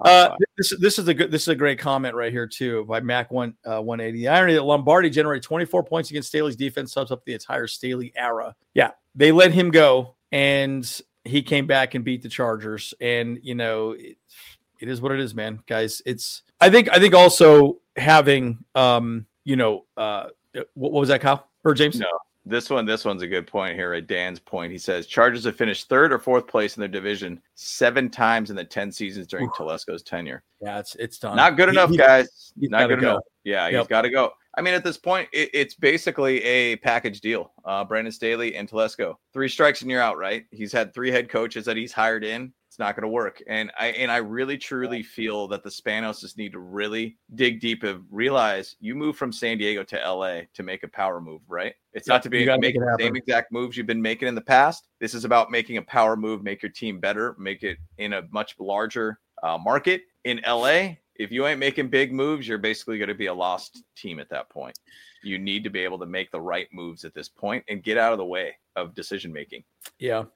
uh, 0.00 0.36
this 0.56 0.74
this 0.78 0.98
is 0.98 1.08
a 1.08 1.14
good 1.14 1.30
this 1.30 1.42
is 1.42 1.48
a 1.48 1.54
great 1.54 1.78
comment 1.78 2.14
right 2.14 2.32
here 2.32 2.46
too 2.46 2.84
by 2.84 3.00
Mac 3.00 3.30
one 3.30 3.54
uh, 3.64 3.80
one 3.80 4.00
eighty. 4.00 4.18
The 4.18 4.28
irony 4.28 4.54
that 4.54 4.62
Lombardi 4.62 5.10
generated 5.10 5.42
twenty 5.42 5.64
four 5.64 5.82
points 5.82 6.10
against 6.10 6.28
Staley's 6.28 6.56
defense 6.56 6.92
sums 6.92 7.10
up 7.10 7.24
the 7.24 7.34
entire 7.34 7.66
Staley 7.66 8.12
era. 8.16 8.54
Yeah, 8.74 8.92
they 9.14 9.32
let 9.32 9.52
him 9.52 9.70
go, 9.70 10.16
and 10.32 11.00
he 11.24 11.42
came 11.42 11.66
back 11.66 11.94
and 11.94 12.04
beat 12.04 12.22
the 12.22 12.28
Chargers. 12.28 12.94
And 13.00 13.38
you 13.42 13.54
know, 13.54 13.92
it, 13.92 14.16
it 14.80 14.88
is 14.88 15.00
what 15.00 15.12
it 15.12 15.20
is, 15.20 15.34
man. 15.34 15.60
Guys, 15.66 16.02
it's 16.06 16.42
I 16.60 16.70
think 16.70 16.88
I 16.90 16.98
think 16.98 17.14
also 17.14 17.78
having 17.96 18.64
um, 18.74 19.26
you 19.44 19.56
know, 19.56 19.86
uh, 19.96 20.26
what, 20.52 20.92
what 20.92 21.00
was 21.00 21.08
that, 21.08 21.20
Kyle 21.20 21.48
or 21.64 21.74
James? 21.74 21.98
No, 21.98 22.06
this 22.48 22.70
one, 22.70 22.84
this 22.86 23.04
one's 23.04 23.22
a 23.22 23.26
good 23.26 23.46
point 23.46 23.74
here. 23.76 23.92
At 23.94 24.06
Dan's 24.06 24.38
point, 24.40 24.72
he 24.72 24.78
says 24.78 25.06
Chargers 25.06 25.44
have 25.44 25.56
finished 25.56 25.88
third 25.88 26.12
or 26.12 26.18
fourth 26.18 26.46
place 26.46 26.76
in 26.76 26.80
their 26.80 26.88
division 26.88 27.40
seven 27.54 28.08
times 28.10 28.50
in 28.50 28.56
the 28.56 28.64
ten 28.64 28.90
seasons 28.90 29.26
during 29.26 29.48
Telesco's 29.50 30.02
tenure. 30.02 30.42
Yeah, 30.60 30.78
it's 30.78 30.94
it's 30.96 31.18
done. 31.18 31.36
Not 31.36 31.56
good 31.56 31.68
enough, 31.68 31.90
he- 31.90 31.96
guys. 31.96 32.52
he's 32.58 32.70
Not 32.70 32.88
good 32.88 33.00
go. 33.00 33.10
enough. 33.10 33.22
Yeah, 33.44 33.66
he's 33.68 33.74
Yep. 33.74 33.88
got 33.88 34.02
to 34.02 34.10
go. 34.10 34.32
I 34.56 34.60
mean, 34.60 34.74
at 34.74 34.82
this 34.82 34.96
point, 34.98 35.28
it, 35.32 35.50
it's 35.54 35.74
basically 35.74 36.42
a 36.42 36.76
package 36.76 37.20
deal. 37.20 37.52
Uh, 37.64 37.84
Brandon 37.84 38.10
Staley 38.12 38.56
and 38.56 38.68
Telesco, 38.68 39.14
three 39.32 39.48
strikes 39.48 39.82
and 39.82 39.90
you're 39.90 40.02
out. 40.02 40.18
Right? 40.18 40.44
He's 40.50 40.72
had 40.72 40.92
three 40.92 41.10
head 41.10 41.28
coaches 41.28 41.64
that 41.66 41.76
he's 41.76 41.92
hired 41.92 42.24
in. 42.24 42.52
It's 42.78 42.84
not 42.84 42.94
going 42.94 43.02
to 43.02 43.08
work. 43.08 43.42
And 43.48 43.72
I 43.76 43.88
and 43.88 44.08
I 44.08 44.18
really 44.18 44.56
truly 44.56 45.02
feel 45.02 45.48
that 45.48 45.64
the 45.64 45.68
Spanos 45.68 46.20
just 46.20 46.38
need 46.38 46.52
to 46.52 46.60
really 46.60 47.18
dig 47.34 47.58
deep 47.58 47.82
and 47.82 48.04
realize 48.08 48.76
you 48.78 48.94
move 48.94 49.16
from 49.16 49.32
San 49.32 49.58
Diego 49.58 49.82
to 49.82 49.96
LA 49.96 50.42
to 50.54 50.62
make 50.62 50.84
a 50.84 50.88
power 50.88 51.20
move. 51.20 51.40
Right? 51.48 51.74
It's 51.92 52.06
not 52.06 52.22
to 52.22 52.30
be 52.30 52.38
you 52.38 52.46
gotta 52.46 52.60
make 52.60 52.76
making 52.76 52.82
the 52.82 52.96
same 53.00 53.16
exact 53.16 53.50
moves 53.50 53.76
you've 53.76 53.88
been 53.88 54.00
making 54.00 54.28
in 54.28 54.36
the 54.36 54.40
past. 54.40 54.86
This 55.00 55.12
is 55.12 55.24
about 55.24 55.50
making 55.50 55.78
a 55.78 55.82
power 55.82 56.14
move, 56.14 56.44
make 56.44 56.62
your 56.62 56.70
team 56.70 57.00
better, 57.00 57.34
make 57.36 57.64
it 57.64 57.78
in 57.96 58.12
a 58.12 58.22
much 58.30 58.54
larger 58.60 59.18
uh, 59.42 59.58
market 59.58 60.02
in 60.22 60.40
LA. 60.46 60.90
If 61.16 61.32
you 61.32 61.48
ain't 61.48 61.58
making 61.58 61.88
big 61.88 62.12
moves, 62.12 62.46
you're 62.46 62.58
basically 62.58 62.96
going 62.96 63.08
to 63.08 63.14
be 63.16 63.26
a 63.26 63.34
lost 63.34 63.82
team 63.96 64.20
at 64.20 64.30
that 64.30 64.50
point. 64.50 64.78
You 65.24 65.36
need 65.36 65.64
to 65.64 65.70
be 65.70 65.80
able 65.80 65.98
to 65.98 66.06
make 66.06 66.30
the 66.30 66.40
right 66.40 66.68
moves 66.72 67.04
at 67.04 67.12
this 67.12 67.28
point 67.28 67.64
and 67.68 67.82
get 67.82 67.98
out 67.98 68.12
of 68.12 68.18
the 68.18 68.24
way 68.24 68.56
of 68.76 68.94
decision 68.94 69.32
making. 69.32 69.64
Yeah. 69.98 70.26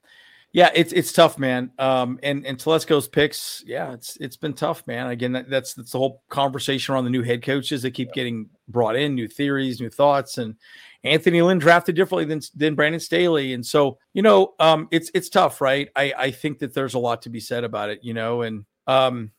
Yeah, 0.55 0.71
it's 0.75 0.93
it's 0.93 1.13
tough, 1.13 1.39
man. 1.39 1.71
Um, 1.79 2.19
and 2.23 2.45
and 2.45 2.59
Telesco's 2.59 3.09
picks, 3.09 3.65
yeah, 3.67 3.93
it's 3.95 4.19
it's 4.21 4.37
been 4.37 4.53
tough, 4.53 4.87
man. 4.87 5.07
Again, 5.09 5.33
that, 5.33 5.49
that's 5.49 5.73
that's 5.73 5.93
the 5.93 5.99
whole 5.99 6.23
conversation 6.29 6.93
around 6.93 7.05
the 7.05 7.11
new 7.11 7.23
head 7.23 7.43
coaches 7.43 7.81
that 7.83 7.93
keep 7.93 8.13
getting 8.13 8.51
brought 8.69 8.95
in, 8.95 9.15
new 9.15 9.29
theories, 9.29 9.81
new 9.81 9.89
thoughts, 9.89 10.37
and 10.37 10.57
Anthony 11.05 11.41
Lynn 11.41 11.59
drafted 11.59 11.97
differently 11.97 12.27
than 12.27 12.43
than 12.55 12.75
Brandon 12.75 13.01
Staley, 13.01 13.55
and 13.55 13.65
so 13.65 13.99
you 14.13 14.21
know, 14.21 14.53
um, 14.61 14.89
it's 14.91 15.11
it's 15.15 15.31
tough, 15.31 15.63
right? 15.63 15.89
I 15.97 16.13
I 16.19 16.31
think 16.31 16.59
that 16.59 16.75
there's 16.75 16.95
a 16.95 16.99
lot 16.99 17.23
to 17.23 17.31
be 17.31 17.41
said 17.41 17.65
about 17.65 17.89
it, 17.89 18.01
you 18.03 18.13
know, 18.13 18.43
and 18.43 18.67
um, 18.87 19.31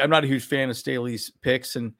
I'm 0.00 0.08
not 0.08 0.24
a 0.24 0.28
huge 0.28 0.46
fan 0.46 0.70
of 0.70 0.78
Staley's 0.78 1.30
picks, 1.42 1.76
and 1.76 1.92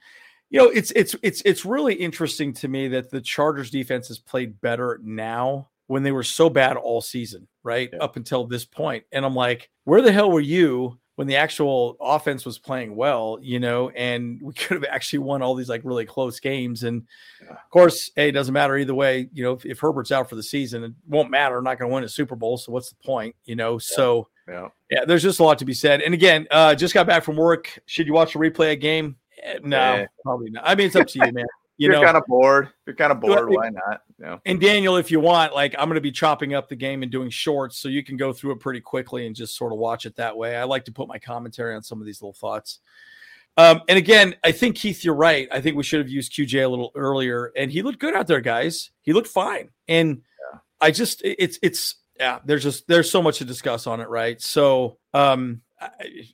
you 0.48 0.58
know, 0.58 0.70
it's 0.70 0.90
it's 0.92 1.14
it's 1.22 1.42
it's 1.44 1.66
really 1.66 1.94
interesting 1.94 2.54
to 2.54 2.68
me 2.68 2.88
that 2.88 3.10
the 3.10 3.20
Chargers 3.20 3.70
defense 3.70 4.08
has 4.08 4.18
played 4.18 4.58
better 4.62 5.00
now 5.02 5.68
when 5.86 6.02
they 6.02 6.12
were 6.12 6.22
so 6.22 6.48
bad 6.48 6.76
all 6.76 7.00
season, 7.00 7.46
right? 7.62 7.90
Yeah. 7.92 7.98
Up 8.00 8.16
until 8.16 8.46
this 8.46 8.64
point. 8.64 9.04
And 9.12 9.24
I'm 9.24 9.34
like, 9.34 9.70
where 9.84 10.02
the 10.02 10.12
hell 10.12 10.30
were 10.30 10.40
you 10.40 10.98
when 11.16 11.28
the 11.28 11.36
actual 11.36 11.96
offense 12.00 12.44
was 12.44 12.58
playing 12.58 12.96
well, 12.96 13.38
you 13.40 13.60
know, 13.60 13.88
and 13.90 14.40
we 14.42 14.52
could 14.54 14.74
have 14.82 14.84
actually 14.90 15.20
won 15.20 15.42
all 15.42 15.54
these 15.54 15.68
like 15.68 15.82
really 15.84 16.04
close 16.06 16.40
games. 16.40 16.82
And 16.84 17.02
of 17.48 17.70
course, 17.70 18.10
hey, 18.16 18.30
it 18.30 18.32
doesn't 18.32 18.52
matter 18.54 18.76
either 18.76 18.94
way. 18.94 19.28
You 19.32 19.44
know, 19.44 19.52
if, 19.52 19.64
if 19.64 19.78
Herbert's 19.78 20.10
out 20.10 20.28
for 20.28 20.34
the 20.36 20.42
season, 20.42 20.82
it 20.84 20.92
won't 21.06 21.30
matter. 21.30 21.56
I'm 21.58 21.64
not 21.64 21.78
going 21.78 21.88
to 21.90 21.94
win 21.94 22.02
a 22.04 22.08
Super 22.08 22.34
Bowl. 22.34 22.56
So 22.58 22.72
what's 22.72 22.88
the 22.90 22.96
point, 23.04 23.36
you 23.44 23.54
know? 23.54 23.78
So 23.78 24.28
Yeah. 24.48 24.68
yeah, 24.90 25.04
there's 25.06 25.22
just 25.22 25.38
a 25.38 25.44
lot 25.44 25.58
to 25.58 25.64
be 25.64 25.74
said. 25.74 26.00
And 26.02 26.14
again, 26.14 26.48
uh, 26.50 26.74
just 26.74 26.94
got 26.94 27.06
back 27.06 27.22
from 27.22 27.36
work. 27.36 27.78
Should 27.86 28.06
you 28.08 28.12
watch 28.14 28.34
a 28.34 28.38
replay 28.38 28.72
a 28.72 28.76
game? 28.76 29.16
Eh, 29.42 29.58
No, 29.62 29.78
Eh. 29.78 30.06
probably 30.24 30.50
not. 30.50 30.64
I 30.66 30.74
mean, 30.74 30.86
it's 30.88 30.96
up 30.96 31.06
to 31.08 31.18
you, 31.24 31.32
man. 31.32 31.46
You 31.76 31.88
You 31.88 31.90
are 31.90 32.00
know, 32.00 32.04
kind 32.04 32.16
of 32.16 32.24
bored. 32.26 32.70
You're 32.86 32.96
kind 32.96 33.10
of 33.12 33.20
bored. 33.20 33.48
Why 33.48 33.70
not? 33.70 34.02
You 34.18 34.24
know, 34.26 34.40
and 34.46 34.60
Daniel, 34.60 34.96
if 34.96 35.10
you 35.10 35.20
want, 35.20 35.54
like 35.54 35.74
I'm 35.78 35.88
going 35.88 35.96
to 35.96 36.00
be 36.00 36.12
chopping 36.12 36.54
up 36.54 36.68
the 36.68 36.76
game 36.76 37.02
and 37.02 37.10
doing 37.10 37.30
shorts, 37.30 37.78
so 37.78 37.88
you 37.88 38.04
can 38.04 38.16
go 38.16 38.32
through 38.32 38.52
it 38.52 38.60
pretty 38.60 38.80
quickly 38.80 39.26
and 39.26 39.34
just 39.34 39.56
sort 39.56 39.72
of 39.72 39.78
watch 39.78 40.06
it 40.06 40.16
that 40.16 40.36
way. 40.36 40.56
I 40.56 40.64
like 40.64 40.84
to 40.84 40.92
put 40.92 41.08
my 41.08 41.18
commentary 41.18 41.74
on 41.74 41.82
some 41.82 42.00
of 42.00 42.06
these 42.06 42.22
little 42.22 42.34
thoughts. 42.34 42.78
Um, 43.56 43.82
and 43.88 43.98
again, 43.98 44.34
I 44.42 44.52
think 44.52 44.76
Keith, 44.76 45.04
you're 45.04 45.14
right. 45.14 45.48
I 45.52 45.60
think 45.60 45.76
we 45.76 45.84
should 45.84 46.00
have 46.00 46.08
used 46.08 46.32
QJ 46.32 46.64
a 46.64 46.68
little 46.68 46.90
earlier, 46.94 47.52
and 47.56 47.70
he 47.70 47.82
looked 47.82 48.00
good 48.00 48.14
out 48.14 48.26
there, 48.26 48.40
guys. 48.40 48.90
He 49.02 49.12
looked 49.12 49.28
fine, 49.28 49.70
and 49.88 50.22
I 50.80 50.90
just 50.90 51.22
it's 51.24 51.58
it's 51.62 51.96
yeah. 52.18 52.40
There's 52.44 52.62
just 52.62 52.86
there's 52.88 53.10
so 53.10 53.22
much 53.22 53.38
to 53.38 53.44
discuss 53.44 53.86
on 53.86 54.00
it, 54.00 54.08
right? 54.08 54.40
So 54.40 54.98
um, 55.12 55.62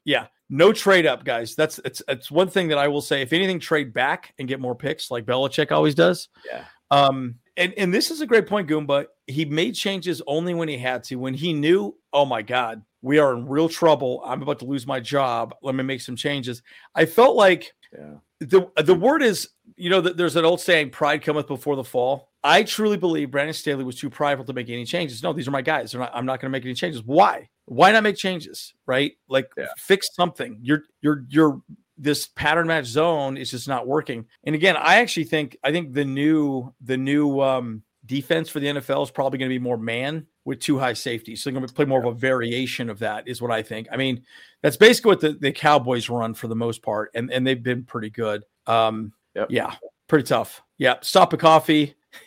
Yeah, 0.04 0.26
no 0.48 0.72
trade 0.72 1.06
up, 1.06 1.24
guys. 1.24 1.54
That's 1.54 1.78
it's 1.84 2.02
it's 2.08 2.30
one 2.30 2.48
thing 2.48 2.68
that 2.68 2.78
I 2.78 2.88
will 2.88 3.00
say. 3.00 3.22
If 3.22 3.32
anything, 3.32 3.58
trade 3.60 3.92
back 3.92 4.34
and 4.38 4.46
get 4.48 4.60
more 4.60 4.74
picks, 4.74 5.10
like 5.10 5.24
Belichick 5.24 5.72
always 5.72 5.94
does. 5.94 6.28
Yeah. 6.46 6.64
Um, 6.90 7.36
and 7.56 7.72
and 7.76 7.92
this 7.94 8.10
is 8.10 8.20
a 8.20 8.26
great 8.26 8.46
point, 8.46 8.68
Goomba. 8.68 9.06
He 9.26 9.44
made 9.44 9.74
changes 9.74 10.20
only 10.26 10.54
when 10.54 10.68
he 10.68 10.78
had 10.78 11.04
to. 11.04 11.16
When 11.16 11.34
he 11.34 11.52
knew, 11.52 11.96
oh 12.12 12.24
my 12.24 12.42
God, 12.42 12.82
we 13.02 13.18
are 13.18 13.34
in 13.34 13.46
real 13.46 13.68
trouble. 13.68 14.22
I'm 14.24 14.42
about 14.42 14.58
to 14.60 14.64
lose 14.66 14.86
my 14.86 15.00
job. 15.00 15.54
Let 15.62 15.74
me 15.74 15.82
make 15.84 16.00
some 16.00 16.16
changes. 16.16 16.62
I 16.94 17.06
felt 17.06 17.36
like 17.36 17.72
Yeah. 17.96 18.14
the 18.40 18.70
the 18.82 18.94
word 18.94 19.22
is, 19.22 19.48
you 19.76 19.90
know, 19.90 20.00
that 20.00 20.16
there's 20.16 20.36
an 20.36 20.44
old 20.44 20.60
saying, 20.60 20.90
"Pride 20.90 21.22
cometh 21.22 21.46
before 21.46 21.76
the 21.76 21.84
fall." 21.84 22.28
I 22.42 22.62
truly 22.62 22.96
believe 22.96 23.30
Brandon 23.30 23.52
Staley 23.52 23.84
was 23.84 23.96
too 23.96 24.08
prideful 24.08 24.46
to 24.46 24.52
make 24.54 24.70
any 24.70 24.86
changes. 24.86 25.22
No, 25.22 25.32
these 25.34 25.46
are 25.46 25.50
my 25.50 25.60
guys. 25.60 25.94
Not, 25.94 26.10
I'm 26.14 26.24
not 26.24 26.40
going 26.40 26.50
to 26.50 26.56
make 26.56 26.64
any 26.64 26.72
changes. 26.72 27.02
Why? 27.04 27.50
Why 27.70 27.92
not 27.92 28.02
make 28.02 28.16
changes? 28.16 28.74
Right? 28.84 29.12
Like 29.28 29.48
Yeah. 29.56 29.66
fix 29.76 30.10
something. 30.14 30.58
You're 30.60 30.82
you're 31.02 31.24
you're 31.28 31.62
this 31.96 32.26
pattern 32.26 32.66
match 32.66 32.86
zone 32.86 33.36
is 33.36 33.50
just 33.50 33.68
not 33.68 33.86
working. 33.86 34.26
And 34.44 34.54
again, 34.56 34.76
I 34.76 34.96
actually 34.96 35.24
think 35.24 35.56
I 35.62 35.70
think 35.70 35.92
the 35.94 36.04
new 36.04 36.74
the 36.80 36.96
new 36.96 37.40
um 37.40 37.82
defense 38.06 38.48
for 38.48 38.58
the 38.58 38.66
NFL 38.66 39.04
is 39.04 39.10
probably 39.12 39.38
going 39.38 39.48
to 39.48 39.54
be 39.54 39.60
more 39.62 39.76
man 39.76 40.26
with 40.44 40.58
two 40.58 40.78
high 40.80 40.94
safeties. 40.94 41.42
So 41.42 41.50
they're 41.50 41.58
going 41.60 41.68
to 41.68 41.72
play 41.72 41.84
more 41.84 42.00
of 42.00 42.06
a 42.06 42.18
variation 42.18 42.90
of 42.90 42.98
that, 43.00 43.28
is 43.28 43.40
what 43.40 43.52
I 43.52 43.62
think. 43.62 43.86
I 43.92 43.96
mean, 43.96 44.24
that's 44.62 44.76
basically 44.76 45.10
what 45.10 45.20
the, 45.20 45.32
the 45.34 45.52
Cowboys 45.52 46.08
run 46.08 46.34
for 46.34 46.48
the 46.48 46.56
most 46.56 46.82
part, 46.82 47.10
and, 47.14 47.30
and 47.30 47.46
they've 47.46 47.62
been 47.62 47.84
pretty 47.84 48.10
good. 48.10 48.42
Um, 48.66 49.12
Yep. 49.36 49.46
Yeah, 49.50 49.74
pretty 50.08 50.24
tough. 50.24 50.60
Yeah, 50.76 50.94
stop 51.02 51.32
a 51.34 51.36
coffee. 51.36 51.94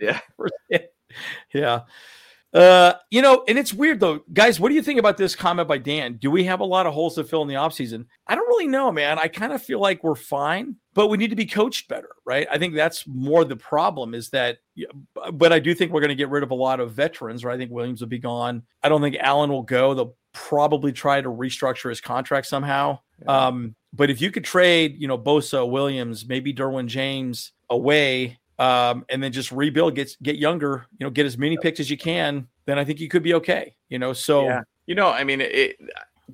Yeah. 0.00 0.20
yeah. 1.52 1.80
Uh, 2.52 2.94
you 3.10 3.22
know, 3.22 3.44
and 3.46 3.58
it's 3.58 3.72
weird 3.72 4.00
though, 4.00 4.20
guys. 4.32 4.58
What 4.58 4.70
do 4.70 4.74
you 4.74 4.82
think 4.82 4.98
about 4.98 5.16
this 5.16 5.36
comment 5.36 5.68
by 5.68 5.78
Dan? 5.78 6.14
Do 6.14 6.30
we 6.30 6.44
have 6.44 6.60
a 6.60 6.64
lot 6.64 6.86
of 6.86 6.92
holes 6.92 7.14
to 7.14 7.24
fill 7.24 7.42
in 7.42 7.48
the 7.48 7.54
offseason? 7.54 8.06
I 8.26 8.34
don't 8.34 8.48
really 8.48 8.66
know, 8.66 8.90
man. 8.90 9.18
I 9.18 9.28
kind 9.28 9.52
of 9.52 9.62
feel 9.62 9.78
like 9.78 10.02
we're 10.02 10.16
fine, 10.16 10.74
but 10.92 11.06
we 11.06 11.16
need 11.16 11.30
to 11.30 11.36
be 11.36 11.46
coached 11.46 11.86
better, 11.88 12.10
right? 12.24 12.48
I 12.50 12.58
think 12.58 12.74
that's 12.74 13.06
more 13.06 13.44
the 13.44 13.56
problem 13.56 14.14
is 14.14 14.30
that, 14.30 14.58
but 15.32 15.52
I 15.52 15.60
do 15.60 15.74
think 15.74 15.92
we're 15.92 16.00
going 16.00 16.08
to 16.08 16.16
get 16.16 16.28
rid 16.28 16.42
of 16.42 16.50
a 16.50 16.56
lot 16.56 16.80
of 16.80 16.92
veterans, 16.92 17.44
right? 17.44 17.54
I 17.54 17.58
think 17.58 17.70
Williams 17.70 18.00
will 18.00 18.08
be 18.08 18.18
gone. 18.18 18.64
I 18.82 18.88
don't 18.88 19.00
think 19.00 19.16
Allen 19.20 19.50
will 19.50 19.62
go. 19.62 19.94
They'll 19.94 20.16
probably 20.32 20.92
try 20.92 21.20
to 21.20 21.28
restructure 21.28 21.88
his 21.88 22.00
contract 22.00 22.46
somehow. 22.46 22.98
Um, 23.28 23.76
but 23.92 24.10
if 24.10 24.20
you 24.20 24.32
could 24.32 24.44
trade, 24.44 24.96
you 24.98 25.06
know, 25.06 25.18
Bosa, 25.18 25.68
Williams, 25.68 26.26
maybe 26.26 26.52
Derwin 26.52 26.86
James 26.86 27.52
away, 27.68 28.39
um, 28.60 29.06
and 29.08 29.22
then 29.22 29.32
just 29.32 29.50
rebuild, 29.50 29.94
get 29.94 30.14
get 30.22 30.36
younger, 30.36 30.86
you 30.98 31.06
know, 31.06 31.10
get 31.10 31.24
as 31.26 31.38
many 31.38 31.56
picks 31.56 31.80
as 31.80 31.90
you 31.90 31.96
can, 31.96 32.46
then 32.66 32.78
I 32.78 32.84
think 32.84 33.00
you 33.00 33.08
could 33.08 33.22
be 33.22 33.34
okay. 33.34 33.74
You 33.88 33.98
know, 33.98 34.12
so 34.12 34.44
Yeah. 34.44 34.62
You 34.86 34.96
know, 34.96 35.08
I 35.08 35.22
mean, 35.22 35.40
it, 35.40 35.76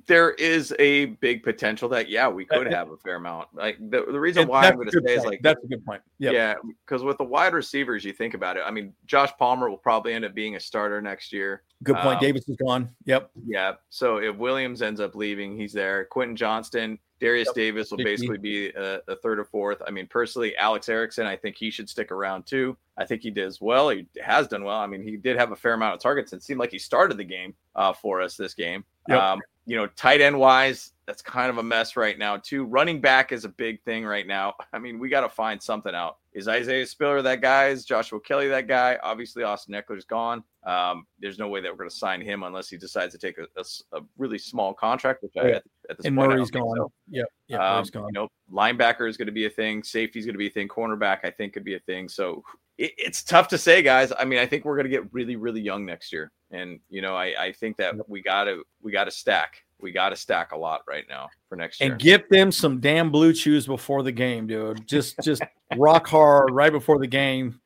there 0.07 0.31
is 0.31 0.73
a 0.79 1.05
big 1.05 1.43
potential 1.43 1.87
that 1.89 2.09
yeah, 2.09 2.27
we 2.27 2.43
could 2.43 2.67
have 2.71 2.89
a 2.89 2.97
fair 2.97 3.15
amount. 3.15 3.49
Like 3.53 3.77
the, 3.79 4.05
the 4.11 4.19
reason 4.19 4.47
why 4.47 4.67
I'm 4.67 4.75
going 4.75 4.89
to 4.89 5.01
say 5.05 5.15
is 5.15 5.25
like 5.25 5.41
that's 5.41 5.63
a 5.63 5.67
good 5.67 5.85
point. 5.85 6.01
Yep. 6.19 6.33
yeah, 6.33 6.55
because 6.85 7.03
with 7.03 7.17
the 7.17 7.23
wide 7.23 7.53
receivers, 7.53 8.03
you 8.03 8.13
think 8.13 8.33
about 8.33 8.57
it. 8.57 8.63
I 8.65 8.71
mean, 8.71 8.93
Josh 9.05 9.31
Palmer 9.37 9.69
will 9.69 9.77
probably 9.77 10.13
end 10.13 10.25
up 10.25 10.33
being 10.33 10.55
a 10.55 10.59
starter 10.59 11.01
next 11.01 11.31
year. 11.31 11.63
Good 11.83 11.97
point. 11.97 12.15
Um, 12.15 12.21
Davis 12.21 12.49
is 12.49 12.57
gone. 12.57 12.89
Yep. 13.05 13.31
Yeah. 13.45 13.73
So 13.89 14.17
if 14.17 14.35
Williams 14.35 14.81
ends 14.81 14.99
up 14.99 15.15
leaving, 15.15 15.55
he's 15.55 15.73
there. 15.73 16.05
Quentin 16.05 16.35
Johnston, 16.35 16.97
Derius 17.19 17.47
Yep. 17.47 17.55
Davis 17.55 17.91
will 17.91 17.97
basically 17.97 18.37
be 18.37 18.69
a, 18.69 19.01
a 19.07 19.15
third 19.15 19.39
or 19.39 19.45
fourth. 19.45 19.81
I 19.87 19.91
mean, 19.91 20.07
personally, 20.07 20.55
Alex 20.57 20.87
Erickson, 20.87 21.25
I 21.25 21.35
think 21.35 21.55
he 21.57 21.71
should 21.71 21.89
stick 21.89 22.11
around 22.11 22.45
too. 22.45 22.77
I 22.97 23.05
think 23.05 23.21
he 23.21 23.31
does 23.31 23.59
well. 23.59 23.89
He 23.89 24.05
has 24.21 24.47
done 24.47 24.63
well. 24.63 24.77
I 24.77 24.87
mean, 24.87 25.03
he 25.03 25.17
did 25.17 25.37
have 25.37 25.51
a 25.51 25.55
fair 25.55 25.73
amount 25.73 25.95
of 25.95 25.99
targets 25.99 26.33
and 26.33 26.41
seemed 26.41 26.59
like 26.59 26.71
he 26.71 26.79
started 26.79 27.17
the 27.17 27.23
game 27.23 27.53
uh, 27.75 27.93
for 27.93 28.21
us 28.21 28.35
this 28.35 28.53
game. 28.53 28.83
Yep. 29.07 29.19
Um, 29.19 29.41
you 29.65 29.75
know, 29.75 29.87
tight 29.87 30.21
end 30.21 30.39
wise, 30.39 30.93
that's 31.05 31.21
kind 31.21 31.49
of 31.49 31.57
a 31.57 31.63
mess 31.63 31.97
right 31.97 32.17
now 32.17 32.37
too. 32.37 32.63
Running 32.63 33.01
back 33.01 33.31
is 33.33 33.43
a 33.43 33.49
big 33.49 33.81
thing 33.83 34.05
right 34.05 34.25
now. 34.25 34.55
I 34.73 34.79
mean, 34.79 34.97
we 34.97 35.09
got 35.09 35.21
to 35.21 35.29
find 35.29 35.61
something 35.61 35.93
out. 35.93 36.17
Is 36.33 36.47
Isaiah 36.47 36.85
Spiller 36.85 37.21
that 37.21 37.41
guy? 37.41 37.67
Is 37.67 37.83
Joshua 37.83 38.19
Kelley 38.21 38.47
that 38.47 38.67
guy? 38.67 38.97
Obviously, 39.03 39.43
Austin 39.43 39.73
Ekeler's 39.73 40.05
gone. 40.05 40.43
Um, 40.65 41.05
there's 41.19 41.39
no 41.39 41.47
way 41.47 41.61
that 41.61 41.71
we're 41.71 41.77
going 41.77 41.89
to 41.89 41.95
sign 41.95 42.21
him 42.21 42.43
unless 42.43 42.69
he 42.69 42.77
decides 42.77 43.13
to 43.13 43.17
take 43.17 43.37
a, 43.37 43.47
a 43.59 43.97
a 43.97 44.01
really 44.17 44.37
small 44.37 44.73
contract, 44.73 45.23
which 45.23 45.33
I, 45.37 45.51
at, 45.51 45.63
at 45.89 45.97
this 45.97 46.05
And 46.05 46.15
point, 46.15 46.29
Murray's 46.31 46.51
gone. 46.51 46.77
so. 46.77 46.91
Yep. 47.09 47.27
Yeah. 47.47 47.57
Um, 47.57 47.75
Murray's 47.75 47.89
gone. 47.89 48.07
You 48.07 48.13
know, 48.13 48.27
linebacker 48.51 49.09
is 49.09 49.17
going 49.17 49.27
to 49.27 49.31
be 49.31 49.45
a 49.47 49.49
thing. 49.49 49.83
Safety 49.83 50.19
is 50.19 50.25
going 50.25 50.35
to 50.35 50.39
be 50.39 50.47
a 50.47 50.51
thing. 50.51 50.67
Cornerback, 50.67 51.19
I 51.23 51.31
think, 51.31 51.53
could 51.53 51.63
be 51.63 51.75
a 51.75 51.79
thing. 51.79 52.07
So 52.07 52.43
it, 52.77 52.93
it's 52.97 53.23
tough 53.23 53.47
to 53.49 53.57
say, 53.57 53.81
guys. 53.81 54.11
I 54.17 54.25
mean, 54.25 54.39
I 54.39 54.45
think 54.45 54.65
we're 54.65 54.75
going 54.75 54.85
to 54.85 54.89
get 54.89 55.11
really, 55.13 55.35
really 55.35 55.61
young 55.61 55.85
next 55.85 56.11
year, 56.11 56.31
and 56.51 56.79
you 56.89 57.01
know, 57.01 57.15
I, 57.15 57.45
I 57.45 57.51
think 57.51 57.77
that 57.77 57.95
we 58.09 58.21
got 58.21 58.45
to 58.45 58.63
we 58.81 58.91
got 58.91 59.05
to 59.05 59.11
stack. 59.11 59.63
We 59.79 59.91
got 59.91 60.09
to 60.09 60.15
stack 60.15 60.53
a 60.53 60.57
lot 60.57 60.81
right 60.87 61.05
now 61.07 61.29
for 61.49 61.55
next 61.55 61.79
year. 61.79 61.91
and 61.91 62.01
get 62.01 62.29
them 62.29 62.51
some 62.51 62.79
damn 62.79 63.11
BlueChews 63.11 63.67
before 63.67 64.01
the 64.01 64.11
game, 64.11 64.47
dude. 64.47 64.87
Just 64.87 65.15
just 65.23 65.43
rock 65.75 66.07
hard 66.07 66.51
right 66.51 66.71
before 66.71 66.99
the 66.99 67.07
game. 67.07 67.59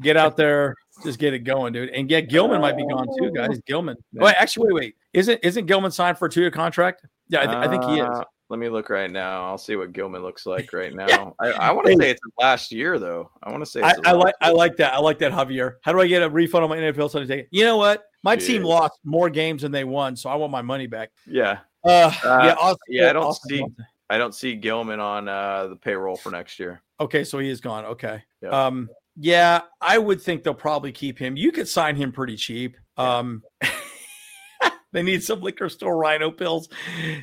Get 0.00 0.16
out 0.16 0.36
there, 0.36 0.76
just 1.02 1.18
get 1.18 1.34
it 1.34 1.40
going, 1.40 1.72
dude. 1.72 1.90
And 1.90 2.08
get 2.08 2.28
Gilman 2.28 2.60
might 2.60 2.76
be 2.76 2.86
gone 2.86 3.08
too, 3.18 3.32
guys. 3.32 3.58
Gilman. 3.66 3.96
Wait, 4.12 4.34
actually, 4.38 4.72
wait, 4.72 4.74
wait. 4.74 4.96
Isn't 5.12 5.40
isn't 5.42 5.66
Gilman 5.66 5.90
signed 5.90 6.18
for 6.18 6.26
a 6.26 6.30
two 6.30 6.40
year 6.40 6.50
contract? 6.50 7.04
Yeah, 7.28 7.40
I, 7.40 7.46
th- 7.46 7.56
I 7.56 7.68
think 7.68 7.84
he 7.84 8.00
is. 8.00 8.06
Uh, 8.06 8.24
Let 8.50 8.58
me 8.58 8.68
look 8.68 8.88
right 8.88 9.10
now. 9.10 9.44
I'll 9.46 9.58
see 9.58 9.76
what 9.76 9.92
Gilman 9.92 10.22
looks 10.22 10.46
like 10.54 10.72
right 10.72 10.94
now. 10.94 11.34
I, 11.40 11.50
I 11.52 11.70
want 11.72 11.86
to 11.88 11.96
say 11.96 12.10
it's 12.10 12.20
last 12.38 12.72
year, 12.72 12.98
though. 12.98 13.30
I 13.42 13.50
want 13.50 13.62
to 13.62 13.70
say 13.70 13.82
I, 13.82 13.94
I 14.04 14.12
like 14.12 14.34
I 14.40 14.50
like 14.50 14.76
that. 14.76 14.94
I 14.94 14.98
like 14.98 15.18
that, 15.18 15.32
Javier. 15.32 15.74
How 15.82 15.92
do 15.92 16.00
I 16.00 16.06
get 16.06 16.22
a 16.22 16.28
refund 16.30 16.64
on 16.64 16.70
my 16.70 16.76
NFL 16.78 17.10
Sunday 17.10 17.26
ticket? 17.26 17.48
You 17.50 17.64
know 17.64 17.76
what? 17.76 18.04
My 18.24 18.36
team 18.36 18.62
lost 18.64 18.98
more 19.04 19.30
games 19.30 19.62
than 19.62 19.70
they 19.72 19.84
won, 19.84 20.16
so 20.16 20.28
I 20.28 20.34
want 20.34 20.50
my 20.50 20.62
money 20.62 20.86
back. 20.86 21.10
Yeah, 21.26 21.58
Uh, 21.84 22.12
Uh, 22.24 22.40
yeah, 22.44 22.54
Austin, 22.58 22.78
yeah, 22.88 23.10
I 23.10 23.12
don't 23.12 23.24
Austin 23.24 23.48
see- 23.58 23.62
it. 23.62 23.72
I 24.10 24.16
don't 24.18 24.34
see 24.34 24.54
Gilman 24.56 25.00
on 25.00 25.28
uh, 25.28 25.66
the 25.68 25.76
payroll 25.76 26.16
for 26.16 26.30
next 26.32 26.58
year. 26.58 26.82
Okay, 26.98 27.24
so 27.24 27.38
he 27.38 27.48
is 27.50 27.60
gone. 27.60 27.84
Okay. 27.84 28.24
Yeah. 28.42 28.48
Um, 28.48 28.88
yeah, 29.16 29.60
I 29.80 29.98
would 29.98 30.22
think 30.22 30.42
they'll 30.42 30.54
probably 30.54 30.92
keep 30.92 31.18
him. 31.18 31.36
You 31.36 31.52
could 31.52 31.68
sign 31.68 31.94
him 31.94 32.10
pretty 32.10 32.36
cheap. 32.36 32.76
Um, 32.96 33.42
they 34.92 35.02
need 35.02 35.22
some 35.22 35.40
liquor 35.42 35.68
store 35.68 35.96
rhino 35.96 36.30
pills. 36.30 36.68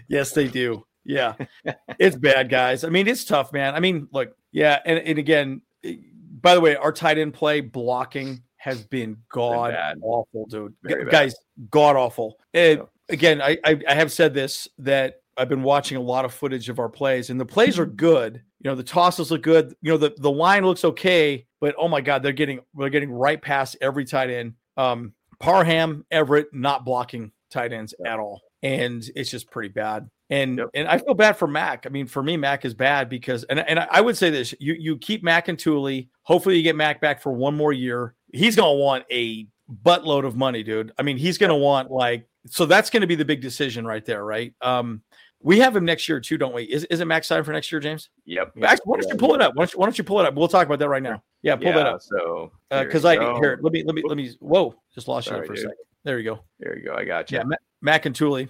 Yes, 0.08 0.32
they 0.32 0.48
do. 0.48 0.86
Yeah, 1.06 1.36
it's 2.00 2.16
bad, 2.16 2.50
guys. 2.50 2.84
I 2.84 2.90
mean, 2.90 3.08
it's 3.08 3.26
tough, 3.26 3.54
man. 3.54 3.76
I 3.76 3.80
mean, 3.80 4.08
look, 4.12 4.36
yeah, 4.52 4.80
and, 4.86 5.00
and 5.00 5.20
again, 5.20 5.62
eh, 5.84 5.96
by 6.42 6.56
the 6.56 6.62
way, 6.62 6.76
our 6.76 6.92
tight 6.92 7.18
end 7.18 7.34
play 7.34 7.62
blocking 7.62 8.42
has 8.58 8.84
been 8.84 9.18
god 9.32 9.72
bad. 9.74 9.98
awful, 10.02 10.46
dude. 10.48 10.74
Very 10.84 11.04
Gu- 11.04 11.06
bad. 11.06 11.12
Guys, 11.12 11.36
god 11.70 11.96
awful. 11.96 12.38
Eh, 12.54 12.76
Yeah. 12.78 12.84
Again, 13.10 13.40
I, 13.40 13.58
I 13.64 13.80
I 13.88 13.94
have 13.94 14.12
said 14.12 14.34
this 14.34 14.68
that 14.80 15.22
I've 15.38 15.48
been 15.50 15.62
watching 15.62 15.96
a 15.98 16.02
lot 16.02 16.26
of 16.26 16.34
footage 16.34 16.70
of 16.70 16.80
our 16.80 16.90
plays, 16.90 17.30
and 17.30 17.40
the 17.40 17.46
plays 17.46 17.78
are 17.78 17.86
good. 17.86 18.42
You 18.62 18.72
know, 18.72 18.76
the 18.76 18.82
tosses 18.84 19.30
look 19.30 19.44
good. 19.44 19.76
You 19.84 19.92
know, 19.92 19.98
the, 19.98 20.16
the 20.18 20.32
line 20.32 20.66
looks 20.66 20.84
okay, 20.84 21.46
but 21.62 21.76
oh 21.78 21.88
my 21.88 22.02
god, 22.02 22.24
they're 22.24 22.32
getting 22.32 22.62
they're 22.74 22.90
getting 22.90 23.12
right 23.12 23.40
past 23.40 23.78
every 23.80 24.06
tight 24.06 24.32
end. 24.32 24.54
Um, 24.76 25.14
Parham, 25.40 26.04
Everett 26.10 26.48
not 26.52 26.84
blocking 26.84 27.32
tight 27.52 27.72
ends 27.74 27.94
at 28.04 28.18
all, 28.20 28.42
and 28.66 29.10
it's 29.16 29.30
just 29.30 29.50
pretty 29.52 29.70
bad. 29.70 30.10
And 30.32 30.58
Yep. 30.58 30.70
and 30.74 30.88
I 30.88 30.98
feel 30.98 31.14
bad 31.14 31.38
for 31.38 31.48
Mack. 31.48 31.86
I 31.86 31.90
mean, 31.90 32.08
for 32.08 32.24
me, 32.24 32.36
Mack 32.36 32.66
is 32.66 32.74
bad 32.74 33.10
because 33.10 33.44
and 33.44 33.60
and 33.60 33.80
I 33.80 34.02
would 34.02 34.18
say 34.18 34.32
this: 34.32 34.56
you 34.60 34.74
you 34.74 34.98
keep 34.98 35.24
Mack 35.24 35.48
and 35.48 35.58
Tuli. 35.60 36.10
Hopefully, 36.24 36.58
you 36.58 36.64
get 36.64 36.76
Mac 36.76 37.00
back 37.00 37.22
for 37.22 37.32
one 37.32 37.56
more 37.56 37.72
year. 37.74 38.16
He's 38.34 38.56
gonna 38.56 38.74
want 38.74 39.06
a 39.12 39.48
buttload 39.84 40.26
of 40.26 40.36
money, 40.36 40.64
dude. 40.64 40.92
I 40.98 41.04
mean, 41.04 41.18
he's 41.18 41.38
gonna 41.38 41.56
want 41.58 41.92
like 41.92 42.28
so 42.48 42.66
that's 42.66 42.90
gonna 42.90 43.06
be 43.08 43.16
the 43.16 43.26
big 43.26 43.42
decision 43.42 43.86
right 43.86 44.04
there, 44.04 44.26
right? 44.26 44.54
Um, 44.62 45.04
we 45.42 45.60
have 45.60 45.76
him 45.76 45.86
next 45.86 46.10
year 46.10 46.20
too, 46.20 46.40
don't 46.40 46.56
we? 46.56 46.64
Is 46.64 46.86
isn't 46.86 47.08
Max 47.08 47.28
signed 47.28 47.46
for 47.46 47.52
next 47.52 47.72
year, 47.72 47.80
James? 47.80 48.10
Yep. 48.26 48.54
Actually, 48.64 48.82
why 48.86 48.98
don't 49.00 49.10
you 49.10 49.16
pull 49.18 49.36
it 49.36 49.42
up? 49.42 49.54
Why 49.56 49.62
don't 49.66 49.74
you, 49.74 49.80
why 49.80 49.86
don't 49.86 49.98
you 50.00 50.04
pull 50.04 50.20
it 50.20 50.26
up? 50.26 50.34
We'll 50.34 50.48
talk 50.48 50.66
about 50.66 50.80
that 50.80 50.90
right 50.90 51.04
now. 51.04 51.22
Yeah, 51.44 51.56
pull 51.56 51.72
that 51.74 51.86
up. 51.86 52.02
So 52.02 52.52
Because 52.72 53.04
here 53.04 53.12
I 53.12 53.14
you 53.14 53.20
go. 53.20 53.40
here, 53.40 53.60
let 53.62 53.72
me 53.72 53.84
let 53.84 53.94
me 53.94 54.02
let 54.08 54.18
me. 54.18 54.32
Whoa, 54.40 54.74
just 54.96 55.08
lost 55.08 55.28
you 55.28 55.34
Sorry, 55.34 55.42
there 55.42 55.48
for 55.48 55.54
a 55.54 55.58
second. 55.58 55.76
There 56.04 56.20
you 56.20 56.24
go. 56.24 56.40
There 56.60 56.78
you 56.78 56.86
go. 56.86 56.96
I 56.96 57.04
got 57.04 57.32
you. 57.32 57.40
Yeah, 57.40 57.56
Ma- 57.86 57.92
Mack 57.92 58.06
and 58.06 58.16
Tuli. 58.16 58.50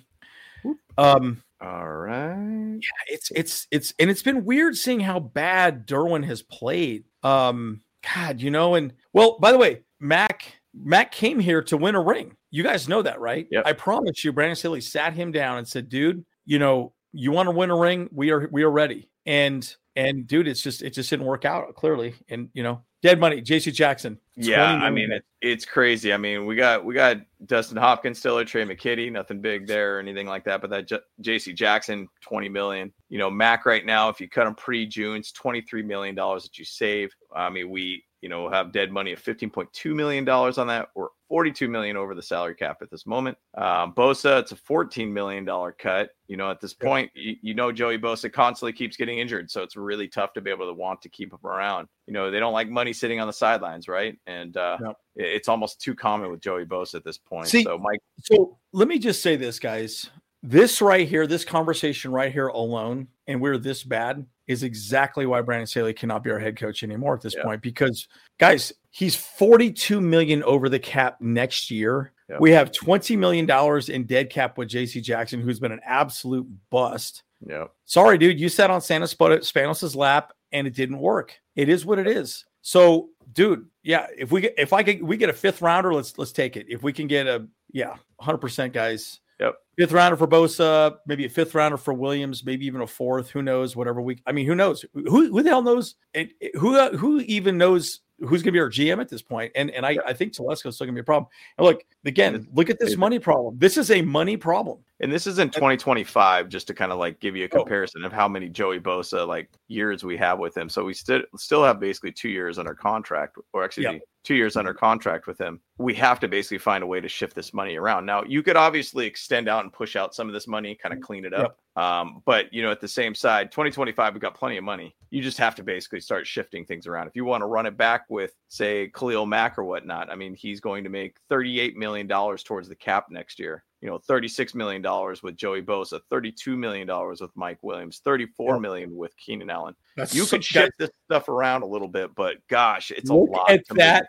Um, 0.98 1.44
All 1.62 1.88
right. 1.88 2.80
Yeah, 2.82 3.14
it's 3.14 3.32
it's 3.36 3.68
it's 3.72 3.94
and 4.00 4.10
it's 4.10 4.24
been 4.24 4.46
weird 4.46 4.76
seeing 4.76 5.02
how 5.02 5.20
bad 5.20 5.88
Derwin 5.88 6.26
has 6.26 6.42
played. 6.42 7.04
Um, 7.24 7.82
God, 8.16 8.42
you 8.42 8.52
know, 8.52 8.76
and 8.76 8.94
well, 9.14 9.38
by 9.40 9.52
the 9.52 9.58
way, 9.58 9.84
Mack 10.00 10.60
Mack 10.74 11.12
came 11.12 11.40
here 11.40 11.62
to 11.64 11.78
win 11.78 11.96
a 11.96 12.02
ring. 12.02 12.36
You 12.52 12.64
guys 12.64 12.88
know 12.88 13.02
that, 13.02 13.20
right? 13.20 13.48
Yep. 13.52 13.64
I 13.66 13.74
promise 13.74 14.24
you, 14.24 14.32
Brandon 14.32 14.56
Staley 14.56 14.82
sat 14.82 15.14
him 15.14 15.32
down 15.32 15.58
and 15.58 15.68
said, 15.68 15.90
"Dude, 15.90 16.26
you 16.46 16.60
know, 16.60 16.94
you 17.12 17.32
want 17.32 17.48
to 17.48 17.52
win 17.52 17.72
a 17.72 17.78
ring? 17.78 18.10
We 18.12 18.32
are 18.32 18.50
we 18.52 18.64
are 18.64 18.72
ready." 18.72 19.10
And 19.26 19.76
and 19.96 20.28
dude, 20.28 20.48
it's 20.48 20.62
just 20.62 20.82
it 20.82 20.92
just 20.92 21.10
didn't 21.10 21.26
work 21.26 21.46
out 21.46 21.74
clearly. 21.76 22.16
And 22.30 22.50
you 22.54 22.64
know, 22.64 22.82
dead 23.02 23.20
money. 23.20 23.42
J.C. 23.42 23.72
Jackson. 23.72 24.20
Yeah, 24.36 24.66
I 24.66 24.90
mean 24.90 25.12
it, 25.12 25.24
it's 25.42 25.64
crazy. 25.64 26.12
I 26.12 26.18
mean, 26.18 26.46
we 26.46 26.56
got 26.56 26.84
we 26.84 26.94
got 26.94 27.18
Dustin 27.46 27.78
Hopkins 27.78 28.20
still, 28.20 28.38
or 28.38 28.44
Tre' 28.44 28.62
McKitty, 28.62 29.12
nothing 29.12 29.42
big 29.42 29.68
there 29.68 29.96
or 29.96 30.00
anything 30.00 30.28
like 30.28 30.44
that. 30.46 30.62
But 30.62 30.70
that 30.72 30.88
J- 30.88 31.00
J.C. 31.22 31.54
Jackson, 31.54 32.10
twenty 32.22 32.50
million. 32.50 32.92
You 33.10 33.20
know, 33.20 33.30
Mack 33.30 33.66
right 33.66 33.86
now, 33.86 34.10
if 34.10 34.20
you 34.20 34.28
cut 34.28 34.48
him 34.48 34.56
pre-June, 34.56 35.18
it's 35.18 35.32
twenty 35.32 35.62
three 35.62 35.84
million 35.84 36.16
dollars 36.16 36.44
that 36.44 36.58
you 36.58 36.66
save. 36.66 37.14
I 37.34 37.50
mean, 37.50 37.70
we 37.70 38.04
you 38.22 38.30
know 38.30 38.50
have 38.50 38.72
dead 38.72 38.92
money 38.92 39.12
of 39.14 39.20
fifteen 39.20 39.50
point 39.50 39.72
two 39.74 39.94
million 39.96 40.26
dollars 40.26 40.58
on 40.58 40.68
that. 40.68 40.90
We're 40.96 41.08
42 41.28 41.68
million 41.68 41.98
over 41.98 42.14
the 42.14 42.22
salary 42.22 42.54
cap 42.54 42.84
at 42.84 42.92
this 42.92 43.08
moment. 43.08 43.36
Um, 43.58 43.94
Bosa, 43.94 44.40
it's 44.40 44.52
a 44.52 44.56
14 44.56 45.12
million 45.12 45.44
dollar 45.44 45.72
cut. 45.72 46.12
You 46.28 46.38
know, 46.38 46.52
at 46.52 46.62
this 46.62 46.74
point, 46.76 47.10
you, 47.16 47.36
you 47.42 47.54
know 47.56 47.72
Joey 47.72 47.98
Bosa 47.98 48.32
constantly 48.32 48.74
keeps 48.74 48.96
getting 48.96 49.18
injured, 49.18 49.50
so 49.50 49.64
it's 49.64 49.76
really 49.76 50.08
tough 50.08 50.34
to 50.34 50.42
be 50.42 50.52
able 50.52 50.68
to 50.68 50.74
want 50.74 51.02
to 51.02 51.10
keep 51.10 51.34
him 51.34 51.40
around. 51.44 51.88
You 52.06 52.14
know, 52.14 52.30
they 52.30 52.40
don't 52.40 52.54
like 52.54 52.70
money 52.70 52.94
sitting 52.94 53.20
on 53.20 53.26
the 53.26 53.34
sidelines, 53.34 53.88
right? 53.88 54.18
And 54.28 54.56
uh, 54.56 54.78
Yep. 54.82 54.98
it- 55.16 55.36
it's 55.36 55.50
almost 55.50 55.82
too 55.82 55.96
common 55.96 56.30
with 56.30 56.42
Joey 56.42 56.66
Bosa 56.66 56.96
at 56.96 57.04
this 57.04 57.18
point. 57.18 57.48
See- 57.48 57.64
so 57.64 57.78
Mike, 57.80 58.00
So 58.24 58.60
let 58.72 58.88
me 58.88 59.00
just 59.00 59.24
say 59.24 59.36
this, 59.36 59.58
guys. 59.60 60.10
This 60.44 60.80
right 60.80 61.08
here, 61.08 61.26
this 61.26 61.44
conversation 61.44 62.12
right 62.12 62.32
here 62.32 62.48
alone, 62.50 63.08
and 63.26 63.42
we're 63.42 63.58
this 63.58 63.84
bad, 63.84 64.28
is 64.48 64.64
exactly 64.64 65.26
why 65.26 65.42
Brandon 65.42 65.66
Staley 65.68 65.94
cannot 65.94 66.24
be 66.24 66.32
our 66.32 66.40
head 66.40 66.56
coach 66.58 66.84
anymore 66.84 67.16
at 67.16 67.22
this 67.22 67.36
Yeah. 67.36 67.44
point. 67.44 67.62
Because, 67.62 68.08
guys, 68.40 68.72
he's 68.92 69.16
42 69.16 70.00
million 70.02 70.44
over 70.44 70.70
the 70.70 70.80
cap 70.80 71.20
next 71.22 71.72
year. 71.72 72.12
Yeah. 72.30 72.38
We 72.40 72.52
have 72.52 72.72
20 72.72 73.16
million 73.16 73.46
dollars 73.46 73.90
in 73.90 74.06
dead 74.06 74.30
cap 74.30 74.58
with 74.58 74.70
JC 74.70 75.02
Jackson, 75.02 75.42
who's 75.42 75.60
been 75.60 75.72
an 75.72 75.82
absolute 75.86 76.48
bust. 76.70 77.24
yeah, 77.46 77.66
Sorry, 77.86 78.18
dude, 78.18 78.40
you 78.40 78.50
sat 78.50 78.72
on 78.72 78.82
Santa 78.82 79.08
Sp- 79.10 79.44
Spanos' 79.46 79.96
lap 79.96 80.34
and 80.52 80.66
it 80.66 80.74
didn't 80.74 81.00
work. 81.00 81.38
It 81.56 81.70
is 81.70 81.86
what 81.86 82.00
it 82.00 82.08
is. 82.08 82.46
So, 82.62 83.10
dude, 83.34 83.68
yeah, 83.84 84.08
if 84.18 84.32
we 84.32 84.42
get 84.42 84.56
if 84.58 84.74
I 84.74 84.82
get 84.82 85.04
we 85.04 85.18
get 85.18 85.30
a 85.30 85.34
fifth 85.34 85.62
rounder, 85.62 85.94
let's 85.94 86.18
let's 86.18 86.32
take 86.32 86.58
it. 86.58 86.66
If 86.68 86.82
we 86.82 86.92
can 86.94 87.06
get 87.08 87.28
a 87.28 87.48
yeah, 87.72 87.98
100% 88.22 88.72
guys. 88.74 89.20
Yep. 89.40 89.56
Fifth 89.78 89.92
rounder 89.92 90.16
for 90.16 90.28
Bosa, 90.28 90.96
maybe 91.06 91.26
a 91.26 91.30
fifth 91.30 91.54
rounder 91.54 91.78
for 91.78 91.94
Williams, 91.94 92.46
maybe 92.46 92.66
even 92.66 92.82
a 92.82 92.88
fourth. 92.88 93.30
Who 93.32 93.42
knows? 93.42 93.76
Whatever 93.76 94.02
we. 94.02 94.22
I 94.26 94.32
mean, 94.32 94.46
who 94.46 94.56
knows? 94.56 94.86
Who 94.94 95.30
who 95.30 95.44
the 95.44 95.50
hell 95.50 95.62
knows? 95.62 95.96
And 96.14 96.30
eh, 96.42 96.50
who 96.54 96.96
who 96.98 97.20
even 97.22 97.58
knows 97.58 98.00
who's 98.20 98.42
going 98.42 98.46
to 98.46 98.52
be 98.52 98.60
our 98.60 98.70
GM 98.70 99.00
at 99.00 99.10
this 99.10 99.22
point? 99.22 99.52
And 99.56 99.72
and 99.72 99.86
I 99.86 99.98
I 100.06 100.14
think 100.14 100.34
Telesco's 100.34 100.76
still 100.76 100.86
going 100.86 100.96
to 100.96 101.02
be 101.02 101.04
a 101.04 101.04
problem. 101.04 101.30
And 101.58 101.66
look 101.66 101.84
again, 102.06 102.48
look 102.54 102.70
at 102.70 102.80
this 102.80 102.98
money 102.98 103.20
problem. 103.20 103.58
This 103.58 103.78
is 103.78 103.92
a 103.92 104.02
money 104.02 104.38
problem. 104.38 104.80
and 105.02 105.12
this 105.12 105.28
is 105.28 105.40
in 105.40 105.50
2025, 105.50 106.48
just 106.48 106.68
to 106.68 106.74
kind 106.74 106.92
of 106.92 106.98
like 106.98 107.20
give 107.20 107.36
you 107.36 107.44
a 107.44 107.50
Oh. 107.52 107.58
comparison 107.60 108.06
of 108.06 108.14
how 108.14 108.28
many 108.30 108.48
Joey 108.48 108.80
Bosa 108.80 109.28
like 109.28 109.50
years 109.68 110.04
we 110.06 110.16
have 110.18 110.40
with 110.40 110.56
him. 110.56 110.70
So 110.70 110.86
we 110.86 110.94
still 110.94 111.22
still 111.36 111.64
have 111.64 111.80
basically 111.80 112.14
two 112.14 112.30
years 112.30 112.58
under 112.58 112.74
contract, 112.74 113.38
or 113.52 113.64
actually 113.64 113.84
Yep. 113.84 114.02
two 114.24 114.36
years 114.36 114.56
under 114.56 114.72
mm-hmm. 114.72 114.80
contract 114.80 115.28
with 115.28 115.38
him. 115.38 115.60
We 115.78 115.94
have 115.96 116.20
to 116.22 116.28
basically 116.28 116.60
find 116.60 116.84
a 116.84 116.88
way 116.88 117.02
to 117.02 117.10
shift 117.10 117.36
this 117.36 117.54
money 117.54 117.76
around. 117.76 118.06
Now 118.06 118.24
you 118.24 118.42
could 118.42 118.56
obviously 118.56 119.06
extend 119.06 119.50
out 119.50 119.64
and 119.64 119.74
push 119.74 119.96
out 119.96 120.16
some 120.16 120.28
of 120.28 120.34
this 120.34 120.48
money, 120.48 120.76
kind 120.76 120.94
of 120.94 121.00
mm-hmm. 121.00 121.06
clean 121.06 121.26
it 121.26 121.34
up. 121.34 121.60
Um, 121.76 122.22
but 122.26 122.54
you 122.54 122.62
know, 122.62 122.72
at 122.72 122.80
the 122.80 122.88
same 122.88 123.14
side, 123.14 123.52
2025, 123.52 124.14
we've 124.14 124.22
got 124.22 124.34
plenty 124.36 124.58
of 124.58 124.64
money. 124.64 124.96
You 125.10 125.22
just 125.22 125.38
have 125.38 125.56
to 125.56 125.64
basically 125.64 126.00
start 126.00 126.26
shifting 126.26 126.66
things 126.66 126.88
around. 126.88 127.08
If 127.08 127.16
you 127.16 127.26
want 127.26 127.42
to 127.42 127.48
run 127.48 127.66
it 127.66 127.76
back 127.78 128.06
with, 128.10 128.34
say, 128.48 128.90
Khalil 128.96 129.26
Mack 129.26 129.58
or 129.58 129.64
whatnot, 129.66 130.10
I 130.10 130.16
mean, 130.16 130.34
he's 130.34 130.60
going 130.62 130.84
to 130.86 130.90
make 130.90 131.18
38 131.30 131.76
million 131.78 132.08
dollars 132.08 132.44
towards 132.44 132.70
the 132.70 132.76
cap 132.76 133.08
next 133.10 133.40
year. 133.40 133.64
You 133.82 133.90
know, 133.92 133.98
36 134.00 134.56
million 134.56 134.82
dollars 134.82 135.22
with 135.22 135.36
Joey 135.36 135.62
Bosa, 135.62 136.00
32 136.10 136.58
million 136.58 136.88
dollars 136.88 137.22
with 137.22 137.32
Mike 137.36 137.60
Williams, 137.62 138.02
34 138.04 138.60
million 138.60 138.96
with 138.96 139.16
Keenan 139.18 139.50
Allen. 139.50 139.76
That's 139.96 140.16
You 140.16 140.24
so- 140.24 140.38
could 140.38 140.46
shift 140.46 140.72
this 140.80 140.90
stuff 141.06 141.30
around 141.30 141.62
a 141.62 141.68
little 141.68 141.88
bit, 141.90 142.16
but 142.16 142.38
gosh, 142.50 142.90
it's 142.92 143.10
a 143.10 143.14
lot. 143.14 143.50
at 143.52 143.62
that, 143.76 144.08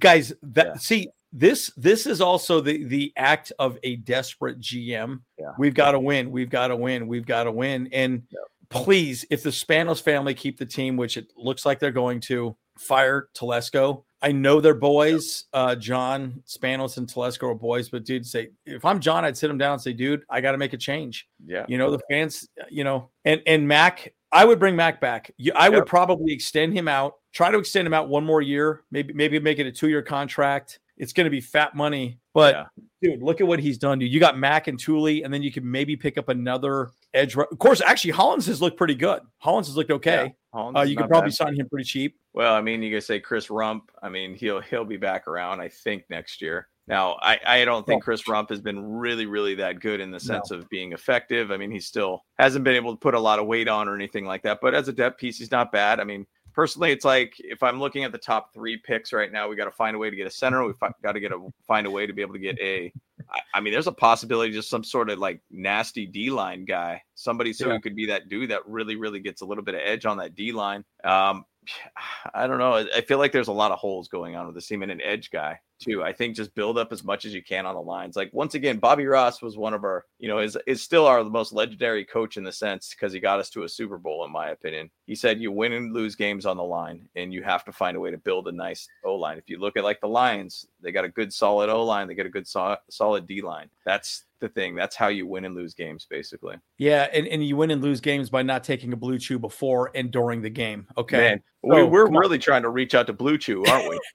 guys. 0.00 0.32
That 0.42 0.66
Yeah. 0.66 0.74
see 0.74 1.08
this. 1.38 1.70
This 1.76 2.06
is 2.06 2.20
also 2.20 2.60
the 2.60 2.84
the 2.84 3.12
act 3.16 3.52
of 3.58 3.78
a 3.82 3.96
desperate 3.96 4.60
GM. 4.60 5.20
Yeah. 5.38 5.52
We've 5.58 5.74
got 5.74 5.92
to 5.92 6.00
win. 6.00 6.30
We've 6.30 6.50
got 6.50 6.68
to 6.68 6.76
win. 6.76 7.06
We've 7.06 7.26
got 7.26 7.44
to 7.44 7.52
win. 7.52 7.88
And 7.92 8.22
please, 8.68 9.24
if 9.30 9.42
the 9.42 9.50
Spanos 9.50 10.02
family 10.02 10.34
keep 10.34 10.58
the 10.58 10.66
team, 10.66 10.96
which 10.96 11.16
it 11.16 11.32
looks 11.36 11.64
like 11.66 11.78
they're 11.78 11.90
going 11.90 12.20
to, 12.22 12.56
fire 12.78 13.28
Telesco. 13.34 14.04
I 14.22 14.32
know 14.32 14.60
they're 14.60 14.74
boys. 14.74 15.44
Uh, 15.52 15.74
John 15.76 16.42
Spanos 16.46 16.96
and 16.96 17.06
Telesco 17.06 17.50
are 17.50 17.54
boys, 17.54 17.88
but 17.88 18.04
dude, 18.04 18.26
say 18.26 18.48
if 18.64 18.84
I'm 18.84 19.00
John, 19.00 19.24
I'd 19.24 19.36
sit 19.36 19.50
him 19.50 19.58
down 19.58 19.74
and 19.74 19.82
say, 19.82 19.92
dude, 19.92 20.22
I 20.30 20.40
got 20.40 20.52
to 20.52 20.58
make 20.58 20.72
a 20.72 20.78
change. 20.78 21.28
Yeah. 21.44 21.64
You 21.68 21.78
know, 21.78 21.90
the 21.90 22.00
fans, 22.10 22.48
you 22.70 22.84
know, 22.84 23.10
and 23.24 23.42
and 23.46 23.68
Mack, 23.68 24.14
I 24.32 24.44
would 24.44 24.58
bring 24.58 24.74
Mack 24.74 25.00
back. 25.00 25.30
I 25.54 25.68
would 25.68 25.78
Yep. 25.78 25.86
probably 25.86 26.32
extend 26.32 26.72
him 26.72 26.88
out, 26.88 27.14
try 27.32 27.50
to 27.50 27.58
extend 27.58 27.86
him 27.86 27.94
out 27.94 28.08
one 28.08 28.24
more 28.24 28.42
year, 28.42 28.82
maybe 28.90 29.12
maybe 29.12 29.38
make 29.38 29.58
it 29.58 29.66
a 29.66 29.72
two 29.72 29.88
year 29.88 30.02
contract. 30.02 30.80
It's 30.98 31.12
going 31.12 31.24
to 31.26 31.30
be 31.30 31.40
fat 31.40 31.74
money, 31.74 32.18
but 32.32 32.54
Yeah. 32.54 32.64
dude, 33.02 33.22
look 33.22 33.40
at 33.40 33.46
what 33.46 33.60
he's 33.60 33.76
done, 33.78 33.98
dude. 33.98 34.10
You 34.12 34.18
got 34.20 34.38
Mack 34.38 34.66
and 34.66 34.78
Tuli, 34.78 35.22
and 35.24 35.32
then 35.32 35.42
you 35.42 35.52
can 35.52 35.70
maybe 35.70 35.94
pick 35.96 36.16
up 36.16 36.28
another 36.30 36.92
edge. 37.12 37.36
Of 37.36 37.58
course, 37.58 37.80
actually, 37.82 38.12
Hollins 38.12 38.46
has 38.46 38.62
looked 38.62 38.78
pretty 38.78 38.94
good. 38.94 39.20
Hollins 39.38 39.66
has 39.66 39.76
looked 39.76 39.90
okay. 39.90 40.34
Hollins 40.54 40.76
Uh, 40.78 40.82
you 40.82 40.96
could 40.96 41.08
probably 41.08 41.28
bad. 41.30 41.34
sign 41.34 41.54
him 41.54 41.68
pretty 41.68 41.84
cheap. 41.84 42.16
Well, 42.32 42.54
I 42.54 42.60
mean, 42.62 42.82
you 42.82 42.94
could 42.96 43.04
say 43.04 43.20
Chris 43.20 43.48
Rumph. 43.48 43.82
I 44.02 44.08
mean, 44.08 44.34
he'll 44.34 44.60
he'll 44.60 44.84
be 44.86 44.96
back 44.96 45.28
around, 45.28 45.60
I 45.60 45.68
think, 45.68 46.04
next 46.08 46.40
year. 46.40 46.68
Now, 46.88 47.18
I, 47.20 47.40
I 47.44 47.64
don't 47.64 47.84
think 47.84 48.04
Chris 48.04 48.22
Rumph 48.28 48.48
has 48.50 48.60
been 48.60 48.80
really, 48.80 49.26
really 49.26 49.56
that 49.56 49.80
good 49.80 50.00
in 50.00 50.12
the 50.12 50.20
sense 50.20 50.52
of 50.52 50.68
being 50.68 50.92
effective. 50.92 51.50
I 51.50 51.56
mean, 51.56 51.72
he 51.72 51.80
still 51.80 52.22
hasn't 52.38 52.64
been 52.64 52.76
able 52.76 52.92
to 52.92 52.96
put 53.00 53.14
a 53.14 53.18
lot 53.18 53.40
of 53.40 53.46
weight 53.48 53.66
on 53.66 53.88
or 53.88 53.96
anything 53.96 54.24
like 54.24 54.42
that. 54.44 54.60
But 54.62 54.72
as 54.72 54.86
a 54.86 54.92
depth 54.92 55.18
piece, 55.18 55.36
he's 55.36 55.50
not 55.50 55.72
bad. 55.72 55.98
I 55.98 56.04
mean, 56.04 56.26
personally, 56.56 56.90
it's 56.90 57.04
like 57.04 57.34
if 57.38 57.62
I'm 57.62 57.78
looking 57.78 58.02
at 58.02 58.10
the 58.10 58.18
top 58.18 58.52
three 58.52 58.78
picks 58.78 59.12
right 59.12 59.30
now, 59.30 59.46
we 59.48 59.54
got 59.54 59.66
to 59.66 59.70
find 59.70 59.94
a 59.94 59.98
way 59.98 60.10
to 60.10 60.16
get 60.16 60.26
a 60.26 60.30
center. 60.30 60.66
We 60.66 60.72
have 60.82 60.94
got 61.02 61.12
to 61.12 61.20
get 61.20 61.30
a 61.30 61.48
find 61.68 61.86
a 61.86 61.90
way 61.90 62.06
to 62.06 62.12
be 62.12 62.22
able 62.22 62.32
to 62.32 62.40
get 62.40 62.58
a. 62.58 62.92
I, 63.30 63.40
I 63.54 63.60
mean, 63.60 63.72
there's 63.72 63.86
a 63.86 63.92
possibility 63.92 64.52
just 64.52 64.70
some 64.70 64.82
sort 64.82 65.10
of 65.10 65.18
like 65.18 65.40
nasty 65.50 66.06
D 66.06 66.30
line 66.30 66.64
guy, 66.64 67.02
somebody 67.14 67.52
so 67.52 67.66
Yeah. 67.68 67.74
who 67.74 67.80
could 67.80 67.94
be 67.94 68.06
that 68.06 68.28
dude 68.28 68.50
that 68.50 68.66
really, 68.66 68.96
really 68.96 69.20
gets 69.20 69.42
a 69.42 69.44
little 69.44 69.62
bit 69.62 69.74
of 69.74 69.82
edge 69.84 70.06
on 70.06 70.16
that 70.16 70.34
D 70.34 70.50
line. 70.50 70.84
Um, 71.04 71.44
I 72.34 72.46
don't 72.46 72.58
know. 72.58 72.72
I 72.72 72.86
I 72.96 73.00
feel 73.02 73.18
like 73.18 73.32
there's 73.32 73.48
a 73.48 73.52
lot 73.52 73.70
of 73.70 73.78
holes 73.78 74.08
going 74.08 74.34
on 74.34 74.46
with 74.46 74.54
this 74.54 74.66
team 74.66 74.82
and 74.82 74.90
an 74.90 75.02
edge 75.02 75.30
guy 75.30 75.60
too. 75.78 76.02
I 76.02 76.12
think 76.12 76.36
just 76.36 76.54
build 76.54 76.78
up 76.78 76.92
as 76.92 77.04
much 77.04 77.24
as 77.24 77.34
you 77.34 77.42
can 77.42 77.66
on 77.66 77.74
the 77.74 77.80
lines. 77.80 78.16
Like 78.16 78.30
once 78.32 78.54
again, 78.54 78.78
Bobby 78.78 79.06
Ross 79.06 79.42
was 79.42 79.56
one 79.56 79.74
of 79.74 79.84
our, 79.84 80.04
you 80.18 80.28
know, 80.28 80.38
is 80.38 80.56
is 80.66 80.82
still 80.82 81.06
our 81.06 81.22
most 81.24 81.52
legendary 81.52 82.04
coach 82.04 82.36
in 82.36 82.44
the 82.44 82.52
sense 82.52 82.90
because 82.90 83.12
he 83.12 83.20
got 83.20 83.40
us 83.40 83.50
to 83.50 83.64
a 83.64 83.68
Super 83.68 83.98
Bowl, 83.98 84.24
in 84.24 84.32
my 84.32 84.50
opinion. 84.50 84.90
He 85.06 85.14
said 85.14 85.40
you 85.40 85.52
win 85.52 85.72
and 85.72 85.92
lose 85.92 86.14
games 86.16 86.46
on 86.46 86.56
the 86.56 86.62
line, 86.64 87.08
and 87.16 87.32
you 87.32 87.42
have 87.42 87.64
to 87.64 87.72
find 87.72 87.96
a 87.96 88.00
way 88.00 88.10
to 88.10 88.18
build 88.18 88.48
a 88.48 88.52
nice 88.52 88.88
O 89.04 89.14
line. 89.14 89.38
If 89.38 89.48
you 89.48 89.58
look 89.58 89.76
at 89.76 89.84
like 89.84 90.00
the 90.00 90.08
Lions, 90.08 90.66
they 90.82 90.92
got 90.92 91.04
a 91.04 91.08
good 91.10 91.32
solid 91.32 91.68
O 91.70 91.84
line, 91.84 92.08
they 92.08 92.14
got 92.14 92.26
a 92.26 92.30
good 92.30 92.46
so- 92.48 92.76
solid 92.90 93.26
D 93.26 93.42
line. 93.42 93.68
That's 93.84 94.24
the 94.40 94.48
thing. 94.48 94.74
That's 94.74 94.94
how 94.96 95.08
you 95.08 95.26
win 95.26 95.44
and 95.46 95.54
lose 95.54 95.72
games, 95.72 96.06
basically. 96.08 96.56
Yeah, 96.78 97.08
and, 97.12 97.26
and 97.26 97.46
you 97.46 97.56
win 97.56 97.70
and 97.70 97.82
lose 97.82 98.00
games 98.00 98.28
by 98.28 98.42
not 98.42 98.64
taking 98.64 98.92
a 98.92 98.96
BlueChew 98.96 99.40
before 99.40 99.90
and 99.94 100.10
during 100.10 100.42
the 100.42 100.50
game. 100.50 100.86
Okay. 100.98 101.16
Man, 101.16 101.42
we, 101.62 101.76
So, 101.76 101.86
we're 101.86 102.04
come 102.06 102.16
on. 102.16 102.20
really 102.20 102.38
trying 102.38 102.62
to 102.62 102.68
reach 102.68 102.94
out 102.94 103.06
to 103.06 103.14
BlueChew, 103.14 103.66
aren't 103.68 103.88
we? 103.88 103.98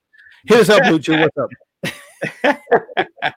Hit 0.46 0.60
us 0.60 0.68
up, 0.68 0.82
BlueChew. 0.82 1.20
What's 1.20 1.38
up? 1.38 1.50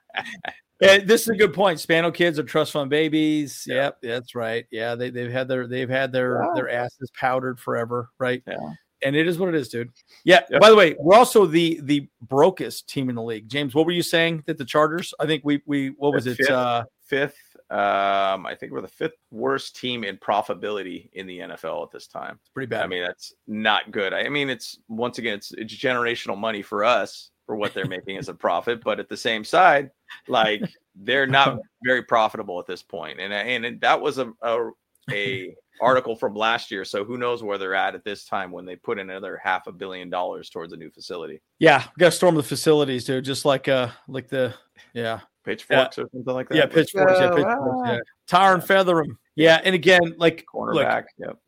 Yeah, 0.80 0.98
this 0.98 1.22
is 1.22 1.28
a 1.28 1.36
good 1.36 1.54
point. 1.54 1.80
Spano 1.80 2.10
kids 2.10 2.38
are 2.38 2.42
trust 2.42 2.72
fund 2.72 2.90
babies. 2.90 3.64
Yep, 3.66 3.98
that's 4.02 4.34
right. 4.34 4.66
Yeah, 4.70 4.94
they, 4.94 5.08
they've 5.08 5.32
had 5.32 5.48
their 5.48 5.66
they've 5.66 5.88
had 5.88 6.12
their 6.12 6.42
Yeah. 6.42 6.50
their 6.54 6.70
asses 6.70 7.10
powdered 7.18 7.58
forever, 7.58 8.10
right? 8.18 8.42
Yeah. 8.46 8.56
And 9.02 9.16
it 9.16 9.26
is 9.26 9.38
what 9.38 9.48
it 9.48 9.54
is, 9.54 9.68
dude. 9.68 9.90
Yeah. 10.24 10.40
By 10.60 10.68
the 10.68 10.76
way, 10.76 10.94
we're 10.98 11.16
also 11.16 11.46
the 11.46 11.80
the 11.82 12.08
brokest 12.20 12.88
team 12.88 13.08
in 13.08 13.14
the 13.14 13.22
league. 13.22 13.48
James, 13.48 13.74
what 13.74 13.86
were 13.86 13.92
you 13.92 14.02
saying 14.02 14.42
that 14.46 14.58
the 14.58 14.64
Chargers? 14.66 15.14
I 15.18 15.26
think 15.26 15.44
we 15.44 15.62
we 15.66 15.94
what 15.96 16.12
was 16.12 16.26
it? 16.26 16.38
Uh, 16.48 16.84
fifth. 17.06 17.38
Um, 17.70 18.46
I 18.46 18.56
think 18.58 18.72
we're 18.72 18.80
the 18.80 18.88
fifth 18.88 19.16
worst 19.30 19.76
team 19.76 20.04
in 20.04 20.16
profitability 20.16 21.10
in 21.14 21.26
the 21.26 21.40
NFL 21.40 21.82
at 21.84 21.90
this 21.90 22.06
time. 22.06 22.38
It's 22.40 22.50
pretty 22.50 22.68
bad. 22.68 22.84
I 22.84 22.86
mean, 22.86 23.02
that's 23.02 23.32
not 23.46 23.90
good. 23.90 24.12
I 24.12 24.28
mean, 24.28 24.50
it's 24.50 24.78
once 24.88 25.18
again, 25.18 25.34
it's, 25.34 25.52
it's 25.52 25.74
generational 25.74 26.38
money 26.38 26.62
for 26.62 26.84
us 26.84 27.30
for 27.46 27.56
what 27.56 27.74
they're 27.74 27.86
making 27.86 28.18
as 28.18 28.28
a 28.28 28.34
profit, 28.34 28.82
but 28.84 29.00
at 29.00 29.08
the 29.08 29.16
same 29.16 29.44
side, 29.44 29.90
like 30.28 30.62
they're 30.94 31.26
not 31.26 31.58
very 31.84 32.02
profitable 32.02 32.58
at 32.58 32.66
this 32.66 32.82
point. 32.82 33.20
And 33.20 33.32
and 33.32 33.80
that 33.80 34.00
was 34.00 34.18
a 34.18 34.32
a, 34.42 34.70
a 35.10 35.54
article 35.80 36.16
from 36.16 36.34
last 36.34 36.70
year, 36.70 36.84
so 36.84 37.04
who 37.04 37.16
knows 37.16 37.42
where 37.42 37.58
they're 37.58 37.74
at 37.74 37.94
at 37.94 38.04
this 38.04 38.24
time 38.24 38.50
when 38.50 38.64
they 38.64 38.76
put 38.76 38.98
in 38.98 39.10
another 39.10 39.40
half 39.42 39.66
a 39.66 39.72
billion 39.72 40.10
dollars 40.10 40.50
towards 40.50 40.72
a 40.72 40.76
new 40.76 40.90
facility, 40.90 41.40
yeah, 41.58 41.84
we 41.96 42.00
got 42.00 42.06
to 42.06 42.16
storm 42.16 42.34
the 42.34 42.42
facilities, 42.42 43.04
dude. 43.04 43.24
Just 43.24 43.44
like 43.44 43.68
uh 43.68 43.88
like 44.08 44.28
the 44.28 44.54
yeah 44.92 45.20
pitchforks 45.46 45.98
or 45.98 46.08
something 46.12 46.34
like 46.34 46.48
that. 46.48 46.56
yeah 46.56 46.62
Like, 46.62 46.72
pitchforks, 46.72 47.12
yeah, 47.18 47.30
pitchforks, 47.30 47.88
yeah. 47.88 47.98
tar 48.26 48.54
and 48.54 48.62
feather 48.62 48.96
them. 48.96 49.18
Yeah, 49.36 49.60
and 49.62 49.74
again, 49.74 50.14
like 50.16 50.44
look, 50.54 50.76
cornerback. 50.76 51.04
Yep. 51.18 51.38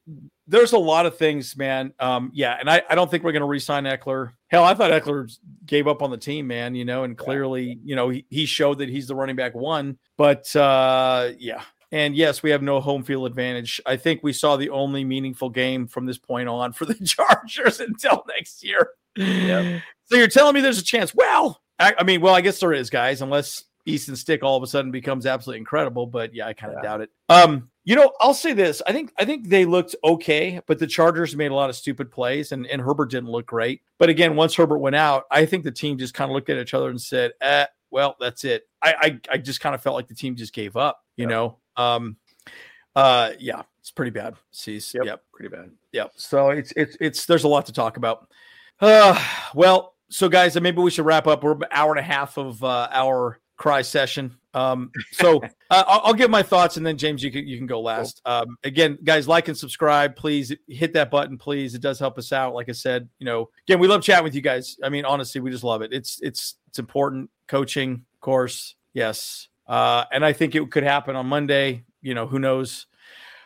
there's 0.46 0.72
a 0.72 0.78
lot 0.78 1.06
of 1.06 1.16
things, 1.16 1.56
man. 1.56 1.92
Um, 1.98 2.30
yeah, 2.34 2.56
and 2.58 2.70
I, 2.70 2.82
I 2.88 2.94
don't 2.94 3.10
think 3.10 3.24
we're 3.24 3.32
going 3.32 3.40
to 3.40 3.48
re-sign 3.48 3.84
Ekeler. 3.84 4.32
Hell, 4.48 4.64
I 4.64 4.74
thought 4.74 4.90
Ekeler 4.90 5.30
gave 5.66 5.88
up 5.88 6.02
on 6.02 6.10
the 6.10 6.18
team, 6.18 6.46
man. 6.46 6.74
You 6.74 6.84
know, 6.84 7.04
and 7.04 7.16
clearly, 7.16 7.78
you 7.82 7.96
know, 7.96 8.10
he, 8.10 8.26
he 8.28 8.46
showed 8.46 8.78
that 8.78 8.88
he's 8.88 9.08
the 9.08 9.14
running 9.14 9.36
back 9.36 9.54
one. 9.54 9.98
But 10.16 10.54
uh, 10.54 11.30
yeah, 11.38 11.62
and 11.90 12.14
yes, 12.14 12.42
we 12.42 12.50
have 12.50 12.62
no 12.62 12.80
home 12.80 13.02
field 13.02 13.26
advantage. 13.26 13.80
I 13.86 13.96
think 13.96 14.20
we 14.22 14.32
saw 14.32 14.56
the 14.56 14.70
only 14.70 15.04
meaningful 15.04 15.48
game 15.48 15.86
from 15.86 16.06
this 16.06 16.18
point 16.18 16.48
on 16.48 16.72
for 16.72 16.84
the 16.84 16.94
Chargers 17.04 17.80
until 17.80 18.24
next 18.28 18.62
year. 18.62 18.90
Yep. 19.16 19.82
So 20.04 20.16
you're 20.16 20.28
telling 20.28 20.54
me 20.54 20.60
there's 20.60 20.78
a 20.78 20.84
chance? 20.84 21.14
Well, 21.14 21.60
I, 21.78 21.94
I 21.98 22.04
mean, 22.04 22.20
well, 22.20 22.34
I 22.34 22.40
guess 22.40 22.60
there 22.60 22.72
is, 22.72 22.90
guys, 22.90 23.22
unless 23.22 23.64
Easton 23.88 24.14
Stick 24.16 24.42
all 24.42 24.56
of 24.56 24.62
a 24.62 24.66
sudden 24.66 24.90
becomes 24.90 25.26
absolutely 25.26 25.58
incredible. 25.60 26.06
But 26.06 26.34
yeah, 26.34 26.46
I 26.46 26.52
kind 26.52 26.72
of 26.72 26.78
Yeah. 26.82 26.88
doubt 26.88 27.00
it. 27.02 27.10
Um, 27.28 27.70
You 27.84 27.96
know, 27.96 28.12
I'll 28.20 28.34
say 28.34 28.52
this. 28.52 28.82
I 28.86 28.92
think 28.92 29.12
I 29.18 29.24
think 29.24 29.48
they 29.48 29.64
looked 29.64 29.96
okay, 30.04 30.60
but 30.66 30.78
the 30.78 30.86
Chargers 30.86 31.34
made 31.34 31.50
a 31.50 31.54
lot 31.54 31.70
of 31.70 31.76
stupid 31.76 32.10
plays, 32.12 32.52
and, 32.52 32.66
and 32.66 32.82
Herbert 32.82 33.10
didn't 33.10 33.30
look 33.30 33.46
great. 33.46 33.80
But 33.98 34.10
again, 34.10 34.36
once 34.36 34.54
Herbert 34.54 34.78
went 34.78 34.94
out, 34.94 35.24
I 35.30 35.46
think 35.46 35.64
the 35.64 35.72
team 35.72 35.96
just 35.96 36.12
kind 36.12 36.30
of 36.30 36.34
looked 36.34 36.50
at 36.50 36.58
each 36.58 36.74
other 36.74 36.90
and 36.90 37.00
said, 37.00 37.32
eh, 37.40 37.64
well, 37.90 38.14
that's 38.20 38.44
it. 38.44 38.68
I 38.82 38.94
I, 39.00 39.20
I 39.32 39.38
just 39.38 39.60
kind 39.60 39.74
of 39.74 39.82
felt 39.82 39.94
like 39.96 40.06
the 40.08 40.14
team 40.14 40.36
just 40.36 40.52
gave 40.52 40.76
up, 40.76 41.02
you 41.16 41.22
Yep. 41.22 41.30
know. 41.30 41.58
Um 41.76 42.16
uh 42.94 43.30
yeah, 43.38 43.62
it's 43.80 43.90
pretty 43.90 44.10
bad. 44.10 44.34
Sees. 44.50 44.92
Yep. 44.94 45.04
yep. 45.06 45.22
Pretty 45.32 45.48
bad. 45.54 45.70
Yep. 45.92 46.12
So 46.16 46.50
it's 46.50 46.72
it's 46.76 46.96
it's 47.00 47.24
there's 47.26 47.44
a 47.44 47.48
lot 47.48 47.64
to 47.66 47.72
talk 47.72 47.96
about. 47.96 48.28
Uh 48.80 49.18
well, 49.54 49.94
so 50.10 50.28
guys, 50.28 50.60
maybe 50.60 50.82
we 50.82 50.90
should 50.90 51.06
wrap 51.06 51.26
up. 51.26 51.42
We're 51.42 51.52
an 51.52 51.64
hour 51.70 51.90
and 51.92 52.00
a 52.00 52.02
half 52.02 52.36
of 52.38 52.62
uh, 52.64 52.88
our 52.92 53.40
cry 53.58 53.82
session. 53.82 54.34
Um, 54.54 54.90
so 55.12 55.42
uh, 55.70 55.84
I'll, 55.86 56.00
I'll 56.04 56.14
give 56.14 56.30
my 56.30 56.42
thoughts, 56.42 56.78
and 56.78 56.86
then 56.86 56.96
James, 56.96 57.22
you 57.22 57.30
can 57.30 57.46
you 57.46 57.58
can 57.58 57.66
go 57.66 57.80
last. 57.80 58.22
Um, 58.24 58.56
again, 58.64 58.96
guys, 59.04 59.28
like 59.28 59.48
and 59.48 59.58
subscribe, 59.58 60.16
please 60.16 60.54
hit 60.66 60.94
that 60.94 61.10
button, 61.10 61.36
please. 61.36 61.74
It 61.74 61.82
does 61.82 61.98
help 61.98 62.16
us 62.16 62.32
out. 62.32 62.54
Like 62.54 62.70
I 62.70 62.72
said, 62.72 63.08
you 63.18 63.26
know, 63.26 63.50
again, 63.66 63.78
we 63.78 63.86
love 63.86 64.02
chatting 64.02 64.24
with 64.24 64.34
you 64.34 64.40
guys. 64.40 64.78
I 64.82 64.88
mean, 64.88 65.04
honestly, 65.04 65.42
we 65.42 65.50
just 65.50 65.64
love 65.64 65.82
it. 65.82 65.92
It's 65.92 66.18
it's 66.22 66.56
it's 66.68 66.78
important. 66.78 67.30
Coaching, 67.46 67.92
of 68.14 68.20
course, 68.20 68.74
yes, 68.94 69.48
uh, 69.66 70.04
and 70.10 70.24
I 70.24 70.32
think 70.32 70.54
it 70.54 70.70
could 70.70 70.84
happen 70.84 71.14
on 71.16 71.26
Monday. 71.26 71.84
You 72.00 72.14
know, 72.14 72.26
who 72.26 72.38
knows? 72.38 72.86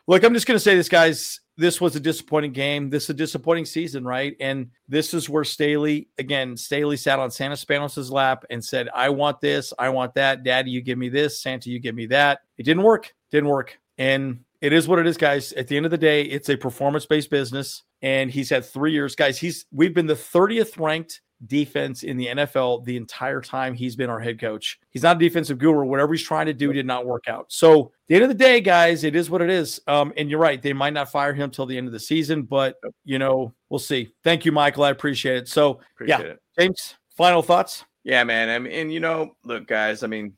Look, 0.08 0.24
I'm 0.24 0.34
just 0.34 0.46
going 0.46 0.56
to 0.56 0.60
say 0.60 0.74
this, 0.74 0.88
guys. 0.88 1.40
This 1.56 1.80
was 1.80 1.94
a 1.94 2.00
disappointing 2.00 2.52
game. 2.52 2.90
This 2.90 3.04
is 3.04 3.10
a 3.10 3.14
disappointing 3.14 3.66
season, 3.66 4.04
right? 4.04 4.34
And 4.40 4.70
this 4.88 5.14
is 5.14 5.28
where 5.28 5.44
Staley, 5.44 6.08
again, 6.18 6.56
Staley 6.56 6.96
sat 6.96 7.18
on 7.18 7.30
Santa 7.30 7.54
Spanos' 7.54 8.10
lap 8.10 8.44
and 8.50 8.64
said, 8.64 8.88
I 8.94 9.10
want 9.10 9.40
this. 9.40 9.72
I 9.78 9.90
want 9.90 10.14
that. 10.14 10.42
Daddy, 10.42 10.70
you 10.70 10.80
give 10.80 10.98
me 10.98 11.08
this. 11.08 11.40
Santa, 11.40 11.70
you 11.70 11.78
give 11.78 11.94
me 11.94 12.06
that. 12.06 12.40
It 12.58 12.64
didn't 12.64 12.82
work. 12.82 13.14
Didn't 13.30 13.50
work. 13.50 13.78
And 13.98 14.40
it 14.60 14.72
is 14.72 14.88
what 14.88 14.98
it 14.98 15.06
is, 15.06 15.16
guys. 15.16 15.52
At 15.52 15.68
the 15.68 15.76
end 15.76 15.84
of 15.84 15.90
the 15.90 15.98
day, 15.98 16.22
it's 16.22 16.48
a 16.48 16.56
performance 16.56 17.06
based 17.06 17.30
business. 17.30 17.82
And 18.00 18.30
he's 18.30 18.50
had 18.50 18.64
three 18.64 18.92
years, 18.92 19.14
guys. 19.14 19.38
He's 19.38 19.66
we've 19.70 19.94
been 19.94 20.06
the 20.06 20.14
30th 20.14 20.80
ranked 20.80 21.20
defense 21.46 22.02
in 22.02 22.16
the 22.16 22.26
NFL 22.26 22.84
the 22.84 22.96
entire 22.96 23.40
time 23.40 23.74
he's 23.74 23.96
been 23.96 24.10
our 24.10 24.20
head 24.20 24.40
coach. 24.40 24.78
He's 24.90 25.02
not 25.02 25.16
a 25.16 25.18
defensive 25.18 25.58
guru. 25.58 25.84
Whatever 25.84 26.12
he's 26.12 26.22
trying 26.22 26.46
to 26.46 26.54
do 26.54 26.72
did 26.72 26.86
not 26.86 27.06
work 27.06 27.24
out. 27.28 27.46
So, 27.48 27.86
at 27.86 27.90
the 28.08 28.14
end 28.16 28.24
of 28.24 28.28
the 28.28 28.34
day, 28.34 28.60
guys, 28.60 29.04
it 29.04 29.16
is 29.16 29.30
what 29.30 29.42
it 29.42 29.50
is. 29.50 29.80
Um, 29.86 30.12
and 30.16 30.30
you're 30.30 30.38
right. 30.38 30.60
They 30.60 30.72
might 30.72 30.92
not 30.92 31.10
fire 31.10 31.34
him 31.34 31.50
till 31.50 31.66
the 31.66 31.76
end 31.76 31.86
of 31.86 31.92
the 31.92 32.00
season, 32.00 32.42
but, 32.42 32.76
you 33.04 33.18
know, 33.18 33.52
we'll 33.68 33.78
see. 33.78 34.12
Thank 34.22 34.44
you, 34.44 34.52
Michael. 34.52 34.84
I 34.84 34.90
appreciate 34.90 35.36
it. 35.36 35.48
So, 35.48 35.80
Appreciate 35.94 36.20
yeah, 36.20 36.32
it. 36.32 36.42
James, 36.58 36.94
final 37.16 37.42
thoughts? 37.42 37.84
Yeah, 38.04 38.24
man. 38.24 38.48
I 38.48 38.58
mean, 38.58 38.72
and 38.72 38.92
you 38.92 39.00
know, 39.00 39.36
look, 39.44 39.68
guys. 39.68 40.02
I 40.02 40.08
mean, 40.08 40.34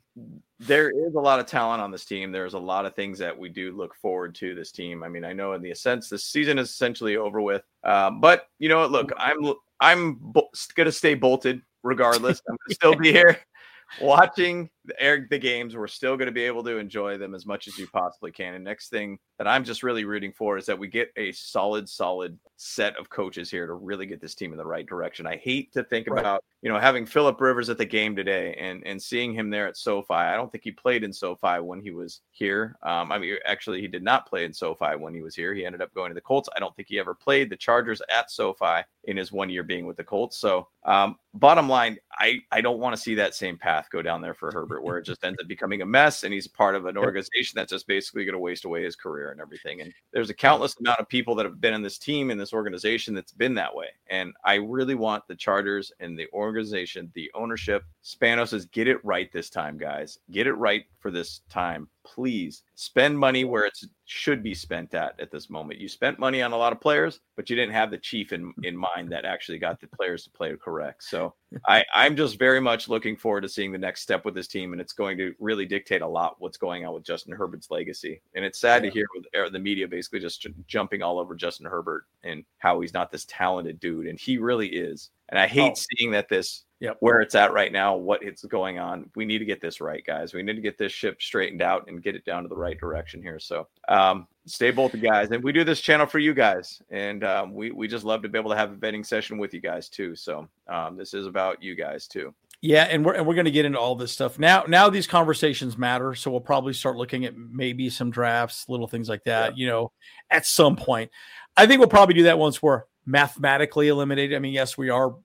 there 0.59 0.89
is 0.89 1.15
a 1.15 1.19
lot 1.19 1.39
of 1.39 1.45
talent 1.45 1.81
on 1.81 1.91
this 1.91 2.05
team. 2.05 2.31
There's 2.31 2.53
a 2.53 2.59
lot 2.59 2.85
of 2.85 2.95
things 2.95 3.17
that 3.19 3.37
we 3.37 3.49
do 3.49 3.75
look 3.75 3.95
forward 3.95 4.35
to 4.35 4.53
this 4.55 4.71
team. 4.71 5.03
I 5.03 5.09
mean, 5.09 5.25
I 5.25 5.33
know 5.33 5.53
in 5.53 5.61
the 5.61 5.73
sense 5.73 6.07
this 6.07 6.25
season 6.25 6.59
is 6.59 6.69
essentially 6.69 7.17
over 7.17 7.41
with, 7.41 7.63
um, 7.83 8.21
but 8.21 8.47
you 8.59 8.69
know 8.69 8.79
what? 8.79 8.91
Look, 8.91 9.11
I'm 9.17 9.53
I'm 9.79 10.17
bo- 10.19 10.49
gonna 10.75 10.91
stay 10.91 11.15
bolted 11.15 11.61
regardless. 11.83 12.41
I'm 12.49 12.57
gonna 12.67 12.75
still 12.75 12.95
be 12.95 13.11
here 13.11 13.39
watching 14.01 14.69
the, 14.85 15.25
the 15.29 15.37
games. 15.39 15.75
We're 15.75 15.87
still 15.87 16.17
gonna 16.17 16.31
be 16.31 16.43
able 16.43 16.63
to 16.63 16.77
enjoy 16.77 17.17
them 17.17 17.35
as 17.35 17.45
much 17.45 17.67
as 17.67 17.77
you 17.77 17.87
possibly 17.87 18.31
can. 18.31 18.53
And 18.55 18.63
next 18.63 18.89
thing 18.89 19.17
that 19.37 19.47
I'm 19.47 19.63
just 19.63 19.83
really 19.83 20.05
rooting 20.05 20.31
for 20.31 20.57
is 20.57 20.65
that 20.65 20.79
we 20.79 20.87
get 20.87 21.11
a 21.17 21.31
solid, 21.33 21.89
solid 21.89 22.37
set 22.57 22.95
of 22.97 23.09
coaches 23.09 23.51
here 23.51 23.67
to 23.67 23.73
really 23.73 24.05
get 24.05 24.21
this 24.21 24.33
team 24.35 24.51
in 24.51 24.57
the 24.57 24.65
right 24.65 24.85
direction. 24.85 25.27
I 25.27 25.35
hate 25.37 25.73
to 25.73 25.83
think 25.83 26.07
Right. 26.09 26.19
about 26.19 26.43
you 26.61 26.69
know 26.71 26.79
having 26.79 27.05
Philip 27.05 27.39
Rivers 27.41 27.69
at 27.69 27.77
the 27.77 27.85
game 27.85 28.15
today 28.15 28.55
and 28.59 28.81
and 28.85 29.01
seeing 29.01 29.33
him 29.33 29.49
there 29.49 29.67
at 29.67 29.77
SoFi. 29.77 30.13
I 30.13 30.35
don't 30.35 30.51
think 30.51 30.63
he 30.63 30.71
played 30.71 31.03
in 31.03 31.11
SoFi 31.13 31.59
when 31.59 31.81
he 31.81 31.91
was 31.91 32.21
here. 32.31 32.77
Um, 32.83 33.11
I 33.11 33.17
mean, 33.17 33.35
actually, 33.45 33.81
he 33.81 33.87
did 33.87 34.03
not 34.03 34.27
play 34.27 34.45
in 34.45 34.53
SoFi 34.53 34.95
when 34.97 35.13
he 35.13 35.21
was 35.21 35.35
here. 35.35 35.53
He 35.53 35.65
ended 35.65 35.81
up 35.81 35.93
going 35.93 36.09
to 36.09 36.15
the 36.15 36.21
Colts. 36.21 36.49
I 36.55 36.59
don't 36.59 36.75
think 36.75 36.87
he 36.87 36.99
ever 36.99 37.13
played 37.13 37.49
the 37.49 37.57
Chargers 37.57 38.01
at 38.09 38.31
SoFi 38.31 38.83
in 39.05 39.17
his 39.17 39.31
one 39.31 39.49
year 39.49 39.63
being 39.63 39.85
with 39.85 39.97
the 39.97 40.03
Colts. 40.03 40.37
So, 40.37 40.67
um, 40.85 41.17
bottom 41.33 41.67
line, 41.69 41.97
I 42.19 42.39
I 42.51 42.61
don't 42.61 42.79
want 42.79 42.95
to 42.95 43.01
see 43.01 43.15
that 43.15 43.35
same 43.35 43.57
path 43.57 43.87
go 43.91 44.01
down 44.01 44.21
there 44.21 44.33
for 44.33 44.51
Herbert, 44.51 44.74
where 44.83 44.97
it 44.97 45.05
just 45.05 45.23
ends 45.23 45.39
up 45.41 45.47
becoming 45.47 45.81
a 45.81 45.85
mess, 45.85 46.23
and 46.23 46.33
he's 46.33 46.47
part 46.47 46.75
of 46.75 46.85
an 46.85 46.97
organization 46.97 47.53
that's 47.55 47.71
just 47.71 47.87
basically 47.87 48.25
going 48.25 48.33
to 48.33 48.39
waste 48.39 48.65
away 48.65 48.83
his 48.83 48.95
career 48.95 49.31
and 49.31 49.41
everything. 49.41 49.81
And 49.81 49.93
there's 50.11 50.29
a 50.29 50.33
countless 50.33 50.75
amount 50.79 50.99
of 50.99 51.07
people 51.07 51.35
that 51.35 51.45
have 51.45 51.61
been 51.61 51.73
in 51.73 51.81
this 51.81 51.97
team 51.97 52.31
in 52.31 52.37
this 52.37 52.53
organization 52.53 53.13
that's 53.13 53.31
been 53.31 53.53
that 53.55 53.73
way. 53.73 53.87
And 54.09 54.33
I 54.43 54.55
really 54.55 54.95
want 54.95 55.27
the 55.27 55.35
charters 55.35 55.91
and 55.99 56.17
the 56.17 56.27
organization, 56.33 57.11
the 57.13 57.31
ownership, 57.33 57.83
Spanos 58.03 58.49
says, 58.49 58.65
get 58.65 58.87
it 58.87 59.03
right 59.03 59.31
this 59.31 59.49
time, 59.49 59.77
guys. 59.77 60.19
Get 60.31 60.47
it 60.47 60.53
right 60.53 60.85
for 60.99 61.11
this 61.11 61.41
time. 61.49 61.87
Please 62.05 62.63
spend 62.75 63.17
money 63.17 63.43
where 63.43 63.65
it 63.65 63.77
should 64.05 64.43
be 64.43 64.53
spent 64.53 64.93
at 64.93 65.19
at 65.19 65.31
this 65.31 65.49
moment. 65.49 65.79
You 65.79 65.89
spent 65.89 66.19
money 66.19 66.41
on 66.41 66.51
a 66.51 66.57
lot 66.57 66.71
of 66.71 66.79
players, 66.79 67.19
but 67.35 67.49
you 67.49 67.55
didn't 67.55 67.73
have 67.73 67.89
the 67.89 67.97
chief 67.97 68.31
in, 68.31 68.53
in 68.63 68.77
mind 68.77 69.11
that 69.11 69.25
actually 69.25 69.57
got 69.57 69.81
the 69.81 69.87
players 69.87 70.23
to 70.23 70.29
play 70.29 70.55
correct. 70.55 71.03
So 71.03 71.33
I, 71.67 71.83
I'm 71.93 72.15
just 72.15 72.37
very 72.37 72.61
much 72.61 72.87
looking 72.87 73.17
forward 73.17 73.41
to 73.41 73.49
seeing 73.49 73.71
the 73.71 73.77
next 73.77 74.01
step 74.01 74.23
with 74.23 74.35
this 74.35 74.47
team, 74.47 74.71
and 74.71 74.81
it's 74.81 74.93
going 74.93 75.17
to 75.17 75.33
really 75.39 75.65
dictate 75.65 76.01
a 76.01 76.07
lot 76.07 76.35
what's 76.39 76.57
going 76.57 76.85
on 76.85 76.93
with 76.93 77.03
Justin 77.03 77.33
Herbert's 77.33 77.71
legacy. 77.71 78.21
And 78.35 78.45
it's 78.45 78.59
sad 78.59 78.83
to 78.83 78.89
hear 78.89 79.07
with 79.15 79.25
uh, 79.35 79.49
the 79.49 79.59
media 79.59 79.87
basically 79.87 80.19
just 80.19 80.45
jumping 80.67 81.01
all 81.01 81.19
over 81.19 81.35
Justin 81.35 81.65
Herbert 81.65 82.05
and 82.23 82.45
how 82.59 82.79
he's 82.81 82.93
not 82.93 83.11
this 83.11 83.25
talented 83.25 83.79
dude, 83.79 84.07
and 84.07 84.19
he 84.19 84.37
really 84.37 84.67
is. 84.67 85.09
And 85.29 85.39
I 85.39 85.47
hate 85.47 85.71
Oh. 85.71 85.81
seeing 85.97 86.11
that 86.11 86.29
this 86.29 86.63
Yep. 86.81 86.97
where 86.99 87.21
it's 87.21 87.35
at 87.35 87.53
right 87.53 87.71
now, 87.71 87.95
what 87.95 88.21
it's 88.21 88.43
going 88.43 88.79
on. 88.79 89.09
We 89.15 89.23
need 89.25 89.39
to 89.39 89.45
get 89.45 89.61
this 89.61 89.79
right, 89.79 90.05
guys. 90.05 90.33
We 90.33 90.43
need 90.43 90.55
to 90.55 90.61
get 90.61 90.77
this 90.77 90.91
ship 90.91 91.21
straightened 91.21 91.61
out 91.61 91.87
and 91.87 92.03
get 92.03 92.15
it 92.15 92.25
down 92.25 92.43
to 92.43 92.49
the 92.49 92.55
right 92.55 92.77
direction 92.77 93.21
here. 93.21 93.39
So 93.39 93.67
um, 93.87 94.27
stay 94.45 94.71
bolted, 94.71 95.01
guys. 95.01 95.31
And 95.31 95.41
we 95.43 95.53
do 95.53 95.63
this 95.63 95.79
channel 95.79 96.05
for 96.05 96.19
you 96.19 96.33
guys. 96.33 96.81
And 96.91 97.23
um, 97.23 97.53
we, 97.53 97.71
we 97.71 97.87
just 97.87 98.03
love 98.03 98.21
to 98.23 98.29
be 98.29 98.37
able 98.37 98.51
to 98.51 98.57
have 98.57 98.73
a 98.73 98.75
vetting 98.75 99.05
session 99.05 99.37
with 99.37 99.53
you 99.53 99.61
guys 99.61 99.87
too. 99.87 100.15
So 100.17 100.47
um, 100.67 100.97
this 100.97 101.13
is 101.13 101.25
about 101.27 101.63
you 101.63 101.75
guys 101.75 102.07
too. 102.07 102.33
Yeah, 102.61 102.83
and 102.83 103.05
we're 103.05 103.13
and 103.13 103.27
we're 103.27 103.35
going 103.35 103.45
to 103.45 103.51
get 103.51 103.65
into 103.65 103.79
all 103.79 103.95
this 103.95 104.11
stuff 104.11 104.39
now. 104.39 104.63
Now 104.67 104.89
these 104.89 105.05
conversations 105.07 105.77
matter, 105.77 106.15
so 106.15 106.31
we'll 106.31 106.39
probably 106.39 106.73
start 106.73 106.95
looking 106.95 107.23
at 107.25 107.35
maybe 107.37 107.89
some 107.89 108.09
drafts, 108.09 108.67
little 108.67 108.87
things 108.87 109.07
like 109.07 109.23
that. 109.25 109.57
You 109.57 109.67
know, 109.67 109.91
at 110.31 110.45
some 110.47 110.75
point, 110.75 111.11
I 111.55 111.67
think 111.67 111.79
we'll 111.79 111.89
probably 111.89 112.15
do 112.15 112.23
that 112.23 112.39
once 112.39 112.63
we're 112.63 112.83
mathematically 113.05 113.87
eliminated. 113.87 114.35
I 114.35 114.39
mean, 114.39 114.53
yes, 114.53 114.77
we 114.77 114.89
are. 114.89 115.15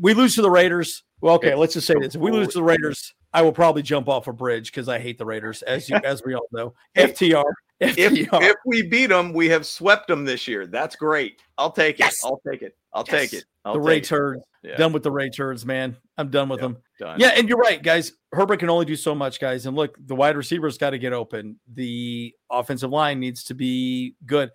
We 0.00 0.14
lose 0.14 0.34
to 0.36 0.42
the 0.42 0.50
Raiders. 0.50 1.02
Well, 1.20 1.34
okay, 1.34 1.54
let's 1.54 1.74
just 1.74 1.86
say 1.86 1.94
this: 2.00 2.14
if 2.14 2.20
we 2.20 2.30
lose 2.30 2.48
to 2.48 2.58
the 2.58 2.62
Raiders, 2.64 3.14
I 3.32 3.42
will 3.42 3.52
probably 3.52 3.82
jump 3.82 4.08
off 4.08 4.26
a 4.28 4.32
bridge 4.32 4.70
because 4.70 4.88
I 4.88 4.98
hate 4.98 5.18
the 5.18 5.26
Raiders, 5.26 5.62
as 5.62 5.88
you 5.88 5.96
as 6.04 6.22
we 6.24 6.34
all 6.34 6.46
know. 6.52 6.74
FTR, 6.96 7.44
If, 7.80 7.96
FTR. 7.96 8.42
if 8.42 8.56
we 8.66 8.82
beat 8.82 9.06
them, 9.06 9.32
we 9.32 9.48
have 9.48 9.64
swept 9.66 10.08
them 10.08 10.24
this 10.24 10.48
year. 10.48 10.66
That's 10.66 10.96
great. 10.96 11.40
I'll 11.58 11.70
take 11.70 11.96
it. 11.96 12.00
Yes. 12.00 12.16
I'll 12.24 12.40
take 12.50 12.62
it. 12.62 12.76
I'll 12.92 13.04
Yes. 13.08 13.30
take 13.30 13.32
it. 13.40 13.44
I'll 13.64 13.74
the 13.74 13.80
Ray 13.80 14.00
turds. 14.00 14.42
Yeah. 14.62 14.76
Done 14.76 14.92
with 14.92 15.02
the 15.04 15.10
Ray 15.12 15.30
turds, 15.30 15.64
man. 15.64 15.96
I'm 16.16 16.30
done 16.30 16.48
with 16.48 16.60
Yep, 16.60 16.68
them. 16.72 16.82
Done. 16.98 17.20
Yeah, 17.20 17.28
and 17.36 17.48
you're 17.48 17.58
right, 17.58 17.80
guys. 17.80 18.12
Herbert 18.32 18.58
can 18.58 18.68
only 18.70 18.86
do 18.86 18.96
so 18.96 19.14
much, 19.14 19.38
guys. 19.38 19.66
And 19.66 19.76
look, 19.76 19.96
the 20.04 20.16
wide 20.16 20.36
receivers 20.36 20.78
got 20.78 20.90
to 20.90 20.98
get 20.98 21.12
open. 21.12 21.60
The 21.74 22.34
offensive 22.50 22.90
line 22.90 23.20
needs 23.20 23.44
to 23.44 23.54
be 23.54 24.14
good. 24.26 24.50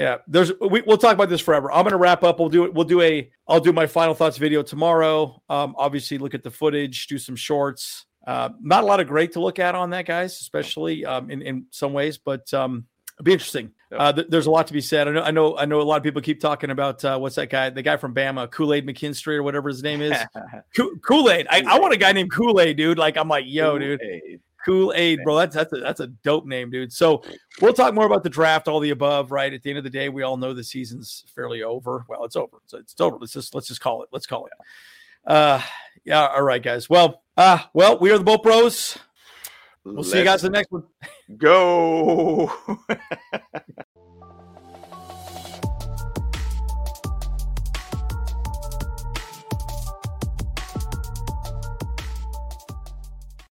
Yeah, 0.00 0.16
there's 0.26 0.50
we, 0.60 0.80
we'll 0.80 0.96
talk 0.96 1.12
about 1.12 1.28
this 1.28 1.42
forever. 1.42 1.70
I'm 1.70 1.82
going 1.82 1.92
to 1.92 1.98
wrap 1.98 2.24
up. 2.24 2.38
We'll 2.38 2.48
do 2.48 2.64
it. 2.64 2.72
We'll 2.72 2.86
do 2.86 3.02
a. 3.02 3.30
I'll 3.46 3.60
do 3.60 3.70
my 3.70 3.86
final 3.86 4.14
thoughts 4.14 4.38
video 4.38 4.62
tomorrow. 4.62 5.42
Um, 5.50 5.74
obviously, 5.76 6.16
look 6.16 6.32
at 6.32 6.42
the 6.42 6.50
footage, 6.50 7.06
do 7.06 7.18
some 7.18 7.36
shorts. 7.36 8.06
Uh, 8.26 8.48
not 8.62 8.82
a 8.82 8.86
lot 8.86 9.00
of 9.00 9.08
great 9.08 9.32
to 9.32 9.40
look 9.40 9.58
at 9.58 9.74
on 9.74 9.90
that, 9.90 10.06
guys, 10.06 10.40
especially 10.40 11.04
um, 11.04 11.30
in 11.30 11.42
in 11.42 11.66
some 11.70 11.92
ways, 11.92 12.16
but 12.16 12.52
um, 12.54 12.86
it'll 13.14 13.24
be 13.24 13.32
interesting. 13.34 13.72
Uh, 13.92 14.10
th- 14.10 14.28
there's 14.30 14.46
a 14.46 14.50
lot 14.50 14.66
to 14.68 14.72
be 14.72 14.80
said. 14.80 15.06
I 15.06 15.10
know. 15.10 15.22
I 15.22 15.30
know. 15.30 15.58
I 15.58 15.64
know. 15.66 15.80
A 15.80 15.82
lot 15.82 15.98
of 15.98 16.02
people 16.02 16.22
keep 16.22 16.40
talking 16.40 16.70
about 16.70 17.04
uh, 17.04 17.18
what's 17.18 17.34
that 17.34 17.50
guy? 17.50 17.68
The 17.68 17.82
guy 17.82 17.98
from 17.98 18.14
Bama, 18.14 18.50
Kool 18.50 18.72
Aid 18.72 18.86
McKinstry 18.86 19.34
or 19.34 19.42
whatever 19.42 19.68
his 19.68 19.82
name 19.82 20.00
is. 20.00 20.16
Kool 21.02 21.30
Aid. 21.30 21.46
I, 21.50 21.62
I 21.66 21.78
want 21.78 21.92
a 21.92 21.98
guy 21.98 22.12
named 22.12 22.32
Kool 22.32 22.58
Aid, 22.58 22.78
dude. 22.78 22.96
Like 22.96 23.18
I'm 23.18 23.28
like, 23.28 23.44
yo, 23.46 23.78
dude, 23.78 24.00
Hey, 24.00 24.38
Kool 24.64 24.92
Aid, 24.94 25.20
bro. 25.24 25.36
That's 25.36 25.54
that's 25.54 25.72
a, 25.72 25.76
that's 25.76 26.00
a 26.00 26.08
dope 26.08 26.46
name, 26.46 26.70
dude. 26.70 26.92
So 26.92 27.22
we'll 27.60 27.72
talk 27.72 27.94
more 27.94 28.06
about 28.06 28.22
the 28.22 28.30
draft, 28.30 28.68
all 28.68 28.80
the 28.80 28.90
above. 28.90 29.30
Right 29.30 29.52
at 29.52 29.62
the 29.62 29.70
end 29.70 29.78
of 29.78 29.84
the 29.84 29.90
day, 29.90 30.08
we 30.08 30.22
all 30.22 30.36
know 30.36 30.52
the 30.52 30.64
season's 30.64 31.24
fairly 31.34 31.62
over. 31.62 32.04
Well, 32.08 32.24
it's 32.24 32.36
over. 32.36 32.58
So 32.66 32.78
it's 32.78 32.98
over. 33.00 33.16
Let's 33.18 33.32
just 33.32 33.54
let's 33.54 33.68
just 33.68 33.80
call 33.80 34.02
it. 34.02 34.08
Let's 34.12 34.26
call 34.26 34.46
it. 34.46 34.52
Uh, 35.26 35.62
yeah. 36.04 36.26
All 36.26 36.42
right, 36.42 36.62
guys. 36.62 36.90
Well, 36.90 37.22
uh, 37.36 37.58
well, 37.72 37.98
we 37.98 38.10
are 38.10 38.18
the 38.18 38.24
Bolt 38.24 38.42
Bros. 38.42 38.98
We'll 39.84 40.04
see 40.04 40.18
you 40.18 40.24
guys 40.24 40.44
in 40.44 40.52
the 40.52 40.58
next 40.58 40.70
one. 40.70 40.84
Go. 41.36 42.52